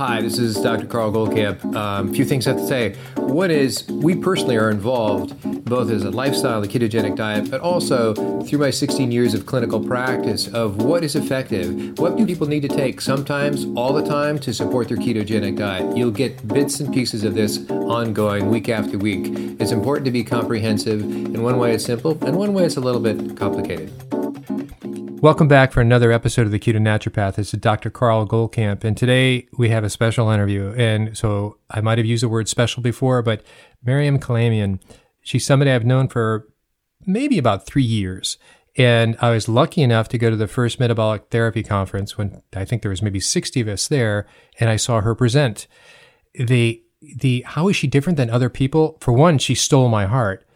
Hi, 0.00 0.22
this 0.22 0.38
is 0.38 0.58
Dr. 0.58 0.86
Carl 0.86 1.12
Goldkamp. 1.12 1.76
Um, 1.76 2.08
a 2.08 2.12
few 2.14 2.24
things 2.24 2.46
I 2.46 2.52
have 2.52 2.60
to 2.60 2.66
say. 2.66 2.94
One 3.16 3.50
is 3.50 3.86
we 3.86 4.16
personally 4.16 4.56
are 4.56 4.70
involved 4.70 5.38
both 5.66 5.90
as 5.90 6.04
a 6.04 6.10
lifestyle, 6.10 6.62
the 6.62 6.68
ketogenic 6.68 7.16
diet, 7.16 7.50
but 7.50 7.60
also 7.60 8.14
through 8.44 8.60
my 8.60 8.70
16 8.70 9.12
years 9.12 9.34
of 9.34 9.44
clinical 9.44 9.78
practice 9.78 10.48
of 10.54 10.82
what 10.82 11.04
is 11.04 11.16
effective. 11.16 11.98
What 11.98 12.16
do 12.16 12.24
people 12.24 12.46
need 12.46 12.62
to 12.62 12.68
take 12.68 13.02
sometimes, 13.02 13.66
all 13.76 13.92
the 13.92 14.02
time 14.02 14.38
to 14.38 14.54
support 14.54 14.88
their 14.88 14.96
ketogenic 14.96 15.58
diet? 15.58 15.94
You'll 15.94 16.12
get 16.12 16.48
bits 16.48 16.80
and 16.80 16.94
pieces 16.94 17.22
of 17.22 17.34
this 17.34 17.68
ongoing 17.68 18.48
week 18.48 18.70
after 18.70 18.96
week. 18.96 19.26
It's 19.60 19.70
important 19.70 20.06
to 20.06 20.10
be 20.10 20.24
comprehensive. 20.24 21.02
In 21.02 21.42
one 21.42 21.58
way, 21.58 21.74
it's 21.74 21.84
simple, 21.84 22.12
and 22.24 22.36
one 22.36 22.54
way, 22.54 22.64
it's 22.64 22.78
a 22.78 22.80
little 22.80 23.02
bit 23.02 23.36
complicated. 23.36 23.92
Welcome 25.22 25.48
back 25.48 25.72
for 25.72 25.82
another 25.82 26.12
episode 26.12 26.46
of 26.46 26.50
the 26.50 26.58
Keto 26.58 26.76
Naturopath. 26.76 27.34
This 27.34 27.52
is 27.52 27.60
Dr. 27.60 27.90
Carl 27.90 28.26
Goldkamp, 28.26 28.84
and 28.84 28.96
today 28.96 29.48
we 29.58 29.68
have 29.68 29.84
a 29.84 29.90
special 29.90 30.30
interview. 30.30 30.72
And 30.78 31.14
so 31.14 31.58
I 31.68 31.82
might 31.82 31.98
have 31.98 32.06
used 32.06 32.22
the 32.22 32.28
word 32.30 32.48
special 32.48 32.82
before, 32.82 33.20
but 33.20 33.42
Miriam 33.84 34.18
Kalamian, 34.18 34.80
she's 35.20 35.44
somebody 35.44 35.72
I've 35.72 35.84
known 35.84 36.08
for 36.08 36.48
maybe 37.04 37.36
about 37.36 37.66
three 37.66 37.82
years. 37.82 38.38
And 38.78 39.14
I 39.20 39.28
was 39.28 39.46
lucky 39.46 39.82
enough 39.82 40.08
to 40.08 40.16
go 40.16 40.30
to 40.30 40.36
the 40.36 40.48
first 40.48 40.80
metabolic 40.80 41.24
therapy 41.30 41.62
conference 41.62 42.16
when 42.16 42.40
I 42.56 42.64
think 42.64 42.80
there 42.80 42.90
was 42.90 43.02
maybe 43.02 43.20
60 43.20 43.60
of 43.60 43.68
us 43.68 43.88
there, 43.88 44.26
and 44.58 44.70
I 44.70 44.76
saw 44.76 45.02
her 45.02 45.14
present. 45.14 45.66
The 46.32 46.82
the 47.02 47.44
how 47.46 47.68
is 47.68 47.76
she 47.76 47.86
different 47.86 48.16
than 48.16 48.30
other 48.30 48.48
people? 48.48 48.96
For 49.02 49.12
one, 49.12 49.36
she 49.36 49.54
stole 49.54 49.90
my 49.90 50.06
heart 50.06 50.46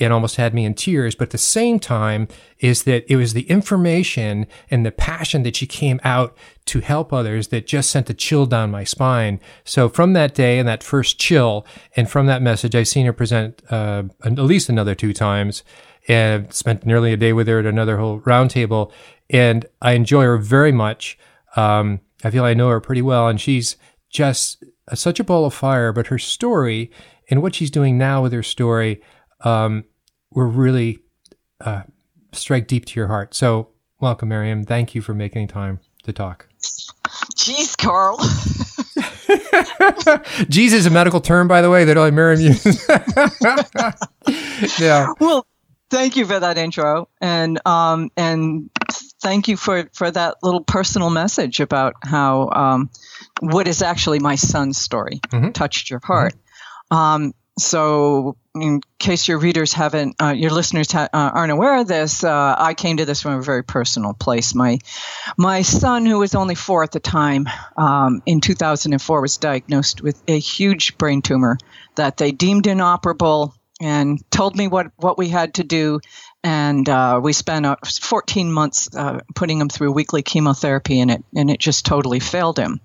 and 0.00 0.12
almost 0.12 0.36
had 0.36 0.54
me 0.54 0.64
in 0.64 0.74
tears. 0.74 1.14
But 1.14 1.28
at 1.28 1.30
the 1.30 1.38
same 1.38 1.78
time, 1.78 2.28
is 2.58 2.84
that 2.84 3.04
it 3.10 3.16
was 3.16 3.32
the 3.32 3.42
information 3.42 4.46
and 4.70 4.84
the 4.84 4.90
passion 4.90 5.42
that 5.42 5.56
she 5.56 5.66
came 5.66 6.00
out 6.02 6.36
to 6.66 6.80
help 6.80 7.12
others 7.12 7.48
that 7.48 7.66
just 7.66 7.90
sent 7.90 8.10
a 8.10 8.14
chill 8.14 8.46
down 8.46 8.70
my 8.70 8.84
spine. 8.84 9.40
So 9.64 9.88
from 9.88 10.12
that 10.14 10.34
day 10.34 10.58
and 10.58 10.68
that 10.68 10.82
first 10.82 11.18
chill, 11.18 11.66
and 11.96 12.10
from 12.10 12.26
that 12.26 12.42
message, 12.42 12.74
I've 12.74 12.88
seen 12.88 13.06
her 13.06 13.12
present 13.12 13.62
uh, 13.70 14.04
at 14.24 14.38
least 14.38 14.68
another 14.68 14.94
two 14.94 15.12
times, 15.12 15.62
and 16.08 16.52
spent 16.52 16.86
nearly 16.86 17.12
a 17.12 17.16
day 17.16 17.32
with 17.32 17.46
her 17.46 17.58
at 17.58 17.66
another 17.66 17.98
whole 17.98 18.20
roundtable. 18.20 18.92
And 19.28 19.66
I 19.82 19.92
enjoy 19.92 20.22
her 20.24 20.38
very 20.38 20.72
much. 20.72 21.18
Um, 21.56 22.00
I 22.24 22.30
feel 22.30 22.44
I 22.44 22.54
know 22.54 22.68
her 22.68 22.80
pretty 22.80 23.02
well, 23.02 23.28
and 23.28 23.40
she's 23.40 23.76
just 24.08 24.64
such 24.94 25.20
a 25.20 25.24
ball 25.24 25.44
of 25.44 25.54
fire. 25.54 25.92
But 25.92 26.08
her 26.08 26.18
story 26.18 26.90
and 27.30 27.42
what 27.42 27.54
she's 27.54 27.70
doing 27.70 27.96
now 27.96 28.22
with 28.22 28.32
her 28.32 28.42
story 28.42 29.00
um, 29.42 29.84
were 30.32 30.46
really 30.46 30.98
uh, 31.60 31.82
strike 32.32 32.66
deep 32.66 32.86
to 32.86 33.00
your 33.00 33.08
heart. 33.08 33.34
So, 33.34 33.68
welcome, 34.00 34.28
Miriam. 34.28 34.64
Thank 34.64 34.94
you 34.94 35.02
for 35.02 35.14
making 35.14 35.48
time 35.48 35.80
to 36.04 36.12
talk. 36.12 36.46
Jeez, 37.36 37.76
Carl. 37.76 38.18
Jeez 40.48 40.72
is 40.72 40.86
a 40.86 40.90
medical 40.90 41.20
term, 41.20 41.48
by 41.48 41.62
the 41.62 41.70
way, 41.70 41.84
that 41.84 41.96
only 41.96 42.10
Miriam 42.10 42.40
uses. 42.40 42.86
yeah. 44.80 45.12
Well, 45.18 45.46
thank 45.90 46.16
you 46.16 46.26
for 46.26 46.38
that 46.38 46.58
intro, 46.58 47.08
and 47.20 47.60
um, 47.66 48.10
and 48.16 48.70
thank 49.22 49.48
you 49.48 49.56
for 49.56 49.88
for 49.92 50.10
that 50.10 50.36
little 50.42 50.62
personal 50.62 51.10
message 51.10 51.60
about 51.60 51.94
how 52.02 52.50
um, 52.50 52.90
what 53.40 53.68
is 53.68 53.82
actually 53.82 54.18
my 54.18 54.34
son's 54.34 54.78
story 54.78 55.20
mm-hmm. 55.28 55.50
touched 55.50 55.90
your 55.90 56.00
heart. 56.02 56.34
Mm-hmm. 56.92 56.96
Um, 56.96 57.34
so 57.58 58.36
in 58.54 58.80
case 58.98 59.28
your 59.28 59.38
readers 59.38 59.72
haven't, 59.72 60.16
uh, 60.20 60.34
your 60.36 60.50
listeners 60.50 60.90
ha- 60.90 61.08
uh, 61.12 61.30
aren't 61.34 61.52
aware 61.52 61.78
of 61.78 61.86
this, 61.86 62.24
uh, 62.24 62.54
I 62.58 62.74
came 62.74 62.96
to 62.96 63.04
this 63.04 63.22
from 63.22 63.34
a 63.34 63.42
very 63.42 63.62
personal 63.62 64.12
place. 64.12 64.54
My 64.54 64.78
my 65.36 65.62
son, 65.62 66.04
who 66.04 66.18
was 66.18 66.34
only 66.34 66.54
four 66.56 66.82
at 66.82 66.92
the 66.92 67.00
time, 67.00 67.48
um, 67.76 68.22
in 68.26 68.40
2004, 68.40 69.20
was 69.20 69.36
diagnosed 69.36 70.02
with 70.02 70.20
a 70.26 70.38
huge 70.38 70.98
brain 70.98 71.22
tumor 71.22 71.58
that 71.94 72.16
they 72.16 72.32
deemed 72.32 72.66
inoperable 72.66 73.54
and 73.80 74.20
told 74.30 74.56
me 74.56 74.68
what 74.68 74.88
what 74.96 75.16
we 75.16 75.28
had 75.28 75.54
to 75.54 75.64
do 75.64 76.00
and 76.42 76.88
uh, 76.88 77.20
we 77.22 77.34
spent 77.34 77.66
uh, 77.66 77.76
14 77.84 78.50
months 78.50 78.88
uh, 78.96 79.20
putting 79.34 79.60
him 79.60 79.68
through 79.68 79.92
weekly 79.92 80.22
chemotherapy 80.22 81.00
and 81.00 81.10
it 81.10 81.24
and 81.36 81.50
it 81.50 81.60
just 81.60 81.84
totally 81.84 82.20
failed 82.20 82.58
him. 82.58 82.80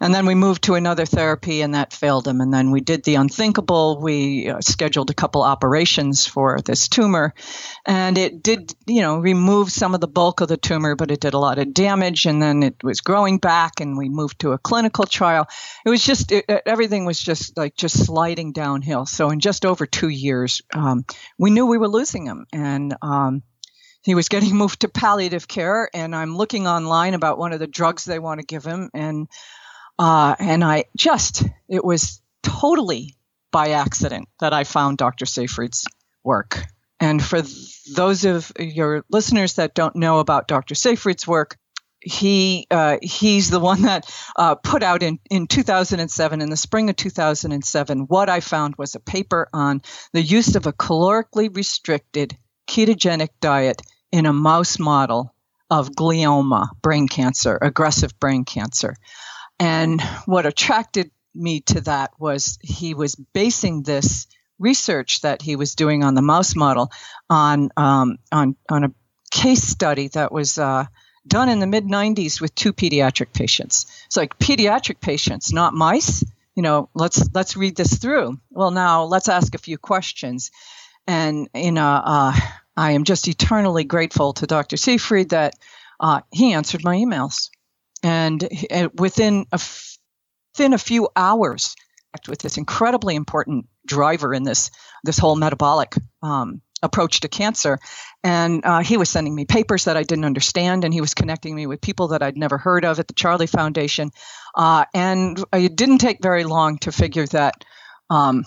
And 0.00 0.12
then 0.12 0.26
we 0.26 0.34
moved 0.34 0.64
to 0.64 0.74
another 0.74 1.06
therapy 1.06 1.62
and 1.62 1.74
that 1.74 1.92
failed 1.92 2.26
him. 2.26 2.40
And 2.40 2.52
then 2.52 2.70
we 2.72 2.80
did 2.80 3.04
the 3.04 3.14
unthinkable. 3.14 4.00
We 4.00 4.50
uh, 4.50 4.60
scheduled 4.60 5.10
a 5.10 5.14
couple 5.14 5.42
operations 5.42 6.26
for 6.26 6.58
this 6.60 6.88
tumor. 6.88 7.32
And 7.86 8.18
it 8.18 8.42
did 8.42 8.74
you 8.86 9.02
know 9.02 9.18
remove 9.18 9.70
some 9.70 9.94
of 9.94 10.00
the 10.00 10.08
bulk 10.08 10.40
of 10.40 10.48
the 10.48 10.56
tumor 10.56 10.96
but 10.96 11.12
it 11.12 11.20
did 11.20 11.34
a 11.34 11.38
lot 11.38 11.58
of 11.58 11.72
damage. 11.72 12.26
And 12.26 12.42
then 12.42 12.64
it 12.64 12.82
was 12.82 13.02
growing 13.02 13.38
back 13.38 13.78
and 13.80 13.96
we 13.96 14.08
moved 14.08 14.40
to 14.40 14.50
a 14.50 14.58
clinical 14.58 15.06
trial. 15.06 15.46
It 15.84 15.90
was 15.90 16.02
just 16.02 16.32
it, 16.32 16.44
everything 16.66 17.04
was 17.04 17.20
just 17.20 17.56
like 17.56 17.76
just 17.76 18.04
sliding 18.04 18.50
downhill. 18.50 19.06
So 19.06 19.30
in 19.30 19.38
just 19.38 19.64
over 19.64 19.86
two 19.86 20.08
years 20.08 20.60
um, 20.74 21.04
we 21.38 21.50
knew 21.50 21.66
we 21.66 21.78
were 21.78 21.88
losing 21.88 22.26
him. 22.26 22.46
And 22.52 22.95
um, 23.02 23.42
he 24.02 24.14
was 24.14 24.28
getting 24.28 24.54
moved 24.56 24.80
to 24.80 24.88
palliative 24.88 25.48
care, 25.48 25.90
and 25.92 26.14
I'm 26.14 26.36
looking 26.36 26.66
online 26.66 27.14
about 27.14 27.38
one 27.38 27.52
of 27.52 27.60
the 27.60 27.66
drugs 27.66 28.04
they 28.04 28.18
want 28.18 28.40
to 28.40 28.46
give 28.46 28.64
him, 28.64 28.90
and 28.94 29.28
uh, 29.98 30.36
and 30.38 30.62
I 30.62 30.84
just 30.96 31.44
it 31.68 31.84
was 31.84 32.20
totally 32.42 33.16
by 33.50 33.70
accident 33.70 34.28
that 34.40 34.52
I 34.52 34.64
found 34.64 34.98
Dr. 34.98 35.26
Seyfried's 35.26 35.86
work. 36.22 36.62
And 37.00 37.22
for 37.22 37.42
th- 37.42 37.84
those 37.94 38.24
of 38.24 38.52
your 38.58 39.04
listeners 39.10 39.54
that 39.54 39.74
don't 39.74 39.96
know 39.96 40.18
about 40.18 40.48
Dr. 40.48 40.74
Seyfried's 40.74 41.26
work, 41.26 41.56
he 42.00 42.66
uh, 42.70 42.98
he's 43.02 43.50
the 43.50 43.60
one 43.60 43.82
that 43.82 44.10
uh, 44.36 44.54
put 44.54 44.82
out 44.82 45.02
in, 45.02 45.18
in 45.30 45.46
2007 45.46 46.40
in 46.40 46.50
the 46.50 46.56
spring 46.56 46.88
of 46.88 46.96
2007 46.96 48.00
what 48.02 48.28
i 48.28 48.38
found 48.38 48.76
was 48.76 48.94
a 48.94 49.00
paper 49.00 49.48
on 49.52 49.82
the 50.12 50.22
use 50.22 50.54
of 50.54 50.66
a 50.66 50.72
calorically 50.72 51.54
restricted 51.54 52.36
ketogenic 52.66 53.30
diet 53.40 53.82
in 54.12 54.26
a 54.26 54.32
mouse 54.32 54.78
model 54.78 55.34
of 55.70 55.90
glioma, 55.90 56.68
brain 56.82 57.08
cancer, 57.08 57.58
aggressive 57.60 58.18
brain 58.20 58.44
cancer. 58.44 58.96
And 59.58 60.00
what 60.26 60.46
attracted 60.46 61.10
me 61.34 61.60
to 61.60 61.80
that 61.82 62.12
was 62.18 62.58
he 62.62 62.94
was 62.94 63.14
basing 63.14 63.82
this 63.82 64.26
research 64.58 65.20
that 65.20 65.42
he 65.42 65.56
was 65.56 65.74
doing 65.74 66.02
on 66.02 66.14
the 66.14 66.22
mouse 66.22 66.56
model 66.56 66.90
on 67.28 67.70
um, 67.76 68.18
on 68.32 68.56
on 68.70 68.84
a 68.84 68.92
case 69.30 69.62
study 69.62 70.08
that 70.08 70.32
was 70.32 70.58
uh, 70.58 70.86
done 71.26 71.48
in 71.48 71.60
the 71.60 71.66
mid 71.66 71.84
90s 71.84 72.40
with 72.40 72.54
two 72.54 72.72
pediatric 72.72 73.32
patients. 73.32 73.86
It's 74.06 74.16
like 74.16 74.38
pediatric 74.38 75.00
patients, 75.00 75.52
not 75.52 75.74
mice. 75.74 76.24
You 76.54 76.62
know, 76.62 76.88
let's 76.94 77.28
let's 77.34 77.56
read 77.56 77.76
this 77.76 77.98
through. 77.98 78.40
Well, 78.50 78.70
now 78.70 79.04
let's 79.04 79.28
ask 79.28 79.54
a 79.54 79.58
few 79.58 79.76
questions. 79.76 80.50
And 81.06 81.48
you 81.54 81.72
know, 81.72 81.86
uh, 81.86 82.32
I 82.76 82.92
am 82.92 83.04
just 83.04 83.28
eternally 83.28 83.84
grateful 83.84 84.32
to 84.34 84.46
Dr. 84.46 84.76
Seyfried 84.76 85.30
that 85.30 85.54
uh, 86.00 86.20
he 86.30 86.52
answered 86.52 86.84
my 86.84 86.96
emails, 86.96 87.50
and 88.02 88.46
uh, 88.70 88.88
within 88.94 89.46
a 89.52 89.60
within 90.54 90.72
a 90.72 90.78
few 90.78 91.08
hours, 91.16 91.76
with 92.28 92.40
this 92.40 92.58
incredibly 92.58 93.14
important 93.14 93.66
driver 93.86 94.34
in 94.34 94.42
this 94.42 94.70
this 95.04 95.18
whole 95.18 95.36
metabolic 95.36 95.94
um, 96.22 96.60
approach 96.82 97.20
to 97.20 97.28
cancer, 97.28 97.78
and 98.22 98.64
uh, 98.64 98.80
he 98.80 98.96
was 98.96 99.08
sending 99.08 99.34
me 99.34 99.46
papers 99.46 99.84
that 99.84 99.96
I 99.96 100.02
didn't 100.02 100.24
understand, 100.24 100.84
and 100.84 100.92
he 100.92 101.00
was 101.00 101.14
connecting 101.14 101.54
me 101.54 101.66
with 101.66 101.80
people 101.80 102.08
that 102.08 102.22
I'd 102.22 102.36
never 102.36 102.58
heard 102.58 102.84
of 102.84 102.98
at 102.98 103.08
the 103.08 103.14
Charlie 103.14 103.46
Foundation, 103.46 104.10
uh, 104.54 104.84
and 104.92 105.42
it 105.54 105.76
didn't 105.76 105.98
take 105.98 106.22
very 106.22 106.44
long 106.44 106.78
to 106.78 106.92
figure 106.92 107.26
that 107.26 107.64
um, 108.10 108.44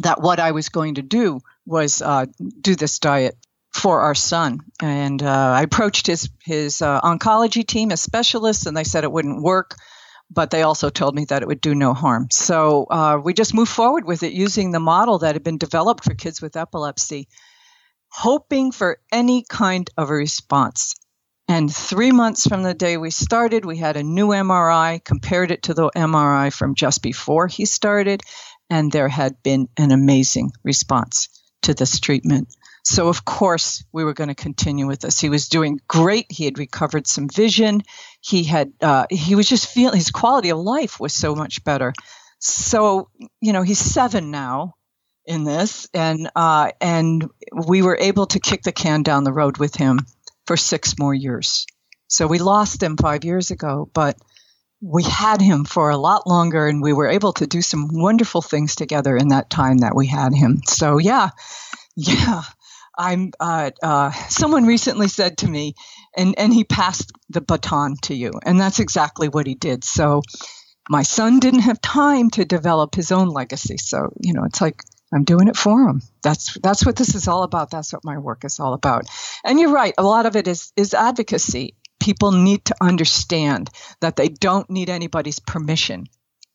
that 0.00 0.20
what 0.20 0.38
I 0.38 0.52
was 0.52 0.68
going 0.68 0.94
to 0.96 1.02
do 1.02 1.40
was 1.66 2.02
uh, 2.02 2.26
do 2.60 2.74
this 2.74 2.98
diet 2.98 3.36
for 3.72 4.00
our 4.00 4.14
son. 4.14 4.60
And 4.80 5.22
uh, 5.22 5.26
I 5.28 5.62
approached 5.62 6.06
his 6.06 6.28
his 6.44 6.82
uh, 6.82 7.00
oncology 7.00 7.66
team 7.66 7.90
as 7.90 8.00
specialists, 8.00 8.66
and 8.66 8.76
they 8.76 8.84
said 8.84 9.04
it 9.04 9.12
wouldn't 9.12 9.42
work, 9.42 9.76
but 10.30 10.50
they 10.50 10.62
also 10.62 10.90
told 10.90 11.14
me 11.14 11.24
that 11.26 11.42
it 11.42 11.48
would 11.48 11.60
do 11.60 11.74
no 11.74 11.94
harm. 11.94 12.28
So 12.30 12.86
uh, 12.90 13.20
we 13.22 13.34
just 13.34 13.54
moved 13.54 13.70
forward 13.70 14.04
with 14.04 14.22
it 14.22 14.32
using 14.32 14.70
the 14.70 14.80
model 14.80 15.18
that 15.20 15.34
had 15.34 15.44
been 15.44 15.58
developed 15.58 16.04
for 16.04 16.14
kids 16.14 16.42
with 16.42 16.56
epilepsy, 16.56 17.28
hoping 18.08 18.72
for 18.72 18.98
any 19.10 19.44
kind 19.48 19.88
of 19.96 20.10
a 20.10 20.14
response. 20.14 20.94
And 21.48 21.74
three 21.74 22.12
months 22.12 22.46
from 22.46 22.62
the 22.62 22.72
day 22.72 22.96
we 22.96 23.10
started, 23.10 23.64
we 23.64 23.76
had 23.76 23.96
a 23.96 24.02
new 24.02 24.28
MRI, 24.28 25.04
compared 25.04 25.50
it 25.50 25.64
to 25.64 25.74
the 25.74 25.90
MRI 25.90 26.52
from 26.52 26.74
just 26.74 27.02
before 27.02 27.46
he 27.46 27.64
started, 27.64 28.22
and 28.70 28.92
there 28.92 29.08
had 29.08 29.42
been 29.42 29.68
an 29.76 29.90
amazing 29.90 30.52
response 30.62 31.41
to 31.62 31.74
this 31.74 32.00
treatment. 32.00 32.54
So, 32.84 33.08
of 33.08 33.24
course, 33.24 33.84
we 33.92 34.04
were 34.04 34.14
going 34.14 34.28
to 34.28 34.34
continue 34.34 34.86
with 34.86 35.00
this. 35.00 35.20
He 35.20 35.28
was 35.28 35.48
doing 35.48 35.80
great. 35.86 36.26
He 36.30 36.44
had 36.44 36.58
recovered 36.58 37.06
some 37.06 37.28
vision. 37.28 37.82
He 38.20 38.42
had, 38.42 38.72
uh, 38.80 39.06
he 39.08 39.34
was 39.34 39.48
just 39.48 39.72
feeling 39.72 39.96
his 39.96 40.10
quality 40.10 40.50
of 40.50 40.58
life 40.58 40.98
was 40.98 41.14
so 41.14 41.34
much 41.34 41.62
better. 41.64 41.92
So, 42.40 43.08
you 43.40 43.52
know, 43.52 43.62
he's 43.62 43.78
seven 43.78 44.32
now 44.32 44.74
in 45.24 45.44
this, 45.44 45.88
and 45.94 46.28
uh, 46.34 46.72
and 46.80 47.28
we 47.52 47.82
were 47.82 47.96
able 47.96 48.26
to 48.26 48.40
kick 48.40 48.62
the 48.62 48.72
can 48.72 49.04
down 49.04 49.22
the 49.22 49.32
road 49.32 49.58
with 49.58 49.76
him 49.76 50.00
for 50.46 50.56
six 50.56 50.98
more 50.98 51.14
years. 51.14 51.66
So 52.08 52.26
we 52.26 52.38
lost 52.38 52.82
him 52.82 52.96
five 52.96 53.24
years 53.24 53.50
ago, 53.52 53.88
but 53.94 54.16
we 54.82 55.04
had 55.04 55.40
him 55.40 55.64
for 55.64 55.90
a 55.90 55.96
lot 55.96 56.26
longer 56.26 56.66
and 56.66 56.82
we 56.82 56.92
were 56.92 57.08
able 57.08 57.32
to 57.34 57.46
do 57.46 57.62
some 57.62 57.88
wonderful 57.92 58.42
things 58.42 58.74
together 58.74 59.16
in 59.16 59.28
that 59.28 59.48
time 59.48 59.78
that 59.78 59.94
we 59.94 60.08
had 60.08 60.34
him. 60.34 60.60
So, 60.66 60.98
yeah, 60.98 61.30
yeah. 61.96 62.42
I'm. 62.98 63.32
Uh, 63.40 63.70
uh, 63.82 64.10
someone 64.28 64.66
recently 64.66 65.08
said 65.08 65.38
to 65.38 65.48
me, 65.48 65.74
and 66.14 66.38
and 66.38 66.52
he 66.52 66.64
passed 66.64 67.10
the 67.30 67.40
baton 67.40 67.96
to 68.02 68.14
you, 68.14 68.32
and 68.44 68.60
that's 68.60 68.80
exactly 68.80 69.28
what 69.28 69.46
he 69.46 69.54
did. 69.54 69.82
So, 69.82 70.20
my 70.90 71.02
son 71.02 71.38
didn't 71.38 71.60
have 71.60 71.80
time 71.80 72.28
to 72.30 72.44
develop 72.44 72.94
his 72.94 73.10
own 73.10 73.28
legacy. 73.28 73.78
So, 73.78 74.12
you 74.20 74.34
know, 74.34 74.44
it's 74.44 74.60
like 74.60 74.82
I'm 75.12 75.24
doing 75.24 75.48
it 75.48 75.56
for 75.56 75.88
him. 75.88 76.02
That's 76.22 76.58
that's 76.62 76.84
what 76.84 76.96
this 76.96 77.14
is 77.14 77.28
all 77.28 77.42
about. 77.44 77.70
That's 77.70 77.92
what 77.92 78.04
my 78.04 78.18
work 78.18 78.44
is 78.44 78.60
all 78.60 78.74
about. 78.74 79.06
And 79.44 79.58
you're 79.58 79.72
right. 79.72 79.94
A 79.96 80.02
lot 80.02 80.26
of 80.26 80.36
it 80.36 80.48
is 80.48 80.72
is 80.76 80.94
advocacy 80.94 81.74
people 82.02 82.32
need 82.32 82.64
to 82.64 82.74
understand 82.80 83.70
that 84.00 84.16
they 84.16 84.28
don't 84.28 84.68
need 84.68 84.90
anybody's 84.90 85.38
permission 85.38 86.06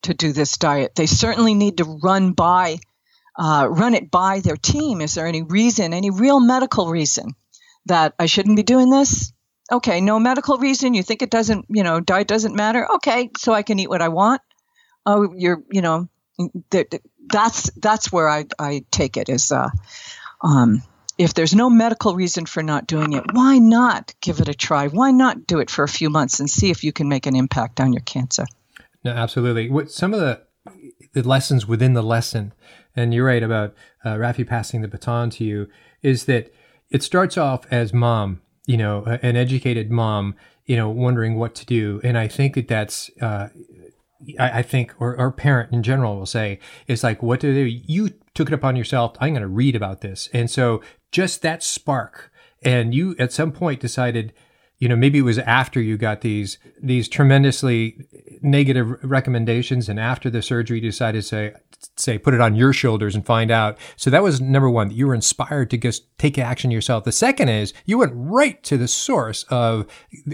to 0.02 0.14
do 0.14 0.34
this 0.34 0.58
diet. 0.58 0.94
They 0.94 1.06
certainly 1.06 1.54
need 1.54 1.78
to 1.78 2.00
run 2.04 2.34
by, 2.34 2.80
uh, 3.40 3.68
run 3.70 3.94
it 3.94 4.12
by 4.12 4.42
their 4.42 4.58
team. 4.58 5.00
Is 5.00 5.14
there 5.14 5.26
any 5.26 5.44
reason, 5.44 5.94
any 5.94 6.10
real 6.10 6.42
medical 6.42 6.90
reason 6.90 7.34
that 7.86 8.14
I 8.20 8.26
shouldn't 8.26 8.58
be 8.58 8.64
doing 8.64 8.90
this? 8.90 9.32
Okay, 9.72 10.02
no 10.02 10.20
medical 10.20 10.58
reason. 10.58 10.94
You 10.94 11.04
think 11.04 11.22
it 11.22 11.32
doesn't, 11.32 11.66
you 11.70 11.84
know, 11.84 12.02
diet 12.02 12.28
doesn't 12.28 12.56
matter. 12.56 12.86
Okay, 12.96 13.30
so 13.38 13.54
I 13.54 13.64
can 13.64 13.80
eat 13.80 13.90
what 13.90 14.02
I 14.02 14.10
want. 14.10 14.42
Oh, 15.06 15.34
you're, 15.34 15.64
you 15.72 15.82
know, 15.82 16.10
that's 17.32 17.72
that's 17.72 18.12
where 18.12 18.28
I 18.28 18.46
I 18.60 18.84
take 18.92 19.16
it 19.16 19.30
is, 19.30 19.52
uh, 19.52 19.70
um, 20.42 20.84
if 21.18 21.34
there's 21.34 21.56
no 21.56 21.70
medical 21.70 22.16
reason 22.16 22.46
for 22.46 22.62
not 22.62 22.88
doing 22.88 23.14
it, 23.14 23.24
why 23.34 23.58
not 23.58 24.14
give 24.22 24.40
it 24.40 24.48
a 24.48 24.54
try? 24.54 24.88
Why 24.88 25.12
not 25.12 25.48
do 25.48 25.60
it 25.60 25.70
for 25.70 25.84
a 25.84 25.88
few 25.88 26.10
months 26.10 26.40
and 26.40 26.50
see 26.50 26.70
if 26.70 26.84
you 26.84 26.92
can 26.92 27.10
make 27.10 27.26
an 27.26 27.36
impact 27.36 27.80
on 27.80 27.92
your 27.94 28.02
cancer? 28.02 28.46
No, 29.04 29.12
absolutely. 29.12 29.70
What 29.70 29.92
some 29.92 30.14
of 30.14 30.20
the 30.20 30.42
the 31.14 31.28
lessons 31.28 31.66
within 31.66 31.94
the 31.94 32.04
lesson, 32.04 32.54
and 32.96 33.14
you're 33.14 33.26
right 33.26 33.44
about 33.44 33.74
uh, 34.04 34.16
Rafi 34.16 34.46
passing 34.46 34.82
the 34.82 34.88
baton 34.88 35.30
to 35.32 35.44
you, 35.44 35.68
is 36.02 36.26
that 36.26 36.54
it 36.90 37.04
starts 37.04 37.38
off 37.38 37.62
as 37.72 37.94
mom, 37.94 38.42
you 38.66 38.78
know, 38.78 39.04
an 39.22 39.36
educated 39.36 39.90
mom, 39.90 40.36
you 40.66 40.76
know, 40.76 40.90
wondering 40.90 41.36
what 41.36 41.56
to 41.56 41.66
do, 41.66 42.02
and 42.04 42.18
I 42.18 42.28
think 42.28 42.56
that 42.56 42.68
that's. 42.68 43.10
Uh, 43.22 43.50
I, 44.40 44.64
think, 44.64 44.96
or, 45.00 45.16
or 45.16 45.32
parent 45.32 45.72
in 45.72 45.84
general 45.84 46.18
will 46.18 46.26
say, 46.26 46.60
it's 46.88 47.04
like, 47.04 47.22
what 47.22 47.40
do 47.40 47.54
they, 47.54 47.70
you 47.86 48.10
took 48.38 48.50
it 48.50 48.54
upon 48.54 48.76
yourself. 48.76 49.16
I'm 49.20 49.34
going 49.34 49.42
to 49.42 49.48
read 49.48 49.76
about 49.76 50.02
this. 50.02 50.30
And 50.32 50.50
so 50.50 50.84
just 51.12 51.42
that 51.42 51.64
spark. 51.64 52.32
And 52.62 52.94
you 52.94 53.16
at 53.18 53.34
some 53.34 53.52
point 53.52 53.80
decided, 53.80 54.32
you 54.78 54.88
know, 54.88 54.96
maybe 54.96 55.18
it 55.18 55.24
was 55.24 55.40
after 55.40 55.82
you 55.82 55.98
got 55.98 56.22
these 56.22 56.60
these 56.80 57.10
tremendously 57.10 58.06
negative 58.44 59.04
recommendations, 59.04 59.90
and 59.90 60.00
after 60.00 60.30
the 60.30 60.44
surgery, 60.44 60.78
you 60.78 60.82
decided 60.84 61.22
to 61.24 61.28
say, 61.28 61.54
say 61.96 62.18
put 62.18 62.34
it 62.34 62.42
on 62.42 62.56
your 62.56 62.74
shoulders 62.74 63.16
and 63.16 63.26
find 63.26 63.52
out. 63.52 63.78
So 63.96 64.10
that 64.10 64.24
was 64.24 64.42
number 64.42 64.70
one. 64.70 64.90
That 64.90 64.96
you 64.96 65.08
were 65.08 65.16
inspired 65.16 65.70
to 65.72 65.78
just 65.78 66.06
take 66.18 66.38
action 66.38 66.72
yourself. 66.72 67.04
The 67.04 67.12
second 67.12 67.50
is 67.50 67.74
you 67.86 67.98
went 67.98 68.14
right 68.16 68.62
to 68.64 68.78
the 68.78 68.88
source 68.88 69.44
of 69.50 69.88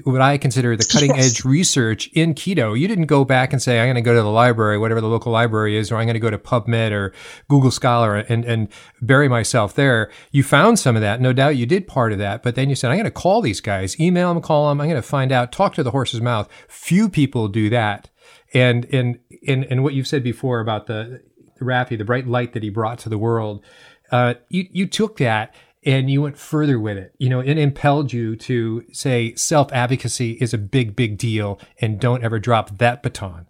what 0.03 0.21
I 0.21 0.37
consider 0.37 0.75
the 0.75 0.85
cutting 0.85 1.15
yes. 1.15 1.31
edge 1.31 1.45
research 1.45 2.07
in 2.13 2.33
keto. 2.33 2.77
You 2.79 2.87
didn't 2.87 3.05
go 3.05 3.25
back 3.25 3.53
and 3.53 3.61
say 3.61 3.79
I'm 3.79 3.87
going 3.87 3.95
to 3.95 4.01
go 4.01 4.13
to 4.13 4.21
the 4.21 4.29
library, 4.29 4.77
whatever 4.77 5.01
the 5.01 5.07
local 5.07 5.31
library 5.31 5.77
is, 5.77 5.91
or 5.91 5.97
I'm 5.97 6.05
going 6.05 6.13
to 6.13 6.19
go 6.19 6.29
to 6.29 6.37
PubMed 6.37 6.91
or 6.91 7.13
Google 7.49 7.71
Scholar 7.71 8.15
and 8.15 8.45
and 8.45 8.67
bury 9.01 9.27
myself 9.27 9.75
there. 9.75 10.11
You 10.31 10.43
found 10.43 10.79
some 10.79 10.95
of 10.95 11.01
that, 11.01 11.21
no 11.21 11.33
doubt. 11.33 11.57
You 11.57 11.65
did 11.65 11.87
part 11.87 12.11
of 12.11 12.19
that, 12.19 12.43
but 12.43 12.55
then 12.55 12.69
you 12.69 12.75
said 12.75 12.91
I'm 12.91 12.97
going 12.97 13.05
to 13.05 13.11
call 13.11 13.41
these 13.41 13.61
guys, 13.61 13.99
email 13.99 14.33
them, 14.33 14.41
call 14.41 14.69
them. 14.69 14.81
I'm 14.81 14.87
going 14.87 15.01
to 15.01 15.07
find 15.07 15.31
out, 15.31 15.51
talk 15.51 15.73
to 15.75 15.83
the 15.83 15.91
horse's 15.91 16.21
mouth. 16.21 16.49
Few 16.67 17.09
people 17.09 17.47
do 17.47 17.69
that. 17.69 18.09
And, 18.53 18.85
and, 18.93 19.19
and, 19.47 19.65
and 19.65 19.83
what 19.83 19.93
you've 19.95 20.07
said 20.07 20.23
before 20.23 20.59
about 20.59 20.85
the, 20.85 21.21
Rafi, 21.63 21.97
the 21.97 22.05
bright 22.05 22.27
light 22.27 22.53
that 22.53 22.63
he 22.63 22.69
brought 22.69 22.99
to 22.99 23.09
the 23.09 23.17
world, 23.17 23.63
uh, 24.11 24.35
you, 24.49 24.67
you 24.71 24.87
took 24.87 25.17
that 25.17 25.55
and 25.85 26.09
you 26.09 26.21
went 26.21 26.37
further 26.37 26.79
with 26.79 26.97
it. 26.97 27.13
You 27.17 27.29
know, 27.29 27.39
it 27.39 27.57
impelled 27.57 28.13
you 28.13 28.35
to 28.37 28.85
say 28.91 29.35
self 29.35 29.71
advocacy 29.71 30.33
is 30.33 30.53
a 30.53 30.57
big, 30.57 30.95
big 30.95 31.17
deal 31.17 31.59
and 31.79 31.99
don't 31.99 32.23
ever 32.23 32.39
drop 32.39 32.77
that 32.77 33.03
baton. 33.03 33.47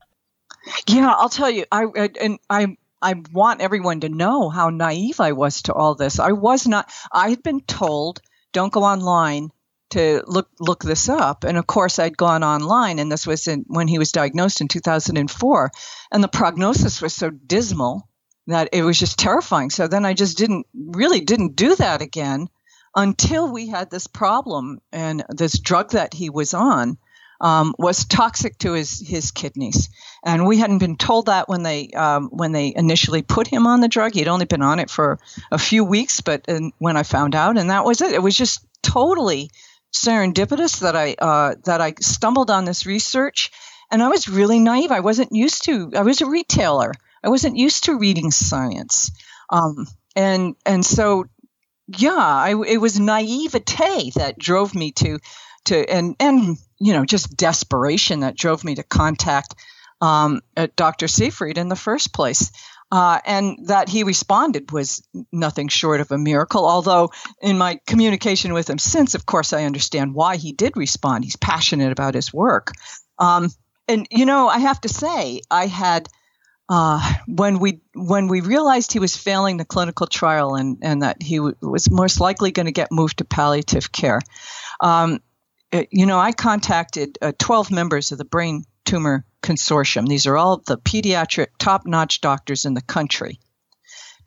Yeah, 0.88 1.14
I'll 1.18 1.30
tell 1.30 1.50
you. 1.50 1.66
I 1.72 1.86
and 2.22 2.40
I 2.50 2.78
I 3.02 3.16
want 3.34 3.62
everyone 3.62 4.00
to 4.02 4.10
know 4.10 4.50
how 4.50 4.70
naive 4.70 5.20
I 5.20 5.34
was 5.34 5.64
to 5.64 5.74
all 5.74 5.96
this. 5.96 6.20
I 6.20 6.32
was 6.32 6.68
not. 6.68 6.90
I 7.12 7.30
had 7.30 7.44
been 7.44 7.62
told 7.62 8.22
don't 8.54 8.72
go 8.72 8.84
online 8.84 9.52
to 9.94 10.24
look 10.28 10.50
look 10.60 10.84
this 10.84 11.10
up. 11.10 11.44
And 11.44 11.58
of 11.58 11.68
course, 11.68 12.00
I'd 12.00 12.18
gone 12.18 12.44
online, 12.44 13.00
and 13.00 13.12
this 13.12 13.26
was 13.26 13.48
in, 13.48 13.66
when 13.68 13.88
he 13.88 14.00
was 14.00 14.12
diagnosed 14.12 14.62
in 14.62 14.68
2004, 14.68 15.72
and 16.12 16.24
the 16.24 16.28
prognosis 16.28 17.02
was 17.02 17.14
so 17.14 17.30
dismal 17.30 18.08
that 18.48 18.70
it 18.74 18.84
was 18.84 19.00
just 19.00 19.18
terrifying. 19.18 19.70
So 19.70 19.88
then 19.88 20.06
I 20.06 20.14
just 20.14 20.38
didn't 20.38 20.66
really 20.74 21.22
didn't 21.22 21.56
do 21.56 21.76
that 21.76 22.02
again 22.02 22.50
until 22.96 23.52
we 23.52 23.68
had 23.68 23.90
this 23.90 24.08
problem, 24.08 24.80
and 24.92 25.24
this 25.30 25.60
drug 25.60 25.92
that 25.92 26.14
he 26.14 26.30
was 26.30 26.54
on. 26.54 26.98
Um, 27.42 27.76
was 27.78 28.06
toxic 28.06 28.58
to 28.60 28.72
his 28.72 29.06
his 29.06 29.32
kidneys, 29.32 29.90
and 30.24 30.48
we 30.48 30.60
hadn't 30.60 30.78
been 30.78 30.96
told 30.96 31.26
that 31.26 31.50
when 31.50 31.62
they 31.62 31.90
um, 31.90 32.30
when 32.32 32.54
they 32.54 32.74
initially 32.74 33.22
put 33.22 33.48
him 33.48 33.68
on 33.68 33.82
the 33.82 33.90
drug. 33.90 34.14
He'd 34.14 34.30
only 34.30 34.46
been 34.46 34.62
on 34.62 34.80
it 34.80 34.90
for 34.90 35.20
a 35.52 35.58
few 35.58 35.84
weeks, 35.84 36.22
but 36.22 36.48
when 36.78 36.96
I 36.96 37.04
found 37.04 37.36
out, 37.36 37.58
and 37.58 37.70
that 37.70 37.84
was 37.84 38.02
it. 38.02 38.14
It 38.14 38.22
was 38.22 38.38
just 38.38 38.66
totally 38.82 39.50
serendipitous 39.94 40.80
that 40.80 40.96
I 40.96 41.16
uh, 41.18 41.56
that 41.66 41.82
I 41.82 41.94
stumbled 42.02 42.50
on 42.50 42.66
this 42.66 42.86
research, 42.86 43.52
and 43.92 44.02
I 44.02 44.10
was 44.10 44.28
really 44.28 44.60
naive. 44.60 44.92
I 44.92 45.02
wasn't 45.02 45.32
used 45.32 45.66
to. 45.66 45.92
I 45.96 46.02
was 46.02 46.22
a 46.22 46.30
retailer. 46.30 46.92
I 47.24 47.30
wasn't 47.30 47.58
used 47.58 47.86
to 47.86 47.98
reading 47.98 48.32
science, 48.32 49.12
um, 49.50 49.88
and 50.16 50.56
and 50.66 50.86
so 50.86 51.26
yeah, 51.88 52.12
I, 52.16 52.56
it 52.68 52.78
was 52.78 53.00
naivete 53.00 54.12
that 54.16 54.38
drove 54.38 54.74
me 54.76 54.92
to 54.94 55.20
to 55.66 55.90
and 55.90 56.16
and 56.20 56.58
you 56.80 56.94
know 56.94 57.06
just 57.06 57.36
desperation 57.38 58.22
that 58.22 58.36
drove 58.36 58.64
me 58.64 58.76
to 58.76 58.84
contact 58.84 59.56
um, 60.02 60.42
Dr. 60.76 61.08
Seyfried 61.08 61.58
in 61.58 61.70
the 61.70 61.78
first 61.78 62.14
place. 62.14 62.52
Uh, 62.94 63.20
and 63.26 63.58
that 63.70 63.90
he 63.90 64.04
responded 64.04 64.72
was 64.72 65.02
nothing 65.32 65.68
short 65.68 66.00
of 66.00 66.12
a 66.12 66.18
miracle. 66.20 66.70
Although, 66.70 67.10
in 67.42 67.58
my 67.58 67.80
communication 67.88 68.54
with 68.54 68.70
him 68.70 68.78
since, 68.78 69.16
of 69.16 69.26
course, 69.26 69.52
I 69.52 69.64
understand 69.64 70.14
why 70.14 70.36
he 70.36 70.52
did 70.52 70.78
respond. 70.78 71.24
He's 71.24 71.36
passionate 71.36 71.92
about 71.92 72.14
his 72.14 72.32
work. 72.32 72.72
Um, 73.18 73.50
and, 73.88 74.08
you 74.12 74.28
know, 74.28 74.48
I 74.48 74.60
have 74.60 74.80
to 74.82 74.90
say, 74.90 75.42
I 75.50 75.66
had. 75.66 76.08
Uh, 76.70 77.14
when 77.28 77.60
we 77.60 77.82
when 77.94 78.30
we 78.30 78.40
realized 78.40 78.94
he 78.94 79.00
was 79.00 79.18
failing 79.18 79.58
the 79.58 79.66
clinical 79.66 80.08
trial 80.08 80.56
and, 80.56 80.78
and 80.82 81.02
that 81.02 81.22
he 81.22 81.36
w- 81.36 81.56
was 81.62 81.92
most 81.92 82.22
likely 82.22 82.52
going 82.52 82.68
to 82.68 82.72
get 82.72 82.90
moved 82.90 83.18
to 83.18 83.26
palliative 83.26 83.92
care, 83.92 84.22
um, 84.80 85.20
it, 85.74 85.90
you 85.92 86.06
know, 86.06 86.20
I 86.20 86.32
contacted 86.32 87.18
uh, 87.22 87.34
12 87.38 87.70
members 87.70 88.14
of 88.14 88.18
the 88.18 88.24
brain 88.24 88.64
tumor 88.86 89.26
Consortium. 89.42 90.08
These 90.08 90.26
are 90.26 90.38
all 90.38 90.64
the 90.66 90.78
pediatric 90.78 91.48
top 91.60 91.86
notch 91.86 92.22
doctors 92.22 92.66
in 92.66 92.74
the 92.74 92.82
country. 92.82 93.40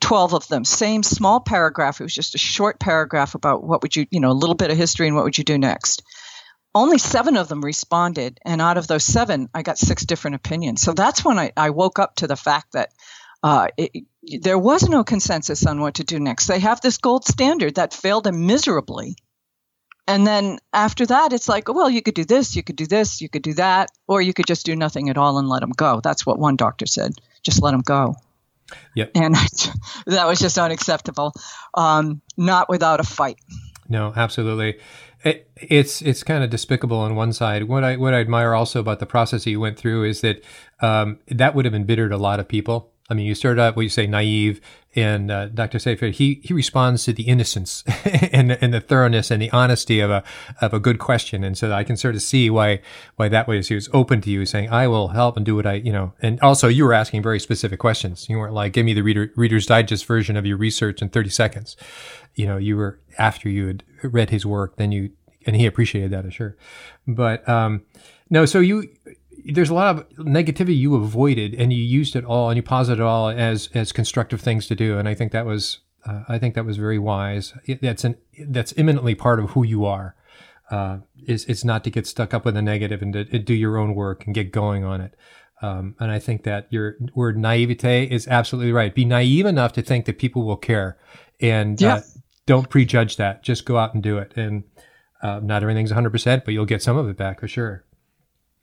12 0.00 0.34
of 0.34 0.48
them, 0.48 0.64
same 0.64 1.02
small 1.02 1.40
paragraph. 1.40 2.00
It 2.00 2.04
was 2.04 2.14
just 2.14 2.34
a 2.34 2.38
short 2.38 2.78
paragraph 2.78 3.34
about 3.34 3.64
what 3.64 3.82
would 3.82 3.96
you, 3.96 4.06
you 4.10 4.20
know, 4.20 4.30
a 4.30 4.32
little 4.32 4.54
bit 4.54 4.70
of 4.70 4.76
history 4.76 5.06
and 5.06 5.16
what 5.16 5.24
would 5.24 5.38
you 5.38 5.44
do 5.44 5.56
next. 5.56 6.02
Only 6.74 6.98
seven 6.98 7.38
of 7.38 7.48
them 7.48 7.64
responded. 7.64 8.38
And 8.44 8.60
out 8.60 8.76
of 8.76 8.86
those 8.86 9.04
seven, 9.04 9.48
I 9.54 9.62
got 9.62 9.78
six 9.78 10.04
different 10.04 10.36
opinions. 10.36 10.82
So 10.82 10.92
that's 10.92 11.24
when 11.24 11.38
I, 11.38 11.52
I 11.56 11.70
woke 11.70 11.98
up 11.98 12.16
to 12.16 12.26
the 12.26 12.36
fact 12.36 12.72
that 12.72 12.90
uh, 13.42 13.68
it, 13.78 14.04
there 14.42 14.58
was 14.58 14.86
no 14.86 15.02
consensus 15.02 15.64
on 15.64 15.80
what 15.80 15.94
to 15.94 16.04
do 16.04 16.20
next. 16.20 16.46
They 16.46 16.60
have 16.60 16.82
this 16.82 16.98
gold 16.98 17.24
standard 17.24 17.76
that 17.76 17.94
failed 17.94 18.24
them 18.24 18.46
miserably 18.46 19.16
and 20.06 20.26
then 20.26 20.58
after 20.72 21.06
that, 21.06 21.32
it's 21.32 21.48
like, 21.48 21.68
well, 21.68 21.90
you 21.90 22.02
could 22.02 22.14
do 22.14 22.24
this, 22.24 22.54
you 22.54 22.62
could 22.62 22.76
do 22.76 22.86
this, 22.86 23.20
you 23.20 23.28
could 23.28 23.42
do 23.42 23.54
that, 23.54 23.90
or 24.06 24.20
you 24.20 24.32
could 24.32 24.46
just 24.46 24.64
do 24.64 24.76
nothing 24.76 25.10
at 25.10 25.18
all 25.18 25.38
and 25.38 25.48
let 25.48 25.60
them 25.60 25.70
go. 25.70 26.00
That's 26.00 26.24
what 26.24 26.38
one 26.38 26.56
doctor 26.56 26.86
said. 26.86 27.12
Just 27.42 27.62
let 27.62 27.72
them 27.72 27.80
go. 27.80 28.14
Yep. 28.94 29.12
And 29.14 29.34
that 30.06 30.26
was 30.26 30.38
just 30.38 30.58
unacceptable. 30.58 31.32
Um, 31.74 32.20
not 32.36 32.68
without 32.68 33.00
a 33.00 33.04
fight. 33.04 33.38
No, 33.88 34.12
absolutely. 34.16 34.78
It, 35.24 35.50
it's 35.56 36.02
it's 36.02 36.22
kind 36.22 36.44
of 36.44 36.50
despicable 36.50 36.98
on 36.98 37.14
one 37.14 37.32
side. 37.32 37.64
What 37.64 37.84
I 37.84 37.96
what 37.96 38.14
I 38.14 38.20
admire 38.20 38.54
also 38.54 38.80
about 38.80 38.98
the 38.98 39.06
process 39.06 39.44
that 39.44 39.50
you 39.50 39.60
went 39.60 39.78
through 39.78 40.04
is 40.04 40.20
that 40.20 40.42
um, 40.80 41.18
that 41.28 41.54
would 41.54 41.64
have 41.64 41.74
embittered 41.74 42.12
a 42.12 42.16
lot 42.16 42.40
of 42.40 42.48
people 42.48 42.92
I 43.08 43.14
mean, 43.14 43.26
you 43.26 43.34
started 43.34 43.60
out 43.60 43.76
what 43.76 43.82
you 43.82 43.88
say 43.88 44.06
naive, 44.06 44.60
and 44.96 45.30
uh, 45.30 45.46
Dr. 45.46 45.78
Seyfried 45.78 46.14
he 46.14 46.40
he 46.42 46.52
responds 46.52 47.04
to 47.04 47.12
the 47.12 47.24
innocence 47.24 47.84
and 48.32 48.52
and 48.52 48.74
the 48.74 48.80
thoroughness 48.80 49.30
and 49.30 49.40
the 49.40 49.50
honesty 49.50 50.00
of 50.00 50.10
a 50.10 50.24
of 50.60 50.74
a 50.74 50.80
good 50.80 50.98
question, 50.98 51.44
and 51.44 51.56
so 51.56 51.72
I 51.72 51.84
can 51.84 51.96
sort 51.96 52.14
of 52.16 52.22
see 52.22 52.50
why 52.50 52.80
why 53.16 53.28
that 53.28 53.46
was 53.46 53.68
he 53.68 53.74
was 53.74 53.88
open 53.92 54.20
to 54.22 54.30
you, 54.30 54.44
saying 54.44 54.70
I 54.70 54.88
will 54.88 55.08
help 55.08 55.36
and 55.36 55.46
do 55.46 55.54
what 55.54 55.66
I 55.66 55.74
you 55.74 55.92
know, 55.92 56.14
and 56.20 56.40
also 56.40 56.66
you 56.68 56.84
were 56.84 56.94
asking 56.94 57.22
very 57.22 57.38
specific 57.38 57.78
questions. 57.78 58.28
You 58.28 58.38
weren't 58.38 58.54
like 58.54 58.72
give 58.72 58.86
me 58.86 58.94
the 58.94 59.02
reader 59.02 59.32
Reader's 59.36 59.66
Digest 59.66 60.04
version 60.06 60.36
of 60.36 60.44
your 60.44 60.56
research 60.56 61.00
in 61.00 61.08
thirty 61.08 61.30
seconds. 61.30 61.76
You 62.34 62.46
know, 62.46 62.56
you 62.56 62.76
were 62.76 62.98
after 63.18 63.48
you 63.48 63.68
had 63.68 63.84
read 64.02 64.30
his 64.30 64.44
work, 64.44 64.76
then 64.76 64.90
you 64.92 65.10
and 65.46 65.54
he 65.54 65.64
appreciated 65.64 66.10
that, 66.10 66.24
I'm 66.24 66.30
sure. 66.30 66.56
But 67.06 67.48
um, 67.48 67.82
no, 68.28 68.44
so 68.44 68.58
you 68.58 68.88
there's 69.52 69.70
a 69.70 69.74
lot 69.74 69.96
of 69.96 70.08
negativity 70.16 70.76
you 70.76 70.94
avoided, 70.94 71.54
and 71.54 71.72
you 71.72 71.82
used 71.82 72.16
it 72.16 72.24
all, 72.24 72.50
and 72.50 72.56
you 72.56 72.62
posited 72.62 73.02
it 73.02 73.04
all 73.04 73.28
as 73.28 73.68
as 73.74 73.92
constructive 73.92 74.40
things 74.40 74.66
to 74.68 74.74
do. 74.74 74.98
And 74.98 75.08
I 75.08 75.14
think 75.14 75.32
that 75.32 75.46
was 75.46 75.80
uh, 76.04 76.22
I 76.28 76.38
think 76.38 76.54
that 76.54 76.64
was 76.64 76.76
very 76.76 76.98
wise. 76.98 77.54
It, 77.64 77.82
that's 77.82 78.04
an 78.04 78.16
that's 78.48 78.72
imminently 78.76 79.14
part 79.14 79.40
of 79.40 79.50
who 79.50 79.64
you 79.64 79.84
are. 79.84 80.14
Uh, 80.70 80.98
is 81.26 81.44
it's 81.44 81.64
not 81.64 81.84
to 81.84 81.90
get 81.90 82.06
stuck 82.06 82.34
up 82.34 82.44
with 82.44 82.54
the 82.54 82.62
negative 82.62 83.00
and 83.00 83.12
to, 83.12 83.24
to 83.24 83.38
do 83.38 83.54
your 83.54 83.76
own 83.76 83.94
work 83.94 84.26
and 84.26 84.34
get 84.34 84.50
going 84.50 84.82
on 84.82 85.00
it. 85.00 85.14
Um, 85.62 85.94
and 86.00 86.10
I 86.10 86.18
think 86.18 86.42
that 86.42 86.66
your 86.70 86.96
word 87.14 87.38
naivete 87.38 88.04
is 88.10 88.26
absolutely 88.26 88.72
right. 88.72 88.94
Be 88.94 89.04
naive 89.04 89.46
enough 89.46 89.72
to 89.74 89.82
think 89.82 90.06
that 90.06 90.18
people 90.18 90.44
will 90.44 90.56
care, 90.56 90.98
and 91.40 91.82
uh, 91.82 91.86
yeah. 91.86 91.94
uh, 91.94 92.00
don't 92.46 92.68
prejudge 92.68 93.16
that. 93.16 93.42
Just 93.42 93.64
go 93.64 93.78
out 93.78 93.94
and 93.94 94.02
do 94.02 94.18
it. 94.18 94.32
And 94.36 94.64
uh, 95.22 95.40
not 95.42 95.62
everything's 95.62 95.90
100, 95.90 96.10
percent 96.10 96.44
but 96.44 96.52
you'll 96.52 96.66
get 96.66 96.82
some 96.82 96.96
of 96.96 97.08
it 97.08 97.16
back 97.16 97.40
for 97.40 97.48
sure. 97.48 97.84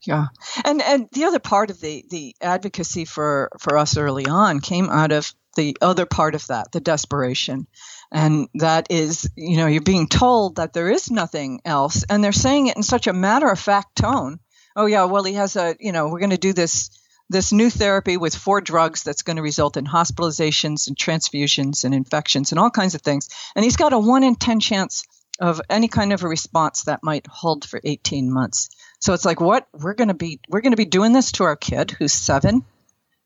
Yeah, 0.06 0.28
and 0.66 0.82
and 0.82 1.08
the 1.12 1.26
other 1.26 1.40
part 1.40 1.70
of 1.70 1.80
the 1.80 2.06
the 2.10 2.36
advocacy 2.42 3.06
for 3.06 3.50
for 3.60 3.78
us 3.78 3.98
early 3.98 4.26
on 4.26 4.60
came 4.60 4.90
out 4.90 5.12
of 5.12 5.34
the 5.56 5.78
other 5.82 6.06
part 6.06 6.36
of 6.36 6.48
that, 6.48 6.72
the 6.72 6.80
desperation. 6.80 7.68
And 8.12 8.48
that 8.56 8.88
is, 8.90 9.30
you 9.36 9.58
know, 9.58 9.68
you're 9.68 9.82
being 9.82 10.08
told 10.08 10.56
that 10.56 10.74
there 10.74 10.90
is 10.90 11.12
nothing 11.12 11.62
else. 11.66 12.04
And 12.10 12.24
they're 12.24 12.32
saying 12.32 12.68
it 12.68 12.78
in 12.78 12.84
such 12.84 13.08
a 13.08 13.14
matter 13.14 13.50
of 13.50 13.60
fact 13.60 13.96
tone. 13.96 14.40
Oh, 14.76 14.86
yeah, 14.86 15.06
well, 15.06 15.24
he 15.24 15.34
has 15.34 15.56
a, 15.56 15.76
you 15.80 15.92
know, 15.92 16.08
we're 16.08 16.20
going 16.20 16.32
to 16.32 16.38
do 16.38 16.54
this 16.54 16.90
this 17.30 17.52
new 17.52 17.70
therapy 17.70 18.18
with 18.18 18.36
four 18.36 18.62
drugs 18.62 19.02
that's 19.02 19.22
going 19.24 19.38
to 19.38 19.42
result 19.42 19.78
in 19.78 19.86
hospitalizations 19.86 20.88
and 20.88 20.98
transfusions 20.98 21.84
and 21.84 21.94
infections 21.94 22.52
and 22.52 22.60
all 22.60 22.70
kinds 22.70 22.96
of 22.96 23.02
things. 23.02 23.30
And 23.56 23.64
he's 23.64 23.78
got 23.78 23.94
a 23.94 23.98
one 23.98 24.24
in 24.24 24.36
10 24.36 24.60
chance 24.60 25.06
of 25.40 25.62
any 25.70 25.88
kind 25.88 26.14
of 26.14 26.24
a 26.24 26.28
response 26.28 26.84
that 26.84 27.02
might 27.02 27.26
hold 27.26 27.66
for 27.66 27.80
18 27.84 28.32
months. 28.32 28.70
So 29.04 29.12
it's 29.12 29.26
like, 29.26 29.42
what? 29.42 29.68
We're 29.74 29.96
going 29.96 30.08
to 30.08 30.14
be, 30.14 30.40
we're 30.48 30.62
going 30.62 30.72
to 30.72 30.78
be 30.78 30.86
doing 30.86 31.12
this 31.12 31.34
to 31.34 31.44
our 31.44 31.58
kid 31.58 31.92
who's 31.92 32.14
seven. 32.14 32.64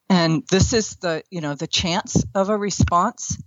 And 0.09 0.41
this 0.49 0.73
is 0.73 0.95
the 0.95 1.21
you 1.29 1.39
know 1.39 1.53
the 1.53 1.67
chance 1.67 2.25
of 2.33 2.49
a 2.49 2.57
response. 2.57 3.37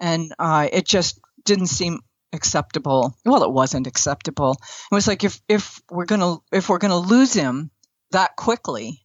And 0.00 0.32
uh, 0.38 0.66
it 0.72 0.86
just 0.86 1.20
didn't 1.44 1.66
seem 1.66 2.00
acceptable. 2.32 3.14
Well 3.26 3.42
it 3.42 3.52
wasn't 3.52 3.86
acceptable. 3.86 4.56
It 4.90 4.94
was 4.94 5.06
like 5.06 5.24
if 5.24 5.42
if 5.46 5.82
we're 5.90 6.06
gonna 6.06 6.36
if 6.52 6.70
we're 6.70 6.78
gonna 6.78 6.96
lose 6.96 7.34
him 7.34 7.70
that 8.12 8.34
quickly 8.34 9.04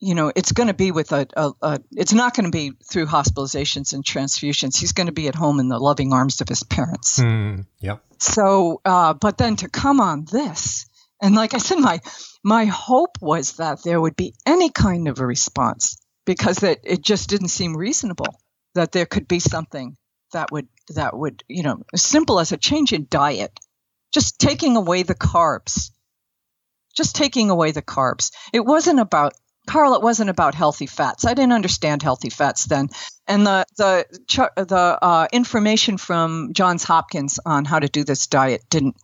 you 0.00 0.14
know 0.14 0.32
it's 0.34 0.52
going 0.52 0.68
to 0.68 0.74
be 0.74 0.92
with 0.92 1.12
a, 1.12 1.26
a, 1.36 1.52
a 1.60 1.80
it's 1.92 2.12
not 2.12 2.34
going 2.34 2.44
to 2.44 2.50
be 2.50 2.72
through 2.90 3.06
hospitalizations 3.06 3.92
and 3.92 4.04
transfusions. 4.04 4.78
He's 4.78 4.92
going 4.92 5.08
to 5.08 5.12
be 5.12 5.28
at 5.28 5.34
home 5.34 5.60
in 5.60 5.68
the 5.68 5.78
loving 5.78 6.12
arms 6.12 6.40
of 6.40 6.48
his 6.48 6.62
parents. 6.62 7.18
Mm, 7.18 7.66
yep. 7.80 8.00
So 8.18 8.80
uh, 8.84 9.12
but 9.14 9.36
then 9.36 9.56
to 9.56 9.68
come 9.68 10.00
on 10.00 10.24
this 10.24 10.87
and 11.22 11.34
like 11.34 11.54
i 11.54 11.58
said 11.58 11.78
my 11.78 12.00
my 12.44 12.64
hope 12.66 13.18
was 13.20 13.56
that 13.56 13.82
there 13.82 14.00
would 14.00 14.16
be 14.16 14.34
any 14.46 14.70
kind 14.70 15.08
of 15.08 15.20
a 15.20 15.26
response 15.26 15.96
because 16.24 16.62
it, 16.62 16.80
it 16.84 17.02
just 17.02 17.28
didn't 17.28 17.48
seem 17.48 17.76
reasonable 17.76 18.40
that 18.74 18.92
there 18.92 19.06
could 19.06 19.26
be 19.26 19.40
something 19.40 19.96
that 20.32 20.50
would 20.52 20.68
that 20.94 21.16
would 21.16 21.42
you 21.48 21.62
know 21.62 21.82
as 21.92 22.02
simple 22.02 22.38
as 22.38 22.52
a 22.52 22.56
change 22.56 22.92
in 22.92 23.06
diet 23.10 23.58
just 24.12 24.38
taking 24.38 24.76
away 24.76 25.02
the 25.02 25.14
carbs 25.14 25.90
just 26.96 27.16
taking 27.16 27.50
away 27.50 27.70
the 27.70 27.82
carbs 27.82 28.30
it 28.52 28.64
wasn't 28.64 29.00
about 29.00 29.34
Carl, 29.68 29.94
it 29.94 30.02
wasn't 30.02 30.30
about 30.30 30.54
healthy 30.54 30.86
fats. 30.86 31.26
I 31.26 31.34
didn't 31.34 31.52
understand 31.52 32.02
healthy 32.02 32.30
fats 32.30 32.64
then, 32.64 32.88
and 33.26 33.46
the 33.46 33.66
the 33.76 34.06
the 34.56 34.98
uh, 35.00 35.28
information 35.30 35.98
from 35.98 36.54
Johns 36.54 36.84
Hopkins 36.84 37.38
on 37.44 37.66
how 37.66 37.78
to 37.78 37.88
do 37.88 38.02
this 38.02 38.26
diet 38.26 38.62
didn't. 38.70 38.96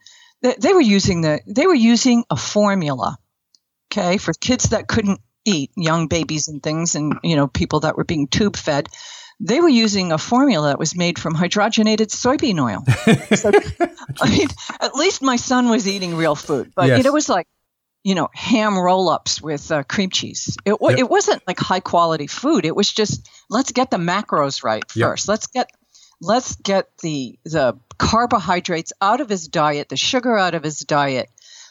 They, 0.45 0.55
they 0.59 0.75
were 0.75 0.81
using 0.83 1.23
the 1.23 1.41
they 1.47 1.67
were 1.67 1.75
using 1.75 2.25
a 2.29 2.37
formula, 2.37 3.17
okay, 3.91 4.19
for 4.19 4.35
kids 4.35 4.65
that 4.71 4.87
couldn't 4.87 5.21
eat, 5.47 5.71
young 5.75 6.07
babies 6.07 6.49
and 6.49 6.63
things, 6.63 6.95
and 6.95 7.19
you 7.23 7.35
know 7.35 7.49
people 7.49 7.81
that 7.81 7.97
were 7.97 8.05
being 8.05 8.29
tube 8.29 8.55
fed, 8.55 8.91
they 9.41 9.61
were 9.61 9.71
using 9.71 10.13
a 10.13 10.19
formula 10.19 10.69
that 10.69 10.79
was 10.79 10.95
made 10.95 11.19
from 11.19 11.35
hydrogenated 11.35 12.11
soybean 12.11 12.63
oil. 12.63 12.85
so, 13.37 13.51
I 14.21 14.29
mean, 14.29 14.49
at 14.81 14.95
least 14.95 15.23
my 15.23 15.37
son 15.37 15.71
was 15.71 15.89
eating 15.89 16.15
real 16.15 16.35
food, 16.35 16.73
but 16.77 16.89
yes. 16.89 17.07
it 17.07 17.13
was 17.13 17.31
like 17.31 17.47
you 18.03 18.15
know 18.15 18.29
ham 18.35 18.79
roll-ups 18.79 19.41
with 19.41 19.73
uh, 19.73 19.83
cream 19.85 20.11
cheese. 20.11 20.59
It 20.67 20.77
yep. 20.79 20.99
it 20.99 21.09
wasn't 21.09 21.43
like 21.47 21.59
high 21.59 21.81
quality 21.81 22.27
food. 22.27 22.67
It 22.67 22.77
was 22.77 22.93
just 22.93 23.31
let's 23.49 23.73
get 23.73 23.91
the 23.91 23.97
macros 23.97 24.63
right 24.63 24.85
first. 24.91 25.27
Let's 25.27 25.47
get 25.47 25.71
let's 26.21 26.57
get 26.57 26.89
the 26.99 27.39
the 27.45 27.79
carbohydrates 27.99 28.93
out 29.01 29.21
of 29.21 29.29
his 29.29 29.49
diet, 29.49 29.89
the 29.89 29.97
sugar 29.97 30.37
out 30.37 30.55
of 30.55 30.63
his 30.63 30.81
diet, 30.81 31.29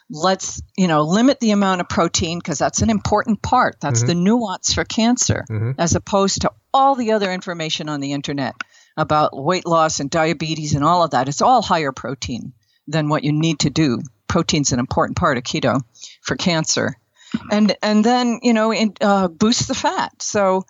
let's 0.09 0.61
you 0.77 0.87
know 0.87 1.03
limit 1.03 1.39
the 1.39 1.51
amount 1.51 1.81
of 1.81 1.89
protein 1.89 2.39
because 2.39 2.59
that's 2.59 2.81
an 2.81 2.89
important 2.89 3.41
part. 3.41 3.77
That's 3.79 3.99
mm-hmm. 3.99 4.07
the 4.07 4.15
nuance 4.15 4.73
for 4.73 4.83
cancer 4.83 5.45
mm-hmm. 5.49 5.71
as 5.77 5.95
opposed 5.95 6.41
to 6.41 6.51
all 6.73 6.95
the 6.95 7.11
other 7.11 7.31
information 7.31 7.89
on 7.89 7.99
the 7.99 8.13
internet 8.13 8.55
about 8.95 9.31
weight 9.33 9.65
loss 9.65 9.99
and 9.99 10.09
diabetes 10.09 10.75
and 10.75 10.83
all 10.83 11.03
of 11.03 11.11
that. 11.11 11.27
It's 11.27 11.41
all 11.41 11.61
higher 11.61 11.91
protein 11.91 12.53
than 12.87 13.09
what 13.09 13.23
you 13.23 13.31
need 13.31 13.59
to 13.59 13.69
do. 13.69 13.99
Protein's 14.27 14.71
an 14.71 14.79
important 14.79 15.17
part 15.17 15.37
of 15.37 15.43
keto 15.43 15.81
for 16.21 16.35
cancer. 16.35 16.95
And 17.49 17.75
and 17.81 18.05
then 18.05 18.39
you 18.43 18.53
know 18.53 18.71
in, 18.71 18.93
uh, 19.01 19.27
boost 19.27 19.67
the 19.67 19.73
fat. 19.73 20.21
So 20.21 20.65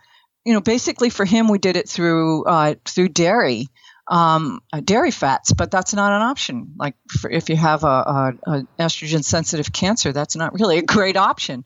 you 0.46 0.54
know 0.54 0.62
basically 0.62 1.10
for 1.10 1.26
him 1.26 1.50
we 1.50 1.58
did 1.58 1.76
it 1.76 1.90
through 1.90 2.46
uh, 2.46 2.76
through 2.86 3.10
dairy 3.10 3.68
um, 4.14 4.62
uh, 4.72 4.80
dairy 4.80 5.10
fats, 5.10 5.54
but 5.54 5.72
that's 5.72 5.96
not 5.96 6.12
an 6.12 6.22
option. 6.22 6.76
Like 6.78 6.94
if 7.32 7.50
you 7.50 7.56
have 7.56 7.84
a, 7.84 7.88
a, 7.88 8.34
a 8.46 8.68
estrogen 8.78 9.24
sensitive 9.24 9.74
cancer, 9.74 10.14
that's 10.14 10.36
not 10.36 10.54
really 10.54 10.78
a 10.78 10.84
great 10.84 11.18
option. 11.18 11.66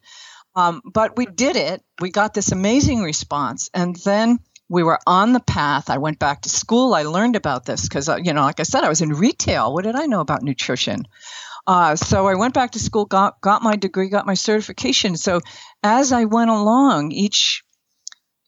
Um, 0.55 0.81
but 0.85 1.17
we 1.17 1.25
did 1.25 1.57
it. 1.57 1.83
We 1.99 2.09
got 2.09 2.33
this 2.33 2.53
amazing 2.53 3.03
response, 3.03 3.69
and 3.73 3.97
then 3.97 4.39
we 4.69 4.81
were 4.81 4.97
on 5.05 5.33
the 5.33 5.41
path. 5.41 5.89
I 5.89 5.97
went 5.97 6.19
back 6.19 6.43
to 6.43 6.49
school. 6.49 6.93
I 6.93 7.03
learned 7.03 7.35
about 7.35 7.65
this 7.65 7.81
because, 7.81 8.07
uh, 8.07 8.15
you 8.15 8.31
know, 8.31 8.43
like 8.43 8.61
I 8.61 8.63
said, 8.63 8.85
I 8.85 8.89
was 8.89 9.01
in 9.01 9.09
retail. 9.09 9.73
What 9.73 9.83
did 9.83 9.97
I 9.97 10.05
know 10.05 10.21
about 10.21 10.41
nutrition? 10.41 11.05
Uh, 11.67 11.97
so 11.97 12.27
I 12.27 12.35
went 12.35 12.53
back 12.53 12.71
to 12.71 12.79
school, 12.79 13.03
got 13.03 13.41
got 13.41 13.61
my 13.61 13.75
degree, 13.75 14.07
got 14.07 14.25
my 14.25 14.35
certification. 14.35 15.17
So 15.17 15.41
as 15.83 16.13
I 16.13 16.23
went 16.23 16.49
along, 16.49 17.11
each 17.11 17.65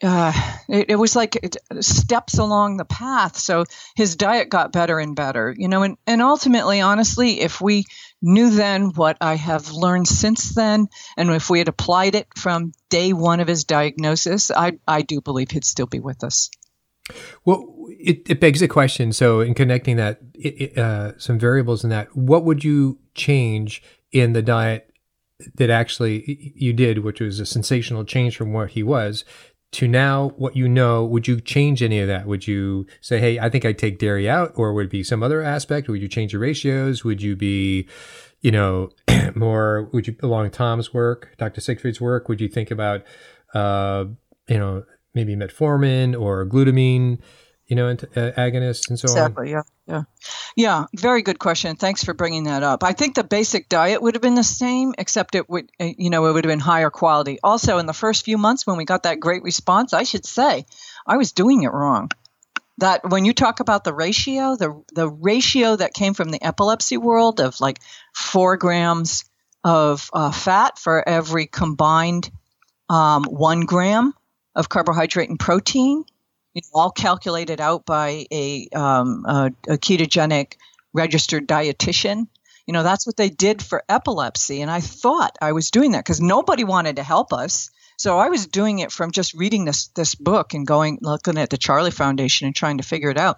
uh, 0.02 0.32
it, 0.68 0.92
it, 0.92 0.96
was 0.96 1.16
like 1.16 1.38
steps 1.82 2.38
along 2.38 2.78
the 2.78 2.86
path. 2.86 3.38
So 3.38 3.66
his 3.96 4.16
diet 4.16 4.50
got 4.50 4.72
better 4.72 5.00
and 5.00 5.16
better, 5.16 5.54
you 5.58 5.68
know, 5.68 5.84
and, 5.84 5.98
and 6.08 6.22
ultimately, 6.22 6.80
honestly, 6.82 7.42
if 7.42 7.60
we 7.60 7.86
knew 8.22 8.50
then 8.50 8.92
what 8.96 9.18
I 9.20 9.36
have 9.36 9.72
learned 9.72 10.08
since 10.08 10.54
then, 10.56 10.88
and 11.18 11.30
if 11.32 11.50
we 11.50 11.60
had 11.60 11.68
applied 11.68 12.16
it 12.16 12.28
from 12.38 12.72
day 12.90 13.12
one 13.14 13.40
of 13.40 13.48
his 13.48 13.66
diagnosis, 13.66 14.52
I, 14.52 14.80
I 14.88 15.02
do 15.02 15.22
believe 15.22 15.52
he'd 15.52 15.66
still 15.66 15.88
be 15.88 16.00
with 16.00 16.24
us. 16.24 16.50
Well, 17.44 17.76
it, 17.90 18.30
it 18.30 18.40
begs 18.40 18.62
a 18.62 18.68
question. 18.68 19.12
So, 19.12 19.42
in 19.42 19.54
connecting 19.54 19.98
that, 19.98 20.22
uh, 20.78 21.14
some 21.18 21.40
variables 21.40 21.84
in 21.84 21.90
that, 21.90 22.16
what 22.16 22.46
would 22.46 22.64
you 22.64 23.00
change 23.16 23.82
in 24.12 24.34
the 24.34 24.42
diet 24.42 24.90
that 25.56 25.70
actually 25.70 26.54
you 26.56 26.74
did, 26.74 27.00
which 27.00 27.22
was 27.22 27.40
a 27.40 27.46
sensational 27.46 28.04
change 28.04 28.36
from 28.36 28.52
what 28.52 28.72
he 28.72 28.84
was, 28.84 29.24
to 29.72 29.88
now 29.88 30.30
what 30.38 30.56
you 30.56 30.68
know, 30.68 31.06
would 31.06 31.28
you 31.28 31.40
change 31.40 31.84
any 31.84 32.00
of 32.00 32.08
that? 32.08 32.26
Would 32.26 32.48
you 32.48 32.88
say, 33.02 33.20
hey, 33.20 33.40
I 33.40 33.50
think 33.50 33.66
I'd 33.66 33.78
take 33.78 34.00
dairy 34.00 34.28
out, 34.28 34.52
or 34.56 34.74
would 34.74 34.88
it 34.88 34.92
be 34.92 35.04
some 35.04 35.22
other 35.22 35.42
aspect? 35.42 35.88
Would 35.90 36.02
you 36.02 36.08
change 36.08 36.32
the 36.32 36.40
ratios? 36.40 37.04
Would 37.04 37.22
you 37.22 37.36
be, 37.36 37.88
you 38.42 38.52
know, 38.52 38.90
more, 39.36 39.90
would 39.94 40.08
you, 40.08 40.16
along 40.24 40.50
Tom's 40.52 40.94
work, 40.94 41.36
Dr. 41.38 41.62
Seyfried's 41.62 42.02
work, 42.02 42.28
would 42.30 42.42
you 42.42 42.48
think 42.48 42.72
about, 42.72 43.04
uh, 43.54 44.06
you 44.48 44.58
know, 44.58 44.84
maybe 45.14 45.36
metformin 45.36 46.20
or 46.20 46.46
glutamine? 46.46 47.20
You 47.70 47.76
know, 47.76 47.88
uh, 47.88 47.94
agonists 47.94 48.90
and 48.90 49.00
so 49.00 49.06
exactly, 49.06 49.54
on? 49.54 49.60
Exactly. 49.60 49.62
Yeah. 49.62 49.62
Yeah. 49.88 50.04
Yeah. 50.56 50.86
Very 50.96 51.22
good 51.22 51.38
question. 51.38 51.76
Thanks 51.76 52.04
for 52.04 52.16
bringing 52.16 52.46
that 52.46 52.64
up. 52.64 52.84
I 52.84 52.94
think 52.94 53.14
the 53.14 53.24
basic 53.24 53.70
diet 53.70 54.02
would 54.02 54.16
have 54.16 54.24
been 54.24 54.36
the 54.36 54.44
same, 54.44 54.96
except 54.98 55.36
it 55.36 55.48
would, 55.48 55.72
uh, 55.80 55.90
you 55.98 56.10
know, 56.10 56.26
it 56.26 56.34
would 56.34 56.44
have 56.44 56.50
been 56.50 56.60
higher 56.60 56.90
quality. 56.90 57.38
Also, 57.44 57.78
in 57.78 57.86
the 57.86 57.94
first 57.94 58.26
few 58.26 58.40
months 58.40 58.66
when 58.66 58.76
we 58.76 58.86
got 58.86 59.04
that 59.04 59.20
great 59.20 59.44
response, 59.44 59.94
I 59.94 60.04
should 60.04 60.26
say, 60.26 60.66
I 61.06 61.18
was 61.18 61.32
doing 61.32 61.62
it 61.64 61.72
wrong. 61.72 62.10
That 62.80 63.08
when 63.08 63.26
you 63.26 63.34
talk 63.34 63.60
about 63.60 63.84
the 63.84 63.94
ratio, 63.94 64.56
the 64.56 64.84
the 64.94 65.10
ratio 65.10 65.76
that 65.76 65.94
came 65.94 66.14
from 66.14 66.30
the 66.30 66.44
epilepsy 66.44 66.98
world 66.98 67.42
of 67.42 67.60
like 67.60 67.80
four 68.14 68.58
grams 68.58 69.26
of 69.64 70.10
uh, 70.14 70.32
fat 70.32 70.80
for 70.80 71.08
every 71.08 71.46
combined 71.46 72.32
um, 72.90 73.26
one 73.26 73.62
gram 73.62 74.14
of 74.56 74.70
carbohydrate 74.70 75.30
and 75.30 75.40
protein 75.40 76.06
you 76.54 76.62
know, 76.64 76.80
all 76.80 76.92
calculated 76.92 77.62
out 77.62 77.86
by 77.86 78.26
a, 78.32 78.68
um, 78.76 79.26
a, 79.28 79.52
a 79.68 79.78
ketogenic 79.78 80.54
registered 80.94 81.48
dietitian. 81.48 82.28
You 82.66 82.74
know, 82.74 82.84
that's 82.84 83.08
what 83.08 83.18
they 83.18 83.30
did 83.30 83.62
for 83.62 83.84
epilepsy. 83.90 84.62
And 84.62 84.70
I 84.70 84.80
thought 84.80 85.38
I 85.42 85.54
was 85.54 85.72
doing 85.72 85.92
that 85.92 86.06
because 86.06 86.22
nobody 86.22 86.64
wanted 86.64 86.98
to 86.98 87.04
help 87.04 87.34
us. 87.34 87.72
So 87.98 88.18
I 88.18 88.30
was 88.30 88.48
doing 88.48 88.80
it 88.80 88.92
from 88.92 89.12
just 89.12 89.34
reading 89.34 89.66
this 89.66 89.88
this 89.90 90.16
book 90.16 90.54
and 90.54 90.66
going 90.66 91.00
looking 91.02 91.38
at 91.38 91.50
the 91.50 91.58
Charlie 91.58 91.92
Foundation 91.92 92.46
and 92.46 92.56
trying 92.56 92.78
to 92.78 92.84
figure 92.84 93.10
it 93.10 93.18
out. 93.18 93.38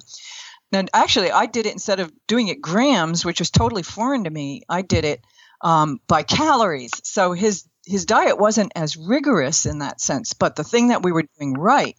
And 0.72 0.90
actually, 0.94 1.32
I 1.32 1.48
did 1.48 1.66
it 1.66 1.74
instead 1.74 2.00
of 2.00 2.12
doing 2.28 2.48
it 2.48 2.62
grams, 2.62 3.26
which 3.26 3.40
was 3.40 3.50
totally 3.50 3.84
foreign 3.84 4.26
to 4.26 4.30
me. 4.30 4.62
I 4.70 4.84
did 4.84 5.04
it 5.04 5.26
um, 5.62 6.00
by 6.08 6.24
calories. 6.24 6.92
So 7.04 7.34
his 7.34 7.66
his 7.86 8.06
diet 8.06 8.38
wasn't 8.38 8.72
as 8.76 8.98
rigorous 8.98 9.66
in 9.66 9.80
that 9.80 10.00
sense. 10.00 10.34
But 10.34 10.56
the 10.56 10.64
thing 10.64 10.90
that 10.90 11.04
we 11.04 11.12
were 11.12 11.26
doing 11.40 11.54
right 11.54 11.98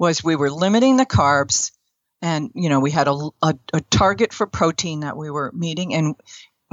was 0.00 0.24
we 0.24 0.34
were 0.34 0.50
limiting 0.50 0.96
the 0.96 1.06
carbs, 1.06 1.70
and 2.22 2.50
you 2.54 2.70
know 2.70 2.80
we 2.80 2.90
had 2.90 3.06
a, 3.06 3.30
a, 3.42 3.54
a 3.74 3.80
target 3.82 4.32
for 4.32 4.46
protein 4.46 5.00
that 5.00 5.16
we 5.16 5.30
were 5.30 5.52
meeting, 5.54 5.94
and 5.94 6.16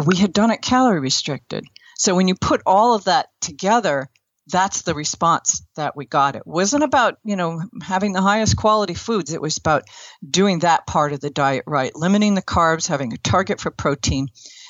we 0.03 0.15
had 0.15 0.31
done 0.33 0.49
it 0.49 0.61
calorie 0.61 1.01
restricted. 1.01 1.65
So 1.97 2.15
when 2.15 2.27
you 2.27 2.35
put 2.35 2.61
all 2.65 2.95
of 2.95 3.03
that 3.03 3.27
together, 3.41 4.09
that's 4.47 4.83
the 4.83 4.93
response 4.93 5.61
that 5.75 5.97
we 5.97 6.05
got. 6.05 6.35
It 6.35 6.47
wasn't 6.47 6.83
about, 6.83 7.17
you 7.25 7.35
know, 7.35 7.61
having 7.81 8.13
the 8.13 8.21
highest 8.21 8.55
quality 8.55 8.93
foods. 8.93 9.33
It 9.33 9.41
was 9.41 9.57
about 9.57 9.83
doing 10.27 10.59
that 10.59 10.87
part 10.87 11.11
of 11.11 11.19
the 11.19 11.29
diet 11.29 11.65
right, 11.67 11.93
limiting 11.95 12.35
the 12.35 12.41
carbs, 12.41 12.87
having 12.87 13.11
a 13.11 13.17
target 13.17 13.59
for 13.59 13.71
protein, 13.71 14.29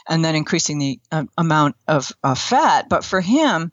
and 0.10 0.26
then 0.26 0.36
increasing 0.36 0.80
the 0.80 1.00
uh, 1.12 1.26
amount 1.38 1.76
of 1.88 2.12
uh, 2.24 2.34
fat. 2.34 2.90
But 2.90 3.04
for 3.04 3.22
him, 3.22 3.72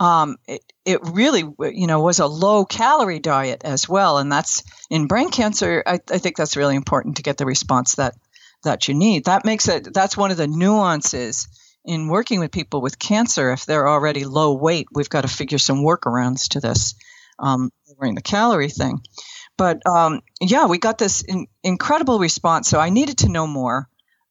um, 0.00 0.36
it, 0.46 0.62
it 0.84 1.00
really, 1.02 1.40
you 1.40 1.86
know, 1.86 2.00
was 2.00 2.18
a 2.18 2.26
low 2.26 2.64
calorie 2.64 3.18
diet 3.18 3.62
as 3.64 3.88
well. 3.88 4.18
And 4.18 4.30
that's 4.30 4.62
in 4.90 5.06
brain 5.06 5.30
cancer. 5.30 5.82
I, 5.86 5.98
I 6.10 6.18
think 6.18 6.36
that's 6.36 6.56
really 6.56 6.76
important 6.76 7.16
to 7.16 7.22
get 7.22 7.36
the 7.36 7.46
response 7.46 7.96
that 7.96 8.14
that 8.64 8.88
you 8.88 8.94
need. 8.94 9.26
That 9.26 9.44
makes 9.44 9.68
it. 9.68 9.92
That's 9.92 10.16
one 10.16 10.30
of 10.30 10.36
the 10.36 10.48
nuances 10.48 11.48
in 11.84 12.08
working 12.08 12.38
with 12.40 12.50
people 12.50 12.82
with 12.82 12.98
cancer, 12.98 13.50
if 13.50 13.64
they're 13.64 13.88
already 13.88 14.24
low 14.24 14.54
weight, 14.54 14.88
we've 14.92 15.08
got 15.08 15.22
to 15.22 15.28
figure 15.28 15.58
some 15.58 15.78
workarounds 15.78 16.48
to 16.48 16.60
this, 16.60 16.94
um, 17.38 17.70
during 17.98 18.14
the 18.14 18.20
calorie 18.20 18.68
thing. 18.68 19.00
But 19.56 19.84
um, 19.86 20.20
yeah, 20.40 20.66
we 20.66 20.78
got 20.78 20.98
this 20.98 21.22
in, 21.22 21.46
incredible 21.62 22.18
response. 22.18 22.68
So 22.68 22.78
I 22.78 22.90
needed 22.90 23.18
to 23.18 23.30
know 23.30 23.46
more. 23.46 23.88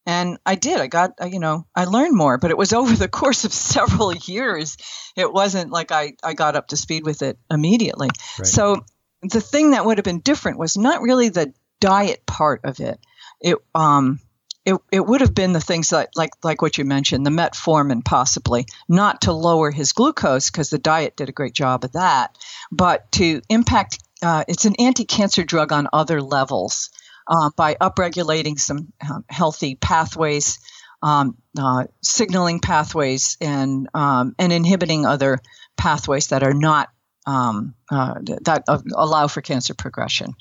And 0.08 0.38
I 0.46 0.56
did. 0.56 0.80
I 0.80 0.88
got, 0.88 1.12
you 1.30 1.40
know, 1.40 1.68
I 1.76 1.84
learned 1.84 2.16
more, 2.16 2.38
but 2.38 2.50
it 2.50 2.58
was 2.58 2.72
over 2.74 2.96
the 2.96 3.10
course 3.10 3.44
of 3.44 3.52
several 3.54 4.16
years. 4.16 4.78
It 5.16 5.32
wasn't 5.32 5.72
like 5.72 5.92
I, 5.92 6.14
I 6.24 6.34
got 6.34 6.56
up 6.56 6.70
to 6.70 6.78
speed 6.78 7.04
with 7.04 7.22
it 7.22 7.38
immediately. 7.52 8.10
Right. 8.40 8.48
So 8.48 8.86
the 9.22 9.42
thing 9.42 9.72
that 9.72 9.86
would 9.86 9.98
have 9.98 10.06
been 10.06 10.22
different 10.22 10.60
was 10.60 10.78
not 10.78 11.02
really 11.02 11.30
the 11.30 11.54
diet 11.82 12.26
part 12.26 12.62
of 12.64 12.80
it. 12.80 13.00
It, 13.42 13.58
um, 13.76 14.22
it, 14.66 14.76
it 14.92 15.06
would 15.06 15.22
have 15.22 15.36
been 15.36 15.54
the 15.54 15.62
things 15.62 15.90
that, 15.90 16.10
like 16.16 16.32
like 16.44 16.62
what 16.62 16.78
you 16.78 16.84
mentioned, 16.84 17.26
the 17.26 17.30
metformin 17.30 18.04
possibly, 18.04 18.66
not 18.90 19.22
to 19.22 19.32
lower 19.32 19.72
his 19.72 19.94
glucose 19.94 20.50
because 20.50 20.70
the 20.70 20.78
diet 20.78 21.16
did 21.16 21.30
a 21.30 21.34
great 21.34 21.54
job 21.54 21.84
of 21.84 21.94
that, 21.94 22.38
but 22.72 23.12
to 23.14 23.42
impact. 23.50 24.00
Uh, 24.20 24.44
it's 24.48 24.66
an 24.66 24.74
anti-cancer 24.80 25.44
drug 25.44 25.72
on 25.72 25.88
other 25.94 26.22
levels 26.24 26.90
uh, 27.30 27.50
by 27.56 27.76
upregulating 27.76 28.60
some 28.60 28.94
um, 29.10 29.26
healthy 29.30 29.76
pathways, 29.76 30.60
um, 31.02 31.38
uh, 31.58 31.86
signaling 32.02 32.60
pathways, 32.60 33.38
and 33.42 33.88
um, 33.94 34.36
and 34.40 34.52
inhibiting 34.52 35.06
other 35.06 35.40
pathways 35.76 36.28
that 36.28 36.44
are 36.44 36.54
not 36.54 36.90
um, 37.26 37.76
uh, 37.92 38.16
that 38.42 38.64
allow 38.96 39.28
for 39.28 39.42
cancer 39.42 39.74
progression 39.74 40.34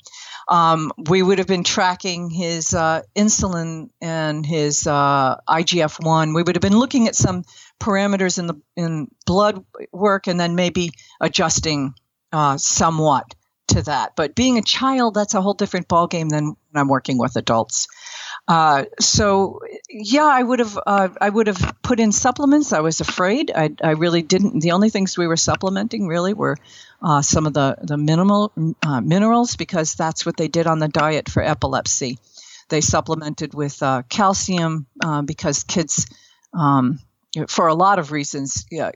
um, 0.47 0.91
we 1.09 1.21
would 1.21 1.39
have 1.39 1.47
been 1.47 1.63
tracking 1.63 2.29
his 2.29 2.73
uh, 2.73 3.01
insulin 3.15 3.89
and 4.01 4.45
his 4.45 4.87
uh, 4.87 5.35
IGF 5.47 6.03
one. 6.03 6.33
We 6.33 6.43
would 6.43 6.55
have 6.55 6.61
been 6.61 6.77
looking 6.77 7.07
at 7.07 7.15
some 7.15 7.43
parameters 7.79 8.39
in 8.39 8.47
the 8.47 8.55
in 8.75 9.09
blood 9.25 9.63
work, 9.91 10.27
and 10.27 10.39
then 10.39 10.55
maybe 10.55 10.91
adjusting 11.19 11.93
uh, 12.31 12.57
somewhat 12.57 13.35
to 13.67 13.81
that. 13.83 14.15
But 14.15 14.35
being 14.35 14.57
a 14.57 14.61
child, 14.61 15.13
that's 15.13 15.33
a 15.33 15.41
whole 15.41 15.53
different 15.53 15.87
ballgame 15.87 16.29
than 16.29 16.45
when 16.45 16.81
I'm 16.81 16.87
working 16.87 17.17
with 17.17 17.35
adults. 17.35 17.87
Uh, 18.47 18.85
so 18.99 19.59
yeah, 19.89 20.25
I 20.25 20.41
would 20.41 20.59
have 20.59 20.79
uh, 20.85 21.09
I 21.19 21.29
would 21.29 21.47
have 21.47 21.75
put 21.81 21.99
in 21.99 22.11
supplements. 22.11 22.71
I 22.71 22.79
was 22.79 23.01
afraid. 23.01 23.51
I, 23.53 23.71
I 23.83 23.91
really 23.91 24.21
didn't. 24.21 24.61
The 24.61 24.71
only 24.71 24.89
things 24.89 25.17
we 25.17 25.27
were 25.27 25.37
supplementing 25.37 26.07
really 26.07 26.33
were 26.33 26.57
uh, 27.01 27.21
some 27.21 27.45
of 27.45 27.53
the 27.53 27.75
the 27.81 27.97
minimal 27.97 28.53
uh, 28.83 29.01
minerals 29.01 29.57
because 29.57 29.95
that's 29.95 30.25
what 30.25 30.37
they 30.37 30.47
did 30.47 30.65
on 30.65 30.79
the 30.79 30.87
diet 30.87 31.29
for 31.29 31.43
epilepsy. 31.43 32.19
They 32.69 32.81
supplemented 32.81 33.53
with 33.53 33.81
uh, 33.83 34.03
calcium 34.09 34.87
uh, 35.03 35.21
because 35.21 35.63
kids. 35.63 36.07
Um, 36.53 36.99
for 37.49 37.67
a 37.67 37.75
lot 37.75 37.99
of 37.99 38.11
reasons, 38.11 38.65
yeah, 38.71 38.91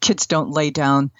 kids 0.00 0.26
don't 0.26 0.50
lay 0.50 0.70
down 0.70 1.10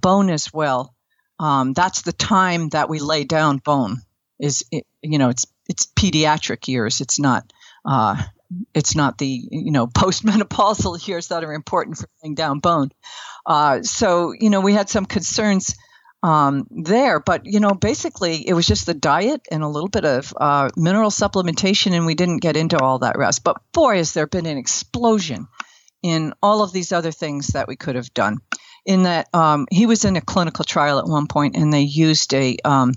bone 0.00 0.30
as 0.30 0.50
well. 0.50 0.93
Um, 1.38 1.72
that's 1.72 2.02
the 2.02 2.12
time 2.12 2.68
that 2.70 2.88
we 2.88 3.00
lay 3.00 3.24
down 3.24 3.58
bone. 3.58 3.98
Is 4.38 4.64
it, 4.70 4.86
you 5.02 5.18
know 5.18 5.28
it's 5.30 5.46
it's 5.68 5.86
pediatric 5.86 6.68
years. 6.68 7.00
It's 7.00 7.18
not 7.18 7.52
uh, 7.84 8.22
it's 8.74 8.94
not 8.94 9.18
the 9.18 9.42
you 9.50 9.70
know 9.70 9.86
postmenopausal 10.02 11.06
years 11.06 11.28
that 11.28 11.44
are 11.44 11.52
important 11.52 11.98
for 11.98 12.08
laying 12.22 12.34
down 12.34 12.60
bone. 12.60 12.90
Uh, 13.46 13.82
so 13.82 14.32
you 14.38 14.50
know 14.50 14.60
we 14.60 14.72
had 14.72 14.88
some 14.88 15.06
concerns 15.06 15.76
um, 16.22 16.66
there, 16.70 17.20
but 17.20 17.44
you 17.44 17.60
know 17.60 17.72
basically 17.72 18.46
it 18.46 18.54
was 18.54 18.66
just 18.66 18.86
the 18.86 18.94
diet 18.94 19.42
and 19.50 19.62
a 19.62 19.68
little 19.68 19.88
bit 19.88 20.04
of 20.04 20.32
uh, 20.36 20.68
mineral 20.76 21.10
supplementation, 21.10 21.92
and 21.92 22.06
we 22.06 22.14
didn't 22.14 22.38
get 22.38 22.56
into 22.56 22.78
all 22.78 23.00
that 23.00 23.18
rest. 23.18 23.44
But 23.44 23.60
boy, 23.72 23.96
has 23.96 24.14
there 24.14 24.26
been 24.26 24.46
an 24.46 24.58
explosion 24.58 25.48
in 26.04 26.34
all 26.42 26.62
of 26.62 26.70
these 26.70 26.92
other 26.92 27.10
things 27.10 27.48
that 27.48 27.66
we 27.66 27.76
could 27.76 27.94
have 27.96 28.12
done. 28.12 28.36
In 28.86 29.04
that 29.04 29.28
um, 29.32 29.66
he 29.70 29.86
was 29.86 30.04
in 30.04 30.16
a 30.16 30.20
clinical 30.20 30.64
trial 30.64 30.98
at 30.98 31.06
one 31.06 31.26
point, 31.26 31.56
and 31.56 31.72
they 31.72 31.82
used 31.82 32.34
a 32.34 32.56
um, 32.64 32.92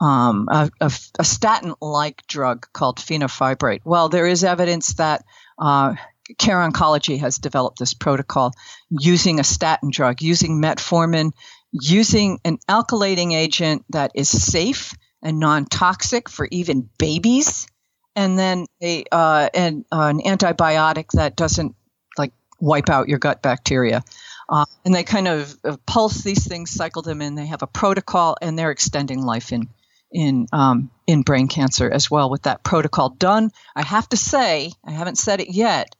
um, 0.00 0.48
a, 0.50 0.70
a, 0.80 0.92
a 1.18 1.24
statin 1.24 1.74
like 1.80 2.26
drug 2.26 2.66
called 2.72 2.98
fenofibrate. 2.98 3.80
Well, 3.84 4.08
there 4.08 4.26
is 4.26 4.44
evidence 4.44 4.94
that 4.94 5.24
uh, 5.58 5.96
Care 6.36 6.58
Oncology 6.58 7.18
has 7.20 7.38
developed 7.38 7.78
this 7.78 7.94
protocol 7.94 8.52
using 8.90 9.40
a 9.40 9.44
statin 9.44 9.90
drug, 9.90 10.20
using 10.22 10.60
metformin, 10.60 11.32
using 11.72 12.38
an 12.44 12.58
alkylating 12.68 13.32
agent 13.32 13.84
that 13.90 14.12
is 14.14 14.28
safe 14.28 14.94
and 15.22 15.40
non 15.40 15.64
toxic 15.64 16.28
for 16.28 16.46
even 16.50 16.88
babies, 16.98 17.66
and 18.14 18.38
then 18.38 18.66
a, 18.82 19.04
uh, 19.10 19.48
an, 19.54 19.84
uh, 19.90 20.02
an 20.02 20.20
antibiotic 20.20 21.10
that 21.12 21.34
doesn't 21.34 21.74
like 22.16 22.32
wipe 22.60 22.90
out 22.90 23.08
your 23.08 23.18
gut 23.18 23.42
bacteria. 23.42 24.02
Uh, 24.48 24.64
and 24.84 24.94
they 24.94 25.04
kind 25.04 25.28
of 25.28 25.54
uh, 25.64 25.76
pulse 25.86 26.22
these 26.22 26.46
things, 26.46 26.70
cycle 26.70 27.02
them 27.02 27.20
in. 27.20 27.34
They 27.34 27.46
have 27.46 27.62
a 27.62 27.66
protocol, 27.66 28.36
and 28.40 28.58
they're 28.58 28.70
extending 28.70 29.22
life 29.22 29.52
in 29.52 29.68
in 30.10 30.46
um, 30.52 30.90
in 31.06 31.22
brain 31.22 31.48
cancer 31.48 31.90
as 31.90 32.10
well 32.10 32.30
with 32.30 32.42
that 32.44 32.62
protocol 32.62 33.10
done. 33.10 33.50
I 33.76 33.82
have 33.82 34.08
to 34.10 34.16
say, 34.16 34.72
I 34.84 34.92
haven't 34.92 35.18
said 35.18 35.40
it 35.40 35.50
yet, 35.50 35.94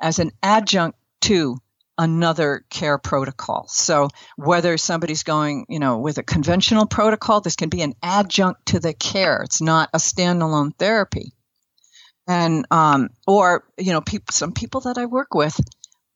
as 0.00 0.18
an 0.18 0.30
adjunct 0.42 0.98
to 1.22 1.58
another 1.98 2.64
care 2.70 2.96
protocol. 2.96 3.66
So 3.68 4.08
whether 4.36 4.78
somebody's 4.78 5.24
going, 5.24 5.66
you 5.68 5.80
know, 5.80 5.98
with 5.98 6.18
a 6.18 6.22
conventional 6.22 6.86
protocol, 6.86 7.40
this 7.40 7.56
can 7.56 7.68
be 7.68 7.82
an 7.82 7.94
adjunct 8.02 8.66
to 8.66 8.78
the 8.78 8.94
care. 8.94 9.42
It's 9.42 9.60
not 9.60 9.90
a 9.92 9.98
standalone 9.98 10.74
therapy. 10.78 11.32
And 12.28 12.66
um, 12.70 13.08
or 13.26 13.64
you 13.76 13.92
know, 13.92 14.00
people, 14.00 14.32
some 14.32 14.52
people 14.52 14.82
that 14.82 14.96
I 14.96 15.06
work 15.06 15.34
with 15.34 15.58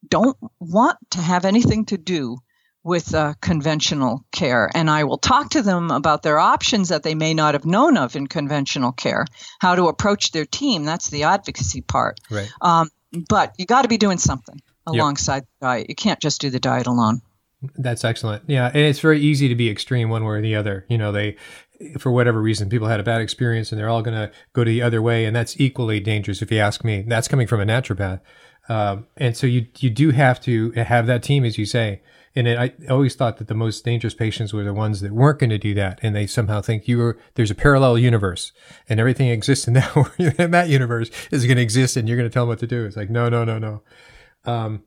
don't 0.07 0.37
want 0.59 0.99
to 1.11 1.21
have 1.21 1.45
anything 1.45 1.87
to 1.87 1.99
do 1.99 2.39
with 2.85 3.15
uh, 3.15 3.35
conventional 3.41 4.25
care. 4.33 4.69
And 4.75 4.91
I 4.91 5.05
will 5.05 5.19
talk 5.19 5.51
to 5.51 5.63
them 5.63 5.91
about 5.91 6.23
their 6.23 6.39
options 6.39 6.89
that 6.89 7.03
they 7.03 7.15
may 7.15 7.33
not 7.33 7.55
have 7.55 7.65
known 7.65 7.97
of 7.97 8.17
in 8.17 8.27
conventional 8.27 8.93
care, 8.93 9.27
how 9.61 9.77
to 9.77 9.87
approach 9.87 10.33
their 10.33 10.45
team. 10.45 10.85
That's 10.85 11.09
the 11.09 11.25
advocacy 11.25 11.81
part. 11.81 12.19
Right. 12.29 12.51
Um, 12.61 12.91
but 13.29 13.55
you 13.59 13.67
got 13.67 13.83
to 13.83 13.89
be 13.89 13.99
doing 13.99 14.19
something 14.19 14.61
alongside 14.87 15.37
yep. 15.37 15.47
the 15.61 15.67
diet. 15.67 15.89
You 15.91 15.95
can't 15.95 16.21
just 16.21 16.41
do 16.41 16.51
the 16.51 16.61
diet 16.61 16.87
alone. 16.87 17.21
That's 17.77 18.05
excellent. 18.05 18.43
Yeah, 18.49 18.67
and 18.67 18.79
it's 18.79 18.99
very 18.99 19.21
easy 19.21 19.49
to 19.49 19.55
be 19.55 19.71
extreme 19.71 20.09
one 20.09 20.25
way 20.25 20.31
or 20.31 20.43
the 20.43 20.57
other. 20.57 20.85
You 20.89 20.99
know, 20.99 21.13
they 21.13 21.37
for 21.99 22.11
whatever 22.11 22.41
reason 22.41 22.69
people 22.69 22.89
had 22.89 23.01
a 23.01 23.05
bad 23.05 23.21
experience 23.21 23.73
and 23.73 23.81
they're 23.81 23.89
all 23.89 24.03
going 24.03 24.17
to 24.17 24.31
go 24.53 24.63
to 24.63 24.71
the 24.71 24.83
other 24.83 25.03
way 25.03 25.25
and 25.25 25.35
that's 25.35 25.61
equally 25.61 25.99
dangerous 25.99 26.41
if 26.41 26.51
you 26.53 26.59
ask 26.59 26.85
me. 26.85 27.03
That's 27.07 27.29
coming 27.29 27.47
from 27.47 27.61
a 27.61 27.65
naturopath. 27.65 28.21
Um, 28.69 29.07
and 29.17 29.37
so 29.37 29.47
you 29.47 29.67
you 29.79 29.91
do 29.91 30.11
have 30.11 30.41
to 30.43 30.71
have 30.73 31.07
that 31.07 31.23
team 31.23 31.45
as 31.45 31.59
you 31.59 31.67
say 31.67 32.01
and 32.35 32.49
it, 32.49 32.59
I 32.59 32.73
always 32.91 33.15
thought 33.15 33.37
that 33.39 33.49
the 33.49 33.55
most 33.55 33.85
dangerous 33.85 34.15
patients 34.15 34.53
were 34.53 34.65
the 34.65 34.73
ones 34.73 35.01
that 35.01 35.13
weren't 35.13 35.39
going 35.39 35.51
to 35.51 35.59
do 35.59 35.75
that, 35.75 35.99
and 36.03 36.17
they 36.17 36.27
somehow 36.27 36.63
think 36.63 36.89
you 36.89 36.99
were 36.99 37.19
there's 37.35 37.51
a 37.51 37.55
parallel 37.55 37.99
universe, 37.99 38.53
and 38.89 38.99
everything 38.99 39.29
exists 39.29 39.69
in 39.69 39.75
that 39.75 39.95
in 40.39 40.51
that 40.51 40.69
universe 40.69 41.11
is 41.31 41.45
going 41.45 41.57
to 41.57 41.63
exist, 41.63 41.97
and 41.97 42.09
you're 42.09 42.17
going 42.17 42.29
to 42.29 42.33
tell 42.33 42.45
them 42.45 42.49
what 42.49 42.59
to 42.61 42.67
do. 42.67 42.85
It's 42.85 42.97
like 42.97 43.11
no, 43.11 43.29
no, 43.29 43.45
no, 43.45 43.59
no. 43.59 43.83
Um, 44.45 44.85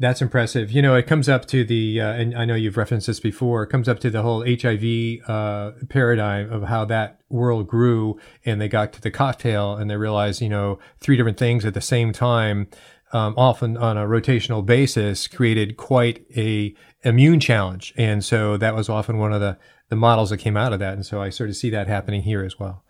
that's 0.00 0.22
impressive. 0.22 0.72
You 0.72 0.80
know, 0.80 0.96
it 0.96 1.06
comes 1.06 1.28
up 1.28 1.44
to 1.48 1.62
the, 1.62 2.00
uh, 2.00 2.12
and 2.12 2.34
I 2.34 2.46
know 2.46 2.54
you've 2.54 2.78
referenced 2.78 3.06
this 3.06 3.20
before. 3.20 3.62
It 3.62 3.66
comes 3.68 3.86
up 3.86 4.00
to 4.00 4.10
the 4.10 4.22
whole 4.22 4.42
HIV 4.44 5.28
uh, 5.28 5.72
paradigm 5.90 6.50
of 6.50 6.64
how 6.64 6.86
that 6.86 7.20
world 7.28 7.68
grew, 7.68 8.18
and 8.46 8.58
they 8.60 8.68
got 8.68 8.94
to 8.94 9.00
the 9.02 9.10
cocktail, 9.10 9.76
and 9.76 9.90
they 9.90 9.96
realized, 9.96 10.40
you 10.40 10.48
know, 10.48 10.78
three 11.00 11.18
different 11.18 11.38
things 11.38 11.66
at 11.66 11.74
the 11.74 11.82
same 11.82 12.12
time 12.14 12.68
um, 13.12 13.34
often 13.36 13.76
on 13.76 13.98
a 13.98 14.06
rotational 14.06 14.64
basis, 14.64 15.26
created 15.26 15.76
quite 15.76 16.24
a 16.34 16.74
immune 17.02 17.40
challenge, 17.40 17.92
and 17.96 18.24
so 18.24 18.56
that 18.56 18.74
was 18.74 18.88
often 18.88 19.18
one 19.18 19.32
of 19.32 19.40
the 19.40 19.58
the 19.90 19.96
models 19.96 20.30
that 20.30 20.38
came 20.38 20.56
out 20.56 20.72
of 20.72 20.78
that, 20.78 20.94
and 20.94 21.04
so 21.04 21.20
I 21.20 21.28
sort 21.30 21.50
of 21.50 21.56
see 21.56 21.68
that 21.70 21.88
happening 21.88 22.22
here 22.22 22.44
as 22.44 22.58
well. 22.58 22.84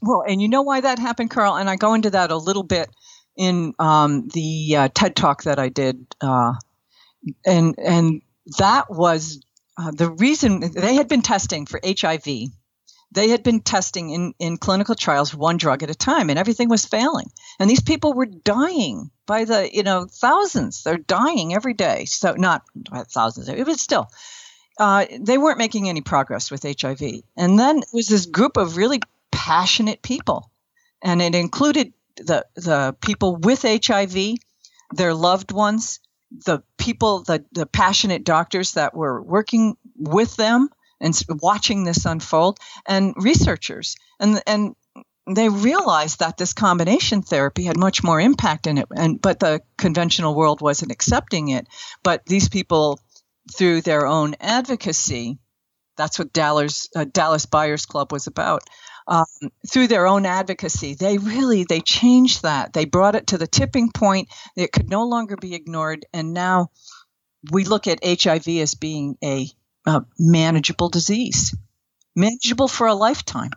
Well, 0.00 0.22
and 0.26 0.40
you 0.40 0.48
know 0.48 0.62
why 0.62 0.80
that 0.80 0.98
happened, 0.98 1.30
Carl, 1.30 1.56
and 1.56 1.68
I 1.68 1.76
go 1.76 1.94
into 1.94 2.10
that 2.10 2.30
a 2.30 2.36
little 2.36 2.62
bit 2.62 2.88
in 3.36 3.74
um, 3.78 4.28
the 4.28 4.76
uh, 4.76 4.88
TED 4.92 5.14
talk 5.14 5.44
that 5.44 5.58
I 5.58 5.68
did. 5.68 6.06
Uh, 6.20 6.54
and 7.44 7.74
and 7.78 8.22
that 8.58 8.90
was 8.90 9.40
uh, 9.76 9.90
the 9.90 10.10
reason 10.10 10.60
they 10.60 10.94
had 10.94 11.08
been 11.08 11.22
testing 11.22 11.66
for 11.66 11.80
HIV. 11.84 12.26
They 13.12 13.28
had 13.28 13.42
been 13.42 13.60
testing 13.60 14.10
in, 14.10 14.34
in 14.38 14.56
clinical 14.56 14.94
trials 14.94 15.34
one 15.34 15.56
drug 15.56 15.82
at 15.82 15.90
a 15.90 15.94
time, 15.94 16.28
and 16.28 16.38
everything 16.38 16.68
was 16.68 16.84
failing. 16.84 17.30
And 17.58 17.70
these 17.70 17.80
people 17.80 18.12
were 18.12 18.26
dying 18.26 19.10
by 19.26 19.44
the 19.44 19.68
you 19.72 19.82
know 19.82 20.06
thousands. 20.10 20.82
They're 20.82 20.98
dying 20.98 21.54
every 21.54 21.74
day. 21.74 22.04
So 22.06 22.32
not 22.32 22.62
thousands, 23.08 23.48
was 23.48 23.80
still. 23.80 24.08
Uh, 24.78 25.06
they 25.18 25.38
weren't 25.38 25.58
making 25.58 25.88
any 25.88 26.02
progress 26.02 26.50
with 26.50 26.62
HIV. 26.62 27.00
And 27.34 27.58
then 27.58 27.78
it 27.78 27.88
was 27.94 28.08
this 28.08 28.26
group 28.26 28.58
of 28.58 28.76
really 28.76 29.00
passionate 29.30 30.02
people, 30.02 30.50
and 31.02 31.22
it 31.22 31.34
included 31.34 31.94
the 32.16 32.46
the 32.56 32.96
people 33.00 33.36
with 33.36 33.62
HIV, 33.62 34.36
their 34.94 35.14
loved 35.14 35.52
ones, 35.52 36.00
the 36.30 36.62
people, 36.78 37.22
the, 37.22 37.44
the 37.52 37.66
passionate 37.66 38.24
doctors 38.24 38.72
that 38.72 38.94
were 38.94 39.22
working 39.22 39.76
with 39.96 40.36
them 40.36 40.68
and 41.00 41.14
watching 41.42 41.84
this 41.84 42.04
unfold, 42.06 42.58
and 42.86 43.14
researchers. 43.18 43.96
And, 44.18 44.42
and 44.46 44.74
they 45.26 45.48
realized 45.48 46.20
that 46.20 46.36
this 46.36 46.52
combination 46.52 47.22
therapy 47.22 47.64
had 47.64 47.76
much 47.76 48.02
more 48.02 48.20
impact 48.20 48.66
in 48.66 48.78
it, 48.78 48.86
and 48.96 49.20
but 49.20 49.40
the 49.40 49.60
conventional 49.76 50.34
world 50.34 50.60
wasn't 50.60 50.92
accepting 50.92 51.48
it. 51.48 51.66
But 52.02 52.24
these 52.26 52.48
people, 52.48 53.00
through 53.54 53.82
their 53.82 54.06
own 54.06 54.36
advocacy, 54.40 55.38
that's 55.96 56.18
what 56.18 56.32
Dallas 56.32 56.88
uh, 56.94 57.04
Dallas 57.04 57.46
Buyers 57.46 57.86
Club 57.86 58.12
was 58.12 58.26
about 58.26 58.62
um, 59.08 59.26
through 59.68 59.88
their 59.88 60.06
own 60.06 60.26
advocacy, 60.26 60.94
they 60.94 61.18
really 61.18 61.64
they 61.64 61.80
changed 61.80 62.42
that. 62.42 62.72
They 62.72 62.84
brought 62.84 63.14
it 63.14 63.28
to 63.28 63.38
the 63.38 63.46
tipping 63.46 63.90
point. 63.92 64.28
It 64.56 64.72
could 64.72 64.90
no 64.90 65.04
longer 65.04 65.36
be 65.36 65.54
ignored, 65.54 66.06
and 66.12 66.32
now 66.32 66.70
we 67.50 67.64
look 67.64 67.86
at 67.86 68.04
HIV 68.04 68.48
as 68.48 68.74
being 68.74 69.16
a, 69.22 69.48
a 69.86 70.04
manageable 70.18 70.88
disease, 70.88 71.56
manageable 72.14 72.68
for 72.68 72.86
a 72.86 72.94
lifetime. 72.94 73.50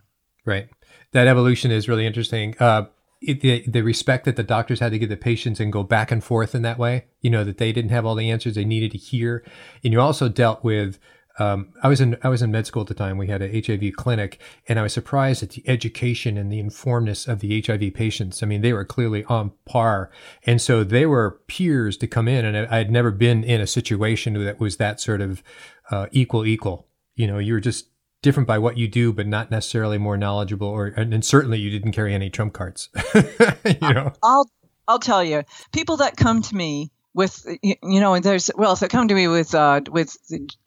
Right. 0.45 0.69
That 1.11 1.27
evolution 1.27 1.71
is 1.71 1.87
really 1.89 2.05
interesting. 2.05 2.55
Uh, 2.59 2.85
it, 3.21 3.41
the, 3.41 3.63
the 3.67 3.81
respect 3.81 4.25
that 4.25 4.35
the 4.35 4.43
doctors 4.43 4.79
had 4.79 4.91
to 4.91 4.99
give 4.99 5.09
the 5.09 5.17
patients 5.17 5.59
and 5.59 5.73
go 5.73 5.83
back 5.83 6.11
and 6.11 6.23
forth 6.23 6.55
in 6.55 6.61
that 6.61 6.77
way, 6.77 7.05
you 7.21 7.29
know, 7.29 7.43
that 7.43 7.57
they 7.57 7.71
didn't 7.71 7.91
have 7.91 8.05
all 8.05 8.15
the 8.15 8.29
answers 8.29 8.55
they 8.55 8.63
needed 8.63 8.91
to 8.91 8.97
hear. 8.97 9.43
And 9.83 9.91
you 9.91 9.99
also 9.99 10.29
dealt 10.29 10.63
with 10.63 10.99
um, 11.39 11.69
I 11.81 11.87
was 11.87 12.01
in 12.01 12.17
I 12.21 12.29
was 12.29 12.41
in 12.41 12.51
med 12.51 12.67
school 12.67 12.81
at 12.81 12.87
the 12.87 12.93
time. 12.93 13.17
We 13.17 13.27
had 13.27 13.41
a 13.41 13.61
HIV 13.61 13.93
clinic, 13.95 14.39
and 14.67 14.77
I 14.77 14.83
was 14.83 14.93
surprised 14.93 15.41
at 15.41 15.51
the 15.51 15.63
education 15.67 16.37
and 16.37 16.51
the 16.51 16.61
informedness 16.61 17.27
of 17.27 17.39
the 17.39 17.61
HIV 17.65 17.93
patients. 17.93 18.43
I 18.43 18.45
mean, 18.45 18.61
they 18.61 18.73
were 18.73 18.85
clearly 18.85 19.23
on 19.25 19.51
par, 19.65 20.11
and 20.45 20.61
so 20.61 20.83
they 20.83 21.05
were 21.05 21.39
peers 21.47 21.95
to 21.97 22.07
come 22.07 22.27
in. 22.27 22.43
And 22.43 22.67
I 22.67 22.77
had 22.77 22.91
never 22.91 23.09
been 23.09 23.43
in 23.43 23.61
a 23.61 23.67
situation 23.67 24.33
that 24.43 24.59
was 24.59 24.77
that 24.77 24.99
sort 24.99 25.21
of 25.21 25.41
uh, 25.89 26.07
equal 26.11 26.45
equal. 26.45 26.87
You 27.15 27.27
know, 27.27 27.39
you 27.39 27.53
were 27.53 27.61
just 27.61 27.87
different 28.21 28.47
by 28.47 28.57
what 28.57 28.77
you 28.77 28.89
do, 28.89 29.13
but 29.13 29.25
not 29.25 29.49
necessarily 29.49 29.97
more 29.97 30.17
knowledgeable, 30.17 30.67
or 30.67 30.87
and, 30.87 31.13
and 31.13 31.23
certainly 31.23 31.57
you 31.57 31.69
didn't 31.69 31.93
carry 31.93 32.13
any 32.13 32.29
trump 32.29 32.53
cards. 32.53 32.89
you 33.65 33.93
know, 33.93 34.11
I'll 34.21 34.49
I'll 34.89 34.99
tell 34.99 35.23
you, 35.23 35.43
people 35.71 35.95
that 35.97 36.17
come 36.17 36.41
to 36.41 36.55
me 36.55 36.91
with 37.19 37.45
you 37.61 37.99
know 37.99 38.17
there's 38.17 38.49
well 38.55 38.71
if 38.71 38.79
they 38.79 38.87
come 38.87 39.09
to 39.09 39.13
me 39.13 39.27
with 39.27 39.53
uh, 39.53 39.81
with 39.91 40.15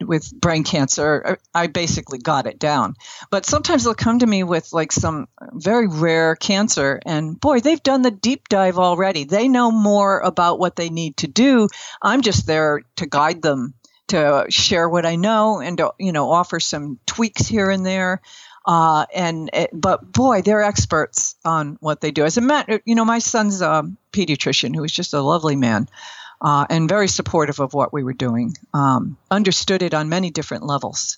with 0.03 0.31
brain 0.38 0.65
cancer 0.65 1.23
uh, 1.27 1.37
i 1.55 1.67
basically 1.67 2.19
got 2.19 2.47
it 2.47 2.59
down. 2.59 2.95
But 3.31 3.47
sometimes 3.47 3.85
they'll 3.85 3.95
come 3.95 4.19
to 4.19 4.27
me 4.27 4.43
with 4.43 4.71
like 4.71 4.93
some 4.93 5.29
very 5.55 5.88
rare 5.88 6.37
cancer 6.37 7.01
and 7.07 7.41
boy 7.41 7.61
they've 7.61 7.83
done 7.83 8.03
the 8.03 8.11
deep 8.11 8.51
dive 8.51 8.77
already. 8.79 9.25
They 9.25 9.49
know 9.49 9.71
more 9.71 10.21
about 10.21 10.59
what 10.59 10.77
they 10.77 10.91
need 10.91 11.17
to 11.19 11.27
do. 11.27 11.69
I'm 12.03 12.21
just 12.21 12.47
there 12.47 12.83
to 12.97 13.07
guide 13.07 13.41
them 13.41 13.73
to 14.09 14.45
share 14.51 14.87
what 14.91 15.07
i 15.07 15.17
know 15.17 15.61
and 15.61 15.79
to, 15.79 15.95
you 15.99 16.12
know 16.12 16.31
offer 16.31 16.61
some 16.61 16.99
tweaks 17.07 17.47
here 17.47 17.71
and 17.71 17.87
there. 17.87 18.21
Uh, 18.67 19.07
and 19.12 19.51
it, 19.55 19.71
but 19.73 20.12
boy, 20.12 20.43
they're 20.43 20.62
experts 20.62 21.35
on 21.45 21.79
what 21.81 22.01
they 22.01 22.12
do. 22.12 22.25
As 22.25 22.37
a 22.37 22.41
matter, 22.41 22.81
you 22.85 22.95
know, 22.95 23.05
my 23.05 23.19
son's 23.19 23.61
a 23.61 23.91
pediatrician 24.12 24.77
who 24.77 24.85
is 24.85 24.93
just 24.93 25.15
a 25.15 25.21
lovely 25.21 25.57
man 25.57 25.88
uh, 26.42 26.66
and 26.68 26.88
very 26.88 27.09
supportive 27.09 27.61
of 27.61 27.72
what 27.72 27.92
we 27.92 28.02
were 28.02 28.12
doing. 28.12 28.55
Um, 28.74 29.16
understood 29.31 29.83
it 29.83 29.94
on 29.94 30.09
many 30.09 30.31
different 30.31 30.64
levels. 30.64 31.16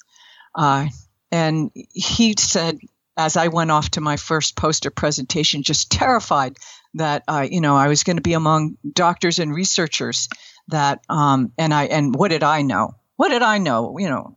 Uh, 0.54 0.88
and 1.32 1.70
he 1.92 2.34
said, 2.38 2.78
as 3.16 3.36
I 3.36 3.48
went 3.48 3.70
off 3.70 3.90
to 3.92 4.00
my 4.00 4.16
first 4.16 4.54
poster 4.54 4.90
presentation, 4.90 5.62
just 5.62 5.90
terrified 5.90 6.58
that 6.94 7.24
uh, 7.26 7.46
you 7.48 7.60
know 7.60 7.74
I 7.76 7.88
was 7.88 8.04
going 8.04 8.16
to 8.16 8.22
be 8.22 8.34
among 8.34 8.76
doctors 8.92 9.38
and 9.38 9.54
researchers 9.54 10.28
that 10.68 11.00
um, 11.08 11.52
and 11.58 11.72
I 11.72 11.84
and 11.84 12.14
what 12.14 12.30
did 12.30 12.42
I 12.42 12.62
know? 12.62 12.96
What 13.16 13.30
did 13.30 13.42
I 13.42 13.58
know? 13.58 13.98
You 13.98 14.08
know, 14.08 14.36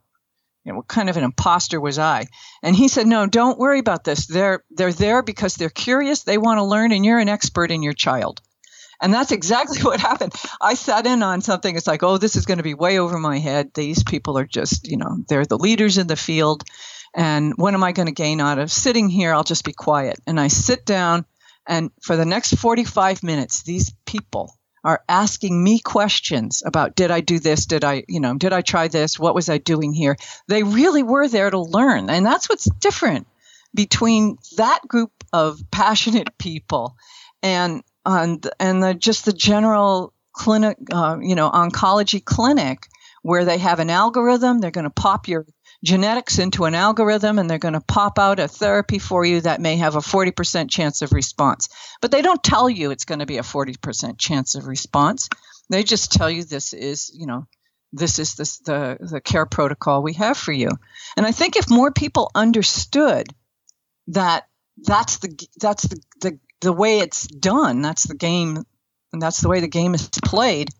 you 0.64 0.72
know, 0.72 0.78
what 0.78 0.88
kind 0.88 1.08
of 1.08 1.16
an 1.16 1.24
imposter 1.24 1.80
was 1.80 1.98
I? 1.98 2.26
And 2.62 2.74
he 2.74 2.88
said, 2.88 3.06
No, 3.06 3.26
don't 3.26 3.58
worry 3.58 3.80
about 3.80 4.04
this. 4.04 4.26
They're 4.26 4.64
they're 4.70 4.92
there 4.92 5.22
because 5.22 5.54
they're 5.54 5.70
curious. 5.70 6.22
They 6.22 6.38
want 6.38 6.58
to 6.58 6.64
learn, 6.64 6.92
and 6.92 7.04
you're 7.04 7.18
an 7.18 7.28
expert 7.28 7.70
in 7.70 7.82
your 7.82 7.94
child. 7.94 8.40
And 9.00 9.12
that's 9.12 9.32
exactly 9.32 9.80
what 9.82 10.00
happened. 10.00 10.34
I 10.60 10.74
sat 10.74 11.06
in 11.06 11.22
on 11.22 11.40
something. 11.40 11.76
It's 11.76 11.86
like, 11.86 12.02
oh, 12.02 12.18
this 12.18 12.36
is 12.36 12.46
going 12.46 12.58
to 12.58 12.64
be 12.64 12.74
way 12.74 12.98
over 12.98 13.18
my 13.18 13.38
head. 13.38 13.72
These 13.74 14.02
people 14.04 14.38
are 14.38 14.46
just, 14.46 14.88
you 14.88 14.96
know, 14.96 15.18
they're 15.28 15.44
the 15.44 15.58
leaders 15.58 15.98
in 15.98 16.06
the 16.06 16.16
field. 16.16 16.64
And 17.14 17.54
what 17.56 17.74
am 17.74 17.84
I 17.84 17.92
going 17.92 18.06
to 18.06 18.12
gain 18.12 18.40
out 18.40 18.58
of 18.58 18.70
sitting 18.70 19.08
here? 19.08 19.32
I'll 19.32 19.44
just 19.44 19.64
be 19.64 19.72
quiet. 19.72 20.18
And 20.26 20.38
I 20.38 20.48
sit 20.48 20.84
down, 20.84 21.24
and 21.66 21.90
for 22.02 22.16
the 22.16 22.26
next 22.26 22.56
45 22.56 23.22
minutes, 23.22 23.62
these 23.62 23.92
people 24.04 24.54
are 24.84 25.02
asking 25.08 25.62
me 25.62 25.80
questions 25.80 26.62
about 26.64 26.94
did 26.94 27.10
I 27.10 27.20
do 27.20 27.38
this? 27.38 27.66
Did 27.66 27.84
I, 27.84 28.04
you 28.08 28.20
know, 28.20 28.34
did 28.34 28.52
I 28.52 28.62
try 28.62 28.88
this? 28.88 29.18
What 29.18 29.34
was 29.34 29.48
I 29.48 29.58
doing 29.58 29.92
here? 29.92 30.16
They 30.46 30.62
really 30.62 31.02
were 31.02 31.28
there 31.28 31.50
to 31.50 31.58
learn. 31.58 32.10
And 32.10 32.24
that's 32.24 32.48
what's 32.48 32.68
different 32.78 33.26
between 33.74 34.38
that 34.56 34.80
group 34.86 35.12
of 35.32 35.60
passionate 35.70 36.38
people 36.38 36.96
and 37.42 37.82
and 38.16 38.48
and 38.58 38.82
the, 38.82 38.94
just 38.94 39.24
the 39.24 39.32
general 39.32 40.12
clinic, 40.32 40.78
uh, 40.92 41.18
you 41.20 41.34
know, 41.34 41.50
oncology 41.50 42.24
clinic 42.24 42.86
where 43.22 43.44
they 43.44 43.58
have 43.58 43.80
an 43.80 43.90
algorithm. 43.90 44.60
They're 44.60 44.70
going 44.70 44.84
to 44.84 44.90
pop 44.90 45.28
your 45.28 45.46
genetics 45.84 46.38
into 46.38 46.64
an 46.64 46.74
algorithm 46.74 47.38
and 47.38 47.48
they're 47.48 47.58
going 47.58 47.74
to 47.74 47.80
pop 47.80 48.18
out 48.18 48.40
a 48.40 48.48
therapy 48.48 48.98
for 48.98 49.24
you 49.24 49.40
that 49.42 49.60
may 49.60 49.76
have 49.76 49.96
a 49.96 50.00
40% 50.00 50.70
chance 50.70 51.02
of 51.02 51.12
response. 51.12 51.68
But 52.00 52.10
they 52.10 52.22
don't 52.22 52.42
tell 52.42 52.68
you 52.68 52.90
it's 52.90 53.04
going 53.04 53.20
to 53.20 53.26
be 53.26 53.38
a 53.38 53.42
40% 53.42 54.18
chance 54.18 54.54
of 54.54 54.66
response. 54.66 55.28
They 55.70 55.82
just 55.82 56.12
tell 56.12 56.30
you 56.30 56.44
this 56.44 56.72
is, 56.72 57.10
you 57.14 57.26
know, 57.26 57.46
this 57.92 58.18
is 58.18 58.34
this, 58.34 58.58
the, 58.58 58.98
the 59.00 59.20
care 59.20 59.46
protocol 59.46 60.02
we 60.02 60.14
have 60.14 60.36
for 60.36 60.52
you. 60.52 60.70
And 61.16 61.26
I 61.26 61.32
think 61.32 61.56
if 61.56 61.70
more 61.70 61.92
people 61.92 62.30
understood 62.34 63.28
that 64.08 64.46
that's 64.84 65.18
the 65.18 65.48
that's 65.60 65.82
the, 65.84 66.00
the 66.20 66.38
the 66.60 66.72
way 66.72 67.00
it's 67.00 67.26
done, 67.26 67.82
that's 67.82 68.04
the 68.04 68.14
game, 68.14 68.64
and 69.12 69.22
that's 69.22 69.40
the 69.40 69.48
way 69.48 69.60
the 69.60 69.68
game 69.68 69.94
is 69.94 70.08
played, 70.24 70.70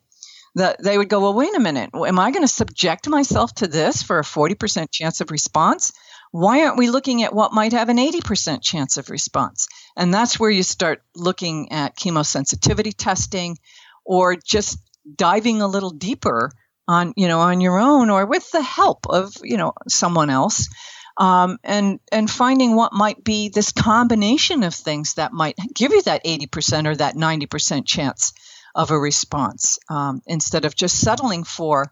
that 0.54 0.82
they 0.82 0.98
would 0.98 1.08
go, 1.08 1.20
well, 1.20 1.34
wait 1.34 1.54
a 1.54 1.60
minute, 1.60 1.90
am 1.94 2.18
I 2.18 2.30
going 2.30 2.42
to 2.42 2.48
subject 2.48 3.08
myself 3.08 3.54
to 3.56 3.68
this 3.68 4.02
for 4.02 4.18
a 4.18 4.22
40% 4.24 4.90
chance 4.90 5.20
of 5.20 5.30
response? 5.30 5.92
Why 6.30 6.64
aren't 6.64 6.78
we 6.78 6.90
looking 6.90 7.22
at 7.22 7.34
what 7.34 7.54
might 7.54 7.72
have 7.72 7.88
an 7.88 7.96
80% 7.96 8.62
chance 8.62 8.96
of 8.96 9.08
response? 9.08 9.66
And 9.96 10.12
that's 10.12 10.38
where 10.38 10.50
you 10.50 10.62
start 10.62 11.02
looking 11.14 11.72
at 11.72 11.96
chemosensitivity 11.96 12.92
testing 12.96 13.58
or 14.04 14.36
just 14.36 14.78
diving 15.16 15.62
a 15.62 15.68
little 15.68 15.90
deeper 15.90 16.50
on, 16.86 17.14
you 17.16 17.28
know, 17.28 17.40
on 17.40 17.60
your 17.60 17.78
own 17.78 18.10
or 18.10 18.26
with 18.26 18.50
the 18.50 18.62
help 18.62 19.06
of, 19.08 19.32
you 19.42 19.56
know, 19.56 19.72
someone 19.88 20.28
else 20.28 20.68
um, 21.18 21.58
and 21.64 21.98
and 22.12 22.30
finding 22.30 22.76
what 22.76 22.92
might 22.92 23.22
be 23.22 23.48
this 23.48 23.72
combination 23.72 24.62
of 24.62 24.74
things 24.74 25.14
that 25.14 25.32
might 25.32 25.56
give 25.74 25.92
you 25.92 26.02
that 26.02 26.24
80% 26.24 26.86
or 26.86 26.96
that 26.96 27.16
90% 27.16 27.86
chance 27.86 28.32
of 28.74 28.90
a 28.90 28.98
response 28.98 29.78
um, 29.90 30.22
instead 30.26 30.64
of 30.64 30.76
just 30.76 31.00
settling 31.00 31.42
for 31.42 31.90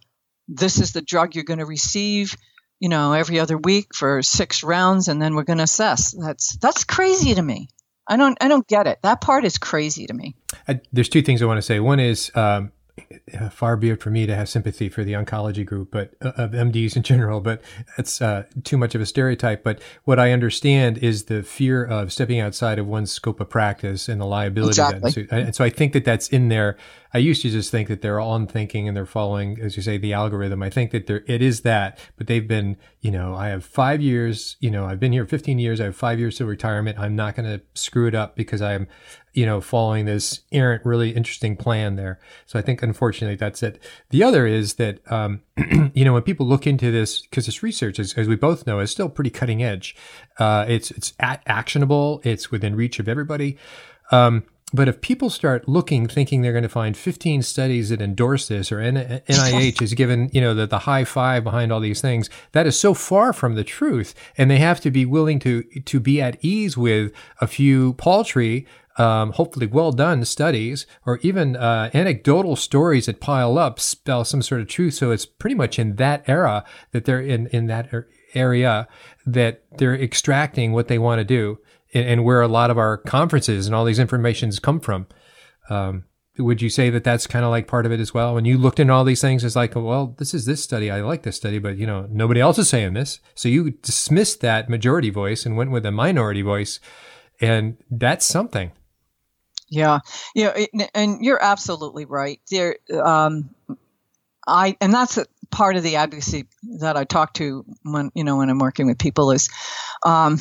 this 0.49 0.81
is 0.81 0.93
the 0.93 1.03
drug 1.03 1.35
you're 1.35 1.45
going 1.45 1.59
to 1.59 1.67
receive 1.67 2.37
you 2.79 2.89
know 2.89 3.13
every 3.13 3.41
other 3.41 3.59
week 3.59 3.95
for 3.95 4.23
six 4.23 4.63
rounds 4.63 5.09
and 5.09 5.21
then 5.21 5.35
we're 5.35 5.45
going 5.45 5.59
to 5.59 5.65
assess. 5.65 6.13
That's 6.13 6.57
that's 6.57 6.85
crazy 6.85 7.35
to 7.35 7.43
me. 7.43 7.69
I 8.09 8.17
don't 8.17 8.39
i 8.41 8.47
don't 8.47 8.67
get 8.69 8.87
it. 8.87 9.01
That 9.03 9.21
part 9.21 9.45
is 9.45 9.59
crazy 9.59 10.07
to 10.07 10.15
me. 10.15 10.37
I, 10.69 10.81
there's 10.93 11.09
two 11.09 11.23
things 11.23 11.43
i 11.43 11.47
want 11.47 11.59
to 11.59 11.63
say. 11.63 11.81
One 11.81 11.99
is 11.99 12.31
um, 12.37 12.71
far 13.51 13.77
be 13.77 13.91
it 13.91 14.01
for 14.01 14.11
me 14.11 14.27
to 14.27 14.35
have 14.35 14.49
sympathy 14.49 14.89
for 14.89 15.05
the 15.05 15.13
oncology 15.13 15.65
group, 15.65 15.91
but 15.91 16.15
uh, 16.23 16.33
of 16.37 16.53
MDs 16.53 16.97
in 16.97 17.03
general, 17.03 17.41
but 17.41 17.63
it's 17.99 18.23
uh, 18.23 18.45
too 18.65 18.77
much 18.77 18.95
of 18.95 19.01
a 19.01 19.07
stereotype. 19.07 19.63
But 19.63 19.81
what 20.05 20.19
I 20.19 20.33
understand 20.33 20.99
is 20.99 21.25
the 21.25 21.43
fear 21.43 21.85
of 21.85 22.13
stepping 22.13 22.41
outside 22.41 22.79
of 22.79 22.87
one's 22.87 23.13
scope 23.13 23.41
of 23.41 23.51
practice 23.51 24.09
and 24.09 24.21
the 24.21 24.27
liability. 24.27 24.71
Exactly. 24.71 25.29
And 25.31 25.55
so 25.55 25.65
I 25.65 25.71
think 25.71 25.93
that 25.93 26.05
that's 26.05 26.29
in 26.29 26.49
there. 26.49 26.77
I 27.13 27.19
used 27.19 27.43
to 27.43 27.51
just 27.51 27.71
think 27.71 27.89
that 27.89 28.03
they're 28.03 28.21
on 28.21 28.47
thinking 28.47 28.89
and 28.89 28.97
they're 28.97 29.07
following, 29.07 29.59
as 29.61 29.77
you 29.77 29.83
say, 29.83 29.97
the 29.97 30.13
algorithm. 30.13 30.63
I 30.63 30.71
think 30.71 30.91
that 30.91 31.07
there, 31.07 31.25
it 31.27 31.41
is 31.41 31.63
that, 31.63 31.99
but 32.17 32.27
they've 32.27 32.47
been, 32.47 32.77
you 33.01 33.11
know, 33.11 33.35
I 33.35 33.49
have 33.49 33.65
five 33.65 34.03
years, 34.03 34.57
you 34.61 34.71
know, 34.71 34.85
I've 34.85 35.01
been 35.01 35.13
here 35.13 35.25
15 35.25 35.59
years. 35.59 35.81
I 35.81 35.85
have 35.85 35.97
five 35.97 36.19
years 36.19 36.37
to 36.37 36.45
retirement. 36.45 36.99
I'm 36.99 37.17
not 37.17 37.35
going 37.35 37.47
to 37.47 37.63
screw 37.75 38.07
it 38.07 38.15
up 38.15 38.37
because 38.37 38.61
I'm, 38.61 38.87
you 39.37 39.45
know, 39.45 39.61
following 39.61 40.07
this 40.07 40.41
errant, 40.51 40.85
really 40.87 41.11
interesting 41.11 41.59
plan 41.59 41.97
there. 41.97 42.19
So 42.47 42.59
I 42.59 42.63
think, 42.63 42.83
unfortunately, 42.83 43.37
that's 43.37 43.63
it. 43.63 43.79
The 44.09 44.23
other 44.23 44.47
is 44.47 44.75
that, 44.75 45.01
um, 45.13 45.43
you 45.95 46.07
know, 46.07 46.15
when 46.15 46.23
people 46.23 46.47
look 46.47 46.67
into 46.67 46.91
this, 46.91 47.21
because 47.21 47.45
this 47.45 47.63
research, 47.63 47.99
as, 47.99 48.15
as, 48.15 48.29
we 48.29 48.37
both 48.37 48.67
know, 48.67 48.81
is 48.81 48.91
still 48.91 49.11
pretty 49.11 49.29
cutting 49.29 49.63
edge. 49.63 49.95
Uh, 50.39 50.65
it's 50.67 50.91
it's 50.91 51.13
actionable. 51.21 52.23
It's 52.25 52.51
within 52.51 52.75
reach 52.75 52.99
of 52.99 53.09
everybody. 53.09 53.59
Um, 54.11 54.45
but 54.73 54.89
if 54.89 55.01
people 55.01 55.31
start 55.31 55.69
looking, 55.69 56.09
thinking 56.09 56.43
they're 56.43 56.53
going 56.53 56.63
to 56.63 56.69
find 56.69 56.97
15 56.97 57.43
studies 57.43 57.91
that 57.91 58.03
endorse 58.03 58.49
this, 58.49 58.73
or 58.73 58.79
NIH 58.79 59.81
is 59.81 59.95
given, 59.95 60.29
you 60.33 60.41
know, 60.41 60.55
the, 60.55 60.67
the 60.67 60.81
high 60.81 61.05
five 61.05 61.45
behind 61.45 61.73
all 61.73 61.79
these 61.79 62.01
things, 62.01 62.29
that 62.51 62.67
is 62.67 62.79
so 62.79 62.93
far 62.93 63.33
from 63.33 63.55
the 63.55 63.63
truth. 63.63 64.13
And 64.37 64.51
they 64.51 64.59
have 64.59 64.81
to 64.81 64.91
be 64.91 65.05
willing 65.05 65.39
to, 65.41 65.63
to 65.63 66.01
be 66.01 66.21
at 66.21 66.45
ease 66.45 66.77
with 66.77 67.13
a 67.41 67.47
few 67.47 67.93
paltry, 67.95 68.67
um, 68.99 69.33
hopefully 69.33 69.67
well 69.67 69.93
done 69.93 70.25
studies, 70.25 70.87
or 71.05 71.19
even 71.19 71.57
uh, 71.57 71.91
anecdotal 71.93 72.57
stories 72.57 73.07
that 73.07 73.21
pile 73.21 73.59
up 73.59 73.79
spell 73.79 74.25
some 74.25 74.43
sort 74.43 74.61
of 74.61 74.69
truth. 74.69 74.95
So 74.95 75.11
it's 75.11 75.27
pretty 75.27 75.57
much 75.57 75.79
in 75.79 75.97
that 75.97 76.29
era 76.29 76.65
that 76.93 77.05
they're 77.05 77.21
in, 77.21 77.47
in 77.49 77.67
that 77.67 77.91
area 78.35 78.89
that 79.27 79.65
they're 79.79 79.95
extracting 79.95 80.73
what 80.73 80.89
they 80.89 80.99
want 80.99 81.19
to 81.19 81.25
do 81.25 81.59
and, 81.93 82.07
and 82.07 82.25
where 82.25 82.43
a 82.43 82.49
lot 82.49 82.71
of 82.71 82.79
our 82.79 82.97
conferences 82.97 83.67
and 83.67 83.75
all 83.75 83.85
these 83.85 83.99
informations 83.99 84.59
come 84.59 84.81
from. 84.81 85.07
Um, 85.69 86.05
would 86.39 86.61
you 86.61 86.69
say 86.69 86.91
that 86.91 87.05
that's 87.05 87.27
kind 87.27 87.45
of 87.45 87.51
like 87.51 87.67
part 87.67 87.87
of 87.87 87.93
it 87.93 88.01
as 88.01 88.13
well? 88.13 88.35
When 88.35 88.45
you 88.45 88.59
looked 88.59 88.79
into 88.79 88.93
all 88.93 89.05
these 89.05 89.21
things, 89.21 89.43
it's 89.43 89.57
like, 89.57 89.75
well, 89.75 90.15
this 90.19 90.35
is 90.35 90.45
this 90.45 90.63
study. 90.63 90.91
I 90.91 91.01
like 91.01 91.23
this 91.23 91.37
study, 91.37 91.59
but 91.59 91.79
you 91.79 91.87
know, 91.87 92.07
nobody 92.11 92.41
else 92.41 92.59
is 92.59 92.69
saying 92.69 92.93
this. 92.93 93.21
So 93.35 93.49
you 93.49 93.71
dismissed 93.71 94.41
that 94.43 94.69
majority 94.69 95.11
voice 95.11 95.47
and 95.47 95.57
went 95.57 95.71
with 95.71 95.87
a 95.87 95.91
minority 95.91 96.43
voice, 96.43 96.79
and 97.41 97.79
that's 97.91 98.27
something. 98.27 98.73
Yeah, 99.69 100.01
yeah, 100.35 100.67
and 100.95 101.25
you're 101.25 101.43
absolutely 101.43 102.05
right. 102.05 102.41
There, 102.51 102.77
um, 103.03 103.51
I 104.47 104.77
and 104.81 104.95
that's 104.95 105.19
a 105.19 105.27
part 105.51 105.77
of 105.77 105.83
the 105.83 105.97
advocacy 105.97 106.47
that 106.81 106.97
I 106.97 107.05
talk 107.05 107.35
to 107.35 107.65
when 107.83 108.11
you 108.15 108.25
know 108.25 108.37
when 108.37 108.49
I'm 108.49 108.59
working 108.59 108.87
with 108.87 108.99
people 108.99 109.33
is, 109.33 109.49
um, 110.05 110.39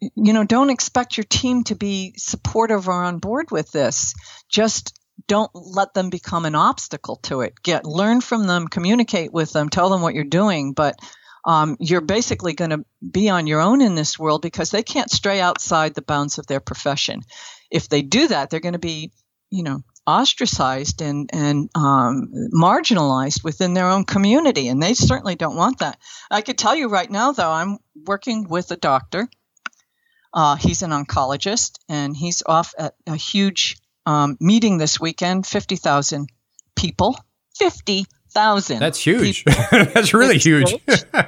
you 0.00 0.32
know, 0.32 0.44
don't 0.44 0.70
expect 0.70 1.16
your 1.16 1.24
team 1.24 1.64
to 1.64 1.74
be 1.74 2.14
supportive 2.16 2.88
or 2.88 3.02
on 3.02 3.18
board 3.18 3.50
with 3.50 3.72
this. 3.72 4.14
Just 4.48 4.98
don't 5.26 5.50
let 5.54 5.94
them 5.94 6.10
become 6.10 6.44
an 6.44 6.54
obstacle 6.54 7.16
to 7.22 7.40
it. 7.42 7.54
Get 7.62 7.86
learn 7.86 8.20
from 8.20 8.46
them, 8.46 8.68
communicate 8.68 9.32
with 9.32 9.52
them, 9.52 9.68
tell 9.68 9.88
them 9.88 10.02
what 10.02 10.14
you're 10.14 10.24
doing, 10.24 10.72
but 10.72 10.96
um, 11.46 11.76
you're 11.80 12.00
basically 12.02 12.52
going 12.52 12.70
to 12.70 12.84
be 13.10 13.30
on 13.30 13.46
your 13.46 13.60
own 13.60 13.80
in 13.80 13.94
this 13.94 14.18
world 14.18 14.42
because 14.42 14.70
they 14.70 14.82
can't 14.82 15.10
stray 15.10 15.40
outside 15.40 15.94
the 15.94 16.02
bounds 16.02 16.38
of 16.38 16.46
their 16.46 16.60
profession. 16.60 17.22
If 17.70 17.88
they 17.88 18.02
do 18.02 18.28
that, 18.28 18.50
they're 18.50 18.60
going 18.60 18.74
to 18.74 18.78
be, 18.78 19.12
you 19.50 19.62
know, 19.62 19.82
ostracized 20.06 21.02
and 21.02 21.30
and 21.32 21.70
um, 21.74 22.32
marginalized 22.52 23.44
within 23.44 23.74
their 23.74 23.88
own 23.88 24.04
community, 24.04 24.68
and 24.68 24.82
they 24.82 24.94
certainly 24.94 25.36
don't 25.36 25.56
want 25.56 25.78
that. 25.78 25.98
I 26.30 26.40
could 26.40 26.58
tell 26.58 26.74
you 26.74 26.88
right 26.88 27.10
now, 27.10 27.32
though, 27.32 27.50
I'm 27.50 27.78
working 28.06 28.48
with 28.48 28.70
a 28.70 28.76
doctor 28.76 29.28
uh, 30.32 30.56
he's 30.56 30.82
an 30.82 30.90
oncologist, 30.90 31.78
and 31.88 32.16
he's 32.16 32.42
off 32.46 32.74
at 32.78 32.94
a 33.06 33.16
huge 33.16 33.78
um, 34.06 34.36
meeting 34.40 34.78
this 34.78 35.00
weekend 35.00 35.46
50,000 35.46 36.28
people. 36.76 37.16
50,000. 37.58 38.78
That's 38.78 38.98
huge. 38.98 39.44
That's 39.70 40.14
really 40.14 40.38
huge. 40.38 40.74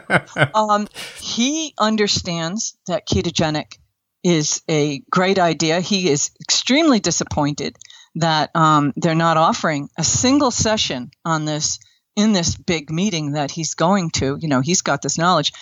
um, 0.54 0.88
he 1.20 1.74
understands 1.78 2.76
that 2.86 3.06
ketogenic 3.06 3.76
is 4.22 4.62
a 4.68 5.00
great 5.10 5.38
idea. 5.38 5.80
He 5.80 6.08
is 6.08 6.30
extremely 6.40 7.00
disappointed 7.00 7.76
that 8.16 8.54
um, 8.54 8.92
they're 8.96 9.14
not 9.14 9.36
offering 9.36 9.88
a 9.98 10.04
single 10.04 10.50
session 10.50 11.10
on 11.24 11.44
this 11.44 11.78
in 12.14 12.32
this 12.32 12.56
big 12.56 12.90
meeting 12.90 13.32
that 13.32 13.50
he's 13.50 13.74
going 13.74 14.10
to. 14.10 14.36
You 14.40 14.48
know, 14.48 14.60
he's 14.60 14.82
got 14.82 15.02
this 15.02 15.18
knowledge. 15.18 15.52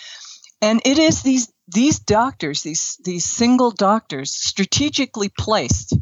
And 0.61 0.81
it 0.85 0.99
is 0.99 1.23
these 1.23 1.51
these 1.67 1.99
doctors, 1.99 2.61
these 2.61 2.99
these 3.03 3.25
single 3.25 3.71
doctors, 3.71 4.31
strategically 4.31 5.29
placed. 5.29 5.93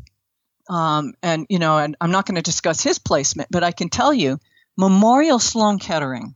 Um, 0.69 1.13
and 1.23 1.45
you 1.49 1.59
know, 1.59 1.77
and 1.77 1.95
I'm 2.01 2.11
not 2.11 2.25
going 2.25 2.35
to 2.35 2.41
discuss 2.41 2.81
his 2.81 2.99
placement, 2.99 3.49
but 3.51 3.63
I 3.63 3.71
can 3.71 3.89
tell 3.89 4.13
you, 4.13 4.39
Memorial 4.77 5.39
Sloan 5.39 5.79
Kettering, 5.79 6.35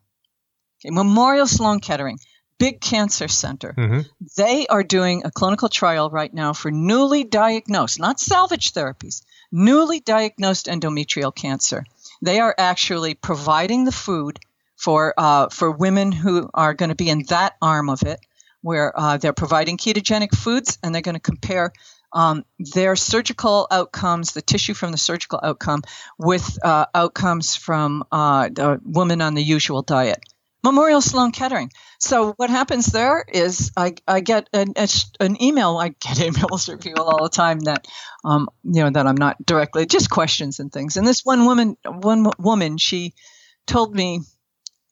okay, 0.79 0.91
Memorial 0.91 1.47
Sloan 1.47 1.79
Kettering, 1.79 2.17
big 2.57 2.79
cancer 2.81 3.27
center. 3.27 3.73
Mm-hmm. 3.77 4.01
They 4.37 4.67
are 4.67 4.83
doing 4.83 5.23
a 5.25 5.31
clinical 5.31 5.69
trial 5.69 6.09
right 6.09 6.33
now 6.33 6.53
for 6.53 6.71
newly 6.71 7.23
diagnosed, 7.23 7.99
not 7.99 8.19
salvage 8.19 8.73
therapies, 8.73 9.23
newly 9.51 9.99
diagnosed 9.99 10.67
endometrial 10.67 11.33
cancer. 11.33 11.85
They 12.21 12.39
are 12.39 12.55
actually 12.57 13.15
providing 13.15 13.85
the 13.85 13.91
food 13.91 14.39
for 14.75 15.13
uh, 15.17 15.49
for 15.49 15.71
women 15.71 16.11
who 16.11 16.49
are 16.53 16.73
going 16.73 16.89
to 16.89 16.95
be 16.95 17.09
in 17.09 17.23
that 17.29 17.55
arm 17.61 17.89
of 17.89 18.03
it, 18.03 18.19
where 18.61 18.97
uh, 18.97 19.17
they're 19.17 19.33
providing 19.33 19.77
ketogenic 19.77 20.35
foods 20.35 20.77
and 20.83 20.93
they're 20.93 21.01
going 21.01 21.15
to 21.15 21.21
compare 21.21 21.71
um, 22.13 22.45
their 22.59 22.95
surgical 22.95 23.67
outcomes, 23.71 24.33
the 24.33 24.41
tissue 24.41 24.73
from 24.73 24.91
the 24.91 24.97
surgical 24.97 25.39
outcome, 25.41 25.81
with 26.17 26.57
uh, 26.63 26.85
outcomes 26.93 27.55
from 27.55 28.03
uh, 28.11 28.49
the 28.49 28.79
woman 28.83 29.21
on 29.21 29.33
the 29.33 29.43
usual 29.43 29.81
diet. 29.81 30.23
Memorial 30.63 31.01
Sloan 31.01 31.31
Kettering. 31.31 31.71
So 31.99 32.33
what 32.37 32.49
happens 32.49 32.85
there 32.85 33.25
is 33.27 33.71
I, 33.75 33.95
I 34.07 34.21
get 34.21 34.47
an, 34.53 34.73
an 35.19 35.41
email. 35.41 35.77
I 35.77 35.89
get 35.89 36.17
emails 36.17 36.65
from 36.65 36.79
people 36.79 37.03
all 37.03 37.23
the 37.23 37.29
time 37.29 37.59
that, 37.61 37.87
um, 38.23 38.49
you 38.63 38.83
know, 38.83 38.89
that 38.89 39.07
I'm 39.07 39.17
not 39.17 39.45
directly 39.45 39.85
just 39.85 40.09
questions 40.09 40.59
and 40.59 40.71
things. 40.71 40.97
And 40.97 41.05
this 41.05 41.21
one 41.23 41.45
woman, 41.45 41.77
one 41.85 42.29
woman, 42.39 42.77
she 42.77 43.13
told 43.65 43.93
me 43.93 44.21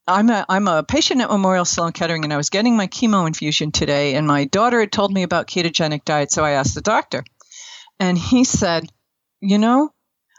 I'm 0.08 0.30
a 0.30 0.46
I'm 0.50 0.68
a 0.68 0.84
patient 0.84 1.22
at 1.22 1.30
Memorial 1.30 1.64
Sloan 1.64 1.92
Kettering, 1.92 2.24
and 2.24 2.34
I 2.34 2.38
was 2.38 2.50
getting 2.50 2.76
my 2.76 2.88
chemo 2.88 3.28
infusion 3.28 3.72
today, 3.72 4.16
and 4.16 4.28
my 4.28 4.46
daughter 4.46 4.80
had 4.80 4.92
told 4.92 5.14
me 5.14 5.24
about 5.24 5.48
ketogenic 5.48 6.04
diet, 6.06 6.32
so 6.32 6.44
I 6.44 6.52
asked 6.52 6.76
the 6.76 6.82
doctor, 6.82 7.24
and 8.00 8.18
he 8.18 8.44
said, 8.44 8.90
"You 9.42 9.58
know, 9.60 9.94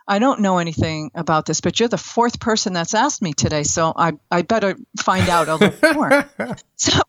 I 0.06 0.18
don't 0.18 0.40
know 0.40 0.58
anything 0.58 1.10
about 1.14 1.46
this, 1.46 1.60
but 1.60 1.78
you're 1.78 1.88
the 1.88 1.98
fourth 1.98 2.40
person 2.40 2.72
that's 2.72 2.94
asked 2.94 3.22
me 3.22 3.32
today, 3.32 3.62
so 3.62 3.92
I 3.94 4.12
I 4.30 4.42
better 4.42 4.76
find 5.00 5.28
out 5.28 5.48
a 5.48 5.56
little 5.56 5.94
more." 5.94 6.28
so 6.76 7.00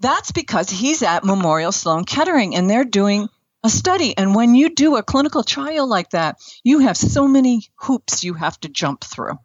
that's 0.00 0.32
because 0.32 0.70
he's 0.70 1.02
at 1.02 1.24
Memorial 1.24 1.72
Sloan 1.72 2.04
Kettering, 2.04 2.56
and 2.56 2.68
they're 2.68 2.84
doing 2.84 3.28
a 3.62 3.68
study. 3.68 4.16
And 4.16 4.34
when 4.34 4.54
you 4.54 4.70
do 4.70 4.96
a 4.96 5.02
clinical 5.02 5.42
trial 5.42 5.88
like 5.88 6.10
that, 6.10 6.38
you 6.64 6.80
have 6.80 6.96
so 6.96 7.28
many 7.28 7.62
hoops 7.76 8.24
you 8.24 8.34
have 8.34 8.58
to 8.60 8.68
jump 8.68 9.04
through. 9.04 9.38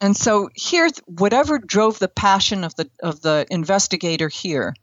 And 0.00 0.16
so 0.16 0.48
here, 0.54 0.88
whatever 1.06 1.58
drove 1.58 1.98
the 1.98 2.08
passion 2.08 2.62
of 2.62 2.74
the 2.76 2.88
of 3.02 3.20
the 3.20 3.46
investigator 3.50 4.28
here, 4.28 4.74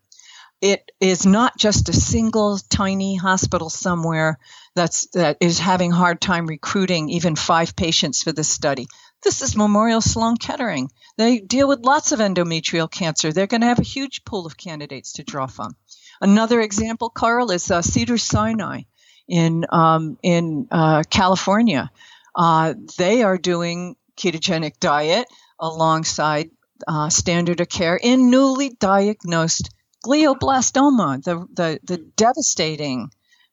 it 0.66 0.92
is 1.00 1.28
not 1.28 1.56
just 1.60 1.90
a 1.90 1.94
single 1.94 2.58
tiny 2.58 3.16
hospital 3.16 3.70
somewhere 3.70 4.40
that's 4.74 5.08
that 5.14 5.38
is 5.40 5.60
having 5.60 5.92
hard 5.92 6.20
time 6.20 6.48
recruiting 6.48 7.10
even 7.10 7.36
five 7.36 7.76
patients 7.76 8.24
for 8.24 8.32
this 8.32 8.48
study. 8.48 8.88
This 9.22 9.44
is 9.44 9.56
Memorial 9.56 10.02
Sloan 10.02 10.38
Kettering. 10.38 10.90
They 11.18 11.38
deal 11.38 11.68
with 11.68 11.86
lots 11.86 12.14
of 12.14 12.20
endometrial 12.20 12.90
cancer. 12.90 13.32
They're 13.32 13.46
going 13.46 13.62
to 13.62 13.68
have 13.68 13.78
a 13.78 13.84
huge 13.84 14.26
pool 14.26 14.48
of 14.48 14.58
candidates 14.58 15.14
to 15.14 15.24
draw 15.24 15.46
from. 15.46 15.76
Another 16.20 16.60
example, 16.60 17.12
Carl, 17.12 17.52
is 17.52 17.70
uh, 17.70 17.84
Cedars-Sinai 17.84 18.82
in 19.28 19.66
um, 19.70 20.18
in 20.24 20.68
uh, 20.72 21.04
California. 21.08 21.92
Uh, 22.36 22.74
they 22.98 23.22
are 23.22 23.38
doing 23.38 23.98
ketogenic 24.18 24.80
diet 24.80 25.28
alongside 25.60 26.50
uh, 26.88 27.10
standard 27.10 27.62
of 27.62 27.70
care 27.70 28.00
in 28.02 28.32
newly 28.32 28.70
diagnosed 28.70 29.70
glioblastoma, 30.06 31.24
the, 31.24 31.46
the, 31.54 31.80
the 31.84 31.98
devastating 32.16 33.10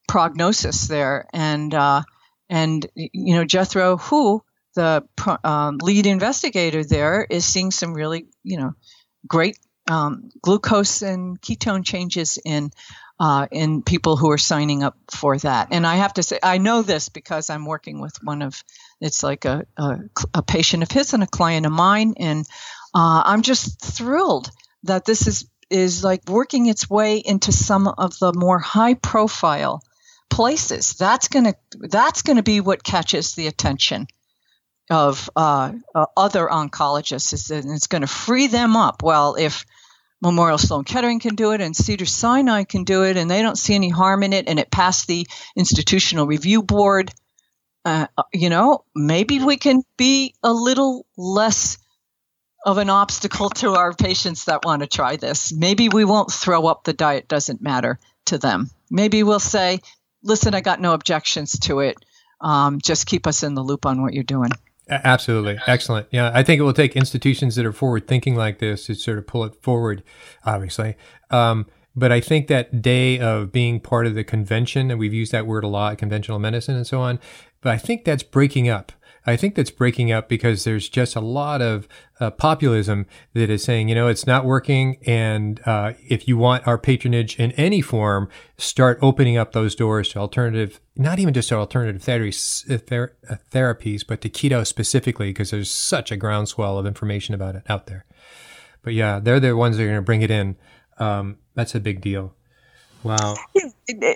prognosis 0.07 0.89
there. 0.89 1.27
And, 1.33 1.75
uh, 1.75 2.03
and 2.49 2.87
you 2.95 3.35
know, 3.35 3.45
Jethro 3.45 3.97
Hu, 3.97 4.43
the 4.75 5.05
um, 5.45 5.79
lead 5.83 6.07
investigator 6.07 6.85
there, 6.85 7.27
is 7.29 7.45
seeing 7.45 7.71
some 7.71 7.95
really, 7.95 8.27
you 8.43 8.59
know, 8.59 8.73
great 9.27 9.59
um, 9.91 10.31
glucose 10.41 11.03
and 11.03 11.41
ketone 11.41 11.85
changes 11.85 12.39
in 12.45 12.71
uh, 13.21 13.47
in 13.53 13.83
people 13.83 14.17
who 14.17 14.31
are 14.31 14.39
signing 14.39 14.83
up 14.83 14.97
for 15.11 15.39
that. 15.39 15.69
And 15.71 15.87
I 15.87 15.97
have 15.97 16.15
to 16.15 16.23
say, 16.23 16.41
I 16.43 16.59
know 16.59 16.83
this 16.83 17.09
because 17.09 17.51
I'm 17.51 17.67
working 17.67 18.01
with 18.01 18.17
one 18.23 18.43
of, 18.43 18.65
it's 19.01 19.23
like 19.23 19.45
a, 19.45 19.65
a, 19.77 19.99
a 20.35 20.43
patient 20.43 20.83
of 20.83 20.91
his 20.91 21.15
and 21.15 21.23
a 21.23 21.29
client 21.29 21.67
of 21.67 21.73
mine. 21.73 22.15
And 22.17 22.45
uh, 22.93 23.23
I'm 23.25 23.43
just 23.43 23.81
thrilled 23.81 24.51
that 24.85 25.05
this 25.05 25.29
is, 25.29 25.47
is 25.73 26.05
like 26.05 26.29
working 26.29 26.67
its 26.67 26.89
way 26.89 27.17
into 27.17 27.53
some 27.53 27.89
of 27.89 28.19
the 28.19 28.33
more 28.33 28.59
high 28.59 28.95
profile 28.95 29.83
places. 30.29 30.95
That's 30.99 31.29
going 31.29 31.47
to, 31.47 31.55
that's 31.89 32.23
going 32.23 32.37
to 32.37 32.43
be 32.43 32.61
what 32.61 32.85
catches 32.85 33.35
the 33.35 33.47
attention 33.47 34.07
of 34.91 35.31
uh, 35.37 35.73
uh, 35.95 36.07
other 36.17 36.49
oncologists. 36.49 37.33
Is 37.33 37.47
that 37.47 37.65
it's 37.65 37.87
going 37.87 38.03
to 38.03 38.07
free 38.07 38.49
them 38.49 38.77
up. 38.77 39.03
Well, 39.03 39.37
if 39.39 39.65
Memorial 40.21 40.59
Sloan 40.59 40.85
Kettering 40.85 41.21
can 41.21 41.35
do 41.35 41.53
it 41.53 41.61
and 41.61 41.75
Cedars-Sinai 41.75 42.65
can 42.65 42.85
do 42.85 43.05
it, 43.05 43.17
and 43.17 43.31
they 43.31 43.43
don't 43.43 43.59
see 43.59 43.75
any 43.75 43.89
harm 43.91 44.23
in 44.23 44.33
it, 44.33 44.49
and 44.49 44.59
it 44.59 44.71
passed 44.71 45.07
the 45.07 45.27
institutional 45.57 46.27
review 46.27 46.63
board. 46.63 47.13
uh, 47.85 48.07
you 48.33 48.49
know, 48.49 48.85
maybe 48.95 49.39
we 49.41 49.57
can 49.57 49.83
be 49.97 50.35
a 50.43 50.53
little 50.53 51.07
less 51.17 51.79
of 52.65 52.79
an 52.79 52.91
obstacle 52.91 53.51
to 53.51 53.75
our 53.75 53.93
patients 53.93 54.45
that 54.45 54.65
want 54.65 54.83
to 54.83 54.89
try 54.89 55.17
this. 55.17 55.53
Maybe 55.53 55.89
we 55.89 56.05
won't 56.05 56.31
throw 56.31 56.67
up 56.67 56.85
the 56.85 56.93
diet 56.93 57.29
doesn't 57.29 57.61
matter 57.61 57.99
to 58.27 58.39
them. 58.39 58.71
Maybe 58.91 59.23
we'll 59.23 59.41
say, 59.41 59.81
listen, 60.23 60.55
I 60.55 60.61
got 60.61 60.81
no 60.81 60.95
objections 60.95 61.59
to 61.61 61.81
it. 61.81 61.97
Um, 62.41 62.81
just 62.81 63.07
keep 63.07 63.27
us 63.27 63.43
in 63.43 63.55
the 63.55 63.63
loop 63.63 63.87
on 63.87 64.03
what 64.03 64.15
you're 64.15 64.25
doing. 64.25 64.51
Absolutely. 64.89 65.59
Excellent. 65.67 66.09
Yeah. 66.11 66.31
I 66.35 66.43
think 66.43 66.59
it 66.61 66.63
will 66.63 66.73
take 66.73 66.97
institutions 66.97 67.55
that 67.57 67.65
are 67.65 67.73
forward 67.73 68.07
thinking 68.07 68.35
like 68.35 68.59
this 68.59 68.87
to 68.87 68.95
sort 68.95 69.19
of 69.19 69.27
pull 69.27 69.45
it 69.45 69.55
forward, 69.63 70.03
obviously. 70.45 70.97
Um, 71.31 71.67
but 71.95 72.11
I 72.11 72.21
think 72.21 72.49
that 72.49 72.83
day 72.83 73.19
of 73.19 73.53
being 73.53 73.79
part 73.79 74.07
of 74.07 74.15
the 74.15 74.25
convention, 74.25 74.91
and 74.91 74.99
we've 74.99 75.13
used 75.13 75.33
that 75.33 75.47
word 75.47 75.65
a 75.65 75.69
lot, 75.69 75.99
conventional 75.99 76.39
medicine 76.39 76.75
and 76.75 76.87
so 76.87 77.01
on, 77.01 77.21
but 77.61 77.73
I 77.73 77.79
think 77.79 78.05
that's 78.05 78.23
breaking 78.23 78.69
up. 78.69 78.93
I 79.27 79.37
think 79.37 79.55
that's 79.55 79.71
breaking 79.71 80.11
up 80.11 80.29
because 80.29 80.65
there's 80.65 80.89
just 80.89 81.15
a 81.15 81.21
lot 81.21 81.63
of 81.63 81.87
uh, 82.19 82.31
populism 82.31 83.07
that 83.35 83.51
is 83.51 83.63
saying, 83.63 83.89
you 83.89 83.95
know, 83.95 84.09
it's 84.09 84.27
not 84.27 84.45
working. 84.45 84.99
And 85.07 85.61
uh, 85.65 85.93
if 86.09 86.27
you 86.27 86.37
want 86.37 86.67
our 86.67 86.79
patronage 86.79 87.39
in 87.39 87.53
any 87.53 87.81
form, 87.81 88.29
start 88.59 88.99
opening 89.01 89.37
up 89.37 89.53
those 89.53 89.75
doors 89.75 90.09
to 90.11 90.19
alternative, 90.19 90.81
not 90.97 91.19
even 91.19 91.35
just 91.35 91.51
to 91.51 91.57
alternative 91.57 92.03
therapies, 92.03 92.87
ther- 92.87 93.17
uh, 93.31 93.37
therapies 93.51 94.05
but 94.07 94.21
to 94.23 94.29
keto 94.29 94.67
specifically, 94.67 95.31
because 95.31 95.51
there's 95.51 95.71
such 95.71 96.11
a 96.11 96.17
groundswell 96.17 96.79
of 96.79 96.87
information 96.87 97.35
about 97.35 97.55
it 97.55 97.63
out 97.69 97.87
there. 97.87 98.05
But 98.83 98.95
yeah, 98.95 99.21
they're 99.21 99.41
the 99.41 99.57
ones 99.57 99.77
that 99.77 99.85
are 99.85 99.87
going 99.87 99.97
to 99.97 100.03
bring 100.03 100.23
it 100.23 100.31
in. 100.31 100.57
Um, 100.99 101.39
that's 101.55 101.75
a 101.75 101.81
big 101.81 102.01
deal. 102.01 102.35
Wow. 103.05 103.37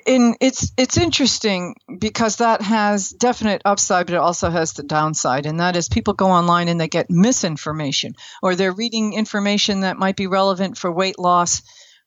And 0.07 0.37
it's 0.40 0.72
it's 0.77 0.96
interesting 0.96 1.75
because 1.99 2.37
that 2.37 2.62
has 2.62 3.11
definite 3.11 3.62
upside, 3.64 4.07
but 4.07 4.14
it 4.14 4.20
also 4.20 4.49
has 4.51 4.75
the 4.75 4.85
downside, 4.85 5.46
and 5.46 5.61
that 5.61 5.77
is 5.77 5.88
people 5.88 6.14
go 6.14 6.31
online 6.31 6.68
and 6.68 6.81
they 6.81 6.88
get 6.88 7.11
misinformation, 7.11 8.14
or 8.42 8.55
they're 8.55 8.72
reading 8.72 9.12
information 9.12 9.81
that 9.81 9.99
might 9.99 10.16
be 10.16 10.29
relevant 10.29 10.79
for 10.79 10.92
weight 10.92 11.18
loss 11.18 11.62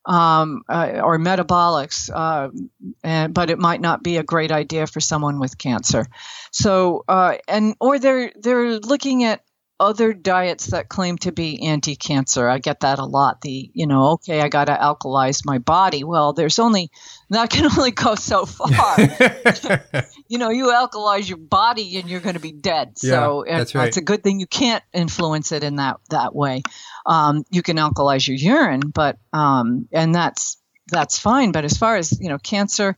um, 0.06 0.64
uh, 0.70 1.02
or 1.04 1.18
metabolics, 1.18 2.10
uh, 2.14 2.50
and, 3.04 3.34
but 3.34 3.50
it 3.50 3.60
might 3.60 3.82
not 3.82 4.02
be 4.02 4.18
a 4.18 4.24
great 4.24 4.52
idea 4.52 4.88
for 4.88 5.00
someone 5.02 5.40
with 5.40 5.58
cancer. 5.58 6.08
So, 6.52 7.04
uh, 7.08 7.38
and 7.48 7.76
or 7.80 8.00
they're 8.00 8.32
they're 8.36 8.80
looking 8.80 9.26
at 9.26 9.44
other 9.80 10.14
diets 10.14 10.68
that 10.68 10.90
claim 10.90 11.18
to 11.20 11.32
be 11.32 11.66
anti-cancer. 11.68 12.48
I 12.48 12.58
get 12.60 12.82
that 12.82 13.00
a 13.00 13.06
lot. 13.06 13.42
The, 13.42 13.72
you 13.74 13.88
know, 13.88 14.12
okay, 14.12 14.42
I 14.42 14.50
got 14.50 14.66
to 14.66 14.74
alkalize 14.74 15.46
my 15.46 15.58
body. 15.58 16.04
Well, 16.04 16.34
there's 16.34 16.60
only 16.60 16.92
that 17.30 17.50
can 17.50 17.66
only 17.78 17.92
go 17.92 18.16
so 18.16 18.46
far. 18.46 18.98
you 20.28 20.38
know, 20.38 20.50
you 20.50 20.66
alkalize 20.66 21.30
your 21.30 21.38
body 21.38 21.98
and 21.98 22.10
you're 22.10 22.20
going 22.20 22.36
to 22.36 22.42
be 22.42 22.52
dead. 22.52 22.94
Yeah, 23.02 23.12
so 23.12 23.46
that's 23.48 23.76
right. 23.76 23.88
It's 23.88 23.98
a 23.98 24.02
good 24.02 24.24
thing 24.24 24.40
you 24.40 24.48
can't 24.48 24.84
influence 24.94 25.52
it 25.52 25.64
in 25.64 25.78
that 25.78 25.98
that 26.10 26.36
way. 26.36 26.64
Um, 27.06 27.46
you 27.50 27.62
can 27.62 27.78
alkalize 27.78 28.28
your 28.28 28.38
urine, 28.38 28.82
but 28.94 29.18
um, 29.32 29.88
and 29.94 30.14
that's 30.14 30.58
that's 30.92 31.18
fine. 31.18 31.52
But 31.52 31.66
as 31.66 31.78
far 31.78 31.96
as 31.96 32.20
you 32.20 32.30
know, 32.30 32.38
cancer 32.38 32.98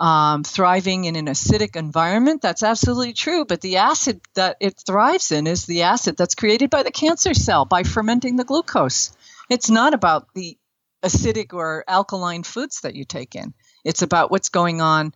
um, 0.00 0.42
thriving 0.44 1.04
in 1.04 1.14
an 1.14 1.26
acidic 1.26 1.76
environment. 1.76 2.40
That's 2.40 2.62
absolutely 2.62 3.12
true. 3.12 3.44
But 3.44 3.60
the 3.60 3.76
acid 3.76 4.22
that 4.34 4.56
it 4.58 4.82
thrives 4.86 5.30
in 5.30 5.46
is 5.46 5.66
the 5.66 5.82
acid 5.82 6.16
that's 6.16 6.34
created 6.34 6.70
by 6.70 6.82
the 6.82 6.90
cancer 6.90 7.34
cell 7.34 7.66
by 7.66 7.82
fermenting 7.82 8.36
the 8.36 8.44
glucose. 8.44 9.14
It's 9.50 9.68
not 9.68 9.92
about 9.92 10.32
the 10.34 10.56
acidic 11.02 11.52
or 11.52 11.84
alkaline 11.86 12.42
foods 12.42 12.80
that 12.80 12.94
you 12.94 13.04
take 13.04 13.34
in, 13.34 13.54
it's 13.84 14.02
about 14.02 14.30
what's 14.30 14.48
going 14.48 14.80
on 14.80 15.14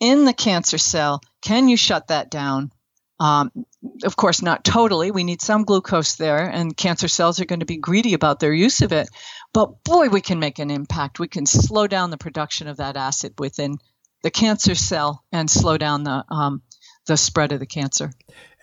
in 0.00 0.24
the 0.24 0.32
cancer 0.32 0.78
cell. 0.78 1.20
Can 1.40 1.68
you 1.68 1.76
shut 1.76 2.08
that 2.08 2.30
down? 2.30 2.72
Um, 3.18 3.50
of 4.04 4.14
course, 4.16 4.42
not 4.42 4.64
totally. 4.64 5.10
We 5.10 5.24
need 5.24 5.40
some 5.40 5.64
glucose 5.64 6.16
there, 6.16 6.48
and 6.48 6.76
cancer 6.76 7.08
cells 7.08 7.40
are 7.40 7.46
going 7.46 7.60
to 7.60 7.66
be 7.66 7.78
greedy 7.78 8.14
about 8.14 8.40
their 8.40 8.52
use 8.52 8.82
of 8.82 8.92
it. 8.92 9.08
But 9.54 9.82
boy, 9.84 10.08
we 10.08 10.20
can 10.20 10.38
make 10.38 10.58
an 10.58 10.70
impact. 10.70 11.18
We 11.18 11.28
can 11.28 11.46
slow 11.46 11.86
down 11.86 12.10
the 12.10 12.18
production 12.18 12.68
of 12.68 12.76
that 12.76 12.96
acid 12.96 13.34
within 13.38 13.78
the 14.26 14.30
cancer 14.32 14.74
cell 14.74 15.24
and 15.30 15.48
slow 15.48 15.78
down 15.78 16.02
the 16.02 16.24
um, 16.28 16.60
the 17.06 17.16
spread 17.16 17.52
of 17.52 17.60
the 17.60 17.66
cancer. 17.66 18.10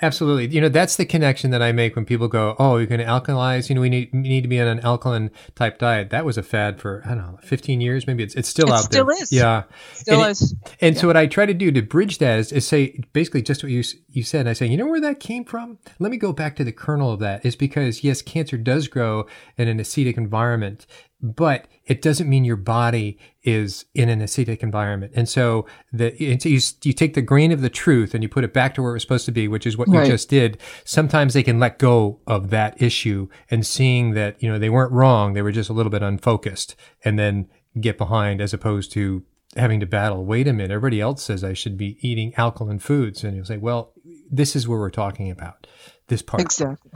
Absolutely. 0.01 0.47
You 0.47 0.60
know, 0.60 0.69
that's 0.69 0.95
the 0.95 1.06
connection 1.06 1.51
that 1.51 1.62
I 1.62 1.71
make 1.71 1.95
when 1.95 2.03
people 2.03 2.27
go, 2.27 2.56
"Oh, 2.58 2.77
you're 2.77 2.88
going 2.88 2.99
to 2.99 3.06
alkalize." 3.06 3.69
You 3.69 3.75
know, 3.75 3.82
we 3.82 3.89
need 3.89 4.10
we 4.12 4.19
need 4.19 4.41
to 4.41 4.47
be 4.47 4.60
on 4.60 4.67
an 4.67 4.79
alkaline 4.79 5.29
type 5.56 5.77
diet. 5.77 6.10
That 6.10 6.25
was 6.25 6.38
a 6.38 6.43
fad 6.43 6.82
for 6.82 7.03
I 7.06 7.10
don't 7.10 7.19
know, 7.19 7.39
15 7.43 7.79
years. 7.79 8.08
Maybe 8.08 8.23
it's 8.23 8.34
it's 8.34 8.49
still 8.49 8.65
out 8.65 8.69
there. 8.69 8.75
it 8.75 8.75
out 8.75 8.84
still 8.86 9.06
there. 9.06 9.21
Is. 9.21 9.32
Yeah, 9.32 9.63
still 9.93 10.21
and 10.21 10.32
is. 10.32 10.51
It, 10.51 10.58
and 10.82 10.95
yeah. 10.95 11.01
so 11.01 11.08
what 11.08 11.15
I 11.15 11.27
try 11.27 11.45
to 11.45 11.53
do 11.53 11.71
to 11.71 11.82
bridge 11.82 12.17
that 12.17 12.39
is, 12.39 12.51
is 12.51 12.67
say 12.67 12.99
basically 13.13 13.43
just 13.43 13.63
what 13.63 13.71
you 13.71 13.84
you 14.10 14.23
said. 14.23 14.47
I 14.47 14.53
say, 14.53 14.65
you 14.65 14.77
know 14.77 14.88
where 14.88 15.01
that 15.01 15.19
came 15.19 15.45
from? 15.45 15.77
Let 15.99 16.12
me 16.12 16.17
go 16.17 16.34
back 16.34 16.56
to 16.58 16.63
the 16.63 16.73
kernel 16.73 17.12
of 17.12 17.19
that. 17.19 17.45
Is 17.45 17.56
because 17.56 18.03
yes, 18.03 18.21
cancer 18.21 18.58
does 18.58 18.88
grow 18.88 19.27
in 19.58 19.67
an 19.67 19.77
acidic 19.77 20.17
environment, 20.17 20.88
but 21.21 21.67
it 21.86 22.01
doesn't 22.01 22.29
mean 22.29 22.43
your 22.45 22.58
body 22.58 23.17
is 23.43 23.86
in 23.93 24.10
an 24.10 24.19
acidic 24.19 24.63
environment. 24.63 25.13
And 25.15 25.27
so 25.27 25.65
the 25.91 26.13
you, 26.17 26.60
you 26.84 26.93
take 26.93 27.13
the 27.13 27.21
grain 27.21 27.51
of 27.51 27.62
the 27.62 27.69
truth 27.69 28.13
and 28.13 28.23
you 28.23 28.29
put 28.29 28.43
it 28.43 28.53
back 28.53 28.75
to 28.75 28.82
where 28.82 28.91
it 28.91 28.95
was 28.95 29.03
supposed 29.03 29.25
to 29.25 29.32
be, 29.32 29.47
which 29.47 29.65
is 29.65 29.77
what 29.77 29.83
Right. 29.88 30.06
you 30.06 30.12
just 30.12 30.30
did. 30.30 30.60
Sometimes 30.84 31.34
they 31.34 31.43
can 31.43 31.60
let 31.60 31.80
go 31.80 32.19
of 32.28 32.50
that 32.50 32.82
issue 32.82 33.28
and 33.50 33.65
seeing 33.65 34.13
that, 34.13 34.41
you 34.41 34.52
know, 34.52 34.60
they 34.60 34.69
weren't 34.69 34.91
wrong. 34.91 35.34
They 35.34 35.41
were 35.41 35.52
just 35.52 35.69
a 35.69 35.74
little 35.74 35.89
bit 35.89 36.02
unfocused 36.02 36.76
and 37.04 37.17
then 37.17 37.48
get 37.80 37.98
behind 37.98 38.41
as 38.41 38.54
opposed 38.54 38.91
to 38.93 39.24
having 39.56 39.80
to 39.80 39.86
battle. 39.86 40.26
Wait 40.26 40.48
a 40.48 40.54
minute. 40.54 40.72
Everybody 40.72 41.02
else 41.02 41.24
says 41.24 41.43
I 41.43 41.54
should 41.54 41.78
be 41.78 41.98
eating 42.02 42.34
alkaline 42.36 42.80
foods. 42.80 43.24
And 43.24 43.36
you'll 43.36 43.46
say, 43.46 43.58
well, 43.58 43.93
this 44.32 44.56
is 44.56 44.67
what 44.67 44.78
we're 44.78 44.89
talking 44.89 45.30
about. 45.32 45.67
This 46.08 46.22
part. 46.22 46.41
Exactly. 46.41 46.91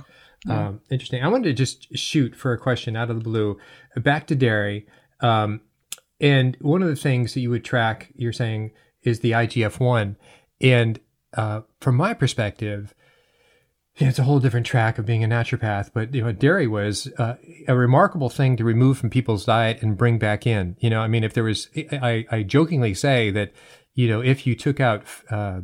Um, 0.49 0.81
interesting. 0.89 1.23
I 1.23 1.27
wanted 1.27 1.45
to 1.45 1.53
just 1.53 1.95
shoot 1.97 2.35
for 2.35 2.53
a 2.53 2.57
question 2.57 2.95
out 2.95 3.09
of 3.09 3.17
the 3.17 3.23
blue. 3.23 3.57
Back 3.95 4.27
to 4.27 4.35
dairy. 4.35 4.87
Um, 5.19 5.61
and 6.19 6.57
one 6.61 6.81
of 6.81 6.89
the 6.89 6.95
things 6.95 7.33
that 7.33 7.41
you 7.41 7.49
would 7.49 7.65
track, 7.65 8.11
you're 8.15 8.33
saying, 8.33 8.71
is 9.03 9.19
the 9.19 9.31
IGF 9.31 9.79
1. 9.79 10.15
And 10.61 10.99
uh, 11.37 11.61
from 11.79 11.95
my 11.95 12.13
perspective, 12.13 12.93
yeah, 13.97 14.09
it's 14.09 14.19
a 14.19 14.23
whole 14.23 14.39
different 14.39 14.65
track 14.65 14.97
of 14.97 15.05
being 15.05 15.23
a 15.23 15.27
naturopath, 15.27 15.91
but 15.93 16.13
you 16.13 16.21
know, 16.21 16.31
dairy 16.31 16.67
was 16.67 17.07
uh, 17.17 17.35
a 17.67 17.75
remarkable 17.75 18.29
thing 18.29 18.57
to 18.57 18.63
remove 18.63 18.97
from 18.97 19.09
people's 19.09 19.45
diet 19.45 19.81
and 19.81 19.97
bring 19.97 20.19
back 20.19 20.45
in. 20.45 20.75
You 20.79 20.89
know, 20.89 21.01
I 21.01 21.07
mean, 21.07 21.23
if 21.23 21.33
there 21.33 21.43
was, 21.43 21.69
I, 21.91 22.25
I 22.29 22.43
jokingly 22.43 22.93
say 22.93 23.31
that, 23.31 23.53
you 23.93 24.07
know, 24.07 24.21
if 24.21 24.45
you 24.45 24.55
took 24.55 24.79
out 24.79 25.03
uh, 25.31 25.61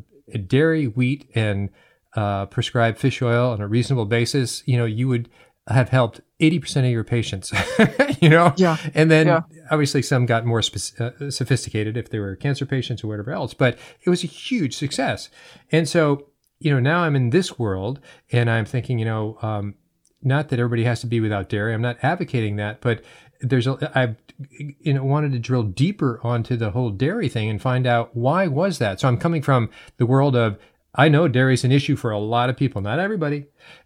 dairy, 0.48 0.86
wheat, 0.86 1.30
and 1.36 1.70
uh, 2.16 2.48
prescribed 2.48 2.98
fish 2.98 3.22
oil 3.22 3.52
on 3.52 3.62
a 3.62 3.68
reasonable 3.68 4.06
basis, 4.06 4.64
you 4.66 4.78
know, 4.78 4.86
you 4.86 5.08
would 5.08 5.30
have 5.68 5.90
helped 5.90 6.20
80% 6.42 6.78
of 6.86 6.92
your 6.92 7.04
patients, 7.06 7.54
you 8.22 8.28
know? 8.30 8.54
Yeah. 8.58 8.78
And 8.94 9.10
then 9.10 9.28
Yeah. 9.28 9.42
obviously 9.72 10.02
some 10.02 10.26
got 10.26 10.46
more 10.46 10.62
spe- 10.62 11.00
uh, 11.00 11.30
sophisticated 11.32 11.96
if 11.96 12.10
they 12.10 12.20
were 12.20 12.36
cancer 12.36 12.66
patients 12.66 13.04
or 13.04 13.08
whatever 13.08 13.32
else, 13.32 13.54
but 13.54 13.78
it 14.02 14.10
was 14.10 14.24
a 14.24 14.28
huge 14.28 14.76
success. 14.76 15.30
And 15.72 15.88
so, 15.88 16.28
you 16.60 16.72
know, 16.72 16.80
now 16.82 17.00
I'm 17.04 17.16
in 17.16 17.30
this 17.30 17.58
world 17.58 18.00
and 18.32 18.50
I'm 18.50 18.66
thinking, 18.66 19.00
you 19.00 19.06
know, 19.06 19.38
um, 19.42 19.76
not 20.22 20.50
that 20.50 20.60
everybody 20.60 20.84
has 20.84 21.00
to 21.02 21.08
be 21.08 21.20
without 21.22 21.48
dairy. 21.50 21.74
I'm 21.74 21.82
not 21.82 21.98
advocating 22.04 22.58
that, 22.58 22.82
but 22.82 23.02
there's 23.42 23.68
a, 23.68 23.92
I've, 23.98 24.16
you 24.50 24.94
know, 24.94 25.04
wanted 25.04 25.32
to 25.34 25.40
drill 25.40 25.64
deeper 25.64 26.20
onto 26.24 26.56
the 26.58 26.72
whole 26.72 26.90
dairy 26.90 27.30
thing 27.30 27.50
and 27.50 27.62
find 27.62 27.86
out 27.88 28.16
why 28.16 28.48
was 28.48 28.80
that. 28.80 29.00
So 29.00 29.08
I'm 29.08 29.18
coming 29.18 29.42
from 29.42 29.70
the 29.98 30.06
world 30.06 30.36
of, 30.36 30.58
I 30.96 31.10
know 31.10 31.28
dairy 31.28 31.56
is 31.56 31.64
an 31.64 31.72
issue 31.72 31.96
for 31.96 32.12
a 32.12 32.20
lot 32.20 32.50
of 32.50 32.58
people, 32.58 32.82
not 32.82 33.00
everybody. 33.00 33.46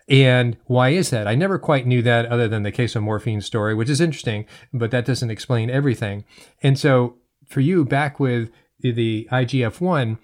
And 0.10 0.58
why 0.66 0.90
is 0.90 1.10
that? 1.10 1.28
I 1.28 1.36
never 1.36 1.58
quite 1.58 1.88
knew 1.88 2.02
that 2.02 2.26
other 2.26 2.48
than 2.48 2.64
the 2.64 2.72
casomorphin 2.72 3.42
story, 3.44 3.74
which 3.74 3.90
is 3.90 4.02
interesting, 4.02 4.46
but 4.74 4.92
that 4.92 5.06
doesn't 5.06 5.32
explain 5.32 5.70
everything. 5.70 6.26
And 6.62 6.78
so 6.78 7.16
for 7.46 7.62
you 7.62 7.86
back 7.86 8.20
with 8.20 8.52
the 8.82 9.28
IGF 9.32 9.80
1, 9.80 10.18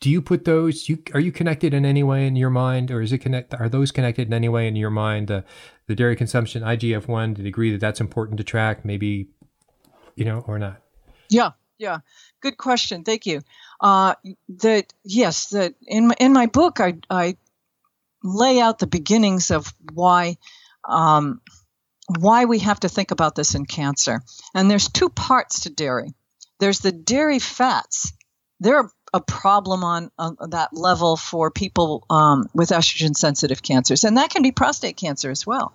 do 0.00 0.10
you 0.10 0.20
put 0.20 0.44
those 0.44 0.88
you 0.88 1.00
are 1.14 1.20
you 1.20 1.30
connected 1.30 1.72
in 1.72 1.84
any 1.84 2.02
way 2.02 2.26
in 2.26 2.34
your 2.34 2.50
mind 2.50 2.90
or 2.90 3.00
is 3.00 3.12
it 3.12 3.18
connect 3.18 3.54
are 3.54 3.68
those 3.68 3.92
connected 3.92 4.26
in 4.26 4.34
any 4.34 4.48
way 4.48 4.66
in 4.66 4.74
your 4.74 4.90
mind 4.90 5.28
the 5.28 5.44
the 5.86 5.94
dairy 5.94 6.16
consumption 6.16 6.64
IGF-1 6.64 7.36
to 7.36 7.42
the 7.42 7.44
degree 7.44 7.70
that 7.70 7.80
that's 7.80 8.00
important 8.00 8.36
to 8.38 8.42
track 8.42 8.84
maybe 8.84 9.28
you 10.16 10.24
know 10.24 10.42
or 10.48 10.58
not 10.58 10.82
Yeah, 11.28 11.52
yeah. 11.78 11.98
Good 12.40 12.56
question. 12.56 13.04
Thank 13.04 13.26
you. 13.26 13.40
Uh, 13.80 14.14
that 14.48 14.92
yes, 15.04 15.48
that 15.48 15.74
in 15.86 16.08
my, 16.08 16.14
in 16.18 16.32
my 16.32 16.46
book, 16.46 16.80
I 16.80 16.94
I 17.10 17.36
lay 18.22 18.60
out 18.60 18.78
the 18.78 18.86
beginnings 18.86 19.50
of 19.50 19.72
why 19.92 20.38
um, 20.88 21.40
why 22.18 22.44
we 22.44 22.60
have 22.60 22.80
to 22.80 22.88
think 22.88 23.10
about 23.10 23.34
this 23.34 23.54
in 23.54 23.66
cancer. 23.66 24.22
And 24.54 24.70
there's 24.70 24.88
two 24.88 25.08
parts 25.08 25.60
to 25.60 25.70
dairy. 25.70 26.14
There's 26.58 26.80
the 26.80 26.92
dairy 26.92 27.38
fats. 27.38 28.12
They're 28.60 28.90
a 29.12 29.20
problem 29.20 29.84
on, 29.84 30.10
that 30.50 30.70
level 30.72 31.16
for 31.16 31.50
people 31.50 32.04
um, 32.10 32.48
with 32.54 32.70
estrogen 32.70 33.16
sensitive 33.16 33.62
cancers, 33.62 34.04
and 34.04 34.16
that 34.16 34.30
can 34.30 34.42
be 34.42 34.52
prostate 34.52 34.96
cancer 34.96 35.30
as 35.30 35.46
well. 35.46 35.72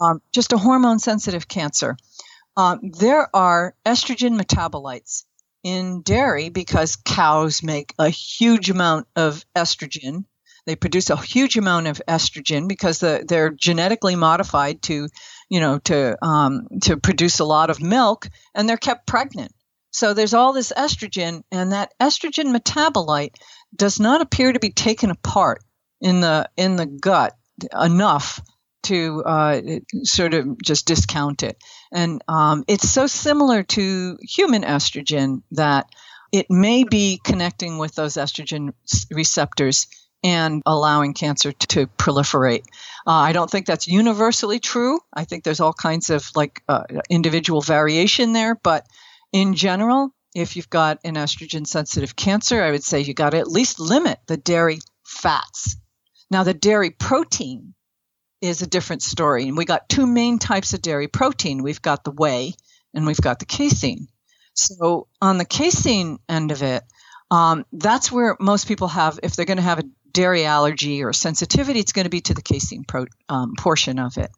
Um, 0.00 0.22
just 0.32 0.52
a 0.52 0.58
hormone 0.58 0.98
sensitive 0.98 1.46
cancer. 1.46 1.96
Um, 2.56 2.90
there 2.98 3.34
are 3.34 3.74
estrogen 3.84 4.40
metabolites 4.40 5.24
in 5.62 6.02
dairy 6.02 6.48
because 6.48 6.96
cows 6.96 7.62
make 7.62 7.94
a 7.98 8.08
huge 8.08 8.70
amount 8.70 9.06
of 9.16 9.44
estrogen. 9.56 10.24
They 10.66 10.76
produce 10.76 11.10
a 11.10 11.16
huge 11.16 11.56
amount 11.56 11.86
of 11.86 12.02
estrogen 12.06 12.68
because 12.68 12.98
the, 12.98 13.24
they're 13.26 13.50
genetically 13.50 14.16
modified 14.16 14.82
to, 14.82 15.08
you 15.48 15.60
know, 15.60 15.78
to 15.80 16.16
um, 16.24 16.68
to 16.82 16.98
produce 16.98 17.40
a 17.40 17.44
lot 17.44 17.70
of 17.70 17.80
milk, 17.80 18.28
and 18.54 18.68
they're 18.68 18.76
kept 18.76 19.06
pregnant. 19.06 19.52
So 19.90 20.12
there's 20.12 20.34
all 20.34 20.52
this 20.52 20.72
estrogen, 20.76 21.42
and 21.50 21.72
that 21.72 21.94
estrogen 22.00 22.54
metabolite 22.54 23.34
does 23.74 23.98
not 23.98 24.20
appear 24.20 24.52
to 24.52 24.60
be 24.60 24.70
taken 24.70 25.10
apart 25.10 25.62
in 26.00 26.20
the 26.20 26.50
in 26.56 26.76
the 26.76 26.86
gut 26.86 27.34
enough 27.80 28.40
to 28.84 29.22
uh, 29.24 29.60
sort 30.04 30.34
of 30.34 30.60
just 30.62 30.86
discount 30.86 31.42
it. 31.42 31.56
And 31.92 32.22
um, 32.28 32.64
it's 32.68 32.88
so 32.88 33.06
similar 33.06 33.62
to 33.62 34.18
human 34.22 34.62
estrogen 34.62 35.42
that 35.52 35.86
it 36.32 36.50
may 36.50 36.84
be 36.84 37.20
connecting 37.22 37.78
with 37.78 37.94
those 37.94 38.14
estrogen 38.14 38.72
receptors 39.10 39.86
and 40.22 40.62
allowing 40.66 41.14
cancer 41.14 41.52
to 41.52 41.86
proliferate. 41.86 42.64
Uh, 43.06 43.12
I 43.12 43.32
don't 43.32 43.50
think 43.50 43.66
that's 43.66 43.86
universally 43.86 44.58
true. 44.58 45.00
I 45.14 45.24
think 45.24 45.44
there's 45.44 45.60
all 45.60 45.72
kinds 45.72 46.10
of 46.10 46.28
like 46.34 46.62
uh, 46.68 46.84
individual 47.08 47.60
variation 47.60 48.32
there, 48.32 48.54
but 48.54 48.86
in 49.32 49.54
general, 49.54 50.12
if 50.34 50.56
you've 50.56 50.70
got 50.70 50.98
an 51.04 51.14
estrogen 51.14 51.66
sensitive 51.66 52.16
cancer, 52.16 52.62
I 52.62 52.70
would 52.70 52.84
say 52.84 53.00
you 53.00 53.14
got 53.14 53.30
to 53.30 53.38
at 53.38 53.48
least 53.48 53.80
limit 53.80 54.18
the 54.26 54.36
dairy 54.36 54.80
fats. 55.04 55.76
Now, 56.30 56.42
the 56.42 56.54
dairy 56.54 56.90
protein 56.90 57.74
is 58.40 58.62
a 58.62 58.66
different 58.66 59.02
story. 59.02 59.48
And 59.48 59.56
we 59.56 59.64
got 59.64 59.88
two 59.88 60.06
main 60.06 60.38
types 60.38 60.74
of 60.74 60.82
dairy 60.82 61.08
protein 61.08 61.62
we've 61.62 61.82
got 61.82 62.04
the 62.04 62.10
whey 62.10 62.54
and 62.94 63.06
we've 63.06 63.20
got 63.20 63.38
the 63.38 63.46
casein. 63.46 64.08
So, 64.54 65.06
on 65.22 65.38
the 65.38 65.44
casein 65.44 66.18
end 66.28 66.50
of 66.50 66.62
it, 66.62 66.82
um, 67.30 67.64
that's 67.72 68.10
where 68.10 68.36
most 68.40 68.66
people 68.66 68.88
have, 68.88 69.20
if 69.22 69.36
they're 69.36 69.44
going 69.44 69.58
to 69.58 69.62
have 69.62 69.78
a 69.78 69.84
dairy 70.12 70.44
allergy 70.44 71.04
or 71.04 71.12
sensitivity, 71.12 71.80
it's 71.80 71.92
going 71.92 72.04
to 72.04 72.10
be 72.10 72.22
to 72.22 72.34
the 72.34 72.42
casein 72.42 72.84
pro, 72.84 73.06
um, 73.28 73.54
portion 73.56 73.98
of 73.98 74.16
it. 74.16 74.30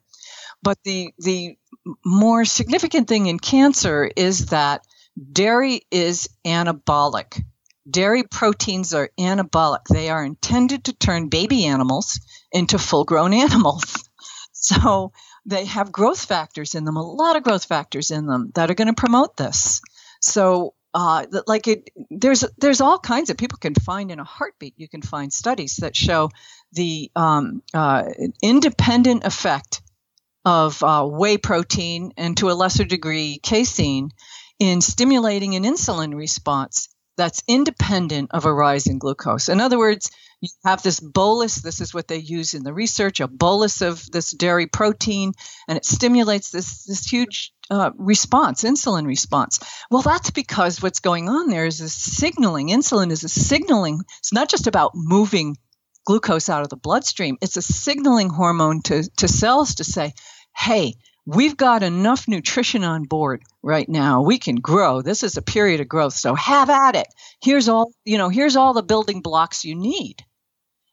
But 0.61 0.77
the 0.83 1.13
the 1.17 1.57
more 2.05 2.45
significant 2.45 3.07
thing 3.07 3.25
in 3.25 3.39
cancer 3.39 4.09
is 4.15 4.47
that 4.47 4.85
dairy 5.31 5.81
is 5.89 6.29
anabolic. 6.45 7.43
Dairy 7.89 8.23
proteins 8.23 8.93
are 8.93 9.09
anabolic. 9.19 9.85
They 9.89 10.09
are 10.09 10.23
intended 10.23 10.85
to 10.85 10.93
turn 10.93 11.29
baby 11.29 11.65
animals 11.65 12.19
into 12.51 12.77
full 12.77 13.05
grown 13.05 13.33
animals. 13.45 14.09
So 14.53 15.11
they 15.45 15.65
have 15.65 15.91
growth 15.91 16.23
factors 16.23 16.75
in 16.75 16.85
them, 16.85 16.97
a 16.97 17.01
lot 17.01 17.35
of 17.35 17.43
growth 17.43 17.65
factors 17.65 18.11
in 18.11 18.27
them 18.27 18.51
that 18.55 18.69
are 18.69 18.75
going 18.75 18.87
to 18.87 18.93
promote 18.93 19.35
this. 19.35 19.81
So 20.19 20.75
uh, 20.93 21.25
like 21.47 21.67
it, 21.67 21.89
there's 22.09 22.43
there's 22.57 22.81
all 22.81 22.99
kinds 22.99 23.29
of 23.29 23.37
people 23.37 23.57
can 23.57 23.73
find 23.73 24.11
in 24.11 24.19
a 24.19 24.23
heartbeat. 24.23 24.75
You 24.77 24.89
can 24.89 25.01
find 25.01 25.31
studies 25.31 25.77
that 25.77 25.95
show 25.95 26.29
the 26.73 27.09
um, 27.15 27.63
uh, 27.73 28.03
independent 28.41 29.25
effect 29.25 29.81
of 30.43 30.83
uh, 30.83 31.05
whey 31.05 31.37
protein 31.37 32.13
and 32.17 32.35
to 32.37 32.49
a 32.51 32.53
lesser 32.53 32.83
degree 32.83 33.39
casein 33.41 34.09
in 34.59 34.81
stimulating 34.81 35.55
an 35.55 35.63
insulin 35.63 36.15
response 36.15 36.89
that's 37.21 37.43
independent 37.47 38.31
of 38.31 38.45
a 38.45 38.53
rise 38.53 38.87
in 38.87 38.97
glucose. 38.97 39.47
In 39.47 39.61
other 39.61 39.77
words, 39.77 40.09
you 40.41 40.49
have 40.65 40.81
this 40.81 40.99
bolus, 40.99 41.57
this 41.57 41.79
is 41.79 41.93
what 41.93 42.07
they 42.07 42.17
use 42.17 42.55
in 42.55 42.63
the 42.63 42.73
research, 42.73 43.19
a 43.19 43.27
bolus 43.27 43.81
of 43.81 44.03
this 44.11 44.31
dairy 44.31 44.65
protein, 44.65 45.33
and 45.67 45.77
it 45.77 45.85
stimulates 45.85 46.49
this, 46.49 46.83
this 46.85 47.05
huge 47.05 47.53
uh, 47.69 47.91
response, 47.95 48.63
insulin 48.63 49.05
response. 49.05 49.59
Well, 49.91 50.01
that's 50.01 50.31
because 50.31 50.81
what's 50.81 50.99
going 50.99 51.29
on 51.29 51.47
there 51.47 51.67
is 51.67 51.79
a 51.79 51.89
signaling. 51.89 52.69
Insulin 52.69 53.11
is 53.11 53.23
a 53.23 53.29
signaling. 53.29 54.01
It's 54.17 54.33
not 54.33 54.49
just 54.49 54.65
about 54.65 54.93
moving 54.95 55.57
glucose 56.05 56.49
out 56.49 56.63
of 56.63 56.69
the 56.69 56.75
bloodstream, 56.75 57.37
it's 57.39 57.57
a 57.57 57.61
signaling 57.61 58.31
hormone 58.31 58.81
to, 58.81 59.07
to 59.17 59.27
cells 59.27 59.75
to 59.75 59.83
say, 59.83 60.13
hey, 60.57 60.95
we've 61.35 61.55
got 61.55 61.83
enough 61.83 62.27
nutrition 62.27 62.83
on 62.83 63.03
board 63.03 63.43
right 63.63 63.87
now. 63.87 64.21
We 64.21 64.37
can 64.37 64.55
grow. 64.55 65.01
This 65.01 65.23
is 65.23 65.37
a 65.37 65.41
period 65.41 65.79
of 65.79 65.87
growth. 65.87 66.13
So 66.13 66.35
have 66.35 66.69
at 66.69 66.95
it. 66.95 67.07
Here's 67.41 67.69
all, 67.69 67.91
you 68.03 68.17
know, 68.17 68.29
here's 68.29 68.55
all 68.55 68.73
the 68.73 68.83
building 68.83 69.21
blocks 69.21 69.63
you 69.63 69.75
need. 69.75 70.23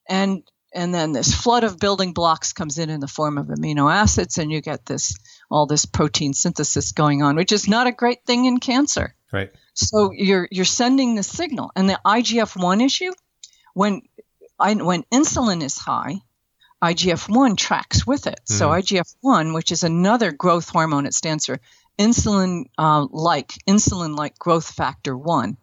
And 0.09 0.43
and 0.75 0.95
then 0.95 1.13
this 1.13 1.35
flood 1.35 1.65
of 1.65 1.79
building 1.79 2.13
blocks 2.13 2.53
comes 2.53 2.79
in 2.79 2.91
in 2.91 3.01
the 3.01 3.09
form 3.09 3.39
of 3.39 3.47
amino 3.47 3.91
acids 3.91 4.37
and 4.37 4.53
you 4.53 4.61
get 4.61 4.85
this 4.85 5.15
all 5.51 5.67
this 5.67 5.87
protein 5.87 6.35
synthesis 6.35 6.93
going 6.93 7.23
on, 7.23 7.37
which 7.37 7.53
is 7.53 7.67
not 7.67 7.87
a 7.87 7.93
great 7.93 8.25
thing 8.27 8.45
in 8.45 8.61
cancer. 8.61 9.15
Right. 9.33 9.51
So 9.75 10.13
you're 10.13 10.47
you're 10.51 10.65
sending 10.65 11.15
the 11.15 11.23
signal. 11.23 11.73
And 11.75 11.89
the 11.89 12.01
IGF-1 12.05 12.85
issue 12.85 13.13
when 13.75 14.03
I, 14.59 14.75
when 14.75 15.05
insulin 15.05 15.63
is 15.63 15.79
high, 15.79 16.21
IGF 16.83 17.29
1 17.29 17.57
tracks 17.57 18.07
with 18.07 18.27
it. 18.27 18.41
Mm. 18.49 18.59
So, 18.59 18.69
IGF 18.71 19.15
1, 19.21 19.53
which 19.53 19.73
is 19.73 19.83
another 19.83 20.33
growth 20.33 20.69
hormone, 20.69 21.07
it 21.07 21.15
stands 21.15 21.47
for 21.47 21.61
insulin 21.99 22.67
uh, 22.79 23.07
like, 23.11 23.53
insulin 23.69 24.17
like 24.17 24.39
growth 24.39 24.69
factor 24.71 25.17
1. 25.17 25.57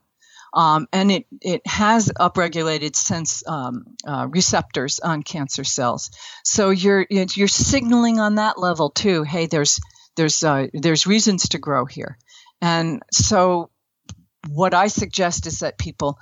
Um, 0.56 0.88
and 0.94 1.12
it, 1.12 1.26
it 1.42 1.68
has 1.68 2.10
upregulated 2.18 2.96
sense 2.96 3.46
um, 3.46 3.86
uh, 4.08 4.28
receptors 4.30 5.00
on 5.02 5.22
cancer 5.22 5.66
cells. 5.66 6.12
So 6.46 6.70
you're 6.70 7.06
you're 7.10 7.50
signaling 7.50 8.22
on 8.22 8.36
that 8.36 8.58
level 8.58 8.90
too. 8.90 9.24
Hey, 9.24 9.48
there's 9.48 9.82
there's 10.16 10.42
uh, 10.46 10.68
there's 10.74 11.06
reasons 11.06 11.50
to 11.50 11.58
grow 11.58 11.84
here, 11.84 12.18
and 12.62 13.04
so 13.12 13.70
what 14.48 14.74
I 14.74 14.88
suggest 14.88 15.46
is 15.46 15.60
that 15.60 15.78
people 15.78 16.20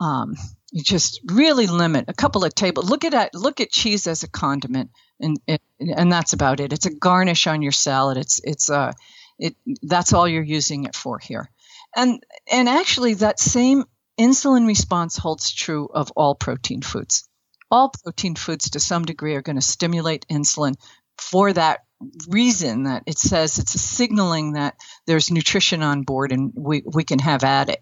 um, 0.00 0.34
you 0.76 0.82
just 0.82 1.22
really 1.24 1.66
limit 1.66 2.04
a 2.08 2.12
couple 2.12 2.44
of 2.44 2.54
tables. 2.54 2.90
Look 2.90 3.06
at 3.06 3.34
look 3.34 3.62
at 3.62 3.70
cheese 3.70 4.06
as 4.06 4.24
a 4.24 4.28
condiment, 4.28 4.90
and 5.18 5.40
and 5.48 6.12
that's 6.12 6.34
about 6.34 6.60
it. 6.60 6.74
It's 6.74 6.84
a 6.84 6.94
garnish 6.94 7.46
on 7.46 7.62
your 7.62 7.72
salad. 7.72 8.18
It's 8.18 8.42
it's 8.44 8.68
uh 8.68 8.92
it 9.38 9.56
that's 9.82 10.12
all 10.12 10.28
you're 10.28 10.42
using 10.42 10.84
it 10.84 10.94
for 10.94 11.18
here, 11.18 11.48
and 11.96 12.22
and 12.52 12.68
actually 12.68 13.14
that 13.14 13.40
same 13.40 13.84
insulin 14.20 14.66
response 14.66 15.16
holds 15.16 15.50
true 15.50 15.88
of 15.94 16.10
all 16.14 16.34
protein 16.34 16.82
foods. 16.82 17.26
All 17.70 17.90
protein 18.04 18.34
foods 18.34 18.68
to 18.70 18.78
some 18.78 19.06
degree 19.06 19.34
are 19.34 19.40
going 19.40 19.56
to 19.56 19.62
stimulate 19.62 20.26
insulin 20.30 20.74
for 21.16 21.54
that 21.54 21.84
reason 22.28 22.82
that 22.82 23.04
it 23.06 23.18
says 23.18 23.58
it's 23.58 23.74
a 23.76 23.78
signaling 23.78 24.52
that 24.52 24.76
there's 25.06 25.30
nutrition 25.30 25.82
on 25.82 26.02
board 26.02 26.32
and 26.32 26.52
we, 26.54 26.82
we 26.84 27.02
can 27.02 27.18
have 27.18 27.44
at 27.44 27.70
it. 27.70 27.80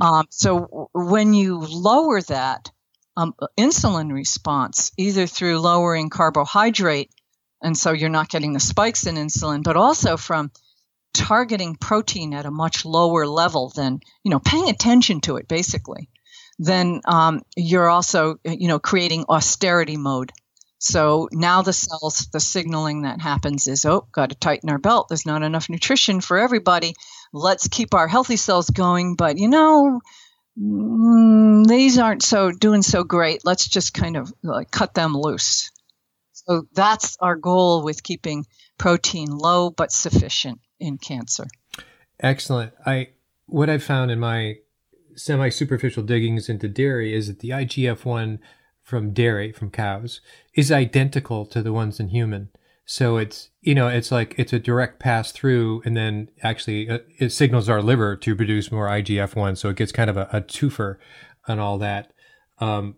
Um, 0.00 0.26
so 0.30 0.88
when 0.92 1.34
you 1.34 1.58
lower 1.58 2.20
that 2.22 2.70
um, 3.16 3.34
insulin 3.58 4.12
response, 4.12 4.90
either 4.96 5.26
through 5.26 5.60
lowering 5.60 6.10
carbohydrate, 6.10 7.10
and 7.62 7.76
so 7.76 7.92
you're 7.92 8.10
not 8.10 8.28
getting 8.28 8.52
the 8.52 8.60
spikes 8.60 9.06
in 9.06 9.14
insulin, 9.14 9.62
but 9.62 9.76
also 9.76 10.16
from 10.16 10.50
targeting 11.14 11.76
protein 11.76 12.34
at 12.34 12.44
a 12.44 12.50
much 12.50 12.84
lower 12.84 13.26
level 13.26 13.72
than 13.74 14.00
you 14.24 14.30
know 14.30 14.40
paying 14.40 14.68
attention 14.68 15.20
to 15.20 15.36
it 15.36 15.46
basically 15.46 16.08
then 16.58 17.00
um, 17.04 17.42
you're 17.56 17.88
also 17.88 18.36
you 18.44 18.68
know 18.68 18.78
creating 18.78 19.24
austerity 19.28 19.96
mode. 19.96 20.32
So 20.78 21.28
now 21.32 21.62
the 21.62 21.72
cells 21.72 22.28
the 22.32 22.40
signaling 22.40 23.02
that 23.02 23.20
happens 23.20 23.66
is 23.66 23.84
oh 23.84 24.06
got 24.12 24.30
to 24.30 24.34
tighten 24.34 24.70
our 24.70 24.78
belt. 24.78 25.08
There's 25.08 25.26
not 25.26 25.42
enough 25.42 25.68
nutrition 25.68 26.20
for 26.20 26.38
everybody 26.38 26.94
let's 27.34 27.68
keep 27.68 27.94
our 27.94 28.08
healthy 28.08 28.36
cells 28.36 28.70
going, 28.70 29.16
but 29.16 29.36
you 29.38 29.48
know, 29.48 30.00
mm, 30.58 31.66
these 31.66 31.98
aren't 31.98 32.22
so 32.22 32.52
doing 32.52 32.82
so 32.82 33.04
great. 33.04 33.44
Let's 33.44 33.68
just 33.68 33.92
kind 33.92 34.16
of 34.16 34.32
like 34.42 34.70
cut 34.70 34.94
them 34.94 35.14
loose. 35.14 35.70
So 36.32 36.66
that's 36.72 37.16
our 37.20 37.36
goal 37.36 37.82
with 37.82 38.02
keeping 38.02 38.46
protein 38.78 39.30
low 39.30 39.70
but 39.70 39.92
sufficient 39.92 40.60
in 40.78 40.96
cancer. 40.96 41.46
Excellent. 42.20 42.72
I 42.86 43.08
what 43.46 43.68
I've 43.68 43.82
found 43.82 44.10
in 44.10 44.20
my 44.20 44.56
semi 45.16 45.48
superficial 45.48 46.02
diggings 46.02 46.48
into 46.48 46.68
dairy 46.68 47.14
is 47.14 47.26
that 47.26 47.40
the 47.40 47.50
IGF 47.50 48.04
one 48.04 48.38
from 48.82 49.12
dairy 49.12 49.50
from 49.50 49.70
cows 49.70 50.20
is 50.54 50.70
identical 50.70 51.46
to 51.46 51.62
the 51.62 51.72
ones 51.72 51.98
in 51.98 52.08
human. 52.08 52.50
So 52.86 53.16
it's 53.16 53.50
you 53.62 53.74
know 53.74 53.88
it's 53.88 54.12
like 54.12 54.34
it's 54.36 54.52
a 54.52 54.58
direct 54.58 55.00
pass 55.00 55.32
through, 55.32 55.82
and 55.84 55.96
then 55.96 56.28
actually 56.42 56.88
uh, 56.88 56.98
it 57.18 57.30
signals 57.30 57.68
our 57.68 57.80
liver 57.80 58.14
to 58.16 58.36
produce 58.36 58.70
more 58.70 58.88
IGF 58.88 59.34
one, 59.34 59.56
so 59.56 59.70
it 59.70 59.76
gets 59.76 59.92
kind 59.92 60.10
of 60.10 60.16
a, 60.16 60.28
a 60.32 60.40
twofer 60.42 60.96
on 61.48 61.58
all 61.58 61.78
that. 61.78 62.12
Um, 62.58 62.96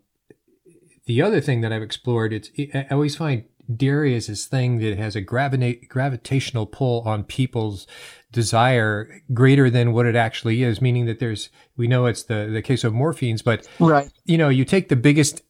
the 1.07 1.22
other 1.22 1.41
thing 1.41 1.61
that 1.61 1.72
I've 1.72 1.82
explored, 1.82 2.32
it's 2.32 2.51
I 2.74 2.87
always 2.91 3.14
find 3.14 3.45
dairy 3.74 4.14
is 4.14 4.26
this 4.26 4.47
thing 4.47 4.78
that 4.78 4.97
has 4.97 5.16
a 5.16 5.22
gravita- 5.22 5.89
gravitational 5.89 6.66
pull 6.66 7.03
on 7.03 7.24
people's 7.24 7.87
desire 8.32 9.20
greater 9.32 9.70
than 9.70 9.93
what 9.93 10.07
it 10.07 10.16
actually 10.16 10.62
is. 10.64 10.82
Meaning 10.82 11.07
that 11.07 11.20
there's 11.20 11.49
we 11.76 11.87
know 11.87 12.07
it's 12.07 12.24
the 12.24 12.49
the 12.53 12.62
casomorphins, 12.62 13.45
but 13.45 13.68
right, 13.78 14.11
you 14.24 14.37
know 14.37 14.49
you 14.49 14.64
take 14.64 14.89
the 14.89 14.97
biggest 14.97 15.43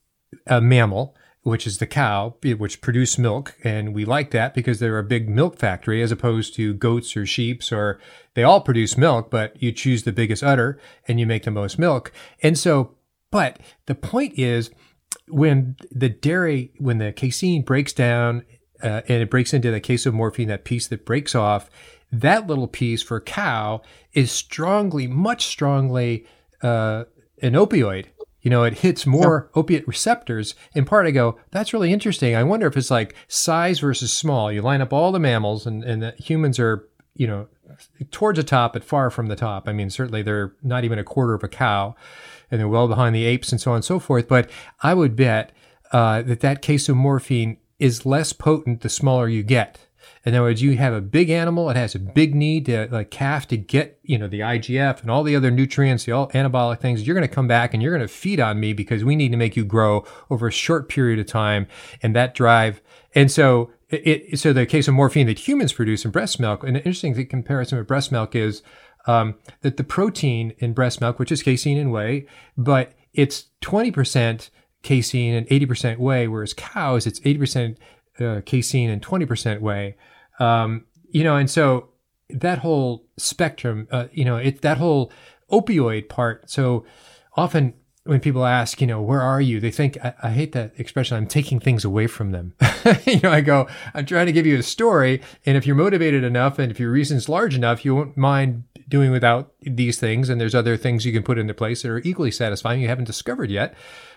uh, 0.47 0.61
mammal 0.61 1.16
which 1.47 1.64
is 1.64 1.78
the 1.78 1.86
cow, 1.86 2.34
which 2.42 2.80
produce 2.80 3.16
milk. 3.16 3.55
And 3.62 3.94
we 3.94 4.05
like 4.05 4.32
that 4.32 4.53
because 4.53 4.80
they're 4.80 4.99
a 4.99 5.05
big 5.05 5.28
milk 5.28 5.57
factory 5.57 6.03
as 6.03 6.11
opposed 6.11 6.57
to 6.57 6.74
goats 6.74 7.16
or 7.16 7.24
sheep 7.24 7.62
or 7.70 8.01
they 8.34 8.42
all 8.42 8.61
produce 8.61 8.99
milk, 8.99 9.30
but 9.30 9.62
you 9.62 9.70
choose 9.70 10.03
the 10.03 10.11
biggest 10.11 10.42
udder 10.42 10.80
and 11.07 11.20
you 11.20 11.26
make 11.26 11.44
the 11.44 11.53
most 11.53 11.78
milk. 11.78 12.11
And 12.42 12.59
so, 12.59 12.97
but 13.30 13.61
the 13.86 13.94
point 13.94 14.36
is 14.36 14.72
when 15.28 15.76
the 15.92 16.09
dairy, 16.09 16.72
when 16.78 16.99
the 16.99 17.12
casein 17.12 17.62
breaks 17.62 17.92
down 17.92 18.44
uh, 18.82 19.03
and 19.09 19.22
it 19.22 19.30
breaks 19.30 19.55
into 19.55 19.70
the 19.70 19.80
casomorphin, 19.80 20.49
that 20.49 20.64
piece 20.64 20.88
that 20.88 21.07
breaks 21.07 21.36
off, 21.36 21.70
that 22.11 22.49
little 22.49 22.66
piece 22.66 23.05
for 23.05 23.20
cow 23.20 23.82
is 24.14 24.32
strongly, 24.32 25.07
much 25.07 25.47
strongly 25.47 26.26
uh, 26.61 27.05
an 27.40 27.53
opioid 27.53 28.07
you 28.47 28.51
know, 28.51 28.62
it 28.62 28.78
hits 28.78 29.07
more 29.07 29.51
opiate 29.57 29.88
receptors. 29.88 30.55
In 30.72 30.84
part, 30.84 31.05
I 31.05 31.11
go, 31.11 31.36
that's 31.51 31.72
really 31.72 31.92
interesting. 31.92 32.36
I 32.36 32.44
wonder 32.44 32.68
if 32.68 32.76
it's 32.76 32.92
like 32.92 33.16
size 33.26 33.80
versus 33.80 34.12
small. 34.12 34.53
You 34.53 34.62
line 34.62 34.80
up 34.80 34.92
all 34.92 35.11
the 35.11 35.18
mammals, 35.18 35.66
and, 35.66 35.82
and 35.82 36.01
the 36.01 36.12
humans 36.12 36.61
are, 36.61 36.88
you 37.16 37.26
know, 37.26 37.49
towards 38.12 38.36
the 38.36 38.44
top, 38.44 38.74
but 38.74 38.84
far 38.84 39.11
from 39.11 39.26
the 39.26 39.34
top. 39.34 39.66
I 39.66 39.72
mean, 39.72 39.90
certainly 39.90 40.22
they're 40.22 40.55
not 40.62 40.84
even 40.84 41.01
a 41.01 41.03
quarter 41.03 41.34
of 41.34 41.42
a 41.42 41.49
cow, 41.49 41.97
and 42.49 42.61
they're 42.61 42.68
well 42.68 42.86
behind 42.86 43.16
the 43.16 43.24
apes 43.24 43.51
and 43.51 43.61
so 43.61 43.72
on 43.72 43.78
and 43.78 43.84
so 43.84 43.99
forth. 43.99 44.28
But 44.28 44.49
I 44.80 44.94
would 44.94 45.16
bet 45.16 45.51
uh, 45.90 46.22
that 46.22 46.38
that 46.38 46.62
casomorphin 46.62 47.57
is 47.80 48.07
less 48.07 48.32
potent 48.32 48.82
the 48.82 48.88
smaller 48.88 49.28
you 49.28 49.42
get. 49.42 49.86
In 50.27 50.35
other 50.35 50.43
words, 50.43 50.61
you 50.61 50.77
have 50.77 50.93
a 50.93 51.01
big 51.01 51.31
animal, 51.31 51.70
it 51.70 51.77
has 51.77 51.95
a 51.95 52.01
big 52.01 52.35
need 52.35 52.66
to 52.66 52.89
like 52.91 53.12
calf 53.12 53.47
to 53.49 53.57
get, 53.57 54.01
you 54.03 54.18
know, 54.18 54.27
the 54.27 54.41
IGF 54.41 55.01
and 55.01 55.11
all 55.11 55.22
the 55.22 55.37
other 55.37 55.53
nutrients, 55.53 56.05
the 56.05 56.12
all 56.12 56.29
anabolic 56.31 56.81
things. 56.81 57.07
You're 57.07 57.14
going 57.14 57.29
to 57.29 57.33
come 57.33 57.47
back 57.47 57.72
and 57.72 57.83
you're 57.83 57.97
going 57.97 58.07
to 58.07 58.12
feed 58.12 58.41
on 58.41 58.59
me 58.59 58.72
because 58.72 59.05
we 59.05 59.14
need 59.14 59.31
to 59.31 59.37
make 59.37 59.57
you 59.57 59.64
grow 59.64 60.05
over 60.29 60.49
a 60.49 60.53
short 60.53 60.89
period 60.89 61.20
of 61.20 61.27
time. 61.27 61.68
And 62.03 62.16
that 62.16 62.35
drive. 62.35 62.83
And 63.14 63.31
so 63.31 63.70
it, 63.89 64.39
so 64.41 64.53
the 64.53 64.66
casomorphin 64.66 65.27
that 65.27 65.47
humans 65.47 65.72
produce 65.72 66.05
in 66.05 66.11
breast 66.11 66.41
milk, 66.41 66.64
an 66.64 66.74
interesting 66.74 67.27
comparison 67.29 67.79
with 67.79 67.87
breast 67.87 68.11
milk 68.11 68.35
is 68.35 68.62
um, 69.07 69.37
that 69.61 69.77
the 69.77 69.85
protein 69.85 70.55
in 70.59 70.72
breast 70.72 71.01
milk, 71.01 71.20
which 71.20 71.31
is 71.31 71.43
casein 71.43 71.79
and 71.79 71.93
whey, 71.93 72.27
but 72.57 72.95
it's 73.14 73.45
20% 73.62 74.51
casein 74.83 75.35
and 75.35 75.47
80% 75.49 75.99
whey, 75.99 76.27
whereas 76.27 76.53
cows, 76.53 77.07
it's 77.07 77.20
80% 77.20 77.77
uh, 78.18 78.41
casein 78.45 78.91
and 78.91 79.01
20% 79.01 79.61
whey. 79.61 79.97
Um, 80.39 80.87
you 81.11 81.24
know, 81.24 81.37
and 81.37 81.51
so 81.51 81.91
that 82.30 82.59
whole 82.59 83.07
spectrum, 83.16 83.89
uh, 83.91 84.07
you 84.12 84.24
know, 84.24 84.37
it 84.37 84.62
that 84.62 84.78
whole 84.78 85.12
opioid 85.51 86.09
part. 86.09 86.51
So 86.51 86.84
often 87.37 87.74
when 88.05 88.20
people 88.20 88.47
ask, 88.47 88.80
you 88.80 88.87
know, 88.87 89.03
where 89.03 89.20
are 89.20 89.41
you? 89.41 89.61
They 89.61 89.70
think 89.70 89.99
I, 90.05 90.14
I 90.24 90.30
hate 90.30 90.53
that 90.53 90.72
expression. 90.78 91.16
I'm 91.16 91.26
taking 91.26 91.61
things 91.61 91.84
away 91.84 92.07
from 92.07 92.32
them. 92.32 92.55
you 93.07 93.20
know, 93.20 93.30
I 93.30 93.41
go, 93.41 93.68
I'm 93.95 94.07
trying 94.07 94.26
to 94.26 94.32
give 94.32 94.47
you 94.47 94.59
a 94.59 94.62
story, 94.62 95.20
and 95.45 95.57
if 95.57 95.66
you're 95.66 95.76
motivated 95.76 96.24
enough, 96.24 96.59
and 96.59 96.70
if 96.70 96.80
your 96.80 96.91
reason's 96.91 97.28
large 97.28 97.55
enough, 97.55 97.84
you 97.84 97.95
won't 97.95 98.16
mind 98.16 98.64
doing 98.89 99.11
without 99.11 99.53
these 99.61 99.99
things. 99.99 100.28
And 100.28 100.41
there's 100.41 100.55
other 100.55 100.76
things 100.76 101.05
you 101.05 101.12
can 101.12 101.22
put 101.22 101.39
into 101.39 101.55
place 101.55 101.82
that 101.82 101.91
are 101.91 101.99
equally 102.05 102.30
satisfying 102.30 102.80
you 102.80 102.89
haven't 102.89 103.05
discovered 103.05 103.51
yet. 103.51 103.74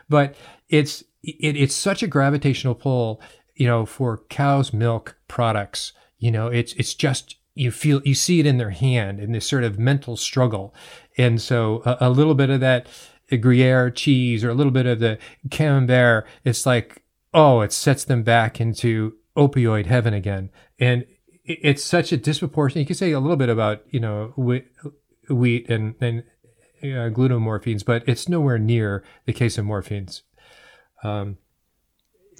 But 0.07 0.35
it's 0.69 1.03
it, 1.23 1.55
it's 1.57 1.75
such 1.75 2.03
a 2.03 2.07
gravitational 2.07 2.75
pull, 2.75 3.21
you 3.55 3.67
know, 3.67 3.85
for 3.85 4.23
cow's 4.29 4.71
milk 4.71 5.17
products 5.27 5.93
you 6.19 6.31
know, 6.31 6.47
it's 6.47 6.73
it's 6.73 6.93
just 6.93 7.37
you 7.55 7.71
feel 7.71 8.01
you 8.05 8.13
see 8.13 8.39
it 8.39 8.45
in 8.45 8.57
their 8.57 8.69
hand 8.69 9.19
in 9.19 9.31
this 9.31 9.47
sort 9.47 9.63
of 9.63 9.79
mental 9.79 10.15
struggle, 10.17 10.73
and 11.17 11.41
so 11.41 11.81
a, 11.85 11.97
a 12.01 12.09
little 12.09 12.35
bit 12.35 12.49
of 12.49 12.59
that 12.59 12.87
Gruyere 13.31 13.91
cheese 13.91 14.43
or 14.43 14.49
a 14.49 14.53
little 14.53 14.71
bit 14.71 14.85
of 14.85 14.99
the 14.99 15.17
Camembert, 15.49 16.25
it's 16.43 16.65
like 16.65 17.03
oh, 17.33 17.61
it 17.61 17.71
sets 17.71 18.03
them 18.03 18.23
back 18.23 18.59
into 18.59 19.15
opioid 19.37 19.85
heaven 19.85 20.13
again, 20.13 20.49
and 20.79 21.05
it's 21.45 21.83
such 21.83 22.11
a 22.11 22.17
disproportionate. 22.17 22.81
You 22.81 22.87
could 22.87 22.97
say 22.97 23.11
a 23.11 23.19
little 23.19 23.37
bit 23.37 23.49
about 23.49 23.83
you 23.89 23.99
know 23.99 24.33
wheat, 24.35 24.67
wheat 25.29 25.69
and 25.69 25.95
and 26.01 26.23
uh, 26.81 27.09
glutamorphines, 27.09 27.85
but 27.85 28.03
it's 28.07 28.29
nowhere 28.29 28.57
near 28.57 29.03
the 29.25 29.33
casomorphins. 29.33 30.21
Um, 31.03 31.37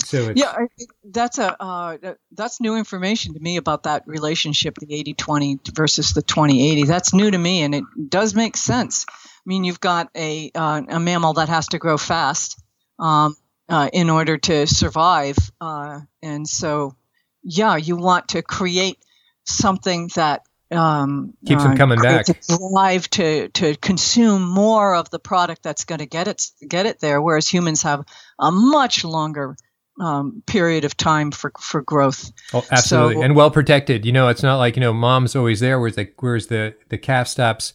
so 0.03 0.31
yeah, 0.35 0.65
that's 1.03 1.37
a 1.37 1.61
uh, 1.61 1.97
that's 2.31 2.61
new 2.61 2.75
information 2.75 3.33
to 3.33 3.39
me 3.39 3.57
about 3.57 3.83
that 3.83 4.03
relationship, 4.07 4.75
the 4.75 4.87
80-20 4.87 5.75
versus 5.75 6.13
the 6.13 6.23
20-80. 6.23 6.87
That's 6.87 7.13
new 7.13 7.29
to 7.29 7.37
me, 7.37 7.61
and 7.61 7.75
it 7.75 7.83
does 8.09 8.35
make 8.35 8.57
sense. 8.57 9.05
I 9.09 9.13
mean, 9.45 9.63
you've 9.63 9.79
got 9.79 10.09
a 10.15 10.51
uh, 10.53 10.81
a 10.87 10.99
mammal 10.99 11.33
that 11.33 11.49
has 11.49 11.67
to 11.69 11.79
grow 11.79 11.97
fast 11.97 12.61
um, 12.97 13.35
uh, 13.67 13.89
in 13.91 14.09
order 14.09 14.37
to 14.37 14.67
survive, 14.67 15.37
uh, 15.59 16.01
and 16.21 16.47
so 16.47 16.95
yeah, 17.43 17.75
you 17.75 17.95
want 17.95 18.29
to 18.29 18.41
create 18.41 18.97
something 19.45 20.09
that 20.15 20.43
um, 20.71 21.33
keeps 21.45 21.63
them 21.63 21.73
uh, 21.73 21.77
coming 21.77 21.99
back. 21.99 22.25
Drive 22.47 23.09
to 23.11 23.49
to 23.49 23.75
consume 23.75 24.43
more 24.43 24.95
of 24.95 25.09
the 25.09 25.19
product 25.19 25.63
that's 25.63 25.85
going 25.85 25.99
to 25.99 26.05
get 26.05 26.27
it 26.27 26.45
get 26.67 26.85
it 26.85 26.99
there, 26.99 27.21
whereas 27.21 27.47
humans 27.47 27.83
have 27.83 28.05
a 28.37 28.51
much 28.51 29.03
longer 29.03 29.55
um, 29.99 30.43
period 30.45 30.85
of 30.85 30.95
time 30.97 31.31
for 31.31 31.51
for 31.59 31.81
growth. 31.81 32.31
Oh, 32.53 32.65
absolutely, 32.71 33.15
so, 33.15 33.21
and 33.21 33.35
well 33.35 33.51
protected. 33.51 34.05
You 34.05 34.11
know, 34.11 34.29
it's 34.29 34.43
not 34.43 34.57
like 34.57 34.75
you 34.75 34.81
know, 34.81 34.93
mom's 34.93 35.35
always 35.35 35.59
there. 35.59 35.79
Whereas 35.79 35.95
the 35.95 36.11
whereas 36.17 36.47
the 36.47 36.75
the 36.89 36.97
calf 36.97 37.27
stops 37.27 37.73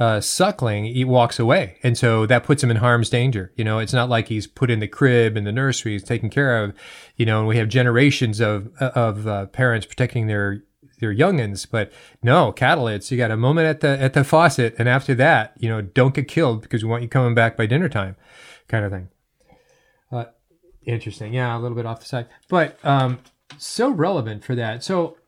uh, 0.00 0.20
suckling, 0.20 0.84
he 0.84 1.04
walks 1.04 1.38
away, 1.38 1.78
and 1.82 1.98
so 1.98 2.24
that 2.26 2.44
puts 2.44 2.62
him 2.62 2.70
in 2.70 2.76
harm's 2.76 3.10
danger. 3.10 3.52
You 3.56 3.64
know, 3.64 3.78
it's 3.78 3.92
not 3.92 4.08
like 4.08 4.28
he's 4.28 4.46
put 4.46 4.70
in 4.70 4.80
the 4.80 4.88
crib 4.88 5.36
in 5.36 5.44
the 5.44 5.52
nursery, 5.52 5.92
he's 5.92 6.04
taken 6.04 6.30
care 6.30 6.62
of. 6.62 6.74
You 7.16 7.26
know, 7.26 7.40
and 7.40 7.48
we 7.48 7.56
have 7.56 7.68
generations 7.68 8.40
of 8.40 8.74
of 8.78 9.26
uh, 9.26 9.46
parents 9.46 9.86
protecting 9.86 10.26
their 10.26 10.62
their 11.00 11.14
youngins. 11.14 11.66
But 11.70 11.92
no, 12.22 12.52
cattle, 12.52 12.88
it's 12.88 13.10
you 13.10 13.18
got 13.18 13.30
a 13.30 13.36
moment 13.36 13.66
at 13.66 13.80
the 13.80 14.00
at 14.00 14.14
the 14.14 14.24
faucet, 14.24 14.74
and 14.78 14.88
after 14.88 15.14
that, 15.16 15.54
you 15.58 15.68
know, 15.68 15.82
don't 15.82 16.14
get 16.14 16.28
killed 16.28 16.62
because 16.62 16.82
we 16.82 16.90
want 16.90 17.02
you 17.02 17.08
coming 17.08 17.34
back 17.34 17.56
by 17.56 17.66
dinner 17.66 17.88
time, 17.88 18.16
kind 18.68 18.84
of 18.84 18.92
thing. 18.92 19.08
Interesting. 20.84 21.34
Yeah, 21.34 21.56
a 21.56 21.60
little 21.60 21.76
bit 21.76 21.86
off 21.86 22.00
the 22.00 22.06
side, 22.06 22.26
but 22.48 22.78
um, 22.84 23.18
so 23.58 23.90
relevant 23.90 24.44
for 24.44 24.54
that. 24.54 24.82
So 24.82 25.18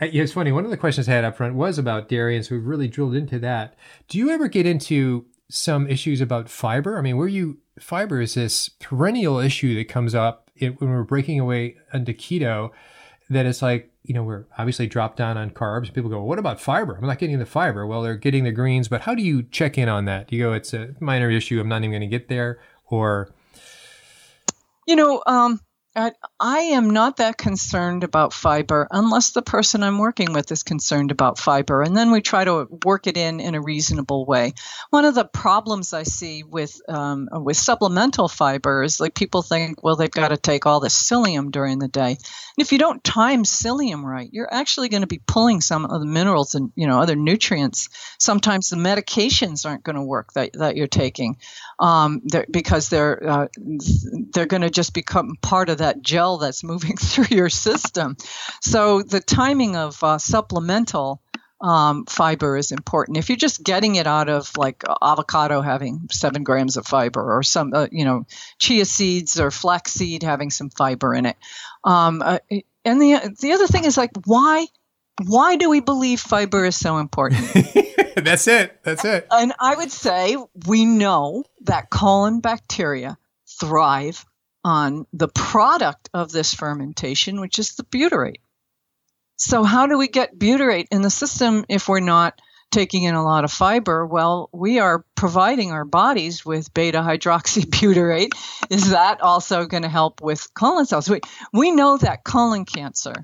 it's 0.00 0.32
funny. 0.32 0.52
One 0.52 0.64
of 0.64 0.70
the 0.70 0.76
questions 0.76 1.08
I 1.08 1.12
had 1.12 1.24
up 1.24 1.36
front 1.36 1.54
was 1.54 1.78
about 1.78 2.08
dairy, 2.08 2.36
and 2.36 2.44
so 2.44 2.54
we've 2.54 2.66
really 2.66 2.88
drilled 2.88 3.14
into 3.14 3.38
that. 3.40 3.74
Do 4.08 4.18
you 4.18 4.30
ever 4.30 4.48
get 4.48 4.66
into 4.66 5.26
some 5.48 5.86
issues 5.88 6.20
about 6.20 6.48
fiber? 6.48 6.96
I 6.96 7.02
mean, 7.02 7.16
where 7.16 7.28
you 7.28 7.58
fiber 7.78 8.20
is 8.20 8.34
this 8.34 8.68
perennial 8.68 9.38
issue 9.38 9.74
that 9.74 9.88
comes 9.88 10.14
up 10.14 10.50
when 10.58 10.76
we're 10.80 11.02
breaking 11.02 11.40
away 11.40 11.76
into 11.92 12.12
keto. 12.12 12.70
That 13.28 13.46
it's 13.46 13.62
like 13.62 13.92
you 14.02 14.14
know 14.14 14.24
we're 14.24 14.46
obviously 14.58 14.86
dropped 14.86 15.16
down 15.16 15.36
on 15.36 15.50
carbs. 15.50 15.92
People 15.92 16.10
go, 16.10 16.16
well, 16.16 16.26
"What 16.26 16.38
about 16.38 16.60
fiber? 16.60 16.96
I'm 16.96 17.06
not 17.06 17.18
getting 17.18 17.38
the 17.38 17.46
fiber." 17.46 17.86
Well, 17.86 18.02
they're 18.02 18.16
getting 18.16 18.44
the 18.44 18.52
greens, 18.52 18.88
but 18.88 19.02
how 19.02 19.14
do 19.14 19.22
you 19.22 19.44
check 19.44 19.78
in 19.78 19.88
on 19.88 20.04
that? 20.06 20.28
Do 20.28 20.36
you 20.36 20.42
go, 20.42 20.52
"It's 20.52 20.74
a 20.74 20.94
minor 20.98 21.30
issue. 21.30 21.60
I'm 21.60 21.68
not 21.68 21.78
even 21.78 21.90
going 21.90 22.00
to 22.00 22.06
get 22.06 22.28
there," 22.28 22.58
or 22.86 23.32
you 24.90 24.96
know, 24.96 25.22
um, 25.26 25.60
I, 25.96 26.12
am 26.40 26.90
not 26.90 27.16
that 27.16 27.36
concerned 27.36 28.04
about 28.04 28.32
fiber 28.32 28.86
unless 28.92 29.32
the 29.32 29.42
person 29.42 29.82
I'm 29.82 29.98
working 29.98 30.32
with 30.32 30.52
is 30.52 30.62
concerned 30.62 31.10
about 31.10 31.36
fiber, 31.36 31.82
and 31.82 31.96
then 31.96 32.12
we 32.12 32.20
try 32.20 32.44
to 32.44 32.68
work 32.84 33.08
it 33.08 33.16
in 33.16 33.40
in 33.40 33.56
a 33.56 33.60
reasonable 33.60 34.24
way. 34.24 34.52
One 34.90 35.04
of 35.04 35.16
the 35.16 35.24
problems 35.24 35.92
I 35.92 36.04
see 36.04 36.44
with 36.44 36.80
um, 36.88 37.28
with 37.32 37.56
supplemental 37.56 38.28
fiber 38.28 38.84
is 38.84 39.00
like 39.00 39.14
people 39.14 39.42
think, 39.42 39.82
well, 39.82 39.96
they've 39.96 40.08
got 40.08 40.28
to 40.28 40.36
take 40.36 40.64
all 40.64 40.78
the 40.78 40.88
psyllium 40.88 41.50
during 41.50 41.80
the 41.80 41.88
day, 41.88 42.10
and 42.10 42.18
if 42.58 42.70
you 42.70 42.78
don't 42.78 43.02
time 43.02 43.42
psyllium 43.42 44.04
right, 44.04 44.28
you're 44.32 44.52
actually 44.52 44.90
going 44.90 45.02
to 45.02 45.08
be 45.08 45.22
pulling 45.26 45.60
some 45.60 45.84
of 45.84 46.00
the 46.00 46.06
minerals 46.06 46.54
and 46.54 46.70
you 46.76 46.86
know 46.86 47.00
other 47.00 47.16
nutrients. 47.16 47.88
Sometimes 48.20 48.68
the 48.68 48.76
medications 48.76 49.66
aren't 49.66 49.82
going 49.82 49.96
to 49.96 50.02
work 50.02 50.34
that 50.34 50.52
that 50.52 50.76
you're 50.76 50.86
taking 50.86 51.36
um, 51.80 52.20
they're, 52.24 52.46
because 52.50 52.90
they're 52.90 53.28
uh, 53.28 53.48
they're 54.32 54.46
going 54.46 54.60
to 54.60 54.70
just 54.70 54.92
become 54.92 55.36
part 55.40 55.70
of 55.70 55.78
that 55.80 56.00
gel 56.02 56.38
that's 56.38 56.64
moving 56.72 56.96
through 56.96 57.36
your 57.36 57.50
system. 57.50 58.16
So 58.62 59.02
the 59.02 59.20
timing 59.20 59.76
of 59.76 60.02
uh, 60.02 60.18
supplemental 60.18 61.20
um, 61.60 62.06
fiber 62.06 62.56
is 62.56 62.72
important. 62.72 63.18
If 63.18 63.28
you're 63.28 63.36
just 63.36 63.62
getting 63.62 63.96
it 63.96 64.06
out 64.06 64.30
of 64.30 64.50
like 64.56 64.82
avocado 65.02 65.60
having 65.60 66.08
seven 66.10 66.42
grams 66.42 66.78
of 66.78 66.86
fiber, 66.86 67.36
or 67.36 67.42
some 67.42 67.74
uh, 67.74 67.88
you 67.92 68.04
know 68.04 68.24
chia 68.58 68.84
seeds 68.86 69.38
or 69.38 69.50
flaxseed 69.50 70.22
having 70.22 70.50
some 70.50 70.70
fiber 70.70 71.14
in 71.14 71.26
it, 71.26 71.36
um, 71.84 72.22
uh, 72.22 72.38
and 72.84 73.00
the 73.00 73.36
the 73.40 73.52
other 73.52 73.66
thing 73.66 73.84
is 73.84 73.98
like 73.98 74.10
why 74.24 74.66
why 75.26 75.56
do 75.56 75.68
we 75.68 75.80
believe 75.80 76.20
fiber 76.20 76.64
is 76.64 76.76
so 76.76 76.96
important? 76.96 77.46
That's 78.16 78.46
it. 78.48 78.78
That's 78.82 79.04
it. 79.04 79.26
And 79.30 79.52
I 79.60 79.74
would 79.74 79.92
say 79.92 80.36
we 80.66 80.86
know 80.86 81.44
that 81.62 81.90
colon 81.90 82.40
bacteria 82.40 83.18
thrive 83.46 84.24
on 84.64 85.06
the 85.12 85.28
product 85.28 86.10
of 86.12 86.32
this 86.32 86.54
fermentation, 86.54 87.40
which 87.40 87.58
is 87.58 87.74
the 87.74 87.84
butyrate. 87.84 88.40
So, 89.36 89.64
how 89.64 89.86
do 89.86 89.96
we 89.96 90.08
get 90.08 90.38
butyrate 90.38 90.88
in 90.90 91.02
the 91.02 91.10
system 91.10 91.64
if 91.68 91.88
we're 91.88 92.00
not 92.00 92.40
taking 92.70 93.02
in 93.02 93.14
a 93.14 93.24
lot 93.24 93.44
of 93.44 93.52
fiber. 93.52 94.06
Well, 94.06 94.48
we 94.52 94.78
are 94.78 95.04
providing 95.14 95.72
our 95.72 95.84
bodies 95.84 96.44
with 96.44 96.72
beta 96.72 96.98
hydroxybutyrate. 96.98 98.32
Is 98.70 98.90
that 98.90 99.20
also 99.20 99.66
going 99.66 99.82
to 99.82 99.88
help 99.88 100.20
with 100.20 100.52
colon 100.54 100.86
cells? 100.86 101.10
We, 101.10 101.20
we 101.52 101.72
know 101.72 101.96
that 101.98 102.24
colon 102.24 102.64
cancer 102.64 103.14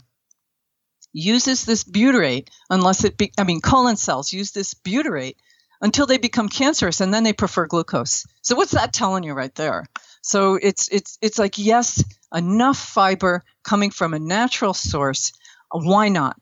uses 1.13 1.65
this 1.65 1.85
butyrate 1.85 2.49
unless 2.69 3.05
it 3.05 3.17
be, 3.17 3.33
I 3.39 3.45
mean, 3.45 3.61
colon 3.61 3.97
cells 3.97 4.33
use 4.33 4.51
this 4.51 4.75
butyrate 4.75 5.37
until 5.81 6.07
they 6.07 6.19
become 6.19 6.49
cancerous 6.49 7.01
and 7.01 7.13
then 7.15 7.23
they 7.23 7.33
prefer 7.33 7.67
glucose. 7.67 8.27
So 8.43 8.57
what's 8.57 8.73
that 8.73 8.93
telling 8.93 9.23
you 9.23 9.33
right 9.33 9.55
there? 9.55 9.87
So 10.27 10.57
it's 10.57 10.89
it's 10.89 11.19
it's 11.23 11.39
like 11.39 11.57
yes, 11.57 12.03
enough 12.35 12.79
fiber 12.79 13.45
coming 13.63 13.93
from 13.93 14.13
a 14.13 14.19
natural 14.19 14.75
source. 14.75 15.33
Why 15.71 16.09
not? 16.09 16.37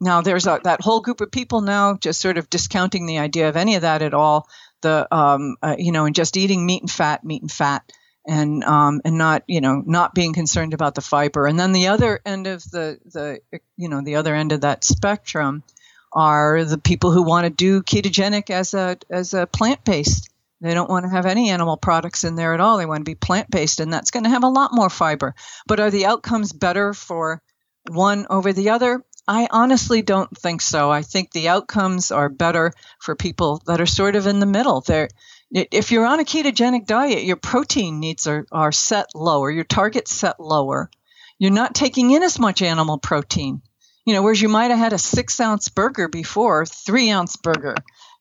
Now 0.00 0.22
there's 0.22 0.46
a, 0.46 0.58
that 0.64 0.80
whole 0.80 1.02
group 1.02 1.20
of 1.20 1.30
people 1.30 1.60
now 1.60 1.98
just 1.98 2.18
sort 2.18 2.38
of 2.38 2.48
discounting 2.48 3.04
the 3.04 3.18
idea 3.18 3.50
of 3.50 3.56
any 3.56 3.74
of 3.74 3.82
that 3.82 4.00
at 4.00 4.14
all. 4.14 4.48
The 4.80 5.06
um, 5.14 5.56
uh, 5.62 5.76
you 5.78 5.92
know, 5.92 6.06
and 6.06 6.14
just 6.14 6.38
eating 6.38 6.64
meat 6.64 6.80
and 6.80 6.90
fat, 6.90 7.24
meat 7.24 7.42
and 7.42 7.52
fat, 7.52 7.92
and 8.26 8.64
um, 8.64 9.02
and 9.04 9.18
not 9.18 9.42
you 9.46 9.60
know 9.60 9.82
not 9.84 10.14
being 10.14 10.32
concerned 10.32 10.72
about 10.72 10.94
the 10.94 11.02
fiber. 11.02 11.46
And 11.46 11.60
then 11.60 11.72
the 11.72 11.88
other 11.88 12.20
end 12.24 12.46
of 12.46 12.62
the 12.70 12.98
the 13.04 13.40
you 13.76 13.90
know 13.90 14.00
the 14.00 14.16
other 14.16 14.34
end 14.34 14.52
of 14.52 14.62
that 14.62 14.82
spectrum 14.82 15.62
are 16.10 16.64
the 16.64 16.78
people 16.78 17.12
who 17.12 17.22
want 17.22 17.44
to 17.44 17.50
do 17.50 17.82
ketogenic 17.82 18.48
as 18.48 18.72
a 18.72 18.96
as 19.10 19.34
a 19.34 19.46
plant 19.46 19.84
based. 19.84 20.30
They 20.60 20.74
don't 20.74 20.88
want 20.88 21.04
to 21.04 21.10
have 21.10 21.26
any 21.26 21.50
animal 21.50 21.76
products 21.76 22.24
in 22.24 22.34
there 22.34 22.54
at 22.54 22.60
all. 22.60 22.78
They 22.78 22.86
want 22.86 23.00
to 23.00 23.10
be 23.10 23.14
plant 23.14 23.50
based, 23.50 23.80
and 23.80 23.92
that's 23.92 24.10
going 24.10 24.24
to 24.24 24.30
have 24.30 24.44
a 24.44 24.48
lot 24.48 24.70
more 24.72 24.88
fiber. 24.88 25.34
But 25.66 25.80
are 25.80 25.90
the 25.90 26.06
outcomes 26.06 26.52
better 26.52 26.94
for 26.94 27.42
one 27.88 28.26
over 28.30 28.52
the 28.52 28.70
other? 28.70 29.02
I 29.28 29.48
honestly 29.50 30.02
don't 30.02 30.34
think 30.36 30.62
so. 30.62 30.90
I 30.90 31.02
think 31.02 31.32
the 31.32 31.48
outcomes 31.48 32.10
are 32.10 32.28
better 32.28 32.72
for 33.00 33.16
people 33.16 33.60
that 33.66 33.80
are 33.80 33.86
sort 33.86 34.16
of 34.16 34.26
in 34.26 34.38
the 34.38 34.46
middle. 34.46 34.80
They're, 34.80 35.08
if 35.50 35.90
you're 35.90 36.06
on 36.06 36.20
a 36.20 36.24
ketogenic 36.24 36.86
diet, 36.86 37.24
your 37.24 37.36
protein 37.36 37.98
needs 38.00 38.26
are, 38.26 38.46
are 38.52 38.72
set 38.72 39.08
lower, 39.14 39.50
your 39.50 39.64
target's 39.64 40.12
set 40.12 40.38
lower. 40.38 40.90
You're 41.38 41.50
not 41.50 41.74
taking 41.74 42.12
in 42.12 42.22
as 42.22 42.38
much 42.38 42.62
animal 42.62 42.98
protein. 42.98 43.62
You 44.06 44.14
know, 44.14 44.22
whereas 44.22 44.40
you 44.40 44.48
might 44.48 44.70
have 44.70 44.78
had 44.78 44.92
a 44.92 44.98
six 44.98 45.40
ounce 45.40 45.68
burger 45.68 46.08
before, 46.08 46.64
three 46.64 47.10
ounce 47.10 47.36
burger 47.36 47.74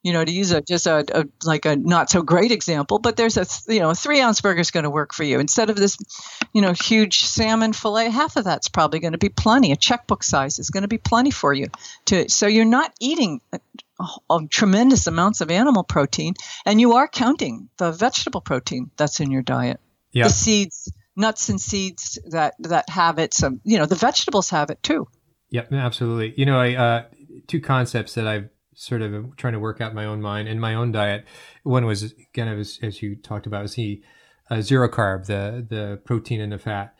you 0.06 0.14
know, 0.14 0.24
to 0.24 0.32
use 0.32 0.52
a 0.52 0.62
just 0.62 0.86
a, 0.86 1.04
a, 1.20 1.26
like 1.46 1.66
a 1.66 1.76
not 1.76 2.12
so 2.12 2.22
great 2.22 2.52
example, 2.52 3.00
but 3.00 3.18
there's 3.18 3.38
a 3.38 3.46
you 3.68 3.80
know 3.80 3.90
a 3.90 3.96
three 3.96 4.22
ounce 4.22 4.40
burger 4.40 4.60
is 4.60 4.70
going 4.70 4.84
to 4.84 4.90
work 4.92 5.16
for 5.16 5.24
you 5.24 5.40
instead 5.40 5.72
of 5.72 5.78
this, 5.78 5.98
you 6.54 6.62
know, 6.62 6.74
huge 6.74 7.22
salmon 7.22 7.74
fillet. 7.74 8.12
Half 8.12 8.36
of 8.36 8.44
that's 8.44 8.68
probably 8.68 9.00
going 9.00 9.14
to 9.14 9.18
be 9.18 9.30
plenty. 9.30 9.72
A 9.72 9.76
checkbook 9.76 10.22
size 10.22 10.60
is 10.60 10.70
going 10.70 10.84
to 10.84 10.88
be 10.88 11.00
plenty 11.00 11.32
for 11.32 11.52
you. 11.52 11.70
To 12.06 12.30
so 12.30 12.46
you're 12.46 12.66
not 12.66 12.94
eating 13.00 13.42
tremendous 14.52 15.08
amounts 15.08 15.42
of 15.42 15.50
animal 15.50 15.84
protein, 15.84 16.36
and 16.68 16.80
you 16.80 16.94
are 16.94 17.08
counting 17.08 17.70
the 17.78 17.92
vegetable 17.92 18.42
protein 18.42 18.92
that's 18.98 19.20
in 19.20 19.32
your 19.32 19.42
diet. 19.42 19.80
Yeah. 20.12 20.26
The 20.26 20.30
seeds, 20.30 20.94
nuts 21.16 21.50
and 21.50 21.60
seeds 21.60 22.20
that 22.28 22.54
that 22.60 22.92
have 22.92 23.18
it. 23.18 23.34
Some 23.34 23.60
you 23.64 23.80
know 23.80 23.88
the 23.88 23.96
vegetables 23.96 24.52
have 24.52 24.70
it 24.70 24.84
too. 24.84 25.08
Yep, 25.50 25.74
absolutely. 25.74 26.36
You 26.38 26.46
know, 26.46 26.60
I 26.60 26.76
uh, 26.76 27.04
two 27.48 27.60
concepts 27.60 28.14
that 28.14 28.28
I've 28.28 28.50
sort 28.76 29.02
of 29.02 29.36
trying 29.38 29.54
to 29.54 29.60
work 29.60 29.82
out 29.82 29.96
my 29.96 30.06
own 30.06 30.22
mind 30.22 30.48
and 30.48 30.62
my 30.62 30.76
own 30.76 30.92
diet. 30.92 31.26
One 31.64 31.86
was 31.86 32.04
again, 32.04 32.48
as, 32.48 32.80
as 32.84 33.02
you 33.02 33.16
talked 33.16 33.48
about, 33.48 33.64
was 33.64 33.76
the 33.76 34.02
uh, 34.50 34.62
zero 34.62 34.88
carb, 34.88 35.26
the 35.26 35.66
the 35.68 36.00
protein 36.04 36.42
and 36.42 36.52
the 36.52 36.60
fat, 36.60 36.96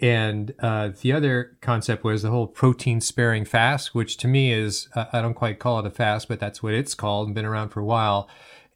and 0.00 0.54
uh, 0.60 0.90
the 1.00 1.12
other 1.12 1.56
concept 1.60 2.02
was 2.04 2.22
the 2.22 2.30
whole 2.30 2.46
protein 2.46 3.00
sparing 3.00 3.44
fast, 3.44 3.94
which 3.94 4.16
to 4.18 4.28
me 4.28 4.52
is 4.52 4.88
uh, 4.94 5.04
I 5.12 5.20
don't 5.20 5.34
quite 5.34 5.58
call 5.58 5.78
it 5.78 5.86
a 5.86 5.90
fast, 5.90 6.28
but 6.28 6.40
that's 6.40 6.62
what 6.62 6.74
it's 6.74 6.94
called 6.94 7.28
and 7.28 7.34
been 7.34 7.44
around 7.44 7.68
for 7.68 7.80
a 7.80 7.84
while, 7.84 8.28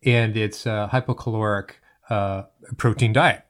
and 0.05 0.37
it's 0.37 0.67
a 0.67 0.89
hypocaloric 0.93 1.71
uh, 2.11 2.45
protein 2.77 3.13
diet, 3.13 3.45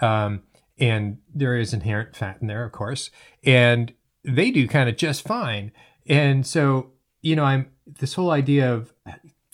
um, 0.00 0.42
and 0.78 1.18
there 1.34 1.56
is 1.56 1.72
inherent 1.72 2.14
fat 2.14 2.38
in 2.40 2.46
there, 2.46 2.64
of 2.64 2.72
course, 2.72 3.10
and 3.42 3.94
they 4.24 4.50
do 4.50 4.68
kind 4.68 4.88
of 4.88 4.96
just 4.96 5.26
fine, 5.26 5.72
and 6.06 6.46
so 6.46 6.92
you 7.22 7.34
know 7.34 7.44
I'm 7.44 7.70
this 7.86 8.14
whole 8.14 8.30
idea 8.30 8.72
of 8.72 8.92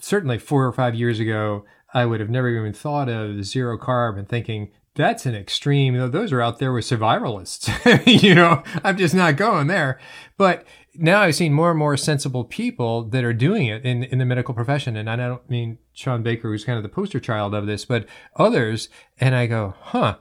certainly 0.00 0.38
four 0.38 0.66
or 0.66 0.72
five 0.72 0.94
years 0.94 1.20
ago, 1.20 1.64
I 1.92 2.06
would 2.06 2.20
have 2.20 2.30
never 2.30 2.48
even 2.48 2.72
thought 2.72 3.08
of 3.08 3.44
zero 3.44 3.78
carb 3.78 4.18
and 4.18 4.28
thinking 4.28 4.70
that's 4.94 5.26
an 5.26 5.34
extreme. 5.34 6.10
Those 6.10 6.32
are 6.32 6.40
out 6.40 6.58
there 6.58 6.72
with 6.72 6.84
survivalists. 6.84 7.68
you 8.22 8.34
know, 8.34 8.62
I'm 8.82 8.96
just 8.96 9.14
not 9.14 9.36
going 9.36 9.66
there. 9.68 9.98
But 10.36 10.64
now 10.94 11.20
I've 11.20 11.36
seen 11.36 11.52
more 11.52 11.70
and 11.70 11.78
more 11.78 11.96
sensible 11.96 12.44
people 12.44 13.04
that 13.04 13.24
are 13.24 13.32
doing 13.32 13.66
it 13.66 13.84
in, 13.84 14.04
in 14.04 14.18
the 14.18 14.24
medical 14.24 14.54
profession. 14.54 14.96
And 14.96 15.08
I 15.08 15.16
don't 15.16 15.48
mean 15.48 15.78
Shawn 15.92 16.22
Baker, 16.22 16.48
who's 16.48 16.64
kind 16.64 16.76
of 16.76 16.82
the 16.82 16.88
poster 16.88 17.20
child 17.20 17.54
of 17.54 17.66
this, 17.66 17.84
but 17.84 18.06
others. 18.36 18.88
And 19.18 19.34
I 19.34 19.46
go, 19.46 19.74
huh. 19.80 20.18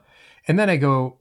And 0.47 0.57
then 0.57 0.70
I 0.70 0.78
go, 0.78 1.20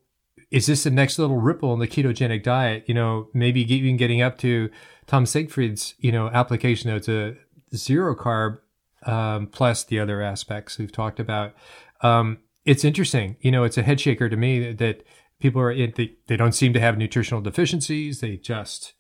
is 0.51 0.67
this 0.67 0.85
the 0.85 0.91
next 0.91 1.19
little 1.19 1.39
ripple 1.39 1.73
in 1.73 1.81
the 1.81 1.89
ketogenic 1.89 2.43
diet? 2.43 2.85
You 2.87 2.95
know, 2.95 3.29
maybe 3.33 3.61
even 3.73 3.97
getting 3.97 4.23
up 4.23 4.39
to 4.39 4.71
Tom 5.09 5.27
Seyfried's, 5.27 5.95
you 5.99 6.13
know, 6.13 6.29
application 6.29 6.91
of 6.91 7.09
a 7.09 7.37
zero 7.75 8.15
carb 8.15 8.59
um, 9.05 9.49
plus 9.49 9.83
the 9.83 9.99
other 9.99 10.23
aspects 10.23 10.79
we've 10.79 10.93
talked 10.93 11.19
about. 11.19 11.55
Um, 12.03 12.39
it's 12.65 12.85
interesting. 12.85 13.37
You 13.41 13.51
know, 13.51 13.65
it's 13.65 13.79
a 13.79 13.83
head 13.83 14.01
shaker 14.01 14.29
to 14.29 14.37
me 14.37 14.61
that, 14.61 14.79
that 14.79 15.05
people 15.41 15.61
are 15.61 15.75
they, 15.75 16.15
they 16.27 16.37
don't 16.37 16.53
seem 16.53 16.73
to 16.75 16.81
have 16.81 16.97
nutritional 16.97 17.41
deficiencies. 17.41 18.21
They 18.21 18.37
just 18.37 18.93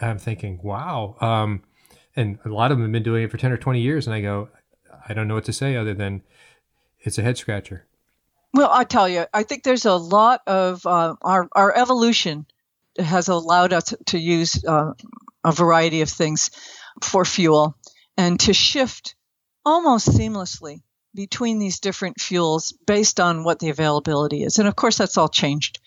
I'm 0.00 0.18
thinking, 0.18 0.60
wow. 0.62 1.16
Um, 1.20 1.62
and 2.16 2.38
a 2.44 2.48
lot 2.48 2.72
of 2.72 2.78
them 2.78 2.86
have 2.86 2.92
been 2.92 3.02
doing 3.02 3.24
it 3.24 3.30
for 3.30 3.36
10 3.36 3.52
or 3.52 3.56
20 3.56 3.80
years. 3.80 4.06
And 4.06 4.14
I 4.14 4.20
go, 4.20 4.48
I 5.08 5.14
don't 5.14 5.28
know 5.28 5.34
what 5.34 5.44
to 5.44 5.52
say 5.52 5.76
other 5.76 5.94
than 5.94 6.22
it's 7.00 7.18
a 7.18 7.22
head 7.22 7.38
scratcher. 7.38 7.86
Well, 8.52 8.70
I 8.72 8.84
tell 8.84 9.08
you, 9.08 9.26
I 9.32 9.42
think 9.42 9.64
there's 9.64 9.84
a 9.84 9.94
lot 9.94 10.40
of 10.46 10.86
uh, 10.86 11.14
our, 11.22 11.48
our 11.52 11.76
evolution 11.76 12.46
has 12.98 13.28
allowed 13.28 13.72
us 13.72 13.92
to 14.06 14.18
use 14.18 14.64
uh, 14.64 14.92
a 15.44 15.52
variety 15.52 16.00
of 16.00 16.08
things 16.08 16.50
for 17.02 17.24
fuel 17.24 17.76
and 18.16 18.38
to 18.40 18.52
shift 18.52 19.14
almost 19.64 20.08
seamlessly 20.08 20.82
between 21.14 21.58
these 21.58 21.80
different 21.80 22.20
fuels 22.20 22.72
based 22.86 23.20
on 23.20 23.44
what 23.44 23.58
the 23.58 23.70
availability 23.70 24.42
is. 24.42 24.58
And 24.58 24.68
of 24.68 24.76
course, 24.76 24.98
that's 24.98 25.16
all 25.16 25.28
changed 25.28 25.80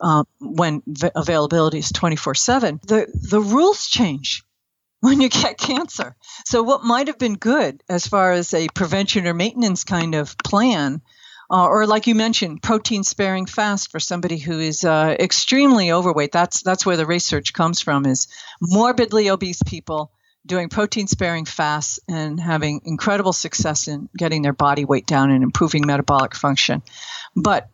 uh, 0.00 0.24
when 0.40 0.82
v- 0.86 1.10
availability 1.14 1.78
is 1.78 1.90
24 1.90 2.34
7. 2.34 2.80
The, 2.86 3.06
the 3.30 3.40
rules 3.40 3.86
change 3.86 4.42
when 5.00 5.20
you 5.20 5.28
get 5.28 5.58
cancer. 5.58 6.16
So, 6.46 6.62
what 6.62 6.84
might 6.84 7.08
have 7.08 7.18
been 7.18 7.34
good 7.34 7.82
as 7.88 8.06
far 8.06 8.32
as 8.32 8.54
a 8.54 8.68
prevention 8.68 9.26
or 9.26 9.34
maintenance 9.34 9.84
kind 9.84 10.14
of 10.14 10.36
plan 10.38 11.02
uh, 11.50 11.66
or 11.66 11.86
like 11.86 12.06
you 12.06 12.14
mentioned, 12.14 12.62
protein 12.62 13.04
sparing 13.04 13.46
fast 13.46 13.90
for 13.90 14.00
somebody 14.00 14.38
who 14.38 14.58
is 14.58 14.84
uh, 14.84 15.16
extremely 15.18 15.92
overweight. 15.92 16.32
That's 16.32 16.62
that's 16.62 16.86
where 16.86 16.96
the 16.96 17.06
research 17.06 17.52
comes 17.52 17.80
from. 17.80 18.06
Is 18.06 18.28
morbidly 18.60 19.30
obese 19.30 19.62
people 19.62 20.10
doing 20.46 20.68
protein 20.68 21.06
sparing 21.06 21.44
fasts 21.44 22.00
and 22.08 22.38
having 22.38 22.82
incredible 22.84 23.32
success 23.32 23.88
in 23.88 24.08
getting 24.16 24.42
their 24.42 24.52
body 24.52 24.84
weight 24.84 25.06
down 25.06 25.30
and 25.30 25.42
improving 25.42 25.86
metabolic 25.86 26.34
function. 26.34 26.82
But 27.34 27.70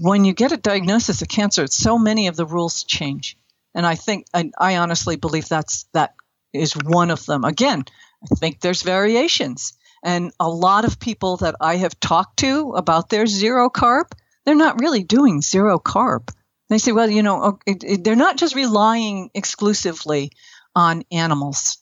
when 0.00 0.24
you 0.24 0.32
get 0.32 0.52
a 0.52 0.56
diagnosis 0.56 1.22
of 1.22 1.28
cancer, 1.28 1.66
so 1.66 1.98
many 1.98 2.28
of 2.28 2.36
the 2.36 2.46
rules 2.46 2.84
change, 2.84 3.36
and 3.74 3.86
I 3.86 3.96
think 3.96 4.26
I, 4.32 4.50
I 4.58 4.76
honestly 4.76 5.16
believe 5.16 5.48
that's 5.48 5.84
that 5.92 6.14
is 6.52 6.72
one 6.72 7.10
of 7.10 7.26
them. 7.26 7.44
Again, 7.44 7.84
I 8.22 8.34
think 8.36 8.60
there's 8.60 8.82
variations 8.82 9.74
and 10.04 10.32
a 10.38 10.48
lot 10.48 10.84
of 10.84 11.00
people 11.00 11.38
that 11.38 11.56
I 11.60 11.76
have 11.76 11.98
talked 11.98 12.40
to 12.40 12.74
about 12.76 13.08
their 13.08 13.26
zero 13.26 13.70
carb, 13.70 14.12
they're 14.44 14.54
not 14.54 14.80
really 14.80 15.02
doing 15.02 15.40
zero 15.40 15.78
carb. 15.78 16.28
They 16.68 16.78
say, 16.78 16.92
well, 16.92 17.10
you 17.10 17.22
know, 17.22 17.58
they're 17.66 18.14
not 18.14 18.36
just 18.36 18.54
relying 18.54 19.30
exclusively 19.34 20.30
on 20.76 21.04
animals. 21.10 21.78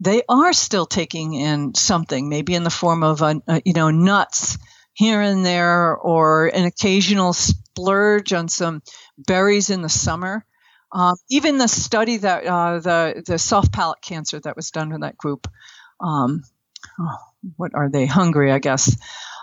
They 0.00 0.22
are 0.28 0.52
still 0.52 0.86
taking 0.86 1.34
in 1.34 1.74
something, 1.74 2.28
maybe 2.28 2.54
in 2.54 2.64
the 2.64 2.70
form 2.70 3.02
of, 3.02 3.22
a, 3.22 3.40
a, 3.46 3.62
you 3.64 3.72
know, 3.72 3.90
nuts 3.90 4.58
here 4.94 5.20
and 5.20 5.44
there, 5.44 5.96
or 5.96 6.48
an 6.48 6.64
occasional 6.64 7.32
splurge 7.32 8.32
on 8.32 8.48
some 8.48 8.82
berries 9.16 9.70
in 9.70 9.80
the 9.80 9.88
summer. 9.88 10.44
Uh, 10.92 11.14
even 11.30 11.56
the 11.56 11.68
study 11.68 12.18
that 12.18 12.44
uh, 12.44 12.78
the 12.80 13.22
the 13.26 13.38
soft 13.38 13.72
palate 13.72 14.02
cancer 14.02 14.38
that 14.40 14.56
was 14.56 14.70
done 14.70 14.92
in 14.92 15.00
that 15.00 15.16
group, 15.16 15.46
um, 16.00 16.42
oh, 17.00 17.16
what 17.56 17.72
are 17.74 17.90
they? 17.90 18.06
Hungary, 18.06 18.52
I 18.52 18.58
guess. 18.58 18.96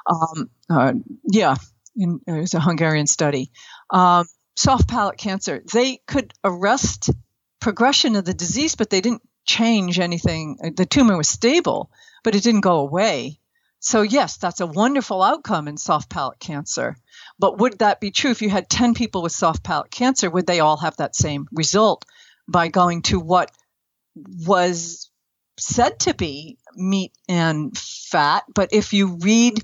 Um, 0.05 0.49
uh, 0.69 0.93
yeah, 1.31 1.55
in, 1.95 2.19
it 2.27 2.31
was 2.31 2.53
a 2.53 2.59
Hungarian 2.59 3.07
study. 3.07 3.51
Um, 3.89 4.25
soft 4.55 4.87
palate 4.87 5.17
cancer. 5.17 5.61
They 5.71 5.97
could 6.07 6.33
arrest 6.43 7.09
progression 7.59 8.15
of 8.15 8.25
the 8.25 8.33
disease, 8.33 8.75
but 8.75 8.89
they 8.89 9.01
didn't 9.01 9.21
change 9.45 9.99
anything. 9.99 10.57
The 10.75 10.85
tumor 10.85 11.17
was 11.17 11.27
stable, 11.27 11.91
but 12.23 12.35
it 12.35 12.43
didn't 12.43 12.61
go 12.61 12.79
away. 12.79 13.39
So, 13.79 14.01
yes, 14.01 14.37
that's 14.37 14.59
a 14.59 14.67
wonderful 14.67 15.23
outcome 15.23 15.67
in 15.67 15.77
soft 15.77 16.09
palate 16.09 16.39
cancer. 16.39 16.97
But 17.39 17.59
would 17.59 17.79
that 17.79 18.01
be 18.01 18.11
true 18.11 18.31
if 18.31 18.41
you 18.41 18.49
had 18.49 18.69
10 18.69 18.93
people 18.93 19.21
with 19.21 19.31
soft 19.31 19.63
palate 19.63 19.91
cancer? 19.91 20.29
Would 20.29 20.47
they 20.47 20.59
all 20.59 20.77
have 20.77 20.97
that 20.97 21.15
same 21.15 21.47
result 21.51 22.03
by 22.47 22.67
going 22.67 23.03
to 23.03 23.19
what 23.19 23.51
was 24.15 25.08
said 25.59 25.99
to 25.99 26.13
be 26.13 26.57
meat 26.75 27.11
and 27.27 27.77
fat, 27.77 28.43
but 28.53 28.73
if 28.73 28.93
you 28.93 29.17
read 29.17 29.61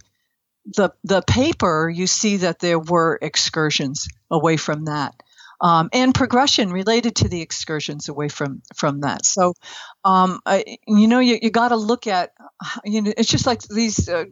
the 0.66 0.91
the 1.04 1.22
paper, 1.22 1.89
you 1.93 2.08
see 2.08 2.38
that 2.38 2.60
there 2.60 2.80
were 2.80 3.20
excursions 3.22 4.08
away 4.32 4.58
from 4.58 4.86
that 4.86 5.16
um, 5.62 5.89
and 5.93 6.14
progression 6.14 6.72
related 6.72 7.16
to 7.18 7.30
the 7.30 7.41
excursions 7.41 8.10
away 8.10 8.30
from 8.30 8.62
from 8.76 9.02
that. 9.02 9.26
So, 9.26 9.54
um, 10.04 10.39
I, 10.46 10.78
you 10.88 11.08
know, 11.08 11.20
you, 11.20 11.39
you 11.41 11.50
got 11.50 11.70
to 11.70 11.76
look 11.76 12.08
at, 12.08 12.34
you 12.84 13.02
know, 13.02 13.14
it's 13.18 13.30
just 13.30 13.46
like 13.46 13.62
these 13.64 14.10
uh, 14.10 14.26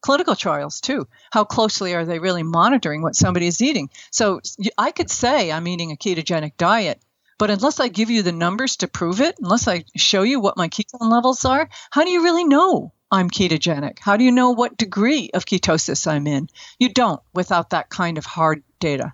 clinical 0.00 0.34
trials 0.34 0.80
too. 0.80 1.06
How 1.30 1.44
closely 1.44 1.94
are 1.94 2.04
they 2.04 2.18
really 2.18 2.42
monitoring 2.42 3.02
what 3.02 3.16
somebody 3.16 3.46
is 3.46 3.62
eating? 3.62 3.90
So, 4.10 4.40
I 4.76 4.90
could 4.90 5.10
say 5.10 5.52
I'm 5.52 5.68
eating 5.68 5.92
a 5.92 5.96
ketogenic 5.96 6.56
diet. 6.56 7.00
But 7.38 7.50
unless 7.50 7.80
I 7.80 7.88
give 7.88 8.10
you 8.10 8.22
the 8.22 8.32
numbers 8.32 8.76
to 8.76 8.88
prove 8.88 9.20
it, 9.20 9.36
unless 9.40 9.66
I 9.66 9.84
show 9.96 10.22
you 10.22 10.40
what 10.40 10.56
my 10.56 10.68
ketone 10.68 11.10
levels 11.10 11.44
are, 11.44 11.68
how 11.90 12.04
do 12.04 12.10
you 12.10 12.22
really 12.22 12.44
know 12.44 12.92
I'm 13.10 13.30
ketogenic? 13.30 13.98
How 13.98 14.16
do 14.16 14.24
you 14.24 14.32
know 14.32 14.50
what 14.50 14.76
degree 14.76 15.30
of 15.34 15.46
ketosis 15.46 16.06
I'm 16.06 16.26
in? 16.26 16.48
You 16.78 16.88
don't 16.92 17.20
without 17.32 17.70
that 17.70 17.90
kind 17.90 18.18
of 18.18 18.26
hard 18.26 18.62
data. 18.78 19.12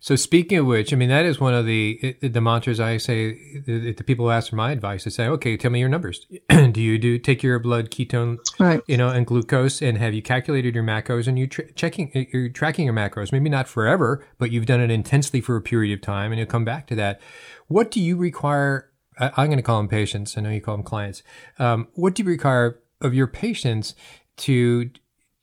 So 0.00 0.16
speaking 0.16 0.58
of 0.58 0.66
which, 0.66 0.92
I 0.92 0.96
mean 0.96 1.08
that 1.08 1.24
is 1.24 1.40
one 1.40 1.54
of 1.54 1.66
the 1.66 2.16
the 2.20 2.40
mantras 2.40 2.78
I 2.80 2.96
say 2.96 3.60
the, 3.66 3.92
the 3.92 4.04
people 4.04 4.26
who 4.26 4.30
ask 4.30 4.50
for 4.50 4.56
my 4.56 4.70
advice. 4.70 5.06
I 5.06 5.10
say, 5.10 5.26
okay, 5.26 5.56
tell 5.56 5.70
me 5.70 5.80
your 5.80 5.88
numbers. 5.88 6.26
do 6.48 6.80
you 6.80 6.98
do 6.98 7.18
take 7.18 7.42
your 7.42 7.58
blood 7.58 7.90
ketone, 7.90 8.38
right. 8.58 8.80
you 8.86 8.96
know, 8.96 9.08
and 9.08 9.26
glucose, 9.26 9.82
and 9.82 9.98
have 9.98 10.14
you 10.14 10.22
calculated 10.22 10.74
your 10.74 10.84
macros 10.84 11.26
and 11.26 11.38
you 11.38 11.46
tr- 11.46 11.62
checking 11.74 12.28
you're 12.32 12.48
tracking 12.48 12.84
your 12.84 12.94
macros? 12.94 13.32
Maybe 13.32 13.48
not 13.48 13.68
forever, 13.68 14.24
but 14.38 14.50
you've 14.50 14.66
done 14.66 14.80
it 14.80 14.90
intensely 14.90 15.40
for 15.40 15.56
a 15.56 15.62
period 15.62 15.92
of 15.92 16.02
time, 16.02 16.32
and 16.32 16.38
you'll 16.38 16.48
come 16.48 16.64
back 16.64 16.86
to 16.88 16.94
that. 16.96 17.20
What 17.68 17.90
do 17.90 18.00
you 18.00 18.16
require? 18.16 18.90
I, 19.18 19.44
am 19.44 19.46
going 19.46 19.56
to 19.56 19.62
call 19.62 19.78
them 19.78 19.88
patients. 19.88 20.36
I 20.36 20.42
know 20.42 20.50
you 20.50 20.60
call 20.60 20.76
them 20.76 20.84
clients. 20.84 21.22
Um, 21.58 21.88
what 21.94 22.14
do 22.14 22.22
you 22.22 22.28
require 22.28 22.80
of 23.00 23.14
your 23.14 23.26
patients 23.26 23.94
to 24.38 24.90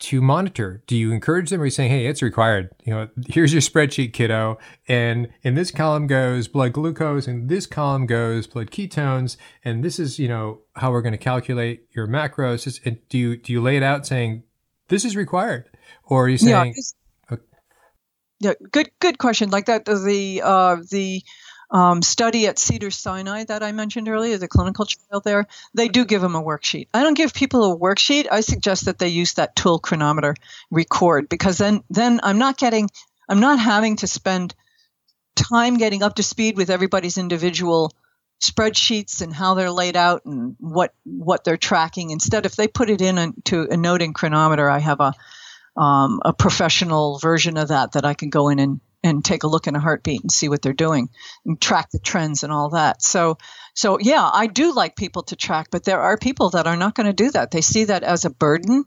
to 0.04 0.22
monitor? 0.22 0.84
Do 0.86 0.98
you 0.98 1.14
encourage 1.14 1.50
them 1.50 1.62
or 1.62 1.64
are 1.64 1.66
you 1.66 1.72
saying, 1.72 1.90
hey, 1.90 2.08
it's 2.08 2.22
required? 2.22 2.70
You 2.84 2.94
know, 2.94 3.10
here's 3.30 3.54
your 3.54 3.62
spreadsheet, 3.62 4.12
kiddo. 4.12 4.58
And 4.88 5.30
in 5.44 5.56
this 5.56 5.72
column 5.72 6.08
goes 6.08 6.50
blood 6.50 6.74
glucose, 6.74 7.26
and 7.26 7.48
this 7.48 7.66
column 7.66 8.06
goes 8.06 8.46
blood 8.46 8.70
ketones, 8.70 9.38
and 9.64 9.84
this 9.84 10.00
is, 10.00 10.20
you 10.20 10.28
know, 10.28 10.60
how 10.76 10.92
we're 10.92 11.02
going 11.02 11.14
to 11.14 11.18
calculate 11.18 11.88
your 11.92 12.08
macros. 12.08 12.80
And 12.86 13.00
do 13.08 13.18
you 13.18 13.38
do 13.38 13.54
you 13.54 13.62
lay 13.62 13.78
it 13.78 13.84
out 13.84 14.06
saying 14.06 14.44
this 14.90 15.06
is 15.06 15.16
required? 15.16 15.70
Or 16.04 16.26
are 16.26 16.30
you 16.30 16.38
saying 16.38 16.74
yeah, 16.76 17.38
yeah, 18.44 18.54
good 18.72 18.92
good 19.00 19.20
question. 19.20 19.52
Like 19.52 19.68
that 19.68 19.86
the 19.86 20.42
uh 20.44 20.78
the 20.92 21.24
um, 21.74 22.04
study 22.04 22.46
at 22.46 22.60
Cedars-Sinai 22.60 23.46
that 23.46 23.64
I 23.64 23.72
mentioned 23.72 24.08
earlier, 24.08 24.38
the 24.38 24.48
clinical 24.48 24.86
trial 24.86 25.22
there, 25.22 25.48
they 25.74 25.88
do 25.88 26.06
give 26.06 26.22
them 26.22 26.36
a 26.36 26.44
worksheet. 26.44 26.88
I 26.94 27.02
don't 27.02 27.18
give 27.18 27.34
people 27.34 27.74
a 27.74 27.78
worksheet. 27.78 28.28
I 28.32 28.42
suggest 28.42 28.86
that 28.86 29.00
they 29.00 29.08
use 29.08 29.34
that 29.34 29.56
tool 29.56 29.80
Cronometer 29.80 30.36
record 30.70 31.28
because 31.30 31.58
then 31.58 31.84
then 31.90 32.20
I'm 32.22 32.38
not 32.38 32.58
getting 32.58 32.92
I'm 33.28 33.40
not 33.40 33.58
having 33.58 33.96
to 33.98 34.08
spend 34.08 34.54
time 35.36 35.78
getting 35.78 36.04
up 36.04 36.16
to 36.16 36.24
speed 36.24 36.58
with 36.58 36.70
everybody's 36.70 37.18
individual 37.18 37.92
spreadsheets 38.40 39.22
and 39.22 39.34
how 39.34 39.56
they're 39.56 39.72
laid 39.72 39.96
out 39.96 40.26
and 40.26 40.56
what 40.60 40.94
what 41.06 41.44
they're 41.44 41.58
tracking. 41.58 42.12
Instead, 42.12 42.46
if 42.46 42.56
they 42.56 42.68
put 42.68 42.92
it 42.92 43.02
in 43.02 43.18
a, 43.18 43.34
to 43.46 43.68
a 43.72 43.78
note 43.78 44.04
in 44.04 44.14
Cronometer, 44.14 44.70
I 44.70 44.78
have 44.78 45.00
a 45.00 45.14
um, 45.76 46.20
a 46.24 46.34
professional 46.34 47.18
version 47.18 47.58
of 47.58 47.70
that 47.70 47.94
that 47.94 48.06
I 48.06 48.14
can 48.14 48.30
go 48.30 48.50
in 48.50 48.60
and 48.60 48.80
and 49.04 49.24
take 49.24 49.44
a 49.44 49.48
look 49.48 49.68
in 49.68 49.76
a 49.76 49.80
heartbeat 49.80 50.22
and 50.22 50.32
see 50.32 50.50
what 50.50 50.62
they're 50.62 50.74
doing 50.74 51.10
and 51.46 51.60
track 51.60 51.92
the 51.92 52.00
trends 52.00 52.44
and 52.44 52.54
all 52.54 52.70
that. 52.70 53.02
So, 53.02 53.38
so 53.76 54.00
yeah, 54.00 54.28
I 54.32 54.48
do 54.48 54.74
like 54.74 54.96
people 54.96 55.24
to 55.24 55.36
track, 55.36 55.68
but 55.72 55.84
there 55.84 56.00
are 56.00 56.18
people 56.18 56.52
that 56.52 56.68
are 56.68 56.78
not 56.78 56.96
going 56.96 57.08
to 57.08 57.14
do 57.14 57.32
that. 57.32 57.52
They 57.52 57.62
see 57.62 57.86
that 57.86 58.04
as 58.04 58.26
a 58.26 58.30
burden. 58.30 58.86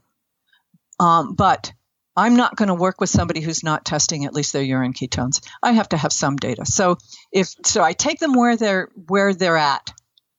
Um, 0.99 1.35
but 1.35 1.71
I'm 2.15 2.35
not 2.35 2.55
going 2.55 2.69
to 2.69 2.73
work 2.73 2.99
with 2.99 3.11
somebody 3.11 3.41
who's 3.41 3.63
not 3.63 3.85
testing 3.85 4.25
at 4.25 4.33
least 4.33 4.51
their 4.51 4.63
urine 4.63 4.93
ketones. 4.93 5.39
I 5.61 5.73
have 5.73 5.89
to 5.89 5.97
have 5.97 6.11
some 6.11 6.35
data. 6.35 6.65
So 6.65 6.97
if 7.31 7.49
so, 7.63 7.83
I 7.83 7.93
take 7.93 8.19
them 8.19 8.33
where 8.33 8.57
they're 8.57 8.89
where 9.07 9.35
they're 9.35 9.57
at 9.57 9.93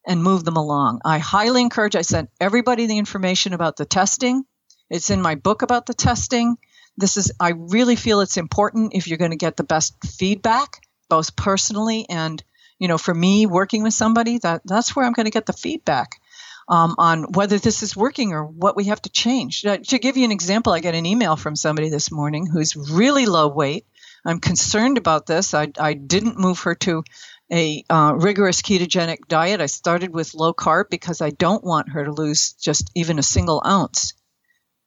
and 0.05 0.22
move 0.22 0.45
them 0.45 0.57
along. 0.57 1.01
I 1.05 1.18
highly 1.18 1.62
encourage. 1.62 1.95
I 1.95 2.03
sent 2.03 2.31
everybody 2.41 2.87
the 2.87 2.99
information 2.99 3.53
about 3.53 3.76
the 3.76 3.85
testing. 3.85 4.43
It's 4.91 5.11
in 5.11 5.22
my 5.22 5.37
book 5.37 5.62
about 5.62 5.87
the 5.87 5.95
testing 5.95 6.57
this 6.99 7.17
is 7.17 7.33
i 7.41 7.51
really 7.57 7.97
feel 7.97 8.21
it's 8.21 8.37
important 8.37 8.93
if 8.95 9.09
you're 9.09 9.19
going 9.19 9.31
to 9.31 9.37
get 9.37 9.57
the 9.57 9.65
best 9.65 9.95
feedback 10.05 10.83
both 11.09 11.35
personally 11.37 12.05
and 12.11 12.43
you 12.79 12.89
know 12.89 12.99
for 12.99 13.15
me 13.15 13.47
working 13.47 13.83
with 13.83 13.95
somebody 13.95 14.39
that 14.39 14.61
that's 14.65 14.95
where 14.95 15.07
i'm 15.07 15.13
going 15.13 15.25
to 15.25 15.31
get 15.31 15.47
the 15.47 15.53
feedback 15.53 16.21
um, 16.69 16.97
on 16.99 17.33
whether 17.33 17.59
this 17.59 17.83
is 17.83 17.97
working 17.97 18.35
or 18.35 18.45
what 18.45 18.77
we 18.77 18.85
have 18.85 19.01
to 19.03 19.11
change. 19.11 19.65
Uh, 19.65 19.79
to 19.79 19.99
give 19.99 20.17
you 20.19 20.25
an 20.25 20.33
example 20.33 20.73
i 20.73 20.81
got 20.81 20.95
an 20.95 21.07
email 21.07 21.37
from 21.37 21.57
somebody 21.57 21.89
this 21.89 22.13
morning 22.13 22.47
who's 22.47 22.77
really 22.77 23.27
low 23.27 23.49
weight. 23.49 23.87
I'm 24.27 24.41
concerned 24.41 24.99
about 24.99 25.27
this. 25.27 25.55
I, 25.55 25.69
I 25.79 25.95
didn't 25.95 26.39
move 26.39 26.61
her 26.61 26.75
to 26.75 27.05
a 27.51 27.83
uh, 27.89 28.13
rigorous 28.15 28.61
ketogenic 28.61 29.27
diet. 29.29 29.63
I 29.63 29.67
started 29.67 30.13
with 30.13 30.35
low 30.35 30.53
carb 30.53 30.91
because 30.91 31.23
i 31.23 31.31
don't 31.31 31.65
want 31.65 31.89
her 31.91 32.05
to 32.05 32.13
lose 32.13 32.53
just 32.53 32.91
even 32.95 33.19
a 33.19 33.23
single 33.23 33.63
ounce 33.65 34.13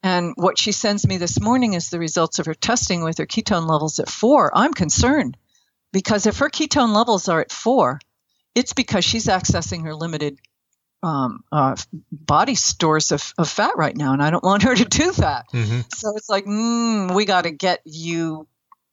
and 0.04 0.34
what 0.36 0.60
she 0.60 0.72
sends 0.72 1.06
me 1.06 1.18
this 1.18 1.40
morning 1.40 1.74
is 1.74 1.90
the 1.90 2.00
results 2.00 2.40
of 2.40 2.48
her 2.48 2.54
testing 2.54 3.04
with 3.04 3.20
her 3.20 3.28
ketone 3.28 3.70
levels 3.70 4.00
at 4.00 4.10
four. 4.10 4.52
I'm 4.54 4.74
concerned 4.74 5.38
because 5.94 6.26
if 6.26 6.40
her 6.40 6.50
ketone 6.50 6.94
levels 6.94 7.30
are 7.30 7.42
at 7.42 7.52
four, 7.52 8.00
it's 8.56 8.74
because 8.74 9.06
she's 9.06 9.28
accessing 9.28 9.84
her 9.84 9.96
limited 9.96 10.40
um, 11.04 11.44
uh, 11.52 11.76
body 12.12 12.56
stores 12.56 13.12
of, 13.12 13.34
of, 13.38 13.50
fat 13.50 13.74
right 13.76 13.96
now, 13.96 14.14
and 14.14 14.22
I 14.22 14.30
don't 14.30 14.44
want 14.44 14.64
her 14.64 14.76
to 14.76 14.86
do 14.86 15.12
that. 15.14 15.46
Mm-hmm. 15.52 15.82
So 15.96 16.16
it's 16.16 16.30
like, 16.30 16.46
mm, 16.46 17.14
we 17.16 17.26
got 17.26 17.46
to 17.46 17.52
get 17.52 17.82
you 17.86 18.48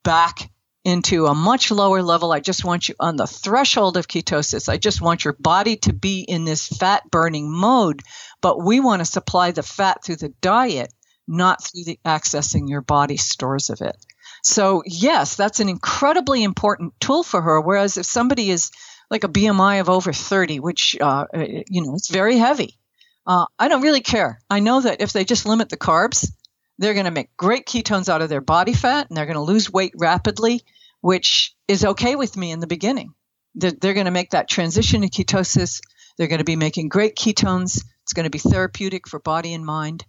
back 0.05 0.51
into 0.85 1.27
a 1.27 1.35
much 1.35 1.71
lower 1.71 2.03
level. 2.03 2.33
I 2.33 2.41
just 2.41 2.65
want 2.65 2.89
you 2.89 2.95
on 2.99 3.17
the 3.17 3.27
threshold 3.27 3.99
of 3.99 4.09
ketosis. 4.09 4.71
I 4.71 4.79
just 4.79 5.03
want 5.03 5.25
your 5.25 5.35
body 5.35 5.77
to 5.79 5.93
be 5.93 6.21
in 6.21 6.45
this 6.45 6.67
fat 6.67 7.11
burning 7.11 7.51
mode, 7.51 8.03
but 8.41 8.63
we 8.63 8.81
want 8.81 9.01
to 9.01 9.05
supply 9.05 9.51
the 9.51 9.63
fat 9.63 10.03
through 10.03 10.17
the 10.17 10.33
diet 10.41 10.93
not 11.29 11.63
through 11.63 11.85
the 11.85 12.01
accessing 12.05 12.69
your 12.69 12.81
body 12.81 13.17
stores 13.17 13.71
of 13.71 13.81
it. 13.83 13.97
So, 14.43 14.83
yes, 14.87 15.37
that's 15.37 15.61
an 15.61 15.69
incredibly 15.69 16.43
important 16.43 16.99
tool 17.01 17.23
for 17.23 17.41
her. 17.41 17.61
Whereas 17.61 17.97
if 17.97 18.07
somebody 18.07 18.51
is 18.51 18.71
like 19.11 19.25
a 19.25 19.29
BMI 19.29 19.81
of 19.81 19.91
over 19.91 20.13
30, 20.13 20.61
which, 20.61 20.97
uh, 21.01 21.27
uh, 21.35 21.45
you 21.69 21.83
know, 21.83 21.95
it's 21.95 22.11
very 22.11 22.39
heavy, 22.39 22.79
uh, 23.27 23.47
I 23.59 23.69
don't 23.69 23.83
really 23.83 24.01
care. 24.01 24.41
I 24.49 24.61
know 24.61 24.81
that 24.81 25.01
if 25.01 25.13
they 25.13 25.25
just 25.25 25.47
limit 25.47 25.69
the 25.69 25.77
carbs, 25.77 26.31
they're 26.79 26.95
going 26.95 27.07
to 27.07 27.11
make 27.11 27.37
great 27.37 27.67
ketones 27.67 28.09
out 28.09 28.23
of 28.23 28.29
their 28.29 28.41
body 28.41 28.73
fat 28.73 29.09
and 29.09 29.17
they're 29.17 29.27
going 29.27 29.35
to 29.35 29.43
lose 29.43 29.71
weight 29.71 29.93
rapidly, 29.97 30.63
which 31.01 31.55
is 31.67 31.85
okay 31.85 32.17
with 32.17 32.37
me 32.37 32.53
in 32.53 32.61
the 32.61 32.67
beginning. 32.67 33.15
They're, 33.55 33.73
they're 33.73 33.95
going 33.95 34.07
to 34.07 34.13
make 34.13 34.31
that 34.31 34.49
transition 34.49 35.03
to 35.03 35.09
ketosis. 35.09 35.81
They're 36.17 36.29
going 36.29 36.39
to 36.39 36.45
be 36.45 36.57
making 36.57 36.89
great 36.89 37.17
ketones. 37.17 37.83
It's 38.03 38.13
going 38.13 38.25
to 38.25 38.31
be 38.31 38.39
therapeutic 38.39 39.09
for 39.09 39.19
body 39.19 39.53
and 39.53 39.67
mind 39.67 40.05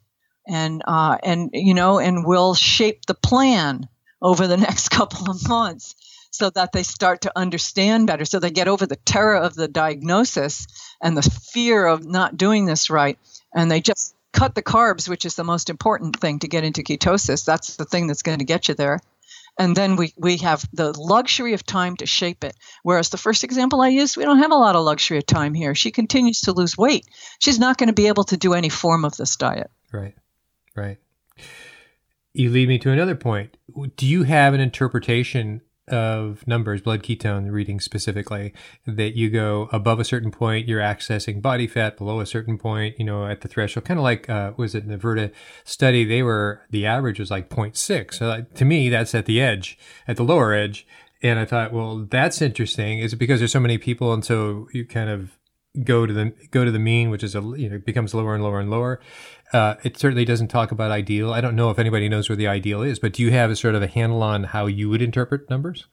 and 0.49 0.81
uh, 0.85 1.17
and 1.23 1.51
you 1.53 1.73
know, 1.73 1.99
and 1.99 2.25
we'll 2.25 2.55
shape 2.55 3.05
the 3.05 3.13
plan 3.13 3.87
over 4.21 4.47
the 4.47 4.57
next 4.67 4.89
couple 4.89 5.29
of 5.29 5.47
months 5.47 5.95
so 6.31 6.49
that 6.49 6.71
they 6.71 6.83
start 6.83 7.21
to 7.21 7.31
understand 7.35 8.07
better, 8.07 8.25
so 8.25 8.39
they 8.39 8.51
get 8.51 8.67
over 8.67 8.85
the 8.85 8.95
terror 8.95 9.37
of 9.37 9.55
the 9.55 9.67
diagnosis 9.67 10.67
and 11.01 11.15
the 11.15 11.37
fear 11.53 11.85
of 11.85 12.05
not 12.05 12.37
doing 12.37 12.65
this 12.65 12.89
right, 12.89 13.17
and 13.53 13.71
they 13.71 13.81
just 13.81 14.15
cut 14.31 14.55
the 14.55 14.61
carbs, 14.61 15.09
which 15.09 15.25
is 15.25 15.35
the 15.35 15.43
most 15.43 15.69
important 15.69 16.19
thing 16.19 16.39
to 16.39 16.47
get 16.47 16.63
into 16.63 16.83
ketosis. 16.83 17.45
That's 17.45 17.77
the 17.77 17.85
thing 17.85 18.07
that's 18.07 18.21
going 18.21 18.39
to 18.39 18.45
get 18.45 18.67
you 18.67 18.75
there. 18.75 18.99
And 19.57 19.75
then 19.75 19.97
we, 19.97 20.13
we 20.17 20.37
have 20.37 20.63
the 20.71 20.97
luxury 20.97 21.53
of 21.53 21.65
time 21.65 21.97
to 21.97 22.05
shape 22.05 22.45
it. 22.45 22.55
Whereas 22.83 23.09
the 23.09 23.17
first 23.17 23.43
example 23.43 23.81
I 23.81 23.89
used, 23.89 24.15
we 24.15 24.23
don't 24.23 24.37
have 24.37 24.51
a 24.51 24.55
lot 24.55 24.77
of 24.77 24.85
luxury 24.85 25.17
of 25.17 25.25
time 25.25 25.53
here. 25.53 25.75
She 25.75 25.91
continues 25.91 26.41
to 26.41 26.53
lose 26.53 26.77
weight. 26.77 27.05
She's 27.39 27.59
not 27.59 27.77
going 27.77 27.87
to 27.87 27.93
be 27.93 28.07
able 28.07 28.23
to 28.25 28.37
do 28.37 28.53
any 28.53 28.69
form 28.69 29.03
of 29.03 29.17
this 29.17 29.35
diet. 29.35 29.69
Right. 29.91 30.15
Right. 30.79 30.97
You 32.33 32.49
lead 32.49 32.69
me 32.69 32.77
to 32.79 32.91
another 32.91 33.15
point. 33.15 33.57
Do 33.95 34.05
you 34.05 34.23
have 34.23 34.53
an 34.53 34.59
interpretation 34.59 35.61
of 35.89 36.45
numbers, 36.47 36.81
blood 36.81 37.03
ketone 37.03 37.51
reading 37.51 37.79
specifically, 37.79 38.53
that 38.85 39.15
you 39.15 39.29
go 39.29 39.67
above 39.71 39.99
a 39.99 40.05
certain 40.05 40.31
point, 40.31 40.67
you're 40.67 40.81
accessing 40.81 41.41
body 41.41 41.67
fat, 41.67 41.97
below 41.97 42.19
a 42.19 42.25
certain 42.25 42.57
point, 42.57 42.95
you 42.99 43.05
know, 43.05 43.25
at 43.25 43.41
the 43.41 43.47
threshold, 43.47 43.85
kind 43.85 43.99
of 43.99 44.03
like, 44.03 44.29
uh, 44.29 44.53
was 44.55 44.75
it 44.75 44.83
in 44.83 44.89
the 44.89 44.97
Virta 44.97 45.31
study? 45.63 46.05
They 46.05 46.21
were, 46.21 46.61
the 46.69 46.85
average 46.85 47.19
was 47.19 47.31
like 47.31 47.49
0.6. 47.49 48.13
So 48.13 48.45
to 48.53 48.65
me, 48.65 48.89
that's 48.89 49.15
at 49.15 49.25
the 49.25 49.41
edge, 49.41 49.77
at 50.07 50.17
the 50.17 50.23
lower 50.23 50.53
edge. 50.53 50.85
And 51.21 51.39
I 51.39 51.45
thought, 51.45 51.73
well, 51.73 52.05
that's 52.09 52.41
interesting. 52.41 52.99
Is 52.99 53.13
it 53.13 53.17
because 53.17 53.39
there's 53.39 53.51
so 53.51 53.59
many 53.59 53.77
people 53.77 54.13
and 54.13 54.23
so 54.23 54.69
you 54.71 54.85
kind 54.85 55.09
of 55.09 55.39
go 55.83 56.05
to 56.05 56.13
the 56.13 56.33
go 56.51 56.65
to 56.65 56.71
the 56.71 56.79
mean, 56.79 57.09
which 57.09 57.23
is 57.23 57.35
a 57.35 57.41
you 57.41 57.69
know 57.69 57.77
becomes 57.77 58.13
lower 58.13 58.33
and 58.33 58.43
lower 58.43 58.59
and 58.59 58.69
lower. 58.69 58.99
Uh, 59.51 59.75
it 59.83 59.97
certainly 59.97 60.25
doesn't 60.25 60.49
talk 60.49 60.71
about 60.71 60.91
ideal. 60.91 61.33
I 61.33 61.41
don't 61.41 61.55
know 61.55 61.71
if 61.71 61.79
anybody 61.79 62.07
knows 62.07 62.29
where 62.29 62.35
the 62.35 62.47
ideal 62.47 62.83
is, 62.83 62.99
but 62.99 63.13
do 63.13 63.23
you 63.23 63.31
have 63.31 63.49
a 63.49 63.55
sort 63.55 63.75
of 63.75 63.81
a 63.81 63.87
handle 63.87 64.21
on 64.21 64.43
how 64.43 64.67
you 64.67 64.89
would 64.89 65.01
interpret 65.01 65.49
numbers? 65.49 65.87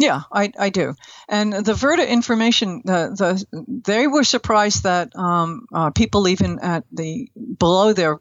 Yeah, 0.00 0.22
I, 0.32 0.52
I 0.58 0.70
do. 0.70 0.94
And 1.28 1.52
the 1.52 1.72
Virta 1.72 2.08
information, 2.08 2.82
the, 2.84 3.14
the 3.50 3.84
they 3.84 4.06
were 4.06 4.24
surprised 4.24 4.84
that 4.84 5.14
um, 5.16 5.66
uh, 5.72 5.90
people 5.90 6.28
even 6.28 6.60
at 6.60 6.84
the 6.92 7.28
below 7.58 7.92
their 7.92 8.20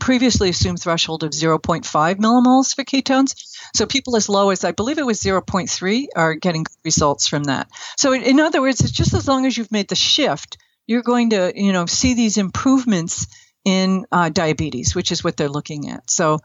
previously 0.00 0.48
assumed 0.48 0.80
threshold 0.80 1.24
of 1.24 1.30
0.5 1.30 1.84
millimoles 2.16 2.74
for 2.74 2.84
ketones. 2.84 3.34
So 3.74 3.86
people 3.86 4.16
as 4.16 4.28
low 4.28 4.50
as 4.50 4.64
I 4.64 4.72
believe 4.72 4.98
it 4.98 5.06
was 5.06 5.20
0.3 5.20 6.06
are 6.16 6.34
getting 6.34 6.66
results 6.84 7.28
from 7.28 7.44
that. 7.44 7.68
So 7.96 8.12
in 8.12 8.40
other 8.40 8.60
words, 8.60 8.80
it's 8.80 8.90
just 8.90 9.14
as 9.14 9.28
long 9.28 9.46
as 9.46 9.56
you've 9.56 9.72
made 9.72 9.88
the 9.88 9.96
shift, 9.96 10.58
you're 10.86 11.02
going 11.02 11.30
to 11.30 11.52
you 11.54 11.72
know 11.72 11.86
see 11.86 12.14
these 12.14 12.38
improvements 12.38 13.26
in 13.68 14.06
uh, 14.10 14.30
diabetes, 14.30 14.94
which 14.94 15.12
is 15.12 15.22
what 15.22 15.36
they're 15.36 15.50
looking 15.50 15.90
at. 15.90 16.10
So 16.10 16.38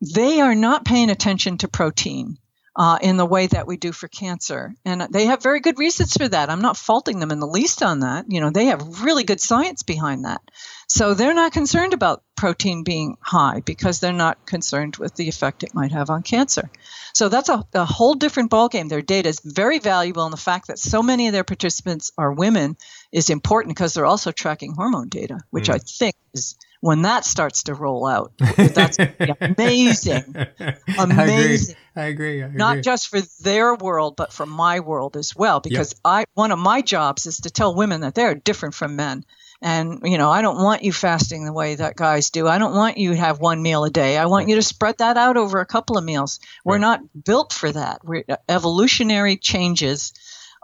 they 0.00 0.40
are 0.40 0.54
not 0.54 0.86
paying 0.86 1.10
attention 1.10 1.58
to 1.58 1.68
protein 1.68 2.38
uh, 2.74 2.98
in 3.02 3.18
the 3.18 3.26
way 3.26 3.46
that 3.46 3.66
we 3.66 3.76
do 3.76 3.92
for 3.92 4.08
cancer. 4.08 4.74
And 4.86 5.06
they 5.10 5.26
have 5.26 5.42
very 5.42 5.60
good 5.60 5.78
reasons 5.78 6.16
for 6.16 6.26
that. 6.26 6.48
I'm 6.48 6.62
not 6.62 6.78
faulting 6.78 7.20
them 7.20 7.30
in 7.30 7.40
the 7.40 7.46
least 7.46 7.82
on 7.82 8.00
that. 8.00 8.24
You 8.28 8.40
know, 8.40 8.48
they 8.48 8.66
have 8.66 9.02
really 9.02 9.24
good 9.24 9.40
science 9.40 9.82
behind 9.82 10.24
that. 10.24 10.40
So 10.88 11.12
they're 11.12 11.34
not 11.34 11.52
concerned 11.52 11.92
about 11.92 12.22
protein 12.34 12.84
being 12.84 13.18
high 13.20 13.60
because 13.66 14.00
they're 14.00 14.14
not 14.14 14.46
concerned 14.46 14.96
with 14.96 15.14
the 15.14 15.28
effect 15.28 15.62
it 15.62 15.74
might 15.74 15.92
have 15.92 16.08
on 16.08 16.22
cancer. 16.22 16.70
So 17.12 17.28
that's 17.28 17.50
a, 17.50 17.62
a 17.74 17.84
whole 17.84 18.14
different 18.14 18.50
ballgame. 18.50 18.88
Their 18.88 19.02
data 19.02 19.28
is 19.28 19.40
very 19.44 19.78
valuable, 19.78 20.24
and 20.24 20.32
the 20.32 20.38
fact 20.38 20.68
that 20.68 20.78
so 20.78 21.02
many 21.02 21.26
of 21.26 21.34
their 21.34 21.44
participants 21.44 22.12
are 22.16 22.32
women 22.32 22.78
is 23.12 23.30
important 23.30 23.76
because 23.76 23.94
they're 23.94 24.06
also 24.06 24.32
tracking 24.32 24.72
hormone 24.72 25.08
data, 25.08 25.38
which 25.50 25.68
mm. 25.68 25.74
I 25.74 25.78
think 25.78 26.16
is 26.32 26.56
when 26.80 27.02
that 27.02 27.24
starts 27.24 27.64
to 27.64 27.74
roll 27.74 28.06
out, 28.06 28.32
that's 28.56 28.98
amazing. 28.98 30.34
Amazing. 30.98 31.76
I 31.94 32.06
agree. 32.06 32.42
I 32.42 32.46
agree. 32.46 32.58
Not 32.58 32.82
just 32.82 33.08
for 33.08 33.20
their 33.40 33.76
world, 33.76 34.16
but 34.16 34.32
for 34.32 34.46
my 34.46 34.80
world 34.80 35.16
as 35.16 35.36
well. 35.36 35.60
Because 35.60 35.92
yep. 35.92 36.00
I 36.04 36.24
one 36.34 36.50
of 36.50 36.58
my 36.58 36.82
jobs 36.82 37.26
is 37.26 37.42
to 37.42 37.50
tell 37.50 37.76
women 37.76 38.00
that 38.00 38.16
they're 38.16 38.34
different 38.34 38.74
from 38.74 38.96
men. 38.96 39.24
And, 39.64 40.00
you 40.02 40.18
know, 40.18 40.28
I 40.28 40.42
don't 40.42 40.60
want 40.60 40.82
you 40.82 40.92
fasting 40.92 41.44
the 41.44 41.52
way 41.52 41.76
that 41.76 41.94
guys 41.94 42.30
do. 42.30 42.48
I 42.48 42.58
don't 42.58 42.74
want 42.74 42.98
you 42.98 43.10
to 43.10 43.16
have 43.16 43.38
one 43.38 43.62
meal 43.62 43.84
a 43.84 43.90
day. 43.90 44.18
I 44.18 44.26
want 44.26 44.48
you 44.48 44.56
to 44.56 44.62
spread 44.62 44.98
that 44.98 45.16
out 45.16 45.36
over 45.36 45.60
a 45.60 45.66
couple 45.66 45.96
of 45.96 46.04
meals. 46.04 46.40
We're 46.64 46.74
right. 46.74 46.80
not 46.80 47.24
built 47.24 47.52
for 47.52 47.70
that. 47.70 48.00
We're, 48.02 48.24
evolutionary 48.48 49.36
changes 49.36 50.14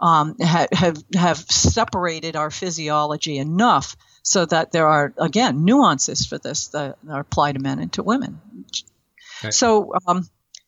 um, 0.01 0.35
have, 0.39 0.69
have, 0.71 1.03
have 1.13 1.37
separated 1.37 2.35
our 2.35 2.51
physiology 2.51 3.37
enough 3.37 3.95
so 4.23 4.45
that 4.45 4.71
there 4.71 4.87
are 4.87 5.13
again 5.17 5.65
nuances 5.65 6.25
for 6.25 6.37
this 6.37 6.67
that 6.69 6.97
are 7.09 7.21
applied 7.21 7.53
to 7.53 7.59
men 7.59 7.79
and 7.79 7.91
to 7.93 8.03
women. 8.03 8.39
Okay. 9.41 9.51
So 9.51 9.93
um, 10.07 10.27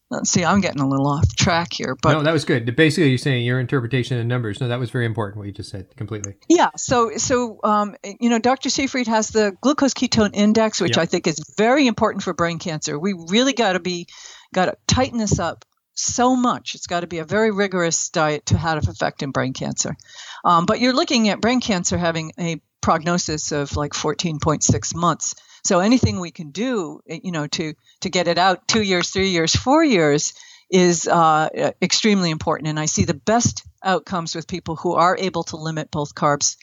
let's 0.10 0.30
see, 0.30 0.44
I'm 0.44 0.62
getting 0.62 0.82
a 0.82 0.88
little 0.88 1.08
off 1.08 1.36
track 1.36 1.74
here, 1.74 1.96
but 2.02 2.14
no, 2.14 2.24
that 2.24 2.34
was 2.34 2.46
good. 2.46 2.76
Basically, 2.76 3.10
you're 3.10 3.18
saying 3.18 3.46
your 3.46 3.60
interpretation 3.60 4.20
of 4.20 4.26
numbers. 4.26 4.60
No, 4.60 4.68
that 4.68 4.80
was 4.80 4.92
very 4.92 5.06
important. 5.06 5.38
What 5.38 5.48
you 5.48 5.54
just 5.54 5.70
said, 5.70 5.96
completely. 5.96 6.36
Yeah. 6.50 6.70
So, 6.76 7.18
so 7.18 7.60
um, 7.64 7.96
you 8.04 8.30
know, 8.30 8.40
Dr. 8.40 8.70
Seyfried 8.70 9.08
has 9.08 9.30
the 9.30 9.56
glucose 9.62 9.94
ketone 9.94 10.32
index, 10.34 10.80
which 10.82 10.98
yep. 10.98 11.04
I 11.04 11.06
think 11.06 11.28
is 11.28 11.44
very 11.58 11.88
important 11.88 12.24
for 12.24 12.34
brain 12.34 12.60
cancer. 12.60 13.00
We 13.00 13.14
really 13.14 13.54
got 13.54 13.74
to 13.74 13.80
be 13.80 14.08
got 14.54 14.66
to 14.66 14.78
tighten 14.88 15.18
this 15.18 15.40
up 15.40 15.66
so 15.94 16.36
much. 16.36 16.76
It's 16.76 16.88
got 16.88 17.02
to 17.02 17.08
be 17.08 17.20
a 17.20 17.26
very 17.26 17.52
rigorous 17.52 18.10
diet 18.10 18.48
to 18.48 18.58
have 18.58 18.84
an 18.84 18.90
effect 18.90 19.24
in 19.24 19.32
brain 19.32 19.54
cancer. 19.54 19.96
Um, 20.44 20.66
but 20.66 20.80
you're 20.80 20.94
looking 20.94 21.30
at 21.30 21.42
brain 21.42 21.62
cancer 21.62 21.98
having 21.98 22.32
a 22.40 22.62
prognosis 22.82 23.52
of 23.52 23.76
like 23.76 23.94
14.6 23.94 24.96
months. 24.96 25.36
So 25.64 25.80
anything 25.80 26.20
we 26.20 26.32
can 26.32 26.52
do, 26.52 27.02
eh, 27.08 27.20
you 27.24 27.32
know, 27.32 27.48
to 27.48 27.74
to 28.02 28.10
get 28.10 28.28
it 28.28 28.38
out 28.38 28.68
two 28.68 28.82
years, 28.82 29.10
three 29.10 29.30
years, 29.30 29.56
four 29.56 29.84
years 29.84 30.34
is 30.72 31.08
uh, 31.08 31.72
extremely 31.82 32.32
important. 32.32 32.70
And 32.70 32.80
I 32.80 32.86
see 32.86 33.06
the 33.06 33.14
best 33.14 33.64
outcomes 33.84 34.34
with 34.34 34.48
people 34.48 34.76
who 34.76 34.94
are 34.94 35.18
able 35.18 35.44
to 35.46 35.58
limit 35.58 35.92
both 35.92 36.16
carbs 36.16 36.56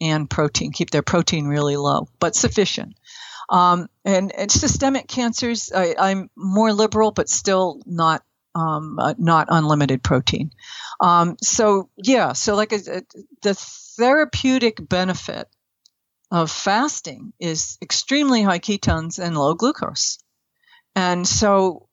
and 0.00 0.28
protein, 0.28 0.72
keep 0.72 0.90
their 0.90 1.02
protein 1.02 1.46
really 1.46 1.76
low, 1.76 2.08
but 2.20 2.34
sufficient. 2.34 2.94
Um, 3.48 3.88
and, 4.04 4.32
and, 4.34 4.50
systemic 4.50 5.06
cancers, 5.06 5.70
I, 5.74 5.94
I, 5.98 6.10
am 6.10 6.30
more 6.36 6.72
liberal, 6.72 7.12
but 7.12 7.28
still 7.28 7.80
not 7.86 8.22
um, 8.56 8.98
uh, 8.98 9.14
not 9.18 9.48
unlimited 9.50 10.02
protein. 10.02 10.50
Um, 10.98 11.36
so 11.42 11.90
yeah, 11.96 12.32
so 12.32 12.56
like 12.56 12.72
a, 12.72 12.76
uh, 12.76 13.00
a, 13.00 13.02
the 13.42 13.54
therapeutic 13.54 14.76
benefit 14.80 15.46
of 16.30 16.50
fasting 16.50 17.32
is 17.38 17.76
extremely 17.82 18.42
high 18.42 18.58
ketones 18.58 19.18
and 19.18 19.36
low 19.36 19.54
glucose. 19.54 20.18
And 20.94 21.26
so 21.28 21.88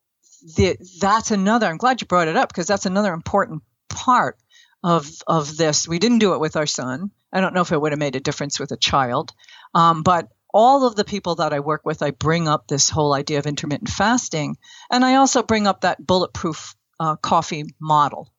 the, 0.55 0.77
that's 0.99 1.31
another, 1.31 1.67
I'm 1.67 1.77
glad 1.77 2.01
you 2.01 2.07
brought 2.07 2.29
it 2.29 2.37
up 2.37 2.49
because 2.49 2.67
that's 2.67 2.85
another 2.85 3.13
important 3.13 3.61
part 3.89 4.37
of, 4.83 5.09
of 5.27 5.57
this. 5.57 5.87
We 5.87 5.99
didn't 5.99 6.19
do 6.19 6.33
it 6.33 6.39
with 6.39 6.55
our 6.55 6.65
son. 6.65 7.11
I 7.31 7.41
don't 7.41 7.53
know 7.53 7.61
if 7.61 7.71
it 7.73 7.79
would 7.79 7.91
have 7.91 7.99
made 7.99 8.15
a 8.15 8.21
difference 8.21 8.59
with 8.59 8.71
a 8.71 8.77
child. 8.77 9.33
Um, 9.73 10.01
but 10.03 10.29
all 10.53 10.85
of 10.85 10.95
the 10.95 11.03
people 11.03 11.35
that 11.35 11.51
I 11.51 11.59
work 11.59 11.81
with, 11.83 12.01
I 12.03 12.11
bring 12.11 12.47
up 12.47 12.67
this 12.67 12.89
whole 12.89 13.13
idea 13.13 13.39
of 13.39 13.47
intermittent 13.47 13.89
fasting. 13.89 14.57
And 14.91 15.03
I 15.03 15.15
also 15.15 15.41
bring 15.41 15.67
up 15.67 15.81
that 15.81 16.05
bulletproof 16.05 16.75
uh, 16.99 17.15
coffee 17.15 17.65
model. 17.79 18.29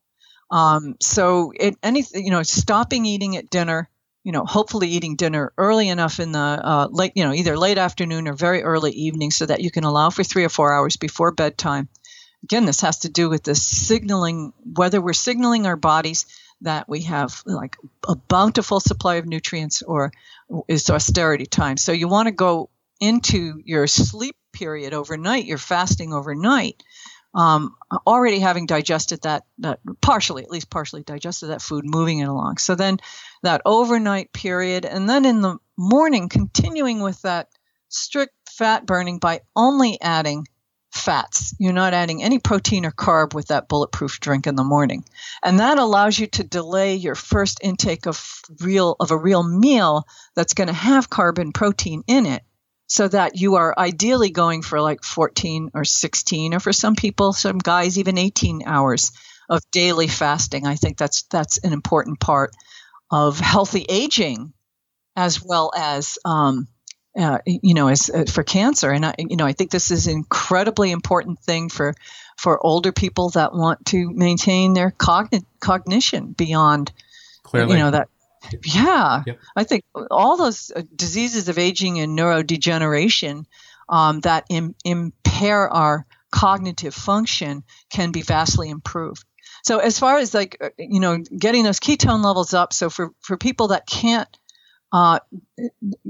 Um, 0.51 0.95
so 1.01 1.53
it, 1.59 1.77
anything, 1.83 2.25
you 2.25 2.31
know, 2.31 2.43
stopping 2.45 3.05
eating 3.05 3.37
at 3.37 3.51
dinner, 3.51 3.91
you 4.23 4.31
know, 4.31 4.45
hopefully 4.45 4.89
eating 4.89 5.17
dinner 5.17 5.53
early 5.59 5.89
enough 5.89 6.21
in 6.21 6.31
the 6.31 6.39
uh, 6.39 6.89
late, 6.91 7.12
you 7.17 7.25
know, 7.25 7.35
either 7.35 7.59
late 7.59 7.79
afternoon 7.79 8.29
or 8.29 8.35
very 8.35 8.62
early 8.62 8.93
evening 8.93 9.33
so 9.33 9.47
that 9.47 9.61
you 9.61 9.71
can 9.71 9.85
allow 9.85 10.11
for 10.11 10.23
three 10.23 10.45
or 10.45 10.49
four 10.49 10.73
hours 10.73 10.97
before 10.97 11.33
bedtime. 11.33 11.89
Again, 12.45 12.67
this 12.67 12.83
has 12.83 13.01
to 13.01 13.09
do 13.09 13.29
with 13.29 13.43
the 13.43 13.55
signaling, 13.55 14.53
whether 14.62 15.01
we're 15.01 15.15
signaling 15.15 15.67
our 15.67 15.77
bodies 15.77 16.27
that 16.61 16.89
we 16.89 17.03
have 17.03 17.43
like 17.45 17.77
a 18.09 18.17
bountiful 18.17 18.81
supply 18.81 19.17
of 19.17 19.27
nutrients 19.27 19.83
or 19.83 20.13
is 20.69 20.89
austerity 20.91 21.47
time. 21.47 21.77
So 21.77 21.93
you 21.93 22.09
want 22.09 22.27
to 22.27 22.33
go 22.33 22.71
into 23.01 23.61
your 23.65 23.87
sleep 23.87 24.37
period 24.53 24.95
overnight, 24.95 25.45
you're 25.45 25.59
fasting 25.59 26.13
overnight, 26.13 26.83
um, 27.35 27.75
already 28.07 28.39
having 28.39 28.67
digested 28.67 29.23
that, 29.23 29.45
that 29.59 29.81
partially, 30.01 30.45
at 30.45 30.51
least 30.51 30.71
partially 30.71 31.03
digested 31.03 31.49
that 31.49 31.63
food, 31.63 31.85
moving 31.85 32.21
it 32.21 32.29
along. 32.29 32.59
So 32.59 32.77
then 32.77 32.99
that 33.43 33.63
overnight 33.65 34.33
period, 34.33 34.85
and 34.85 35.09
then 35.09 35.25
in 35.25 35.41
the 35.41 35.59
morning, 35.77 36.29
continuing 36.29 37.01
with 37.01 37.21
that 37.23 37.49
strict 37.89 38.35
fat 38.49 38.87
burning 38.87 39.19
by 39.19 39.41
only 39.57 40.01
adding 40.01 40.47
fats. 40.95 41.55
You're 41.59 41.73
not 41.73 41.95
adding 41.95 42.23
any 42.23 42.39
protein 42.39 42.87
or 42.87 42.93
carb 42.93 43.35
with 43.35 43.49
that 43.49 43.69
bulletproof 43.69 44.21
drink 44.21 44.47
in 44.47 44.55
the 44.55 44.65
morning. 44.65 45.05
And 45.43 45.61
that 45.61 45.79
allows 45.79 46.19
you 46.19 46.27
to 46.29 46.45
delay 46.45 46.95
your 46.95 47.15
first 47.15 47.59
intake 47.63 48.07
of 48.07 48.41
real 48.61 48.97
of 49.01 49.11
a 49.11 49.17
real 49.17 49.43
meal 49.43 50.07
that's 50.35 50.55
going 50.55 50.69
to 50.69 50.73
have 50.73 51.11
carb 51.11 51.39
and 51.39 51.55
protein 51.55 52.03
in 52.07 52.27
it 52.27 52.43
so 52.87 53.09
that 53.09 53.37
you 53.41 53.57
are 53.57 53.75
ideally 53.77 54.31
going 54.31 54.63
for 54.63 54.81
like 54.81 55.03
14 55.03 55.71
or 55.75 55.85
16 55.85 56.55
or 56.55 56.61
for 56.61 56.73
some 56.73 56.95
people 56.95 57.33
some 57.33 57.59
guys 57.59 57.99
even 57.99 58.19
18 58.19 58.63
hours 58.67 59.13
of 59.49 59.63
daily 59.73 60.07
fasting 60.07 60.67
i 60.67 60.75
think 60.75 60.99
that's 60.99 61.23
that's 61.25 61.59
an 61.59 61.73
important 61.73 62.21
part 62.21 62.53
of 63.11 63.41
healthy 63.41 63.87
aging 63.89 64.53
as 65.17 65.43
well 65.43 65.71
as 65.77 66.19
um, 66.25 66.67
uh, 67.17 67.39
you 67.47 67.75
know 67.75 67.89
as 67.89 68.11
uh, 68.11 68.25
for 68.25 68.43
cancer 68.43 68.91
and 68.91 69.07
i 69.07 69.15
you 69.19 69.37
know 69.37 69.47
i 69.47 69.53
think 69.53 69.71
this 69.71 69.91
is 69.91 70.07
an 70.07 70.15
incredibly 70.15 70.91
important 70.91 71.39
thing 71.41 71.69
for 71.69 71.95
for 72.37 72.65
older 72.65 72.93
people 72.93 73.31
that 73.31 73.55
want 73.55 73.85
to 73.87 74.11
maintain 74.11 74.75
their 74.75 74.91
cogn- 74.91 75.45
cognition 75.61 76.33
beyond 76.33 76.93
Clearly. 77.43 77.73
you 77.73 77.79
know 77.79 77.91
that 77.91 78.09
yeah, 78.62 79.23
yep. 79.27 79.41
I 79.57 79.65
think 79.65 79.85
all 80.11 80.37
those 80.37 80.71
uh, 80.75 80.83
diseases 80.95 81.49
of 81.49 81.59
aging 81.59 81.99
and 82.01 82.19
neurodegeneration 82.19 83.47
um, 83.89 84.21
that 84.21 84.45
Im- 84.51 84.75
impair 84.85 85.69
our 85.69 86.07
cognitive 86.31 86.95
function 86.95 87.62
can 87.91 88.11
be 88.11 88.23
vastly 88.23 88.69
improved. 88.69 89.25
So 89.62 89.79
as 89.79 89.99
far 89.99 90.19
as 90.19 90.35
like 90.35 90.57
uh, 90.61 90.71
you 90.79 91.01
know 91.01 91.19
getting 91.19 91.65
those 91.65 91.81
ketone 91.81 92.25
levels 92.25 92.55
up, 92.55 92.73
so 92.73 92.91
for 92.91 93.11
for 93.21 93.37
people 93.37 93.69
that 93.69 93.87
can't 93.87 94.29
uh, 94.95 95.19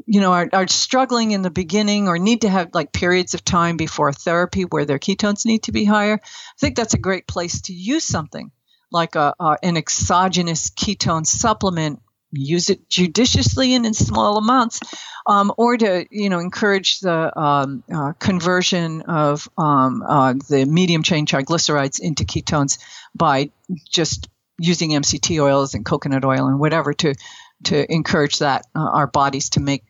you 0.05 0.21
know, 0.21 0.33
are, 0.33 0.47
are, 0.53 0.69
struggling 0.69 1.31
in 1.31 1.41
the 1.41 1.51
beginning 1.51 2.07
or 2.07 2.19
need 2.19 2.43
to 2.43 2.51
have 2.51 2.69
like 2.75 2.93
periods 2.93 3.33
of 3.33 3.43
time 3.43 3.79
before 3.79 4.13
therapy 4.13 4.65
where 4.65 4.85
their 4.85 4.99
ketones 4.99 5.47
need 5.47 5.63
to 5.63 5.73
be 5.73 5.87
higher, 5.87 6.21
I 6.23 6.59
think 6.61 6.77
that's 6.77 6.93
a 6.93 6.99
great 6.99 7.27
place 7.27 7.63
to 7.63 7.73
use 7.73 8.05
something 8.05 8.53
like 8.93 9.17
a, 9.17 9.35
an 9.63 9.79
exogenous 9.79 10.69
ketone 10.69 11.27
supplement. 11.27 12.03
Use 12.31 12.69
it 12.69 12.87
judiciously 12.91 13.75
and 13.75 13.87
in 13.87 13.95
small 13.95 14.37
amounts, 14.37 14.81
um, 15.25 15.51
or 15.57 15.79
to 15.79 16.05
you 16.11 16.29
know 16.29 16.41
encourage 16.41 16.99
the 16.99 17.41
um, 17.41 17.85
uh, 17.91 18.13
conversion 18.19 19.03
of 19.03 19.49
um, 19.57 20.03
uh, 20.07 20.35
the 20.51 20.67
medium 20.67 21.05
chain 21.05 21.27
triglycerides 21.27 22.01
into 22.01 22.25
ketones 22.25 22.79
by 23.15 23.51
just 23.89 24.29
using 24.59 24.91
MCT 24.91 25.41
oils 25.41 25.75
and 25.75 25.85
coconut 25.85 26.25
oil 26.25 26.47
and 26.47 26.59
whatever 26.59 26.93
to 26.93 27.15
to 27.65 27.93
encourage 27.93 28.39
that 28.39 28.67
uh, 28.75 28.81
our 28.81 29.07
bodies 29.07 29.51
to 29.51 29.61
make 29.61 29.85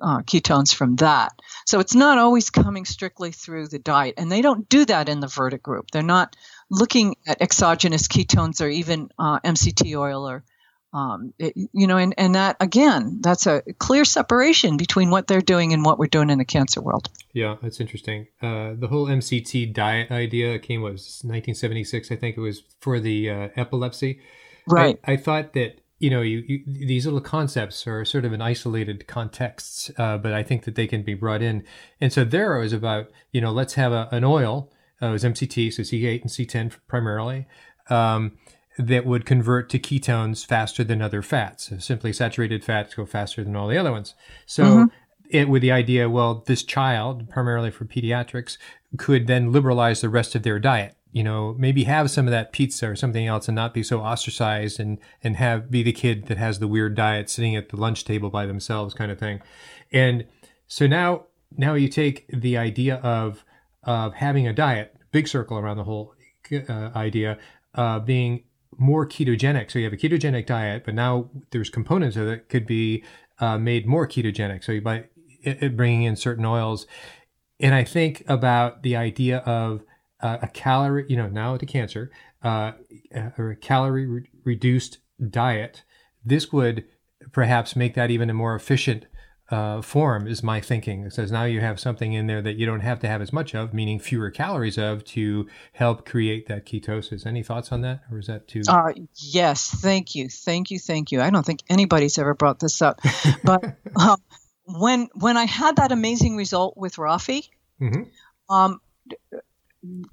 uh, 0.00 0.20
ketones 0.20 0.74
from 0.74 0.96
that. 0.96 1.32
So 1.66 1.80
it's 1.80 1.94
not 1.94 2.18
always 2.18 2.50
coming 2.50 2.84
strictly 2.84 3.32
through 3.32 3.68
the 3.68 3.78
diet. 3.78 4.14
And 4.18 4.30
they 4.30 4.42
don't 4.42 4.68
do 4.68 4.84
that 4.84 5.08
in 5.08 5.20
the 5.20 5.28
Virta 5.28 5.60
group. 5.60 5.90
They're 5.90 6.02
not 6.02 6.36
looking 6.70 7.16
at 7.26 7.40
exogenous 7.40 8.08
ketones 8.08 8.60
or 8.60 8.68
even 8.68 9.08
uh, 9.18 9.40
MCT 9.40 9.96
oil 9.98 10.28
or 10.28 10.44
um, 10.92 11.34
it, 11.40 11.54
you 11.72 11.88
know, 11.88 11.96
and, 11.96 12.14
and 12.16 12.36
that 12.36 12.56
again, 12.60 13.18
that's 13.20 13.48
a 13.48 13.62
clear 13.78 14.04
separation 14.04 14.76
between 14.76 15.10
what 15.10 15.26
they're 15.26 15.40
doing 15.40 15.72
and 15.72 15.84
what 15.84 15.98
we're 15.98 16.06
doing 16.06 16.30
in 16.30 16.38
the 16.38 16.44
cancer 16.44 16.80
world. 16.80 17.10
Yeah, 17.32 17.56
that's 17.60 17.80
interesting. 17.80 18.28
Uh, 18.40 18.74
the 18.78 18.86
whole 18.86 19.06
MCT 19.06 19.72
diet 19.72 20.12
idea 20.12 20.56
came 20.60 20.82
was 20.82 21.20
1976, 21.24 22.12
I 22.12 22.16
think 22.16 22.36
it 22.36 22.40
was 22.40 22.62
for 22.80 23.00
the 23.00 23.28
uh, 23.28 23.48
epilepsy. 23.56 24.20
Right. 24.68 25.00
I, 25.04 25.12
I, 25.12 25.16
thought 25.16 25.52
that 25.54 25.80
you 26.04 26.10
know 26.10 26.20
you, 26.20 26.44
you, 26.46 26.62
these 26.66 27.06
little 27.06 27.22
concepts 27.22 27.86
are 27.86 28.04
sort 28.04 28.26
of 28.26 28.34
in 28.34 28.42
isolated 28.42 29.06
contexts, 29.06 29.90
uh, 29.96 30.18
but 30.18 30.34
I 30.34 30.42
think 30.42 30.64
that 30.64 30.74
they 30.74 30.86
can 30.86 31.02
be 31.02 31.14
brought 31.14 31.40
in. 31.40 31.64
And 31.98 32.12
so 32.12 32.24
there 32.24 32.58
was 32.58 32.74
about 32.74 33.10
you 33.32 33.40
know 33.40 33.50
let's 33.50 33.74
have 33.74 33.90
a, 33.90 34.08
an 34.12 34.22
oil. 34.22 34.70
Uh, 35.00 35.06
it 35.06 35.12
was 35.12 35.24
MCT, 35.24 35.72
so 35.72 35.82
C8 35.82 36.20
and 36.20 36.30
C10 36.30 36.76
primarily. 36.86 37.46
Um, 37.88 38.36
that 38.76 39.06
would 39.06 39.24
convert 39.24 39.70
to 39.70 39.78
ketones 39.78 40.44
faster 40.44 40.84
than 40.84 41.00
other 41.00 41.22
fats. 41.22 41.68
So 41.68 41.78
simply 41.78 42.12
saturated 42.12 42.64
fats 42.64 42.94
go 42.94 43.06
faster 43.06 43.42
than 43.42 43.56
all 43.56 43.68
the 43.68 43.78
other 43.78 43.92
ones. 43.92 44.14
So 44.46 44.64
mm-hmm. 44.64 44.84
it 45.30 45.48
with 45.48 45.62
the 45.62 45.72
idea, 45.72 46.10
well, 46.10 46.42
this 46.46 46.64
child, 46.64 47.30
primarily 47.30 47.70
for 47.70 47.84
pediatrics, 47.84 48.58
could 48.98 49.26
then 49.26 49.52
liberalize 49.52 50.00
the 50.00 50.08
rest 50.08 50.34
of 50.34 50.42
their 50.42 50.58
diet. 50.58 50.96
You 51.14 51.22
know, 51.22 51.54
maybe 51.56 51.84
have 51.84 52.10
some 52.10 52.26
of 52.26 52.32
that 52.32 52.52
pizza 52.52 52.90
or 52.90 52.96
something 52.96 53.24
else 53.24 53.46
and 53.48 53.54
not 53.54 53.72
be 53.72 53.84
so 53.84 54.00
ostracized 54.00 54.80
and, 54.80 54.98
and 55.22 55.36
have 55.36 55.70
be 55.70 55.84
the 55.84 55.92
kid 55.92 56.26
that 56.26 56.38
has 56.38 56.58
the 56.58 56.66
weird 56.66 56.96
diet 56.96 57.30
sitting 57.30 57.54
at 57.54 57.68
the 57.68 57.76
lunch 57.76 58.04
table 58.04 58.30
by 58.30 58.46
themselves 58.46 58.94
kind 58.94 59.12
of 59.12 59.18
thing. 59.18 59.40
And 59.92 60.26
so 60.66 60.88
now, 60.88 61.26
now 61.56 61.74
you 61.74 61.88
take 61.88 62.26
the 62.28 62.58
idea 62.58 62.96
of, 62.96 63.44
of 63.84 64.14
having 64.14 64.48
a 64.48 64.52
diet, 64.52 64.96
big 65.12 65.28
circle 65.28 65.56
around 65.56 65.76
the 65.76 65.84
whole 65.84 66.14
uh, 66.52 66.90
idea, 66.96 67.38
uh, 67.76 68.00
being 68.00 68.42
more 68.76 69.06
ketogenic. 69.06 69.70
So 69.70 69.78
you 69.78 69.84
have 69.84 69.92
a 69.92 69.96
ketogenic 69.96 70.46
diet, 70.46 70.82
but 70.84 70.94
now 70.94 71.30
there's 71.52 71.70
components 71.70 72.16
of 72.16 72.26
it 72.26 72.48
could 72.48 72.66
be 72.66 73.04
uh, 73.38 73.56
made 73.56 73.86
more 73.86 74.08
ketogenic. 74.08 74.64
So 74.64 74.72
you 74.72 74.80
by 74.80 75.04
bringing 75.70 76.02
in 76.02 76.16
certain 76.16 76.44
oils, 76.44 76.88
and 77.60 77.72
I 77.72 77.84
think 77.84 78.24
about 78.26 78.82
the 78.82 78.96
idea 78.96 79.38
of 79.38 79.82
uh, 80.24 80.38
a 80.40 80.48
calorie, 80.48 81.04
you 81.06 81.16
know, 81.16 81.28
now 81.28 81.56
to 81.56 81.66
cancer, 81.66 82.10
uh, 82.42 82.72
or 83.38 83.50
a 83.50 83.56
calorie 83.56 84.06
re- 84.06 84.30
reduced 84.42 84.98
diet. 85.30 85.84
This 86.24 86.50
would 86.50 86.84
perhaps 87.30 87.76
make 87.76 87.94
that 87.94 88.10
even 88.10 88.30
a 88.30 88.34
more 88.34 88.54
efficient 88.54 89.06
uh, 89.50 89.82
form 89.82 90.26
is 90.26 90.42
my 90.42 90.62
thinking. 90.62 91.04
It 91.04 91.12
says 91.12 91.30
now 91.30 91.44
you 91.44 91.60
have 91.60 91.78
something 91.78 92.14
in 92.14 92.26
there 92.26 92.40
that 92.40 92.54
you 92.54 92.64
don't 92.64 92.80
have 92.80 93.00
to 93.00 93.06
have 93.06 93.20
as 93.20 93.34
much 93.34 93.54
of, 93.54 93.74
meaning 93.74 94.00
fewer 94.00 94.30
calories 94.30 94.78
of, 94.78 95.04
to 95.04 95.46
help 95.74 96.06
create 96.06 96.48
that 96.48 96.64
ketosis. 96.64 97.26
Any 97.26 97.42
thoughts 97.42 97.70
on 97.70 97.82
that, 97.82 98.00
or 98.10 98.18
is 98.18 98.26
that 98.26 98.48
too? 98.48 98.62
Uh, 98.66 98.94
yes, 99.14 99.68
thank 99.68 100.14
you, 100.14 100.30
thank 100.30 100.70
you, 100.70 100.78
thank 100.78 101.12
you. 101.12 101.20
I 101.20 101.28
don't 101.28 101.44
think 101.44 101.60
anybody's 101.68 102.16
ever 102.16 102.32
brought 102.32 102.60
this 102.60 102.80
up, 102.80 103.02
but 103.44 103.76
um, 104.00 104.16
when 104.64 105.10
when 105.12 105.36
I 105.36 105.44
had 105.44 105.76
that 105.76 105.92
amazing 105.92 106.34
result 106.34 106.78
with 106.78 106.96
Rafi, 106.96 107.50
mm-hmm. 107.78 108.54
um, 108.54 108.80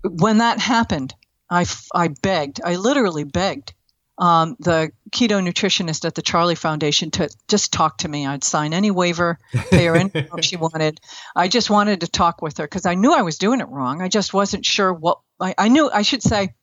when 0.04 0.40
that 0.40 0.60
happened, 0.60 1.14
I 1.50 1.66
I 1.94 2.10
begged, 2.22 2.62
I 2.64 2.76
literally 2.76 3.24
begged 3.24 3.74
um, 4.18 4.56
the 4.60 4.92
keto 5.12 5.42
nutritionist 5.42 6.06
at 6.06 6.16
the 6.16 6.22
Charlie 6.22 6.56
Foundation 6.56 7.12
to 7.12 7.30
just 7.48 7.74
talk 7.74 7.98
to 8.00 8.08
me. 8.08 8.28
I'd 8.28 8.44
sign 8.44 8.74
any 8.74 8.92
waiver, 8.92 9.40
pay 9.52 9.86
her 9.86 9.96
anything 9.96 10.28
she 10.42 10.58
wanted. 10.58 11.00
I 11.36 11.48
just 11.48 11.70
wanted 11.70 12.02
to 12.02 12.08
talk 12.08 12.42
with 12.42 12.58
her 12.58 12.66
because 12.66 12.86
I 12.86 12.94
knew 12.94 13.12
I 13.14 13.24
was 13.24 13.38
doing 13.38 13.62
it 13.62 13.68
wrong. 13.68 14.02
I 14.02 14.10
just 14.10 14.34
wasn't 14.34 14.66
sure 14.66 14.94
what 14.94 15.20
I, 15.40 15.56
I 15.58 15.68
knew. 15.70 15.90
I 15.90 16.04
should 16.04 16.22
say, 16.22 16.54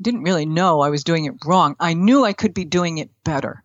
didn't 0.00 0.24
really 0.24 0.46
know 0.46 0.80
I 0.80 0.90
was 0.90 1.04
doing 1.04 1.24
it 1.24 1.34
wrong. 1.44 1.74
I 1.80 1.94
knew 1.94 2.22
I 2.22 2.34
could 2.34 2.52
be 2.52 2.64
doing 2.66 2.98
it 2.98 3.10
better. 3.24 3.64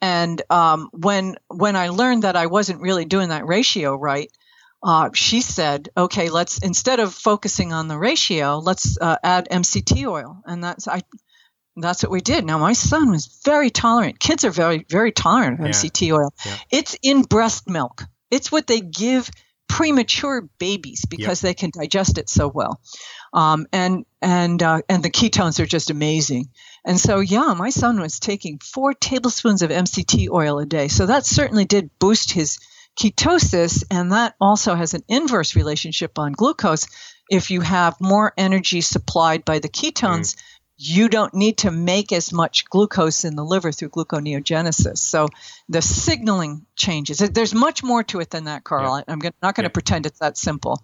And 0.00 0.40
um, 0.50 0.90
when 0.92 1.36
when 1.48 1.74
I 1.74 1.88
learned 1.88 2.22
that 2.22 2.36
I 2.36 2.46
wasn't 2.46 2.82
really 2.82 3.06
doing 3.06 3.30
that 3.30 3.46
ratio 3.46 3.96
right, 3.96 4.30
uh, 4.82 5.10
she 5.12 5.40
said, 5.40 5.88
"Okay, 5.96 6.30
let's 6.30 6.58
instead 6.58 7.00
of 7.00 7.14
focusing 7.14 7.72
on 7.72 7.88
the 7.88 7.98
ratio, 7.98 8.58
let's 8.58 8.96
uh, 9.00 9.16
add 9.22 9.48
MCT 9.50 10.06
oil." 10.06 10.42
And 10.46 10.62
that's 10.62 10.86
I 10.86 11.02
that's 11.80 12.02
what 12.02 12.12
we 12.12 12.20
did. 12.20 12.44
Now, 12.44 12.58
my 12.58 12.72
son 12.72 13.10
was 13.10 13.40
very 13.44 13.70
tolerant. 13.70 14.18
Kids 14.18 14.44
are 14.44 14.50
very, 14.50 14.84
very 14.88 15.12
tolerant 15.12 15.60
of 15.60 15.66
yeah. 15.66 15.72
MCT 15.72 16.12
oil. 16.12 16.32
Yeah. 16.44 16.56
It's 16.70 16.96
in 17.02 17.22
breast 17.22 17.68
milk. 17.68 18.04
It's 18.30 18.52
what 18.52 18.66
they 18.66 18.80
give 18.80 19.30
premature 19.68 20.48
babies 20.58 21.04
because 21.04 21.42
yep. 21.42 21.48
they 21.48 21.54
can 21.54 21.70
digest 21.70 22.18
it 22.18 22.28
so 22.28 22.48
well. 22.48 22.80
Um, 23.32 23.66
and 23.72 24.06
and 24.22 24.62
uh, 24.62 24.80
and 24.88 25.02
the 25.02 25.10
ketones 25.10 25.60
are 25.60 25.66
just 25.66 25.90
amazing. 25.90 26.48
And 26.84 26.98
so, 26.98 27.20
yeah, 27.20 27.54
my 27.56 27.70
son 27.70 28.00
was 28.00 28.18
taking 28.18 28.58
four 28.58 28.94
tablespoons 28.94 29.62
of 29.62 29.70
MCT 29.70 30.30
oil 30.30 30.58
a 30.58 30.66
day. 30.66 30.88
So 30.88 31.06
that 31.06 31.26
certainly 31.26 31.64
did 31.64 31.90
boost 31.98 32.32
his 32.32 32.58
ketosis, 32.98 33.84
and 33.90 34.12
that 34.12 34.34
also 34.40 34.74
has 34.74 34.94
an 34.94 35.04
inverse 35.08 35.54
relationship 35.54 36.18
on 36.18 36.32
glucose. 36.32 36.86
If 37.30 37.50
you 37.50 37.60
have 37.60 38.00
more 38.00 38.32
energy 38.36 38.80
supplied 38.80 39.44
by 39.44 39.58
the 39.58 39.68
ketones, 39.68 40.34
mm 40.34 40.42
you 40.80 41.08
don't 41.08 41.34
need 41.34 41.58
to 41.58 41.72
make 41.72 42.12
as 42.12 42.32
much 42.32 42.64
glucose 42.66 43.24
in 43.24 43.34
the 43.34 43.44
liver 43.44 43.72
through 43.72 43.88
gluconeogenesis. 43.88 44.98
So 44.98 45.26
the 45.68 45.82
signaling 45.82 46.66
changes. 46.76 47.18
There's 47.18 47.52
much 47.52 47.82
more 47.82 48.04
to 48.04 48.20
it 48.20 48.30
than 48.30 48.44
that, 48.44 48.62
Carl. 48.62 48.96
Yeah. 48.96 49.12
I'm 49.12 49.18
not 49.42 49.56
going 49.56 49.64
to 49.64 49.64
yeah. 49.64 49.68
pretend 49.70 50.06
it's 50.06 50.20
that 50.20 50.38
simple. 50.38 50.80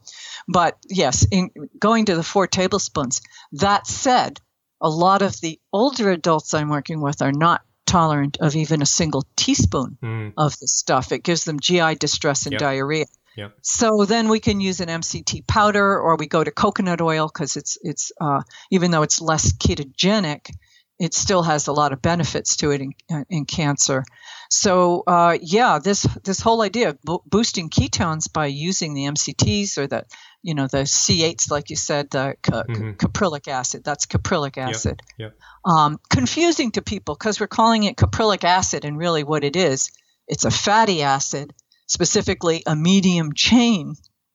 But 0.49 0.77
yes, 0.89 1.25
in 1.31 1.51
going 1.79 2.07
to 2.07 2.17
the 2.17 2.25
four 2.25 2.49
tablespoons. 2.49 3.23
That 3.53 3.87
said, 3.87 4.41
a 4.81 4.89
lot 4.89 5.23
of 5.23 5.41
the 5.41 5.61
older 5.73 6.11
adults 6.11 6.55
I'm 6.55 6.71
working 6.71 7.01
with 7.01 7.23
are 7.23 7.33
not 7.33 7.62
tolerant 7.95 8.39
of 8.41 8.57
even 8.57 8.83
a 8.83 8.87
single 8.87 9.25
teaspoon 9.37 9.97
mm. 10.03 10.33
of 10.37 10.59
the 10.59 10.67
stuff. 10.67 11.13
It 11.13 11.23
gives 11.23 11.45
them 11.45 11.61
GI 11.61 11.95
distress 11.95 12.47
and 12.47 12.55
yep. 12.55 12.61
diarrhea. 12.61 13.07
Yep. 13.37 13.53
So 13.63 14.05
then 14.05 14.29
we 14.29 14.41
can 14.41 14.61
use 14.61 14.81
an 14.81 14.89
MCT 14.89 15.47
powder, 15.47 16.01
or 16.01 16.17
we 16.17 16.27
go 16.27 16.43
to 16.43 16.51
coconut 16.51 17.01
oil 17.01 17.29
because 17.33 17.57
it's 17.57 17.79
it's 17.83 18.11
uh, 18.21 18.43
even 18.71 18.91
though 18.91 19.03
it's 19.03 19.21
less 19.21 19.53
ketogenic, 19.53 20.53
it 20.99 21.15
still 21.15 21.43
has 21.43 21.67
a 21.67 21.73
lot 21.73 21.93
of 21.93 22.01
benefits 22.01 22.57
to 22.57 22.71
it 22.71 22.81
in, 22.81 22.93
uh, 23.13 23.25
in 23.29 23.45
cancer. 23.45 24.05
So 24.51 25.03
uh, 25.07 25.39
yeah, 25.41 25.79
this 25.83 26.03
this 26.23 26.41
whole 26.41 26.63
idea 26.63 26.91
of 26.91 27.03
bo- 27.03 27.23
boosting 27.27 27.71
ketones 27.71 28.33
by 28.33 28.47
using 28.47 28.95
the 28.95 29.05
MCTs 29.05 29.79
or 29.79 29.87
the 29.87 30.05
you 30.43 30.55
know 30.55 30.67
the 30.69 30.85
C8s, 30.85 31.51
like 31.51 31.71
you 31.71 31.77
said, 31.77 32.11
the 32.11 32.37
ca- 32.43 32.65
mm-hmm. 32.65 32.91
caprylic 32.93 33.49
acid. 33.49 33.83
That's 33.85 34.07
caprylic 34.07 34.57
acid. 34.57 35.03
Yep. 35.19 35.33
Yep. 35.33 35.73
Um, 35.73 35.99
confusing 36.11 36.71
to 36.73 36.83
people 36.83 37.15
because 37.15 37.41
we're 37.41 37.47
calling 37.47 37.85
it 37.85 37.97
caprylic 37.97 38.45
acid, 38.45 38.85
and 38.85 38.97
really 38.97 39.25
what 39.25 39.43
it 39.43 39.57
is, 39.57 39.91
it's 40.29 40.45
a 40.45 40.51
fatty 40.51 41.03
acid 41.03 41.53
specifically 41.87 42.63
a 42.67 42.77
medium 42.77 43.33
chain 43.35 43.95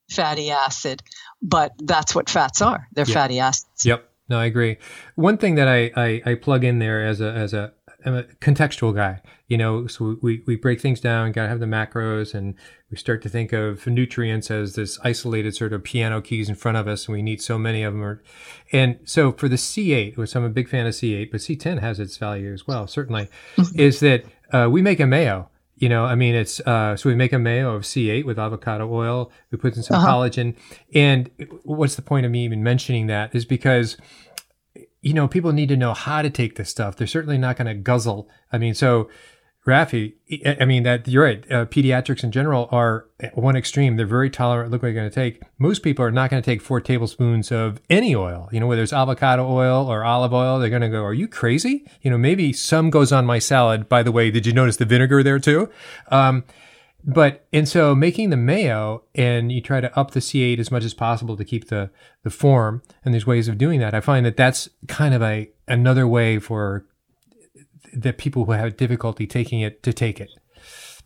fatty 0.10 0.52
acid, 0.52 1.04
but 1.42 1.74
that's 1.78 2.14
what 2.16 2.30
fats 2.30 2.62
are. 2.62 2.88
They're 2.94 3.06
yep. 3.06 3.14
fatty 3.14 3.40
acids. 3.40 3.86
Yep. 3.86 4.09
No, 4.30 4.40
I 4.40 4.46
agree. 4.46 4.78
One 5.16 5.38
thing 5.38 5.56
that 5.56 5.68
I, 5.68 5.92
I, 5.96 6.22
I 6.26 6.36
plug 6.36 6.64
in 6.64 6.80
there 6.80 7.06
as 7.06 7.20
a 7.20 7.32
as 7.32 7.54
a, 7.54 7.74
a 8.06 8.24
contextual 8.40 8.96
guy, 8.96 9.22
you 9.48 9.58
know, 9.58 9.88
so 9.88 10.18
we, 10.22 10.44
we 10.46 10.56
break 10.56 10.80
things 10.80 11.02
down, 11.02 11.32
got 11.32 11.44
to 11.44 11.50
have 11.50 11.60
the 11.60 11.66
macros, 11.66 12.36
and 12.36 12.54
we 12.92 12.98
start 12.98 13.22
to 13.24 13.30
think 13.30 13.52
of 13.52 13.88
nutrients 13.88 14.52
as 14.52 14.76
this 14.76 15.00
isolated 15.04 15.56
sort 15.56 15.74
of 15.74 15.84
piano 15.84 16.22
keys 16.22 16.48
in 16.48 16.56
front 16.56 16.78
of 16.78 16.88
us, 16.88 17.08
and 17.08 17.14
we 17.14 17.22
need 17.24 17.42
so 17.42 17.58
many 17.58 17.84
of 17.84 17.94
them. 17.94 18.04
Or, 18.04 18.24
and 18.72 19.00
so 19.04 19.32
for 19.32 19.50
the 19.50 19.56
C8, 19.56 20.16
which 20.16 20.36
I'm 20.36 20.44
a 20.44 20.50
big 20.50 20.70
fan 20.70 20.86
of 20.86 20.94
C8, 20.94 21.32
but 21.32 21.42
C10 21.42 21.80
has 21.80 22.00
its 22.00 22.18
value 22.18 22.54
as 22.54 22.68
well, 22.68 22.88
certainly, 22.88 23.28
mm-hmm. 23.56 23.80
is 23.80 24.00
that 24.02 24.26
uh, 24.54 24.70
we 24.70 24.82
make 24.82 25.00
a 25.00 25.08
mayo 25.08 25.50
you 25.80 25.88
know, 25.88 26.04
I 26.04 26.16
mean, 26.16 26.36
it's 26.36 26.60
uh, 26.60 26.98
so 26.98 27.08
we 27.08 27.16
make 27.16 27.32
a 27.32 27.40
mayo 27.40 27.74
of 27.74 27.84
C8 27.84 28.26
with 28.26 28.38
avocado 28.38 28.94
oil. 28.94 29.32
We 29.50 29.58
put 29.58 29.78
in 29.78 29.84
some 29.84 29.98
uh-huh. 29.98 30.08
collagen, 30.08 30.56
and 30.94 31.32
what's 31.64 31.96
the 31.96 32.02
point 32.02 32.26
of 32.26 32.32
me 32.32 32.44
even 32.44 32.62
mentioning 32.62 33.08
that 33.08 33.34
is 33.34 33.46
because 33.46 33.96
you 35.02 35.14
know 35.14 35.26
people 35.30 35.54
need 35.54 35.70
to 35.70 35.78
know 35.78 35.94
how 35.94 36.22
to 36.22 36.30
take 36.30 36.58
this 36.58 36.70
stuff. 36.70 36.98
They're 36.98 37.08
certainly 37.08 37.38
not 37.38 37.56
going 37.56 37.68
to 37.68 37.76
guzzle. 37.76 38.28
I 38.52 38.58
mean, 38.58 38.74
so 38.74 39.10
Rafi, 39.70 40.14
I 40.60 40.66
mean 40.66 40.84
that 40.84 41.08
you're 41.08 41.24
right. 41.24 41.52
Uh, 41.52 41.66
pediatrics 41.66 42.24
in 42.24 42.32
general 42.32 42.68
are 42.72 43.06
one 43.34 43.56
extreme. 43.56 43.96
They're 43.96 44.06
very 44.06 44.30
tolerant. 44.30 44.72
Look 44.72 44.82
what 44.82 44.90
you're 44.90 44.96
going 44.96 45.10
to 45.10 45.16
take. 45.16 45.42
Most 45.58 45.84
people 45.84 46.04
are 46.04 46.12
not 46.12 46.30
going 46.30 46.42
to 46.42 46.46
take 46.46 46.62
four 46.62 46.82
tablespoons 46.82 47.52
of 47.52 47.80
any 47.90 48.16
oil. 48.16 48.50
You 48.52 48.60
know, 48.60 48.68
whether 48.68 48.84
it's 48.84 48.94
avocado 48.94 49.48
oil 49.48 49.88
or 49.88 50.04
olive 50.04 50.34
oil, 50.34 50.60
they're 50.60 50.70
going 50.70 50.82
to 50.82 50.90
go, 50.90 51.04
"Are 51.04 51.14
you 51.14 51.28
crazy?" 51.28 51.86
You 52.02 52.12
know, 52.12 52.18
maybe 52.18 52.52
some 52.52 52.90
goes 52.90 53.12
on 53.12 53.26
my 53.26 53.40
salad. 53.40 53.88
By 53.88 54.04
the 54.04 54.12
way, 54.12 54.32
did 54.32 54.46
you 54.46 54.54
notice 54.54 54.78
the 54.78 54.86
vinegar 54.86 55.24
there 55.24 55.40
too? 55.40 55.70
Um, 56.10 56.44
but 57.04 57.48
and 57.54 57.68
so 57.68 57.96
making 57.96 58.30
the 58.30 58.38
mayo 58.38 59.04
and 59.16 59.52
you 59.52 59.62
try 59.62 59.80
to 59.80 59.98
up 59.98 60.12
the 60.12 60.20
C8 60.20 60.60
as 60.60 60.72
much 60.72 60.84
as 60.84 60.94
possible 60.94 61.38
to 61.38 61.46
keep 61.46 61.70
the 61.70 61.90
the 62.24 62.30
form. 62.30 62.82
And 63.06 63.14
there's 63.14 63.26
ways 63.26 63.48
of 63.48 63.58
doing 63.58 63.80
that. 63.80 63.94
I 63.94 64.02
find 64.02 64.26
that 64.26 64.38
that's 64.38 64.70
kind 64.88 65.14
of 65.14 65.22
a 65.22 65.50
another 65.68 66.08
way 66.08 66.40
for 66.40 66.86
that 67.94 68.18
people 68.18 68.46
who 68.46 68.52
have 68.52 68.78
difficulty 68.78 69.28
taking 69.28 69.62
it 69.62 69.84
to 69.84 69.94
take 69.94 70.20
it. 70.20 70.30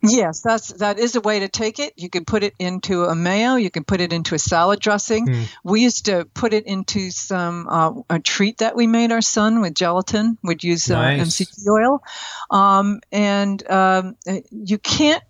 Yes, 0.06 0.42
that's 0.42 0.74
that 0.74 1.00
is 1.00 1.16
a 1.16 1.22
way 1.22 1.40
to 1.40 1.48
take 1.48 1.80
it. 1.80 1.94
You 1.96 2.10
can 2.10 2.26
put 2.26 2.44
it 2.44 2.54
into 2.60 3.06
a 3.06 3.16
mayo. 3.16 3.56
You 3.56 3.72
can 3.72 3.86
put 3.86 4.02
it 4.02 4.12
into 4.12 4.36
a 4.36 4.40
salad 4.40 4.82
dressing. 4.82 5.28
Mm. 5.28 5.48
We 5.64 5.82
used 5.82 6.06
to 6.08 6.26
put 6.34 6.54
it 6.54 6.66
into 6.68 7.10
some 7.10 7.70
uh, 7.70 7.94
a 8.10 8.20
treat 8.20 8.58
that 8.58 8.76
we 8.76 8.86
made 8.86 9.14
our 9.14 9.22
son 9.22 9.62
with 9.62 9.74
gelatin. 9.74 10.38
We'd 10.44 10.62
use 10.62 10.92
uh, 10.92 11.02
nice. 11.02 11.40
MCT 11.40 11.68
oil, 11.70 12.04
um, 12.52 13.00
and 13.14 13.70
um, 13.72 14.18
you 14.52 14.78
can't. 14.78 15.24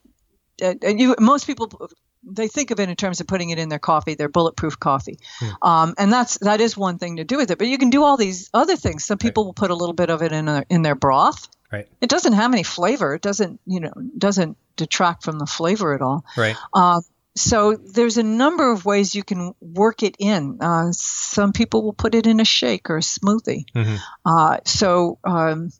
Uh, 0.60 0.74
you 0.82 1.16
most 1.20 1.46
people 1.46 1.70
they 2.26 2.48
think 2.48 2.72
of 2.72 2.80
it 2.80 2.90
in 2.90 2.96
terms 2.96 3.22
of 3.22 3.28
putting 3.28 3.50
it 3.50 3.60
in 3.60 3.70
their 3.70 3.80
coffee, 3.80 4.16
their 4.16 4.30
bulletproof 4.30 4.80
coffee, 4.80 5.20
mm. 5.40 5.54
um, 5.62 5.94
and 5.98 6.12
that's 6.12 6.38
that 6.40 6.62
is 6.62 6.78
one 6.78 6.98
thing 6.98 7.18
to 7.18 7.24
do 7.24 7.38
with 7.38 7.52
it. 7.52 7.58
But 7.58 7.68
you 7.68 7.78
can 7.78 7.90
do 7.90 8.04
all 8.04 8.18
these 8.18 8.50
other 8.54 8.76
things. 8.76 9.06
Some 9.06 9.18
people 9.18 9.44
right. 9.44 9.48
will 9.48 9.54
put 9.54 9.72
a 9.72 9.76
little 9.76 9.94
bit 9.94 10.10
of 10.10 10.22
it 10.22 10.32
in 10.32 10.48
a, 10.48 10.64
in 10.70 10.82
their 10.82 10.96
broth. 10.96 11.48
Right. 11.72 11.88
It 12.02 12.10
doesn't 12.10 12.34
have 12.34 12.54
any 12.54 12.64
flavor. 12.64 13.16
It 13.16 13.24
doesn't, 13.24 13.60
you 13.66 13.80
know, 13.80 13.94
doesn't 14.16 14.58
detract 14.76 15.24
from 15.24 15.40
the 15.40 15.48
flavor 15.48 15.96
at 15.96 16.02
all. 16.02 16.24
Right. 16.38 16.56
Uh, 16.72 17.02
so 17.36 17.76
there's 17.76 18.18
a 18.18 18.24
number 18.24 18.72
of 18.72 18.86
ways 18.86 19.16
you 19.16 19.24
can 19.24 19.56
work 19.60 20.04
it 20.04 20.16
in. 20.20 20.60
Uh, 20.62 20.92
some 20.92 21.52
people 21.52 21.82
will 21.84 21.94
put 21.94 22.14
it 22.14 22.28
in 22.28 22.40
a 22.40 22.46
shake 22.46 22.92
or 22.92 22.98
a 22.98 23.02
smoothie. 23.02 23.66
Mm-hmm. 23.76 23.96
Uh, 24.24 24.58
so 24.66 25.18
um, 25.24 25.72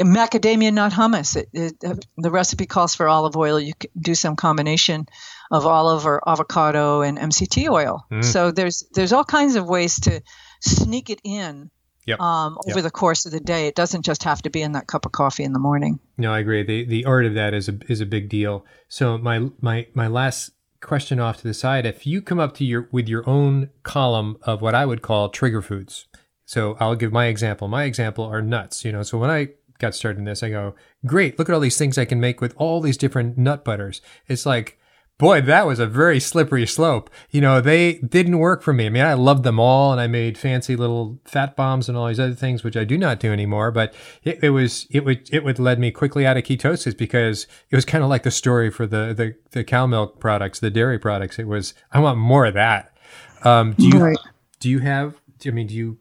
macadamia 0.00 0.72
nut 0.72 0.92
hummus. 0.92 1.36
It, 1.36 1.48
it, 1.52 2.06
the 2.16 2.30
recipe 2.30 2.66
calls 2.66 2.96
for 2.96 3.08
olive 3.08 3.36
oil. 3.36 3.60
You 3.60 3.74
can 3.74 3.90
do 3.98 4.14
some 4.16 4.34
combination 4.34 5.06
of 5.50 5.66
olive 5.66 6.06
or 6.06 6.20
avocado 6.28 7.02
and 7.02 7.18
MCT 7.18 7.68
oil. 7.68 8.06
Mm. 8.10 8.24
So 8.24 8.50
there's 8.50 8.84
there's 8.92 9.12
all 9.12 9.24
kinds 9.24 9.56
of 9.56 9.68
ways 9.68 10.00
to 10.00 10.22
sneak 10.60 11.10
it 11.10 11.20
in 11.24 11.70
yep. 12.06 12.20
um, 12.20 12.58
over 12.66 12.78
yep. 12.78 12.84
the 12.84 12.90
course 12.90 13.26
of 13.26 13.32
the 13.32 13.40
day. 13.40 13.66
It 13.66 13.74
doesn't 13.74 14.04
just 14.04 14.24
have 14.24 14.42
to 14.42 14.50
be 14.50 14.62
in 14.62 14.72
that 14.72 14.86
cup 14.86 15.06
of 15.06 15.12
coffee 15.12 15.44
in 15.44 15.52
the 15.52 15.58
morning. 15.58 15.98
No, 16.16 16.32
I 16.32 16.40
agree. 16.40 16.62
The 16.62 16.84
the 16.84 17.04
art 17.04 17.26
of 17.26 17.34
that 17.34 17.54
is 17.54 17.68
a 17.68 17.78
is 17.88 18.00
a 18.00 18.06
big 18.06 18.28
deal. 18.28 18.64
So 18.88 19.18
my 19.18 19.50
my 19.60 19.86
my 19.94 20.06
last 20.06 20.52
question 20.80 21.18
off 21.18 21.38
to 21.38 21.48
the 21.48 21.54
side: 21.54 21.86
if 21.86 22.06
you 22.06 22.22
come 22.22 22.40
up 22.40 22.54
to 22.56 22.64
your 22.64 22.88
with 22.92 23.08
your 23.08 23.28
own 23.28 23.70
column 23.82 24.38
of 24.42 24.62
what 24.62 24.74
I 24.74 24.86
would 24.86 25.02
call 25.02 25.28
trigger 25.28 25.62
foods. 25.62 26.06
So 26.44 26.76
I'll 26.80 26.96
give 26.96 27.12
my 27.12 27.26
example. 27.26 27.68
My 27.68 27.84
example 27.84 28.24
are 28.24 28.42
nuts. 28.42 28.84
You 28.84 28.90
know, 28.90 29.04
so 29.04 29.18
when 29.18 29.30
I 29.30 29.50
got 29.78 29.94
started 29.94 30.18
in 30.18 30.24
this, 30.24 30.42
I 30.42 30.50
go, 30.50 30.74
great, 31.06 31.38
look 31.38 31.48
at 31.48 31.54
all 31.54 31.60
these 31.60 31.78
things 31.78 31.96
I 31.96 32.04
can 32.04 32.18
make 32.18 32.40
with 32.40 32.54
all 32.56 32.80
these 32.80 32.96
different 32.96 33.38
nut 33.38 33.64
butters. 33.64 34.00
It's 34.26 34.44
like 34.44 34.76
boy, 35.20 35.40
that 35.42 35.66
was 35.66 35.78
a 35.78 35.86
very 35.86 36.18
slippery 36.18 36.66
slope. 36.66 37.10
You 37.30 37.40
know, 37.40 37.60
they 37.60 37.94
didn't 37.98 38.38
work 38.38 38.62
for 38.62 38.72
me. 38.72 38.86
I 38.86 38.88
mean, 38.88 39.04
I 39.04 39.14
loved 39.14 39.44
them 39.44 39.60
all 39.60 39.92
and 39.92 40.00
I 40.00 40.08
made 40.08 40.36
fancy 40.36 40.74
little 40.74 41.20
fat 41.24 41.54
bombs 41.54 41.88
and 41.88 41.96
all 41.96 42.08
these 42.08 42.18
other 42.18 42.34
things, 42.34 42.64
which 42.64 42.76
I 42.76 42.84
do 42.84 42.98
not 42.98 43.20
do 43.20 43.32
anymore. 43.32 43.70
But 43.70 43.94
it, 44.24 44.42
it 44.42 44.50
was, 44.50 44.86
it 44.90 45.04
would, 45.04 45.32
it 45.32 45.44
would 45.44 45.60
lead 45.60 45.78
me 45.78 45.92
quickly 45.92 46.26
out 46.26 46.36
of 46.36 46.42
ketosis 46.42 46.96
because 46.96 47.46
it 47.70 47.76
was 47.76 47.84
kind 47.84 48.02
of 48.02 48.10
like 48.10 48.24
the 48.24 48.32
story 48.32 48.70
for 48.70 48.86
the, 48.86 49.14
the, 49.14 49.36
the 49.52 49.62
cow 49.62 49.86
milk 49.86 50.18
products, 50.18 50.58
the 50.58 50.70
dairy 50.70 50.98
products. 50.98 51.38
It 51.38 51.46
was, 51.46 51.74
I 51.92 52.00
want 52.00 52.18
more 52.18 52.46
of 52.46 52.54
that. 52.54 52.96
Um, 53.44 53.74
do 53.74 53.86
you, 53.86 53.98
right. 53.98 54.18
do 54.58 54.68
you 54.68 54.80
have, 54.80 55.14
I 55.46 55.50
mean, 55.50 55.68
do 55.68 55.74
you, 55.74 55.98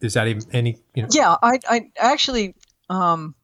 is 0.00 0.14
that 0.14 0.28
even 0.28 0.44
any, 0.52 0.78
you 0.94 1.02
know? 1.02 1.08
Yeah, 1.12 1.36
I, 1.42 1.58
I 1.68 1.90
actually, 1.98 2.54
um, 2.88 3.34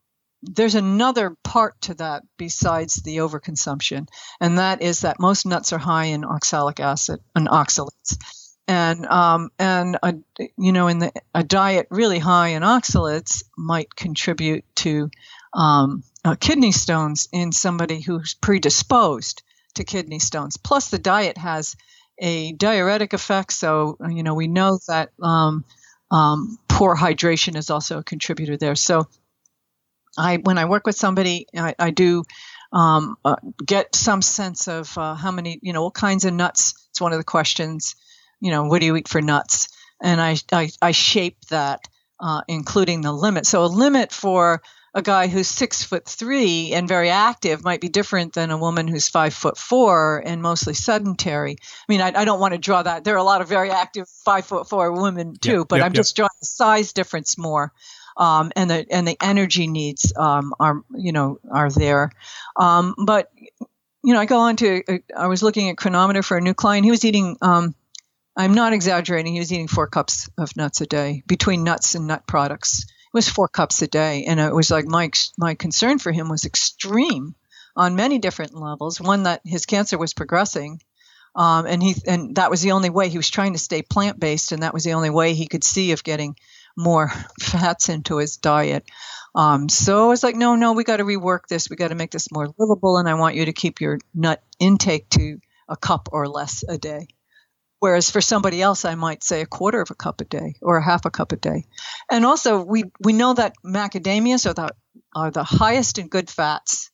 there's 0.47 0.75
another 0.75 1.37
part 1.43 1.81
to 1.83 1.95
that 1.95 2.23
besides 2.37 2.97
the 2.97 3.19
overconsumption, 3.19 4.09
and 4.41 4.59
that 4.59 4.83
is 4.83 5.01
that 5.01 5.21
most 5.21 5.47
nuts 5.47 5.73
are 5.73 5.79
high 5.79 6.07
in 6.07 6.25
oxalic 6.25 6.81
acid 6.81 7.21
and 7.35 7.49
oxalates. 7.49 8.17
And 8.69 9.07
um, 9.07 9.51
and 9.59 9.97
a, 10.03 10.15
you 10.57 10.73
know, 10.73 10.89
in 10.89 10.99
the, 10.99 11.13
a 11.35 11.45
diet 11.45 11.87
really 11.91 12.19
high 12.19 12.49
in 12.49 12.63
oxalates 12.63 13.45
might 13.57 13.95
contribute 13.95 14.65
to 14.77 15.11
um, 15.55 16.03
uh, 16.25 16.35
kidney 16.35 16.73
stones 16.73 17.29
in 17.33 17.53
somebody 17.53 18.01
who's 18.01 18.35
predisposed 18.35 19.43
to 19.75 19.85
kidney 19.85 20.19
stones. 20.19 20.57
Plus, 20.57 20.89
the 20.89 20.99
diet 20.99 21.39
has 21.39 21.77
a 22.19 22.53
diuretic 22.53 23.13
effect, 23.13 23.53
so 23.53 23.99
you 24.09 24.23
know 24.23 24.35
we 24.35 24.49
know 24.49 24.79
that 24.89 25.11
um, 25.23 25.65
um 26.11 26.59
poor 26.69 26.97
hydration 26.97 27.57
is 27.57 27.71
also 27.71 27.99
a 27.99 28.05
contributor 28.05 28.57
there. 28.57 28.75
So 28.75 29.07
I 30.17 30.37
when 30.37 30.59
I 30.59 30.65
work 30.65 30.87
with 30.87 30.97
somebody, 30.97 31.47
I, 31.57 31.75
I 31.79 31.91
do 31.91 32.25
um, 32.73 33.17
uh, 33.25 33.37
get 33.65 33.95
some 33.95 34.23
sense 34.23 34.69
of 34.69 34.97
uh, 34.99 35.15
how 35.15 35.31
many, 35.31 35.59
you 35.63 35.73
know, 35.73 35.85
what 35.85 35.95
kinds 35.95 36.25
of 36.25 36.35
nuts. 36.35 36.75
It's 36.91 37.01
one 37.01 37.13
of 37.13 37.19
the 37.19 37.25
questions. 37.25 37.97
You 38.41 38.51
know, 38.51 38.65
what 38.65 38.81
do 38.81 38.87
you 38.87 38.97
eat 38.97 39.09
for 39.09 39.23
nuts? 39.23 39.69
And 40.03 40.21
I 40.21 40.37
I, 40.53 40.71
I 40.83 40.91
shape 40.93 41.39
that, 41.51 41.81
uh, 42.21 42.43
including 42.49 43.01
the 43.03 43.13
limit. 43.13 43.47
So 43.47 43.65
a 43.65 43.67
limit 43.67 44.13
for 44.13 44.63
a 44.95 45.03
guy 45.03 45.27
who's 45.29 45.47
six 45.47 45.83
foot 45.83 46.07
three 46.07 46.73
and 46.73 46.89
very 46.89 47.11
active 47.11 47.63
might 47.63 47.83
be 47.83 47.89
different 47.91 48.33
than 48.33 48.51
a 48.51 48.57
woman 48.57 48.89
who's 48.89 49.09
five 49.09 49.35
foot 49.35 49.59
four 49.59 50.23
and 50.25 50.41
mostly 50.41 50.73
sedentary. 50.73 51.59
I 51.61 51.85
mean, 51.87 52.01
I, 52.01 52.13
I 52.17 52.25
don't 52.25 52.41
want 52.41 52.55
to 52.55 52.59
draw 52.59 52.83
that. 52.83 53.05
There 53.05 53.15
are 53.15 53.19
a 53.19 53.23
lot 53.23 53.43
of 53.43 53.49
very 53.49 53.71
active 53.71 54.09
five 54.25 54.47
foot 54.47 54.71
four 54.71 54.91
women 54.93 55.37
too, 55.39 55.59
yep, 55.59 55.69
but 55.69 55.77
yep, 55.77 55.87
I'm 55.87 55.93
just 55.93 56.17
drawing 56.17 56.31
the 56.41 56.47
size 56.47 56.95
difference 56.95 57.37
more 57.37 57.73
um, 58.17 58.53
and 58.57 58.71
the 58.71 58.87
and 58.91 59.07
the 59.07 59.17
energy 59.21 59.67
needs 59.67 60.13
um, 60.17 60.55
are 60.59 60.83
you 60.95 61.13
know 61.13 61.39
are 61.51 61.71
there. 61.71 62.11
Um, 62.57 62.95
but 63.05 63.31
you 64.03 64.15
know, 64.15 64.21
I 64.21 64.27
go 64.27 64.39
on 64.39 64.57
to 64.57 64.83
uh, 64.89 64.99
I 65.17 65.27
was 65.27 65.43
looking 65.43 65.69
at 65.69 65.77
Cronometer 65.77 66.23
for 66.23 66.37
a 66.37 66.41
new 66.41 66.55
client. 66.55 66.85
He 66.85 66.91
was 66.91 67.05
eating. 67.05 67.37
Um, 67.43 67.75
I'm 68.37 68.55
not 68.55 68.75
exaggerating. 68.75 69.33
He 69.33 69.39
was 69.39 69.53
eating 69.53 69.69
four 69.69 69.87
cups 69.87 70.29
of 70.37 70.55
nuts 70.57 70.81
a 70.81 70.87
day 70.87 71.23
between 71.27 71.65
nuts 71.65 71.95
and 71.95 72.07
nut 72.07 72.27
products. 72.27 72.85
It 72.85 73.15
was 73.15 73.29
four 73.29 73.49
cups 73.49 73.81
a 73.83 73.87
day, 73.87 74.25
and 74.27 74.39
it 74.39 74.55
was 74.55 74.71
like 74.71 74.87
my 74.87 75.11
my 75.37 75.55
concern 75.55 75.99
for 75.99 76.13
him 76.13 76.29
was 76.29 76.45
extreme 76.45 77.35
on 77.75 77.97
many 77.97 78.19
different 78.19 78.55
levels. 78.55 79.01
One 79.01 79.25
that 79.25 79.41
his 79.45 79.67
cancer 79.67 79.99
was 79.99 80.15
progressing, 80.15 80.81
um, 81.35 81.67
and 81.67 81.83
he 81.83 81.97
and 82.07 82.37
that 82.37 82.51
was 82.51 82.63
the 82.63 82.73
only 82.73 82.91
way 82.91 83.09
he 83.09 83.19
was 83.19 83.29
trying 83.31 83.55
to 83.55 83.59
stay 83.59 83.83
plant 83.83 84.21
based, 84.21 84.53
and 84.53 84.63
that 84.63 84.75
was 84.75 84.85
the 84.85 84.95
only 84.95 85.11
way 85.11 85.35
he 85.35 85.47
could 85.47 85.65
see 85.65 85.93
of 85.93 86.05
getting 86.05 86.37
more 86.77 87.11
fats 87.41 87.89
into 87.89 88.19
his 88.19 88.37
diet. 88.37 88.85
Um, 89.35 89.69
so 89.69 90.05
I 90.05 90.09
was 90.09 90.23
like, 90.23 90.37
no, 90.37 90.57
no, 90.57 90.73
we 90.73 90.85
got 90.85 90.97
to 90.97 91.05
rework 91.05 91.47
this. 91.49 91.69
We 91.69 91.77
got 91.77 91.89
to 91.89 91.95
make 91.95 92.11
this 92.11 92.33
more 92.33 92.49
livable, 92.59 92.97
and 92.97 93.09
I 93.09 93.15
want 93.15 93.35
you 93.35 93.45
to 93.47 93.53
keep 93.53 93.81
your 93.81 93.99
nut 94.15 94.43
intake 94.59 95.09
to 95.11 95.39
a 95.69 95.77
cup 95.77 96.09
or 96.13 96.29
less 96.29 96.65
a 96.67 96.79
day. 96.79 97.09
Whereas 97.79 98.11
for 98.11 98.23
somebody 98.23 98.63
else, 98.63 98.87
I 98.87 98.95
might 98.95 99.23
say 99.23 99.43
a 99.43 99.47
quarter 99.47 99.83
of 99.83 99.91
a 99.91 99.95
cup 99.95 100.23
a 100.23 100.25
day 100.25 100.55
or 100.63 100.79
a 100.79 100.85
half 100.85 101.05
a 101.05 101.11
cup 101.11 101.33
a 101.33 101.37
day. 101.37 101.67
And 102.11 102.25
also, 102.25 102.63
we, 102.63 102.85
we 103.01 103.13
know 103.13 103.35
that 103.35 103.55
macadamias 103.65 104.47
are 104.47 104.55
the, 104.55 104.71
are 105.15 105.31
the 105.31 105.45
highest 105.45 105.99
in 105.99 106.09
good 106.09 106.31
fats 106.31 106.91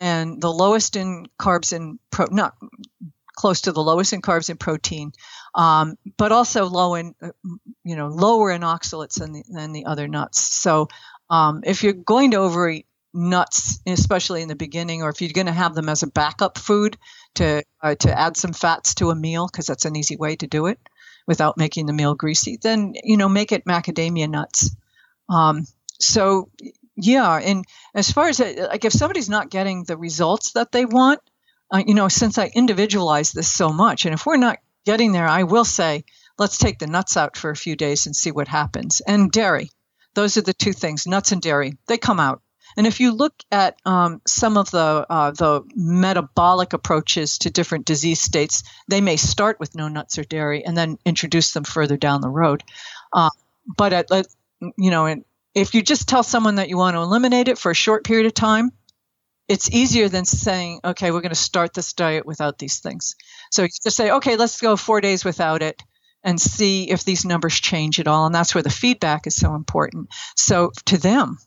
and 0.00 0.40
the 0.40 0.52
lowest 0.52 0.96
in 0.96 1.26
carbs 1.38 1.72
and 1.72 2.00
pro, 2.10 2.26
not 2.30 2.56
close 3.36 3.62
to 3.62 3.72
the 3.72 3.82
lowest 3.82 4.12
in 4.12 4.20
carbs 4.20 4.50
and 4.50 4.58
protein, 4.58 5.12
um, 5.54 5.96
but 6.16 6.32
also 6.32 6.66
low 6.66 6.94
in, 6.94 7.14
uh, 7.22 7.30
you 7.84 7.96
know, 7.96 8.08
lower 8.08 8.50
in 8.50 8.62
oxalates 8.62 9.18
than 9.18 9.32
the, 9.32 9.44
than 9.48 9.72
the 9.72 9.86
other 9.86 10.08
nuts. 10.08 10.40
So 10.40 10.88
um, 11.28 11.62
if 11.64 11.82
you're 11.82 11.92
going 11.92 12.32
to 12.32 12.38
overeat 12.38 12.86
nuts, 13.12 13.80
especially 13.86 14.42
in 14.42 14.48
the 14.48 14.56
beginning, 14.56 15.02
or 15.02 15.10
if 15.10 15.20
you're 15.20 15.32
going 15.32 15.46
to 15.46 15.52
have 15.52 15.74
them 15.74 15.88
as 15.88 16.02
a 16.02 16.06
backup 16.06 16.58
food 16.58 16.96
to 17.34 17.62
uh, 17.82 17.94
to 17.96 18.18
add 18.18 18.36
some 18.36 18.52
fats 18.52 18.94
to 18.96 19.10
a 19.10 19.14
meal, 19.14 19.46
because 19.46 19.66
that's 19.66 19.84
an 19.84 19.96
easy 19.96 20.16
way 20.16 20.36
to 20.36 20.46
do 20.46 20.66
it 20.66 20.78
without 21.26 21.56
making 21.56 21.86
the 21.86 21.92
meal 21.92 22.14
greasy, 22.14 22.58
then 22.60 22.94
you 23.02 23.16
know 23.16 23.28
make 23.28 23.52
it 23.52 23.64
macadamia 23.64 24.28
nuts. 24.28 24.74
Um, 25.28 25.66
so 25.98 26.50
yeah, 26.96 27.36
and 27.36 27.64
as 27.94 28.10
far 28.10 28.28
as 28.28 28.40
like 28.40 28.84
if 28.84 28.92
somebody's 28.92 29.30
not 29.30 29.50
getting 29.50 29.84
the 29.84 29.96
results 29.96 30.52
that 30.52 30.72
they 30.72 30.84
want, 30.84 31.20
uh, 31.72 31.82
you 31.84 31.94
know, 31.94 32.08
since 32.08 32.38
I 32.38 32.50
individualize 32.54 33.32
this 33.32 33.52
so 33.52 33.70
much, 33.70 34.04
and 34.04 34.14
if 34.14 34.26
we're 34.26 34.36
not 34.36 34.58
getting 34.84 35.12
there, 35.12 35.28
I 35.28 35.44
will 35.44 35.64
say, 35.64 36.04
let's 36.38 36.58
take 36.58 36.78
the 36.78 36.86
nuts 36.86 37.16
out 37.16 37.36
for 37.36 37.50
a 37.50 37.56
few 37.56 37.76
days 37.76 38.06
and 38.06 38.16
see 38.16 38.30
what 38.30 38.48
happens. 38.48 39.00
And 39.06 39.30
dairy, 39.30 39.70
those 40.14 40.36
are 40.36 40.42
the 40.42 40.54
two 40.54 40.72
things, 40.72 41.06
nuts 41.06 41.32
and 41.32 41.42
dairy, 41.42 41.76
they 41.86 41.98
come 41.98 42.20
out. 42.20 42.42
And 42.76 42.86
if 42.86 43.00
you 43.00 43.12
look 43.12 43.34
at 43.50 43.76
um, 43.84 44.20
some 44.26 44.56
of 44.56 44.70
the 44.70 45.04
uh, 45.10 45.32
the 45.32 45.62
metabolic 45.74 46.72
approaches 46.72 47.38
to 47.38 47.50
different 47.50 47.84
disease 47.84 48.20
states, 48.20 48.62
they 48.88 49.00
may 49.00 49.16
start 49.16 49.58
with 49.58 49.74
no 49.74 49.88
nuts 49.88 50.18
or 50.18 50.24
dairy 50.24 50.64
and 50.64 50.76
then 50.76 50.96
introduce 51.04 51.52
them 51.52 51.64
further 51.64 51.96
down 51.96 52.20
the 52.20 52.28
road. 52.28 52.62
Uh, 53.12 53.30
but 53.76 53.92
at, 53.92 54.06
you 54.78 54.90
know, 54.90 55.22
if 55.54 55.74
you 55.74 55.82
just 55.82 56.08
tell 56.08 56.22
someone 56.22 56.56
that 56.56 56.68
you 56.68 56.76
want 56.76 56.94
to 56.94 57.00
eliminate 57.00 57.48
it 57.48 57.58
for 57.58 57.70
a 57.72 57.74
short 57.74 58.04
period 58.04 58.26
of 58.26 58.34
time, 58.34 58.70
it's 59.50 59.68
easier 59.68 60.08
than 60.08 60.24
saying, 60.24 60.78
okay, 60.84 61.10
we're 61.10 61.22
going 61.22 61.30
to 61.30 61.34
start 61.34 61.74
this 61.74 61.92
diet 61.92 62.24
without 62.24 62.56
these 62.56 62.78
things. 62.78 63.16
So 63.50 63.64
you 63.64 63.68
just 63.82 63.96
say, 63.96 64.12
okay, 64.12 64.36
let's 64.36 64.60
go 64.60 64.76
four 64.76 65.00
days 65.00 65.24
without 65.24 65.60
it 65.60 65.82
and 66.22 66.40
see 66.40 66.88
if 66.88 67.02
these 67.02 67.24
numbers 67.24 67.58
change 67.58 67.98
at 67.98 68.06
all. 68.06 68.26
And 68.26 68.34
that's 68.34 68.54
where 68.54 68.62
the 68.62 68.70
feedback 68.70 69.26
is 69.26 69.34
so 69.34 69.56
important. 69.56 70.08
So 70.36 70.70
to 70.86 70.98
them, 70.98 71.38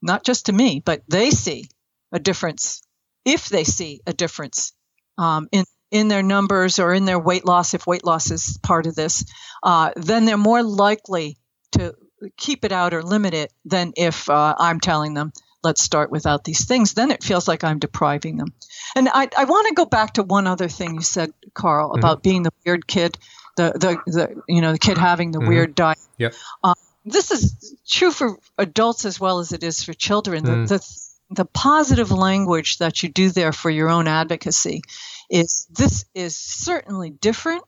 not 0.00 0.24
just 0.24 0.46
to 0.46 0.54
me, 0.54 0.80
but 0.82 1.02
they 1.06 1.30
see 1.30 1.68
a 2.10 2.18
difference. 2.18 2.80
If 3.26 3.50
they 3.50 3.64
see 3.64 4.00
a 4.06 4.14
difference 4.14 4.72
um, 5.18 5.46
in 5.52 5.64
in 5.90 6.08
their 6.08 6.22
numbers 6.22 6.78
or 6.78 6.94
in 6.94 7.04
their 7.04 7.18
weight 7.18 7.44
loss, 7.44 7.74
if 7.74 7.86
weight 7.86 8.06
loss 8.06 8.30
is 8.30 8.58
part 8.62 8.86
of 8.86 8.94
this, 8.94 9.24
uh, 9.62 9.90
then 9.96 10.24
they're 10.24 10.38
more 10.38 10.62
likely 10.62 11.36
to 11.72 11.94
keep 12.38 12.64
it 12.64 12.72
out 12.72 12.94
or 12.94 13.02
limit 13.02 13.34
it 13.34 13.52
than 13.66 13.92
if 13.96 14.30
uh, 14.30 14.54
I'm 14.56 14.80
telling 14.80 15.12
them 15.12 15.32
let's 15.62 15.82
start 15.82 16.10
without 16.10 16.44
these 16.44 16.64
things, 16.64 16.94
then 16.94 17.10
it 17.10 17.22
feels 17.22 17.46
like 17.46 17.64
I'm 17.64 17.78
depriving 17.78 18.36
them. 18.36 18.54
And 18.96 19.08
I, 19.08 19.28
I 19.36 19.44
want 19.44 19.68
to 19.68 19.74
go 19.74 19.84
back 19.84 20.14
to 20.14 20.22
one 20.22 20.46
other 20.46 20.68
thing 20.68 20.94
you 20.94 21.02
said, 21.02 21.32
Carl, 21.54 21.90
mm-hmm. 21.90 21.98
about 21.98 22.22
being 22.22 22.42
the 22.42 22.52
weird 22.64 22.86
kid, 22.86 23.18
the, 23.56 23.72
the, 23.72 24.10
the, 24.10 24.42
you 24.48 24.60
know, 24.60 24.72
the 24.72 24.78
kid 24.78 24.98
having 24.98 25.32
the 25.32 25.38
mm-hmm. 25.38 25.48
weird 25.48 25.74
diet. 25.74 25.98
Yep. 26.18 26.34
Um, 26.64 26.74
this 27.04 27.30
is 27.30 27.76
true 27.86 28.10
for 28.10 28.38
adults 28.58 29.04
as 29.04 29.20
well 29.20 29.38
as 29.38 29.52
it 29.52 29.62
is 29.62 29.82
for 29.82 29.92
children. 29.92 30.44
Mm. 30.44 30.68
The, 30.68 30.78
the, 30.78 31.00
the 31.42 31.44
positive 31.44 32.10
language 32.10 32.78
that 32.78 33.02
you 33.02 33.08
do 33.08 33.30
there 33.30 33.52
for 33.52 33.70
your 33.70 33.88
own 33.88 34.08
advocacy 34.08 34.82
is 35.30 35.66
this 35.70 36.04
is 36.14 36.36
certainly 36.36 37.10
different, 37.10 37.62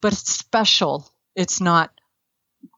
but 0.00 0.12
it's 0.12 0.32
special. 0.32 1.08
It's 1.36 1.60
not, 1.60 1.90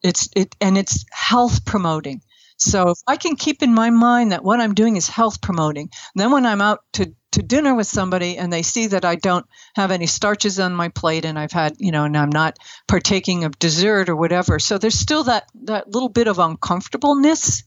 it's, 0.02 0.28
it, 0.36 0.55
and 0.60 0.77
it's 0.77 1.05
health 1.10 1.64
promoting. 1.64 2.23
So 2.62 2.90
if 2.90 2.98
I 3.06 3.16
can 3.16 3.36
keep 3.36 3.62
in 3.62 3.74
my 3.74 3.90
mind 3.90 4.32
that 4.32 4.44
what 4.44 4.60
I'm 4.60 4.74
doing 4.74 4.97
is 4.97 5.09
health 5.09 5.40
promoting, 5.40 5.90
then 6.14 6.30
when 6.30 6.47
I'm 6.47 6.60
out 6.60 6.80
to, 6.94 7.12
to 7.32 7.43
dinner 7.43 7.74
with 7.74 7.86
somebody 7.86 8.39
and 8.39 8.52
they 8.52 8.62
see 8.62 8.89
that 8.89 9.05
I 9.05 9.16
don't 9.16 9.47
have 9.74 9.90
any 9.90 10.06
starches 10.06 10.60
on 10.60 10.74
my 10.74 10.89
plate 10.89 11.24
and 11.24 11.39
I've 11.39 11.52
had, 11.52 11.74
you 11.78 11.93
know, 11.93 12.05
and 12.05 12.16
I'm 12.16 12.30
not 12.30 12.59
partaking 12.86 13.44
of 13.44 13.59
dessert 13.59 14.09
or 14.09 14.16
whatever. 14.16 14.59
So 14.59 14.78
there's 14.78 14.98
still 14.98 15.24
that, 15.24 15.44
that 15.64 15.89
little 15.89 16.09
bit 16.09 16.28
of 16.28 16.39
uncomfortableness. 16.39 17.64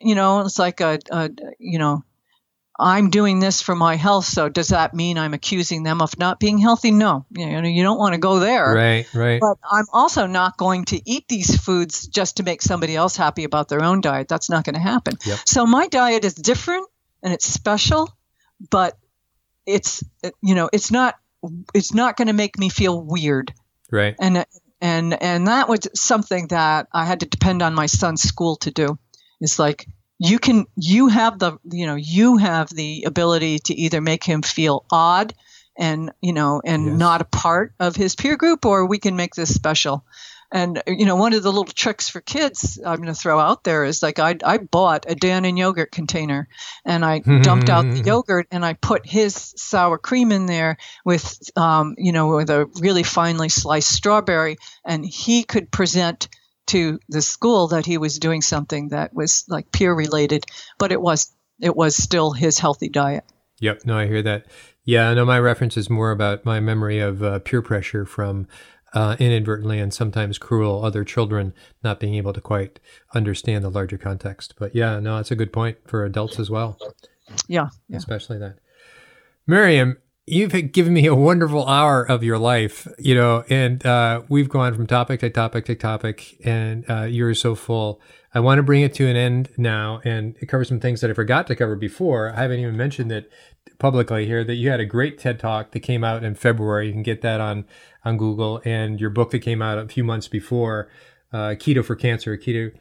You 0.00 0.14
know, 0.14 0.40
it's 0.40 0.58
like 0.58 0.80
a, 0.80 0.98
a 1.10 1.30
you 1.58 1.78
know, 1.78 2.02
I'm 2.78 3.10
doing 3.10 3.38
this 3.38 3.62
for 3.62 3.76
my 3.76 3.94
health, 3.94 4.24
so 4.24 4.48
does 4.48 4.68
that 4.68 4.94
mean 4.94 5.16
I'm 5.16 5.32
accusing 5.32 5.84
them 5.84 6.02
of 6.02 6.18
not 6.18 6.40
being 6.40 6.58
healthy? 6.58 6.90
No, 6.90 7.24
you 7.30 7.46
know, 7.46 7.68
you 7.68 7.84
don't 7.84 7.98
want 7.98 8.14
to 8.14 8.18
go 8.18 8.40
there. 8.40 8.74
Right, 8.74 9.14
right. 9.14 9.40
But 9.40 9.58
I'm 9.70 9.86
also 9.92 10.26
not 10.26 10.56
going 10.56 10.84
to 10.86 11.00
eat 11.08 11.28
these 11.28 11.56
foods 11.56 12.08
just 12.08 12.38
to 12.38 12.42
make 12.42 12.62
somebody 12.62 12.96
else 12.96 13.16
happy 13.16 13.44
about 13.44 13.68
their 13.68 13.84
own 13.84 14.00
diet. 14.00 14.26
That's 14.26 14.50
not 14.50 14.64
going 14.64 14.74
to 14.74 14.80
happen. 14.80 15.14
Yep. 15.24 15.38
So 15.46 15.66
my 15.66 15.86
diet 15.86 16.24
is 16.24 16.34
different 16.34 16.88
and 17.22 17.32
it's 17.32 17.46
special, 17.46 18.12
but 18.70 18.98
it's 19.66 20.02
you 20.42 20.56
know, 20.56 20.68
it's 20.72 20.90
not 20.90 21.14
it's 21.74 21.94
not 21.94 22.16
going 22.16 22.28
to 22.28 22.34
make 22.34 22.58
me 22.58 22.70
feel 22.70 23.00
weird. 23.00 23.54
Right. 23.90 24.16
And 24.18 24.44
and 24.80 25.22
and 25.22 25.46
that 25.46 25.68
was 25.68 25.88
something 25.94 26.48
that 26.48 26.88
I 26.92 27.04
had 27.04 27.20
to 27.20 27.26
depend 27.26 27.62
on 27.62 27.74
my 27.74 27.86
son's 27.86 28.22
school 28.22 28.56
to 28.56 28.72
do. 28.72 28.98
It's 29.40 29.58
like 29.58 29.86
you 30.18 30.38
can 30.38 30.66
you 30.76 31.08
have 31.08 31.38
the 31.38 31.58
you 31.64 31.86
know 31.86 31.96
you 31.96 32.36
have 32.36 32.68
the 32.70 33.04
ability 33.06 33.58
to 33.58 33.74
either 33.74 34.00
make 34.00 34.24
him 34.24 34.42
feel 34.42 34.84
odd 34.90 35.34
and 35.76 36.12
you 36.20 36.32
know 36.32 36.62
and 36.64 36.86
yes. 36.86 36.98
not 36.98 37.20
a 37.20 37.24
part 37.24 37.74
of 37.80 37.96
his 37.96 38.14
peer 38.14 38.36
group 38.36 38.64
or 38.64 38.86
we 38.86 38.98
can 38.98 39.16
make 39.16 39.34
this 39.34 39.52
special 39.52 40.04
and 40.52 40.82
you 40.86 41.04
know 41.04 41.16
one 41.16 41.32
of 41.32 41.42
the 41.42 41.50
little 41.50 41.64
tricks 41.64 42.08
for 42.08 42.20
kids 42.20 42.78
i'm 42.84 42.96
going 42.96 43.12
to 43.12 43.14
throw 43.14 43.40
out 43.40 43.64
there 43.64 43.84
is 43.84 44.02
like 44.02 44.18
I, 44.18 44.36
I 44.44 44.58
bought 44.58 45.10
a 45.10 45.14
Dannon 45.14 45.58
yogurt 45.58 45.90
container 45.90 46.48
and 46.84 47.04
i 47.04 47.18
dumped 47.18 47.68
out 47.68 47.82
the 47.82 48.02
yogurt 48.06 48.46
and 48.52 48.64
i 48.64 48.74
put 48.74 49.04
his 49.04 49.52
sour 49.56 49.98
cream 49.98 50.30
in 50.30 50.46
there 50.46 50.76
with 51.04 51.50
um, 51.56 51.96
you 51.98 52.12
know 52.12 52.36
with 52.36 52.50
a 52.50 52.66
really 52.80 53.02
finely 53.02 53.48
sliced 53.48 53.90
strawberry 53.90 54.58
and 54.84 55.04
he 55.04 55.42
could 55.42 55.70
present 55.70 56.28
to 56.66 56.98
the 57.08 57.22
school 57.22 57.68
that 57.68 57.86
he 57.86 57.98
was 57.98 58.18
doing 58.18 58.42
something 58.42 58.88
that 58.88 59.14
was 59.14 59.44
like 59.48 59.72
peer 59.72 59.94
related, 59.94 60.44
but 60.78 60.92
it 60.92 61.00
was 61.00 61.32
it 61.60 61.76
was 61.76 61.96
still 61.96 62.32
his 62.32 62.58
healthy 62.58 62.88
diet. 62.88 63.24
Yep, 63.60 63.82
no, 63.84 63.98
I 63.98 64.06
hear 64.06 64.22
that. 64.22 64.46
Yeah, 64.84 65.08
I 65.08 65.14
know 65.14 65.24
my 65.24 65.38
reference 65.38 65.76
is 65.76 65.88
more 65.88 66.10
about 66.10 66.44
my 66.44 66.60
memory 66.60 66.98
of 66.98 67.22
uh, 67.22 67.38
peer 67.38 67.62
pressure 67.62 68.04
from 68.04 68.46
uh, 68.92 69.16
inadvertently 69.18 69.78
and 69.78 69.92
sometimes 69.92 70.38
cruel 70.38 70.84
other 70.84 71.04
children 71.04 71.52
not 71.82 72.00
being 72.00 72.14
able 72.14 72.32
to 72.32 72.40
quite 72.40 72.80
understand 73.14 73.64
the 73.64 73.70
larger 73.70 73.98
context. 73.98 74.54
But 74.58 74.74
yeah, 74.74 75.00
no, 75.00 75.18
it's 75.18 75.30
a 75.30 75.36
good 75.36 75.52
point 75.52 75.78
for 75.86 76.04
adults 76.04 76.38
as 76.38 76.50
well. 76.50 76.78
Yeah, 77.48 77.68
yeah. 77.88 77.96
especially 77.96 78.38
that. 78.38 78.58
Miriam, 79.46 79.96
you've 80.26 80.72
given 80.72 80.94
me 80.94 81.06
a 81.06 81.14
wonderful 81.14 81.66
hour 81.66 82.02
of 82.02 82.24
your 82.24 82.38
life, 82.38 82.88
you 82.98 83.14
know, 83.14 83.44
and 83.50 83.84
uh, 83.84 84.22
we've 84.28 84.48
gone 84.48 84.74
from 84.74 84.86
topic 84.86 85.20
to 85.20 85.30
topic 85.30 85.66
to 85.66 85.74
topic, 85.74 86.36
and 86.44 86.88
uh, 86.88 87.02
you're 87.02 87.34
so 87.34 87.54
full. 87.54 88.00
I 88.32 88.40
want 88.40 88.58
to 88.58 88.62
bring 88.62 88.82
it 88.82 88.94
to 88.94 89.06
an 89.06 89.16
end 89.16 89.50
now 89.56 90.00
and 90.04 90.36
cover 90.48 90.64
some 90.64 90.80
things 90.80 91.00
that 91.02 91.10
I 91.10 91.14
forgot 91.14 91.46
to 91.48 91.56
cover 91.56 91.76
before. 91.76 92.32
I 92.32 92.42
haven't 92.42 92.60
even 92.60 92.76
mentioned 92.76 93.10
that 93.10 93.30
publicly 93.78 94.26
here 94.26 94.42
that 94.44 94.54
you 94.54 94.70
had 94.70 94.80
a 94.80 94.86
great 94.86 95.18
TED 95.18 95.38
talk 95.38 95.72
that 95.72 95.80
came 95.80 96.02
out 96.02 96.24
in 96.24 96.34
February. 96.34 96.86
You 96.86 96.92
can 96.92 97.02
get 97.02 97.20
that 97.22 97.40
on 97.40 97.66
on 98.04 98.16
Google, 98.16 98.60
and 98.64 99.00
your 99.00 99.10
book 99.10 99.30
that 99.30 99.40
came 99.40 99.62
out 99.62 99.78
a 99.78 99.88
few 99.88 100.04
months 100.04 100.28
before, 100.28 100.88
uh, 101.32 101.54
Keto 101.56 101.84
for 101.84 101.96
Cancer, 101.96 102.36
Keto 102.36 102.72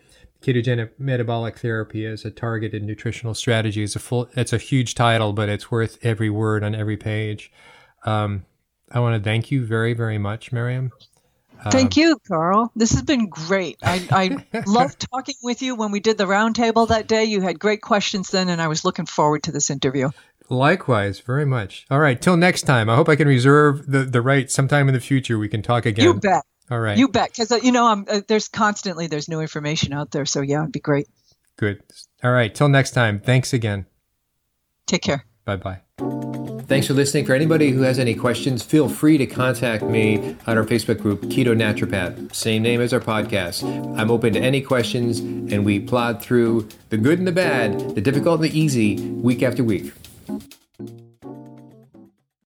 ketogenic 0.43 0.91
metabolic 0.99 1.57
therapy 1.57 2.05
as 2.05 2.25
a 2.25 2.31
targeted 2.31 2.83
nutritional 2.83 3.33
strategy 3.33 3.81
is 3.81 3.95
a 3.95 3.99
full 3.99 4.29
it's 4.33 4.53
a 4.53 4.57
huge 4.57 4.93
title 4.95 5.33
but 5.33 5.49
it's 5.49 5.71
worth 5.71 5.97
every 6.03 6.29
word 6.29 6.63
on 6.63 6.75
every 6.75 6.97
page 6.97 7.51
um, 8.05 8.45
i 8.91 8.99
want 8.99 9.15
to 9.15 9.23
thank 9.23 9.51
you 9.51 9.65
very 9.65 9.93
very 9.93 10.17
much 10.17 10.51
miriam 10.51 10.91
Thank 11.71 11.97
um, 11.97 12.01
you, 12.01 12.19
Carl. 12.27 12.71
This 12.75 12.91
has 12.91 13.03
been 13.03 13.29
great. 13.29 13.77
I, 13.81 14.05
I 14.51 14.63
loved 14.67 15.07
talking 15.09 15.35
with 15.41 15.61
you 15.61 15.75
when 15.75 15.91
we 15.91 15.99
did 15.99 16.17
the 16.17 16.25
roundtable 16.25 16.89
that 16.89 17.07
day. 17.07 17.23
You 17.23 17.41
had 17.41 17.59
great 17.59 17.81
questions 17.81 18.31
then, 18.31 18.49
and 18.49 18.61
I 18.61 18.67
was 18.67 18.83
looking 18.83 19.05
forward 19.05 19.43
to 19.43 19.51
this 19.51 19.69
interview. 19.69 20.09
Likewise, 20.49 21.19
very 21.19 21.45
much. 21.45 21.85
All 21.89 21.99
right, 21.99 22.21
till 22.21 22.35
next 22.35 22.63
time. 22.63 22.89
I 22.89 22.95
hope 22.95 23.07
I 23.07 23.15
can 23.15 23.27
reserve 23.27 23.89
the, 23.89 23.99
the 23.99 24.21
right 24.21 24.51
sometime 24.51 24.89
in 24.89 24.93
the 24.93 24.99
future 24.99 25.39
we 25.39 25.47
can 25.47 25.61
talk 25.61 25.85
again. 25.85 26.03
You 26.03 26.13
bet. 26.15 26.43
All 26.71 26.79
right. 26.79 26.97
You 26.97 27.07
bet, 27.07 27.31
because 27.31 27.51
uh, 27.51 27.59
you 27.61 27.71
know, 27.71 27.87
I'm 27.87 28.05
uh, 28.09 28.21
there's 28.27 28.47
constantly 28.47 29.07
there's 29.07 29.27
new 29.27 29.41
information 29.41 29.93
out 29.93 30.11
there. 30.11 30.25
So 30.25 30.41
yeah, 30.41 30.61
it'd 30.61 30.71
be 30.71 30.79
great. 30.79 31.07
Good. 31.57 31.83
All 32.23 32.31
right. 32.31 32.53
Till 32.53 32.69
next 32.69 32.91
time. 32.91 33.19
Thanks 33.19 33.53
again. 33.53 33.85
Take 34.85 35.01
care. 35.01 35.25
Bye 35.45 35.57
bye. 35.57 35.81
Thanks 36.65 36.87
for 36.87 36.93
listening. 36.93 37.25
For 37.25 37.33
anybody 37.33 37.71
who 37.71 37.81
has 37.81 37.99
any 37.99 38.15
questions, 38.15 38.63
feel 38.63 38.87
free 38.87 39.17
to 39.17 39.25
contact 39.25 39.83
me 39.83 40.35
on 40.47 40.57
our 40.57 40.63
Facebook 40.63 41.01
group, 41.01 41.21
Keto 41.23 41.53
Naturopath. 41.55 42.33
Same 42.33 42.63
name 42.63 42.79
as 42.79 42.93
our 42.93 43.01
podcast. 43.01 43.63
I'm 43.97 44.09
open 44.09 44.33
to 44.33 44.39
any 44.39 44.61
questions, 44.61 45.19
and 45.19 45.65
we 45.65 45.79
plod 45.79 46.21
through 46.21 46.69
the 46.89 46.97
good 46.97 47.19
and 47.19 47.27
the 47.27 47.33
bad, 47.33 47.95
the 47.95 48.01
difficult 48.01 48.41
and 48.41 48.49
the 48.49 48.57
easy, 48.57 48.95
week 49.09 49.43
after 49.43 49.63
week. 49.63 49.93